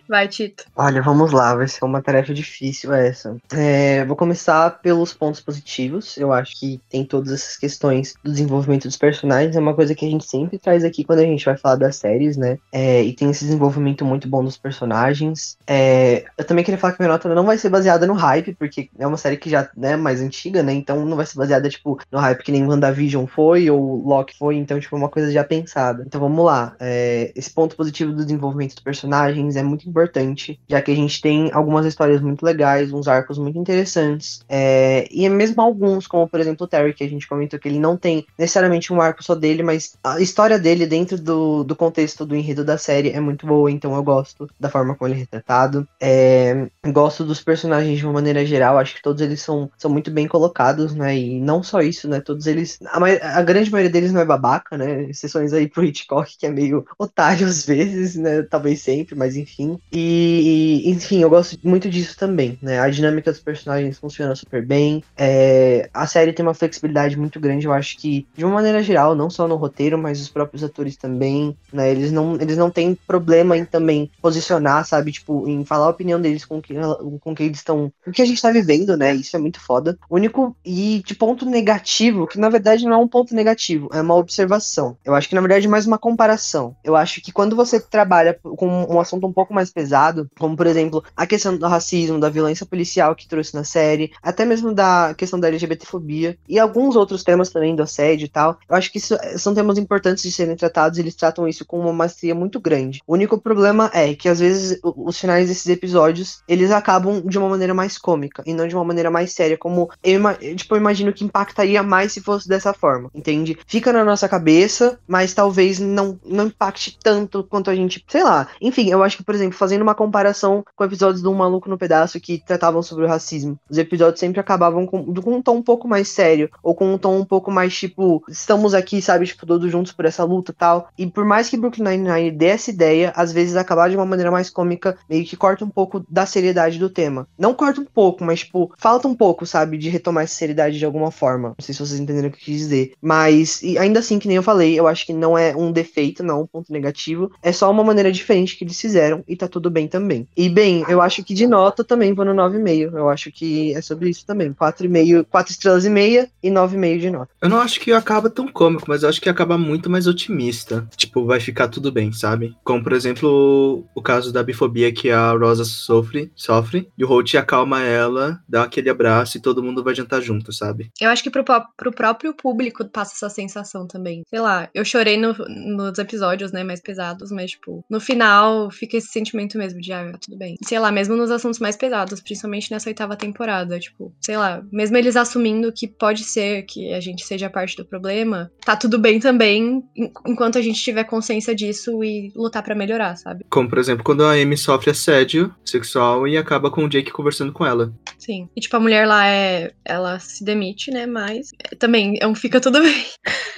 Vai, 0.07 0.27
Tito. 0.27 0.65
Olha, 0.75 1.01
vamos 1.01 1.31
lá, 1.31 1.55
vai 1.55 1.67
ser 1.67 1.85
uma 1.85 2.01
tarefa 2.01 2.33
difícil 2.33 2.93
essa. 2.93 3.37
É, 3.51 4.03
vou 4.05 4.15
começar 4.15 4.69
pelos 4.81 5.13
pontos 5.13 5.41
positivos. 5.41 6.17
Eu 6.17 6.33
acho 6.33 6.59
que 6.59 6.79
tem 6.89 7.05
todas 7.05 7.31
essas 7.31 7.57
questões 7.57 8.15
do 8.23 8.31
desenvolvimento 8.31 8.87
dos 8.87 8.97
personagens. 8.97 9.55
É 9.59 9.61
uma 9.61 9.73
coisa 9.73 9.93
que 9.93 10.05
a 10.05 10.09
gente 10.09 10.25
sempre 10.25 10.57
traz 10.57 10.85
aqui 10.85 11.03
quando 11.03 11.19
a 11.19 11.23
gente 11.23 11.43
vai 11.43 11.57
falar 11.57 11.75
das 11.75 11.97
séries, 11.97 12.37
né? 12.37 12.57
É, 12.71 13.03
e 13.03 13.13
tem 13.13 13.29
esse 13.29 13.43
desenvolvimento 13.43 14.05
muito 14.05 14.27
bom 14.27 14.41
dos 14.41 14.57
personagens. 14.57 15.57
É, 15.67 16.23
eu 16.37 16.45
também 16.45 16.63
queria 16.63 16.77
falar 16.77 16.93
que 16.93 17.01
minha 17.01 17.11
nota 17.11 17.27
não 17.35 17.45
vai 17.45 17.57
ser 17.57 17.69
baseada 17.69 18.07
no 18.07 18.13
hype, 18.13 18.55
porque 18.55 18.89
é 18.97 19.05
uma 19.05 19.17
série 19.17 19.35
que 19.35 19.49
já 19.49 19.69
é 19.81 19.97
mais 19.97 20.21
antiga, 20.21 20.63
né? 20.63 20.73
Então 20.73 21.05
não 21.05 21.17
vai 21.17 21.25
ser 21.25 21.37
baseada, 21.37 21.67
tipo, 21.69 21.99
no 22.09 22.19
hype 22.19 22.41
que 22.41 22.53
nem 22.53 22.65
WandaVision 22.65 23.25
foi 23.25 23.69
ou 23.69 24.01
Loki 24.07 24.37
foi. 24.37 24.55
Então, 24.55 24.79
tipo, 24.79 24.95
é 24.95 24.99
uma 24.99 25.09
coisa 25.09 25.29
já 25.29 25.43
pensada. 25.43 26.03
Então 26.07 26.21
vamos 26.21 26.45
lá. 26.45 26.75
É, 26.79 27.33
esse 27.35 27.51
ponto 27.51 27.75
positivo 27.75 28.13
do 28.13 28.23
desenvolvimento 28.23 28.75
dos 28.75 28.83
personagens 28.83 29.57
é 29.57 29.63
muito 29.63 29.89
importante, 29.89 30.57
já 30.69 30.81
que 30.81 30.91
a 30.91 30.95
gente 30.95 31.19
tem 31.19 31.51
algumas 31.51 31.85
histórias 31.85 32.21
muito 32.21 32.45
legais, 32.45 32.93
uns 32.93 33.09
arcos 33.09 33.37
muito 33.37 33.59
interessantes, 33.59 34.39
é, 34.47 35.05
e 35.11 35.27
mesmo 35.27 35.61
alguns, 35.61 36.07
como 36.07 36.27
por 36.29 36.39
exemplo 36.39 36.65
o 36.65 36.67
Terry, 36.67 36.93
que 36.93 37.03
a 37.03 37.09
gente 37.09 37.27
comentou 37.27 37.59
que 37.59 37.67
ele 37.67 37.79
não 37.79 37.97
tem 37.97 38.25
necessariamente 38.37 38.93
um 38.93 39.01
arco 39.01 39.23
só 39.23 39.35
dele, 39.35 39.48
mas 39.63 39.97
a 40.03 40.19
história 40.19 40.59
dele 40.59 40.85
dentro 40.85 41.17
do, 41.17 41.63
do 41.63 41.75
contexto 41.75 42.25
do 42.25 42.35
enredo 42.35 42.63
da 42.63 42.77
série 42.77 43.11
é 43.11 43.19
muito 43.19 43.45
boa, 43.45 43.71
então 43.71 43.95
eu 43.95 44.03
gosto 44.03 44.49
da 44.59 44.69
forma 44.69 44.95
como 44.95 45.07
ele 45.07 45.15
é 45.15 45.19
retratado. 45.19 45.87
É, 45.99 46.67
gosto 46.87 47.23
dos 47.23 47.41
personagens 47.41 47.97
de 47.97 48.05
uma 48.05 48.13
maneira 48.13 48.45
geral, 48.45 48.77
acho 48.77 48.95
que 48.95 49.01
todos 49.01 49.21
eles 49.21 49.41
são, 49.41 49.69
são 49.77 49.89
muito 49.89 50.11
bem 50.11 50.27
colocados, 50.27 50.93
né? 50.93 51.17
E 51.17 51.39
não 51.39 51.63
só 51.63 51.81
isso, 51.81 52.07
né? 52.07 52.19
Todos 52.19 52.47
eles. 52.47 52.79
A, 52.87 53.39
a 53.39 53.41
grande 53.41 53.71
maioria 53.71 53.91
deles 53.91 54.11
não 54.11 54.21
é 54.21 54.25
babaca, 54.25 54.77
né? 54.77 55.03
Exceções 55.03 55.53
aí 55.53 55.67
pro 55.67 55.83
Hitchcock, 55.83 56.37
que 56.37 56.45
é 56.45 56.49
meio 56.49 56.85
otário 56.97 57.47
às 57.47 57.65
vezes, 57.65 58.15
né? 58.15 58.43
Talvez 58.43 58.81
sempre, 58.81 59.15
mas 59.15 59.35
enfim. 59.35 59.79
E, 59.91 60.83
e 60.85 60.89
enfim, 60.89 61.21
eu 61.21 61.29
gosto 61.29 61.57
muito 61.63 61.89
disso 61.89 62.17
também, 62.17 62.57
né? 62.61 62.79
A 62.79 62.89
dinâmica 62.89 63.31
dos 63.31 63.41
personagens 63.41 63.97
funciona 63.97 64.35
super 64.35 64.65
bem. 64.65 65.03
É, 65.17 65.89
a 65.93 66.07
série 66.07 66.33
tem 66.33 66.45
uma 66.45 66.53
flexibilidade 66.53 67.17
muito 67.17 67.39
grande, 67.39 67.65
eu 67.65 67.73
acho 67.73 67.97
que, 67.97 68.27
de 68.35 68.45
uma 68.45 68.55
maneira 68.55 68.81
geral, 68.83 69.15
não 69.15 69.29
só 69.29 69.38
no 69.47 69.55
roteiro, 69.55 69.97
mas 69.97 70.21
os 70.21 70.29
próprios 70.29 70.63
atores 70.63 70.95
também, 70.95 71.55
né? 71.71 71.89
Eles 71.91 72.11
não, 72.11 72.35
eles 72.35 72.57
não 72.57 72.69
têm 72.69 72.97
problema 73.07 73.57
em 73.57 73.65
também 73.65 74.11
posicionar, 74.21 74.85
sabe? 74.85 75.11
Tipo, 75.11 75.47
em 75.47 75.63
falar 75.65 75.87
a 75.87 75.89
opinião 75.89 76.19
deles 76.19 76.45
com 76.45 76.61
que, 76.61 76.73
com 77.21 77.35
que 77.35 77.43
eles 77.43 77.57
estão. 77.57 77.91
O 78.05 78.11
que 78.11 78.21
a 78.21 78.25
gente 78.25 78.41
tá 78.41 78.51
vivendo, 78.51 78.95
né? 78.97 79.13
Isso 79.13 79.35
é 79.35 79.39
muito 79.39 79.59
foda. 79.59 79.97
O 80.09 80.15
único. 80.15 80.55
E 80.65 81.01
de 81.05 81.15
ponto 81.15 81.45
negativo, 81.45 82.27
que 82.27 82.39
na 82.39 82.49
verdade 82.49 82.85
não 82.85 82.93
é 82.93 82.97
um 82.97 83.07
ponto 83.07 83.33
negativo, 83.33 83.89
é 83.93 84.01
uma 84.01 84.15
observação. 84.15 84.97
Eu 85.03 85.15
acho 85.15 85.27
que 85.27 85.35
na 85.35 85.41
verdade 85.41 85.65
é 85.65 85.69
mais 85.69 85.85
uma 85.87 85.97
comparação. 85.97 86.75
Eu 86.83 86.95
acho 86.95 87.21
que 87.21 87.31
quando 87.31 87.55
você 87.55 87.79
trabalha 87.79 88.37
com 88.43 88.67
um 88.67 88.99
assunto 88.99 89.25
um 89.25 89.33
pouco 89.33 89.53
mais 89.53 89.71
pesado, 89.71 90.29
como 90.37 90.55
por 90.55 90.67
exemplo 90.67 91.03
a 91.15 91.25
questão 91.25 91.57
do 91.57 91.67
racismo, 91.67 92.19
da 92.19 92.29
violência 92.29 92.65
policial 92.65 93.15
que 93.15 93.27
trouxe 93.27 93.53
na 93.53 93.63
série, 93.63 94.11
até 94.21 94.45
mesmo 94.45 94.73
da 94.73 95.13
questão 95.15 95.39
da 95.39 95.47
LGBTfobia 95.47 96.37
e 96.47 96.59
alguns 96.59 96.95
outros 96.95 97.23
temas 97.23 97.49
também 97.49 97.75
do 97.75 97.83
assédio 97.83 98.25
e 98.25 98.29
tal, 98.29 98.57
eu 98.67 98.75
acho 98.75 98.91
que 98.91 98.97
isso 98.97 99.15
são 99.37 99.53
temas 99.53 99.77
importantes 99.77 100.23
de 100.23 100.31
serem 100.31 100.55
tratados 100.55 100.99
eles 100.99 101.15
tratam 101.15 101.47
isso 101.47 101.65
com 101.65 101.79
uma 101.79 101.93
maestria 101.93 102.35
muito 102.35 102.59
grande. 102.59 103.01
O 103.05 103.13
único 103.13 103.39
problema 103.39 103.89
é 103.93 104.13
que 104.13 104.29
às 104.29 104.39
vezes 104.39 104.79
os 104.83 105.19
finais 105.19 105.47
desses 105.47 105.67
episódios 105.67 106.41
eles 106.47 106.71
acabam 106.71 107.21
de 107.21 107.37
uma 107.37 107.49
maneira 107.49 107.73
mais 107.73 107.97
cômica 107.97 108.43
e 108.45 108.53
não 108.53 108.67
de 108.67 108.75
uma 108.75 108.85
maneira 108.85 109.11
mais 109.11 109.33
séria, 109.33 109.57
como 109.57 109.89
eu, 110.03 110.21
tipo, 110.55 110.75
eu 110.75 110.79
imagino 110.79 111.13
que 111.13 111.23
impactaria 111.23 111.81
mais 111.83 112.13
se 112.13 112.21
fosse 112.21 112.47
dessa 112.47 112.73
forma, 112.73 113.09
entende? 113.13 113.57
Fica 113.67 113.91
na 113.91 114.03
nossa 114.03 114.27
cabeça, 114.27 114.99
mas 115.07 115.33
talvez 115.33 115.79
não, 115.79 116.19
não 116.25 116.47
impacte 116.47 116.97
tanto 117.01 117.43
quanto 117.43 117.69
a 117.69 117.75
gente, 117.75 118.03
sei 118.07 118.23
lá. 118.23 118.47
Enfim, 118.61 118.89
eu 118.89 119.03
acho 119.03 119.17
que, 119.17 119.23
por 119.23 119.35
exemplo, 119.35 119.57
fazendo 119.57 119.81
uma 119.81 119.95
comparação 119.95 120.63
com 120.75 120.83
episódios 120.83 121.21
do 121.21 121.31
Um 121.31 121.35
Maluco 121.35 121.69
no 121.69 121.77
Pedaço 121.77 122.19
que 122.19 122.43
tratavam 122.45 122.81
sobre 122.81 123.05
o 123.05 123.07
racismo, 123.07 123.59
os 123.69 123.77
episódios 123.77 124.19
sempre 124.19 124.39
acabavam 124.39 124.85
com, 124.85 125.13
com 125.13 125.35
um 125.35 125.41
tom 125.41 125.57
um 125.57 125.63
pouco 125.63 125.87
mais 125.87 126.07
sério, 126.07 126.49
ou 126.63 126.75
com 126.75 126.93
um 126.93 126.97
tom 126.97 127.17
um 127.17 127.25
pouco 127.25 127.51
mais 127.51 127.77
tipo, 127.77 128.23
estamos 128.29 128.73
aqui, 128.73 129.01
sabe, 129.01 129.18
tipo, 129.25 129.45
todos 129.45 129.71
juntos 129.71 129.91
por 129.91 130.05
essa 130.05 130.23
luta 130.23 130.53
tal. 130.57 130.89
E 130.97 131.07
por 131.07 131.25
mais 131.25 131.49
que 131.49 131.57
Brooklyn 131.57 131.83
Nine-Nine 131.83 132.31
dê 132.31 132.47
essa 132.47 132.69
ideia, 132.69 133.11
às 133.15 133.31
vezes 133.31 133.55
acabar 133.55 133.89
de 133.89 133.95
uma 133.95 134.05
maneira 134.05 134.31
mais 134.31 134.49
cômica, 134.49 134.97
meio 135.09 135.25
que 135.25 135.37
corta 135.37 135.63
um 135.65 135.69
pouco 135.69 136.05
da 136.09 136.25
seriedade 136.25 136.79
do 136.79 136.89
tema. 136.89 137.27
Não 137.37 137.53
corta 137.53 137.81
um 137.81 137.85
pouco, 137.85 138.23
mas, 138.23 138.39
tipo, 138.39 138.71
falta 138.77 139.07
um 139.07 139.15
pouco, 139.15 139.45
sabe, 139.45 139.77
de 139.77 139.89
retomar 139.89 140.23
essa 140.23 140.35
seriedade 140.35 140.77
de 140.77 140.85
alguma 140.85 141.11
forma. 141.11 141.49
Não 141.49 141.65
sei 141.65 141.73
se 141.73 141.79
vocês 141.79 141.99
entenderam 141.99 142.29
o 142.29 142.31
que 142.31 142.37
eu 142.37 142.45
quis 142.45 142.57
dizer. 142.57 142.93
Mas, 143.01 143.61
ainda 143.79 143.99
assim, 143.99 144.19
que 144.19 144.27
nem 144.27 144.37
eu 144.37 144.43
falei, 144.43 144.79
eu 144.79 144.87
acho 144.87 145.05
que 145.05 145.13
não 145.13 145.37
é 145.37 145.55
um 145.55 145.71
defeito, 145.71 146.23
não 146.23 146.39
é 146.39 146.41
um 146.43 146.47
ponto 146.47 146.71
negativo. 146.71 147.31
É 147.41 147.51
só 147.51 147.69
uma 147.69 147.83
maneira 147.83 148.11
diferente 148.11 148.55
que 148.55 148.63
eles 148.63 148.79
fizeram 148.79 149.23
e 149.27 149.35
tá 149.35 149.47
tudo 149.47 149.69
bem 149.69 149.87
também. 149.87 150.27
E, 150.35 150.49
bem, 150.49 150.85
eu 150.87 151.01
acho 151.01 151.23
que 151.23 151.33
de 151.33 151.47
nota 151.47 151.83
também 151.83 152.13
vou 152.13 152.25
no 152.25 152.33
9,5. 152.33 152.95
Eu 152.95 153.09
acho 153.09 153.31
que 153.31 153.73
é 153.73 153.81
sobre 153.81 154.09
isso 154.09 154.25
também. 154.25 154.53
4,5, 154.53 155.25
4 155.29 155.51
estrelas 155.51 155.85
e 155.85 155.89
meia 155.89 156.29
e 156.41 156.49
9,5 156.49 156.99
de 156.99 157.09
nota. 157.09 157.29
Eu 157.41 157.49
não 157.49 157.59
acho 157.59 157.79
que 157.79 157.91
acaba 157.91 158.29
tão 158.29 158.47
cômico, 158.47 158.85
mas 158.87 159.03
eu 159.03 159.08
acho 159.09 159.21
que 159.21 159.29
acaba 159.29 159.57
muito 159.57 159.89
mais 159.89 160.07
otimista. 160.07 160.87
Tipo, 160.95 161.25
vai 161.25 161.39
ficar 161.39 161.67
tudo 161.67 161.91
bem, 161.91 162.11
sabe? 162.11 162.55
Como, 162.63 162.83
por 162.83 162.93
exemplo, 162.93 163.85
o 163.95 164.01
caso 164.01 164.31
da 164.31 164.43
bifobia 164.43 164.91
que 164.91 165.09
a 165.09 165.31
Rosa 165.31 165.65
sofre, 165.65 166.31
sofre 166.35 166.89
e 166.97 167.03
o 167.03 167.07
Holt 167.07 167.35
acalma 167.35 167.81
ela, 167.81 168.39
dá 168.47 168.63
aquele 168.63 168.89
abraço 168.89 169.37
e 169.37 169.41
todo 169.41 169.63
mundo 169.63 169.83
vai 169.83 169.95
jantar 169.95 170.21
junto, 170.21 170.51
sabe? 170.53 170.91
Eu 170.99 171.09
acho 171.09 171.23
que 171.23 171.29
pro, 171.29 171.43
pro 171.75 171.91
próprio 171.91 172.33
público 172.33 172.85
passa 172.85 173.13
essa 173.13 173.29
sensação 173.29 173.87
também. 173.87 174.23
Sei 174.29 174.39
lá, 174.39 174.69
eu 174.73 174.85
chorei 174.85 175.17
no, 175.17 175.33
nos 175.33 175.97
episódios, 175.97 176.51
né, 176.51 176.63
mais 176.63 176.81
pesados, 176.81 177.31
mas, 177.31 177.51
tipo, 177.51 177.83
no 177.89 177.99
final 177.99 178.69
fica 178.71 178.97
esse 178.97 179.07
sentimento 179.07 179.57
mesmo 179.57 179.79
de, 179.81 179.91
ah, 179.91 180.11
tudo 180.19 180.37
bem. 180.37 180.55
Sei 180.63 180.79
lá, 180.79 180.91
mesmo 180.91 181.15
nos 181.15 181.31
assuntos 181.31 181.59
mais 181.59 181.75
pesados, 181.75 182.21
principalmente 182.21 182.71
nessa 182.71 182.89
oitava 182.89 183.15
temporada, 183.15 183.79
tipo, 183.79 184.13
sei 184.21 184.37
lá, 184.37 184.63
mesmo 184.71 184.97
eles 184.97 185.15
assumindo 185.15 185.71
que 185.71 185.87
pode 185.87 186.23
ser 186.23 186.63
que 186.63 186.93
a 186.93 186.99
gente 186.99 187.25
seja 187.25 187.49
parte 187.49 187.75
do 187.75 187.85
problema, 187.85 188.51
tá 188.63 188.75
tudo 188.75 188.88
bem 188.97 189.19
também, 189.19 189.83
enquanto 190.25 190.57
a 190.57 190.61
gente 190.61 190.81
tiver 190.81 191.03
consciência 191.03 191.53
disso 191.53 192.03
e 192.03 192.31
lutar 192.35 192.63
para 192.63 192.73
melhorar, 192.73 193.15
sabe? 193.15 193.45
Como, 193.49 193.69
por 193.69 193.77
exemplo, 193.77 194.03
quando 194.03 194.23
a 194.23 194.33
Amy 194.33 194.57
sofre 194.57 194.91
assédio 194.91 195.53
sexual 195.63 196.27
e 196.27 196.37
acaba 196.37 196.71
com 196.71 196.85
o 196.85 196.89
Jake 196.89 197.11
conversando 197.11 197.51
com 197.51 197.65
ela. 197.65 197.93
Sim. 198.17 198.49
E, 198.55 198.61
tipo, 198.61 198.75
a 198.75 198.79
mulher 198.79 199.07
lá 199.07 199.27
é. 199.27 199.71
Ela 199.83 200.19
se 200.19 200.43
demite, 200.43 200.91
né? 200.91 201.05
Mas 201.05 201.51
também 201.77 202.17
é 202.21 202.27
um 202.27 202.35
fica 202.35 202.59
tudo 202.59 202.81
bem. 202.81 203.05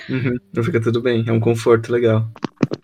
Uhum, 0.10 0.36
não 0.54 0.64
fica 0.64 0.82
tudo 0.82 1.02
bem. 1.02 1.24
É 1.28 1.32
um 1.32 1.40
conforto 1.40 1.92
legal. 1.92 2.28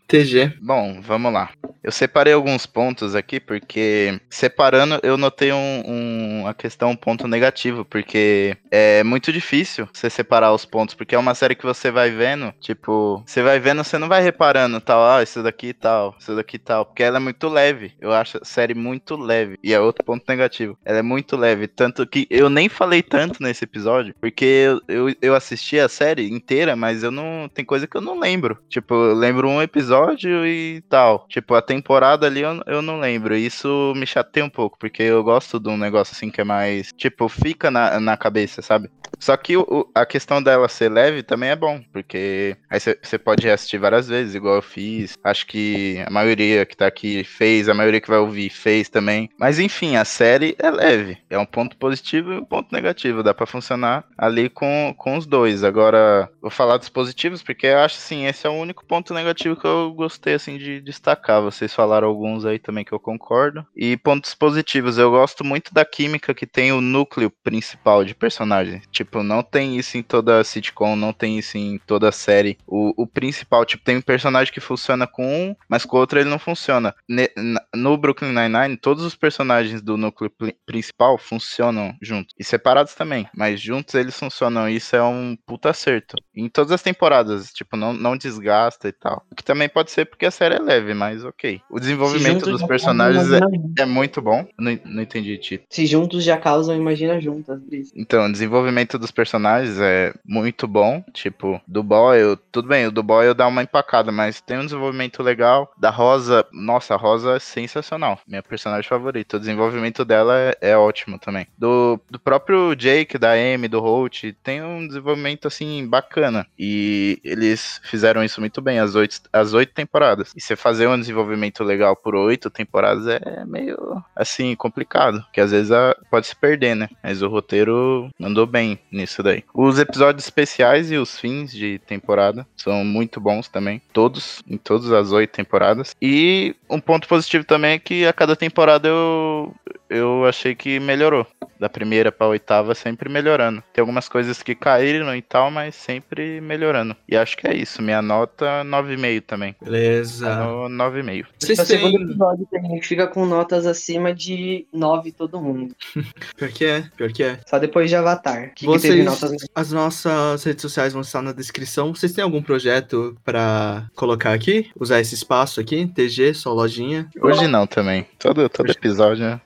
TG. 0.08 0.54
Bom, 0.62 1.02
vamos 1.02 1.34
lá. 1.34 1.50
Eu 1.84 1.92
separei 1.92 2.34
alguns 2.34 2.66
pontos 2.66 3.16
aqui, 3.16 3.40
porque 3.40 4.20
separando 4.30 5.00
eu 5.04 5.18
notei 5.18 5.52
um, 5.52 5.84
um, 5.86 6.42
uma 6.42 6.54
questão, 6.54 6.92
um 6.92 6.96
ponto 6.96 7.28
negativo, 7.28 7.86
porque 7.86 8.58
é 8.72 9.04
muito 9.04 9.32
difícil 9.32 9.88
você 9.94 10.10
separar 10.10 10.54
os 10.54 10.66
pontos, 10.66 10.96
porque 10.96 11.16
é 11.16 11.18
uma 11.18 11.36
série 11.36 11.56
que 11.56 11.66
você 11.66 11.90
vai 11.92 12.10
vendo, 12.10 12.54
tipo, 12.60 13.24
você 13.26 13.42
vai 13.42 13.60
vendo, 13.60 13.84
você 13.84 13.98
não 13.98 14.08
vai 14.08 14.22
reparando 14.22 14.82
tal, 14.82 15.18
ah, 15.18 15.24
isso 15.24 15.42
daqui 15.44 15.74
tal, 15.74 16.16
isso 16.20 16.36
daqui 16.36 16.58
tal, 16.58 16.86
porque 16.86 17.04
ela 17.04 17.18
é 17.18 17.22
muito 17.22 17.48
leve. 17.48 17.94
Eu 18.00 18.12
acho 18.12 18.40
a 18.42 18.46
série 18.46 18.74
muito 18.74 19.16
leve. 19.16 19.58
E 19.64 19.74
é 19.74 19.80
outro 19.80 20.04
ponto 20.04 20.24
negativo. 20.28 20.78
Ela 20.84 21.00
é 21.00 21.04
muito 21.04 21.38
leve. 21.38 21.68
Tanto 21.68 22.06
que 22.06 22.28
eu 22.30 22.50
nem 22.50 22.68
falei 22.68 23.02
tanto 23.02 23.42
nesse 23.42 23.64
episódio, 23.64 24.14
porque 24.20 24.46
eu, 24.46 24.82
eu, 24.88 25.16
eu 25.22 25.36
assisti 25.36 25.80
a 25.80 25.88
série 25.88 26.30
inteira, 26.30 26.76
mas 26.76 27.04
eu 27.04 27.12
não. 27.12 27.50
Tem 27.54 27.64
coisa 27.64 27.88
que 27.88 27.96
eu 27.96 28.02
não 28.02 28.20
lembro. 28.20 28.58
Tipo, 28.70 28.94
eu 28.94 29.14
lembro 29.14 29.50
um 29.50 29.62
episódio 29.62 29.97
e 30.46 30.84
tal. 30.90 31.26
Tipo, 31.30 31.56
a 31.56 31.62
temporada 31.62 32.26
ali 32.26 32.42
eu, 32.42 32.62
eu 32.66 32.82
não 32.82 33.00
lembro. 33.00 33.36
Isso 33.36 33.94
me 33.96 34.06
chateia 34.06 34.46
um 34.46 34.50
pouco, 34.50 34.78
porque 34.78 35.04
eu 35.04 35.24
gosto 35.24 35.60
de 35.60 35.70
um 35.70 35.78
negócio 35.78 36.14
assim 36.14 36.30
que 36.30 36.42
é 36.42 36.44
mais. 36.44 36.92
Tipo, 36.94 37.28
fica 37.30 37.72
na, 37.72 38.00
na 38.00 38.18
cabeça, 38.18 38.62
sabe? 38.62 38.90
Só 39.20 39.36
que 39.36 39.58
o, 39.58 39.90
a 39.94 40.06
questão 40.06 40.42
dela 40.42 40.68
ser 40.68 40.90
leve 40.90 41.24
também 41.24 41.50
é 41.50 41.56
bom, 41.56 41.82
porque 41.92 42.56
aí 42.70 42.80
você 42.80 43.18
pode 43.18 43.50
assistir 43.50 43.78
várias 43.78 44.08
vezes, 44.08 44.36
igual 44.36 44.56
eu 44.56 44.62
fiz. 44.62 45.18
Acho 45.24 45.46
que 45.48 46.04
a 46.06 46.10
maioria 46.10 46.66
que 46.66 46.78
tá 46.78 46.88
aqui 46.88 47.24
fez, 47.24 47.68
a 47.68 47.74
maioria 47.74 48.02
que 48.02 48.10
vai 48.10 48.20
ouvir 48.20 48.50
fez 48.50 48.90
também. 48.90 49.30
Mas 49.38 49.60
enfim, 49.60 49.96
a 49.96 50.06
série 50.06 50.56
é 50.60 50.70
leve. 50.70 51.18
É 51.30 51.38
um 51.38 51.46
ponto 51.46 51.76
positivo 51.78 52.34
e 52.34 52.38
um 52.38 52.46
ponto 52.46 52.74
negativo. 52.74 53.24
Dá 53.24 53.34
para 53.34 53.46
funcionar 53.46 54.06
ali 54.18 54.50
com, 54.50 54.94
com 54.98 55.18
os 55.18 55.26
dois. 55.26 55.64
Agora, 55.64 56.30
vou 56.42 56.52
falar 56.52 56.78
dos 56.78 56.90
positivos, 56.90 57.42
porque 57.42 57.68
eu 57.68 57.80
acho 57.80 57.98
assim, 57.98 58.26
esse 58.26 58.46
é 58.46 58.50
o 58.50 58.54
único 58.54 58.86
ponto 58.86 59.14
negativo 59.14 59.56
que 59.56 59.66
eu 59.66 59.94
gostei 59.94 60.36
assim 60.36 60.58
de 60.58 60.80
destacar. 60.82 61.42
Vocês 61.42 61.74
falaram 61.74 62.08
alguns 62.08 62.46
aí 62.46 62.60
também 62.60 62.86
que 62.86 62.94
eu 62.94 63.00
concordo. 63.00 63.66
E 63.76 63.98
pontos 63.98 64.34
positivos, 64.36 64.98
eu 64.98 65.12
gosto 65.12 65.44
muito 65.44 65.74
da 65.74 65.84
química 65.84 66.34
que 66.34 66.46
tem 66.46 66.72
o 66.72 66.82
núcleo 66.82 67.32
principal 67.44 68.04
de 68.06 68.14
personagens. 68.14 68.84
Tipo, 68.92 69.07
não 69.16 69.44
tem 69.44 69.78
isso 69.78 69.98
em 69.98 70.04
toda 70.04 70.44
sitcom, 70.44 70.96
não 70.96 71.14
tem 71.14 71.38
isso 71.38 71.58
em 71.58 71.78
toda 71.86 72.12
série. 72.12 72.58
O, 72.66 73.04
o 73.04 73.08
principal, 73.08 73.66
tipo, 73.66 73.84
tem 73.84 73.98
um 73.98 74.02
personagem 74.02 74.54
que 74.54 74.60
funciona 74.60 75.08
com 75.08 75.26
um, 75.26 75.56
mas 75.68 75.86
com 75.86 75.98
o 75.98 76.00
outro 76.00 76.20
ele 76.20 76.30
não 76.30 76.40
funciona. 76.40 76.94
Ne, 77.08 77.30
no 77.76 77.98
Brooklyn 77.98 78.34
Nine-Nine, 78.34 78.78
todos 78.78 79.04
os 79.04 79.16
personagens 79.16 79.82
do 79.82 79.98
núcleo 79.98 80.32
principal 80.66 81.18
funcionam 81.18 81.96
juntos. 82.02 82.34
E 82.38 82.44
separados 82.44 82.94
também, 82.94 83.28
mas 83.36 83.60
juntos 83.62 83.96
eles 83.96 84.18
funcionam. 84.18 84.70
Isso 84.70 84.96
é 84.96 85.04
um 85.04 85.38
puta 85.46 85.70
acerto. 85.70 86.16
Em 86.36 86.50
todas 86.50 86.72
as 86.72 86.82
temporadas, 86.82 87.52
tipo, 87.52 87.78
não, 87.78 87.94
não 87.94 88.18
desgasta 88.18 88.88
e 88.88 88.92
tal. 88.92 89.24
O 89.32 89.36
que 89.36 89.44
também 89.44 89.70
pode 89.70 89.92
ser 89.92 90.06
porque 90.06 90.26
a 90.26 90.32
série 90.32 90.56
é 90.56 90.60
leve, 90.60 90.94
mas 90.94 91.24
ok. 91.24 91.62
O 91.70 91.80
desenvolvimento 91.80 92.46
dos 92.46 92.64
personagens 92.64 93.32
é, 93.32 93.40
é, 93.82 93.86
muito 93.86 94.22
bom. 94.22 94.48
Não, 94.58 94.80
não 94.86 95.04
entendi, 95.04 95.38
Tito. 95.38 95.66
Se 95.70 95.86
juntos 95.86 96.24
já 96.24 96.38
causam, 96.38 96.76
imagina 96.76 97.20
juntas. 97.20 97.62
Então, 97.96 98.26
o 98.26 98.32
desenvolvimento 98.32 98.97
desenvolvimento 98.98 99.00
dos 99.00 99.12
personagens 99.12 99.80
é 99.80 100.14
muito 100.26 100.68
bom. 100.68 101.04
Tipo, 101.14 101.62
do 101.68 101.84
Boyle, 101.84 102.38
tudo 102.52 102.68
bem, 102.68 102.88
o 102.88 102.92
do 102.92 103.04
Boyle 103.04 103.34
dá 103.34 103.48
uma 103.48 103.64
empacada, 103.64 104.12
mas 104.12 104.42
tem 104.42 104.58
um 104.58 104.66
desenvolvimento 104.66 105.24
legal. 105.24 105.72
Da 105.78 105.90
Rosa, 105.90 106.46
nossa, 106.52 106.96
a 106.96 106.98
Rosa 106.98 107.36
é 107.36 107.40
sensacional. 107.40 108.20
Minha 108.28 108.44
personagem 108.44 108.88
favorita. 108.88 109.38
O 109.38 109.40
desenvolvimento 109.40 110.04
dela 110.04 110.36
é, 110.38 110.72
é 110.72 110.78
ótimo 110.78 111.20
também. 111.20 111.48
Do, 111.58 112.00
do 112.10 112.20
próprio 112.20 112.76
Jake, 112.76 113.18
da 113.18 113.34
Amy, 113.34 113.68
do 113.68 113.80
Holt, 113.80 114.24
tem 114.44 114.62
um 114.62 114.88
desenvolvimento 114.88 115.48
assim 115.48 115.88
bacana. 115.88 116.46
E 116.58 117.20
eles 117.24 117.80
fizeram 117.84 118.24
isso 118.24 118.40
muito 118.40 118.62
bem, 118.62 118.80
as 118.80 118.96
oito, 118.96 119.22
as 119.32 119.54
oito 119.54 119.74
temporadas. 119.74 120.34
E 120.36 120.42
você 120.42 120.56
fazer 120.56 120.88
um 120.88 121.00
desenvolvimento 121.00 121.64
legal 121.64 121.96
por 121.96 122.16
oito 122.16 122.50
temporadas 122.50 123.08
é 123.08 123.46
meio 123.46 123.78
assim, 124.16 124.56
complicado. 124.56 125.24
Que 125.32 125.42
às 125.42 125.52
vezes 125.52 125.72
a, 125.72 125.96
pode 126.10 126.28
se 126.28 126.36
perder, 126.36 126.76
né? 126.76 126.90
Mas 127.04 127.22
o 127.22 127.28
roteiro 127.28 128.10
andou 128.20 128.48
bem 128.48 128.80
nisso 128.92 129.22
daí. 129.24 129.44
Os 129.54 129.80
episódios 129.80 130.24
especiais 130.26 130.92
e 130.92 130.98
os 130.98 131.20
fins 131.20 131.52
de 131.52 131.80
temporada 131.80 132.46
são 132.56 132.84
muito 132.84 133.20
bons 133.20 133.48
também. 133.48 133.82
Todos, 133.94 134.44
em 134.48 134.58
todas 134.58 134.92
as 134.92 135.12
oito 135.12 135.32
temporadas. 135.32 135.96
E 136.02 136.56
um 136.70 136.80
ponto 136.80 137.08
positivo 137.08 137.44
também 137.44 137.74
é 137.74 137.80
que 137.80 138.06
a 138.06 138.14
cada 138.14 138.36
temporada 138.36 138.88
eu, 138.88 139.54
eu 139.90 140.26
achei 140.26 140.56
que 140.56 140.80
melhorou. 140.80 141.26
Da 141.60 141.68
primeira 141.68 142.12
pra 142.12 142.28
oitava, 142.28 142.76
sempre 142.76 143.10
melhorando. 143.10 143.64
Tem 143.74 143.82
algumas 143.82 144.08
coisas 144.08 144.44
que 144.44 144.54
caíram 144.54 145.16
e 145.16 145.24
tal, 145.24 145.50
mas 145.50 145.74
sempre 145.74 146.40
melhorando. 146.40 146.96
E 147.10 147.18
acho 147.18 147.36
que 147.36 147.48
é 147.48 147.56
isso. 147.56 147.82
Minha 147.82 148.00
nota 148.00 148.64
9,5 148.64 149.22
também. 149.26 149.56
Beleza. 149.60 150.28
Tá 150.28 150.46
no 150.46 150.70
9,5. 150.70 151.26
Vocês 151.40 151.58
Esse 151.58 151.74
é 151.74 151.78
o 151.78 151.80
segundo 151.80 151.98
têm. 151.98 152.06
episódio 152.06 152.48
que 152.48 152.58
a 152.58 152.62
gente 152.62 152.88
fica 152.88 153.08
com 153.08 153.26
notas 153.26 153.66
acima 153.66 154.14
de 154.14 154.68
9 154.72 155.12
todo 155.14 155.42
mundo. 155.42 155.76
Pior 156.38 156.52
que 156.52 156.66
é, 156.66 156.82
pior 156.96 157.12
que 157.12 157.24
é. 157.24 157.40
Só 157.48 157.58
depois 157.58 157.90
de 157.90 157.96
Avatar. 157.96 158.54
Que, 158.54 158.68
que 158.68 158.77
Vocês- 158.80 158.94
teve 158.94 159.04
notas 159.04 159.32
As 159.56 159.72
nossas 159.72 160.44
redes 160.44 160.62
sociais 160.62 160.94
vão 160.94 161.02
estar 161.02 161.22
na 161.22 161.32
descrição. 161.32 161.94
Vocês 161.94 162.12
têm 162.14 162.24
algum 162.24 162.42
projeto 162.42 163.16
pra 163.24 163.86
colocar 163.96 164.34
aqui? 164.34 164.70
Usar 164.80 165.00
esse 165.00 165.16
espaço 165.16 165.60
aqui? 165.60 165.88
TG, 165.88 166.34
só 166.34 166.54
lojinha. 166.54 167.10
Hoje 167.22 167.48
não 167.48 167.66
também. 167.68 168.06
Todo, 168.20 168.48
todo 168.50 168.70
episódio. 168.72 169.24
né? 169.26 169.42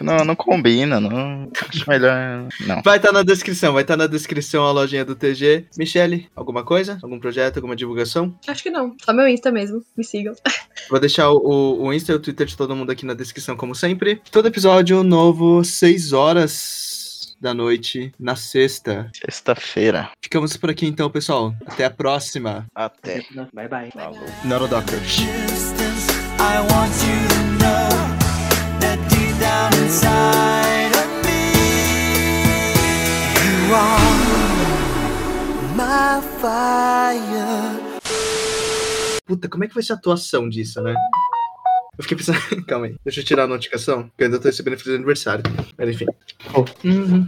Não, 0.00 0.24
não 0.24 0.34
combina, 0.36 1.00
não. 1.00 1.50
Acho 1.68 1.88
melhor. 1.88 2.46
Não. 2.66 2.82
Vai 2.82 2.96
estar 2.96 3.12
na 3.12 3.22
descrição, 3.22 3.72
vai 3.72 3.82
estar 3.82 3.96
na 3.96 4.06
descrição 4.06 4.64
a 4.64 4.72
lojinha 4.72 5.04
do 5.04 5.14
TG. 5.14 5.66
Michele, 5.76 6.28
alguma 6.34 6.64
coisa? 6.64 6.98
Algum 7.02 7.18
projeto, 7.18 7.56
alguma 7.56 7.76
divulgação? 7.76 8.34
Acho 8.46 8.62
que 8.62 8.70
não. 8.70 8.94
Só 9.04 9.12
meu 9.12 9.28
Insta 9.28 9.50
mesmo. 9.50 9.82
Me 9.96 10.04
sigam. 10.04 10.34
Vou 10.90 10.98
deixar 11.00 11.30
o, 11.30 11.82
o 11.82 11.92
Insta 11.92 12.12
e 12.12 12.14
o 12.14 12.18
Twitter 12.20 12.46
de 12.46 12.56
todo 12.56 12.74
mundo 12.74 12.90
aqui 12.90 13.04
na 13.04 13.14
descrição, 13.14 13.56
como 13.56 13.74
sempre. 13.74 14.20
Todo 14.30 14.48
episódio 14.48 15.02
novo, 15.02 15.62
6 15.64 16.12
horas 16.12 16.97
da 17.40 17.54
noite, 17.54 18.12
na 18.18 18.36
sexta. 18.36 19.10
Sexta-feira. 19.14 20.10
Ficamos 20.22 20.56
por 20.56 20.70
aqui 20.70 20.86
então, 20.86 21.10
pessoal. 21.10 21.54
Até 21.66 21.84
a 21.84 21.90
próxima. 21.90 22.66
Até. 22.74 23.24
Bye 23.52 23.68
bye. 23.68 23.90
Falou. 23.92 24.18
Neurodocker. 24.44 24.98
I 26.40 26.60
want 26.70 26.92
you 27.02 27.28
to 27.28 27.42
know 27.58 27.88
that 28.80 28.98
deep 29.08 29.38
down 29.40 29.72
inside 29.82 30.94
of 30.94 31.08
me, 31.26 31.52
you 33.44 33.74
are 33.74 34.28
my 35.74 36.22
fire. 36.40 37.88
Puta, 39.26 39.48
como 39.48 39.64
é 39.64 39.68
que 39.68 39.74
vai 39.74 39.82
ser 39.82 39.92
a 39.92 39.96
atuação 39.96 40.48
disso, 40.48 40.80
né? 40.80 40.94
Eu 41.98 42.04
fiquei 42.04 42.16
pensando. 42.16 42.38
Calma 42.66 42.86
aí. 42.86 42.96
Deixa 43.04 43.20
eu 43.20 43.24
tirar 43.24 43.44
a 43.44 43.46
notificação, 43.48 44.04
porque 44.08 44.22
eu 44.22 44.26
ainda 44.26 44.38
tô 44.38 44.46
recebendo 44.46 44.78
feliz 44.78 44.94
aniversário. 44.94 45.42
Mas 45.76 45.88
enfim. 45.90 46.06
Oh. 46.54 46.64
Uhum. 46.86 47.26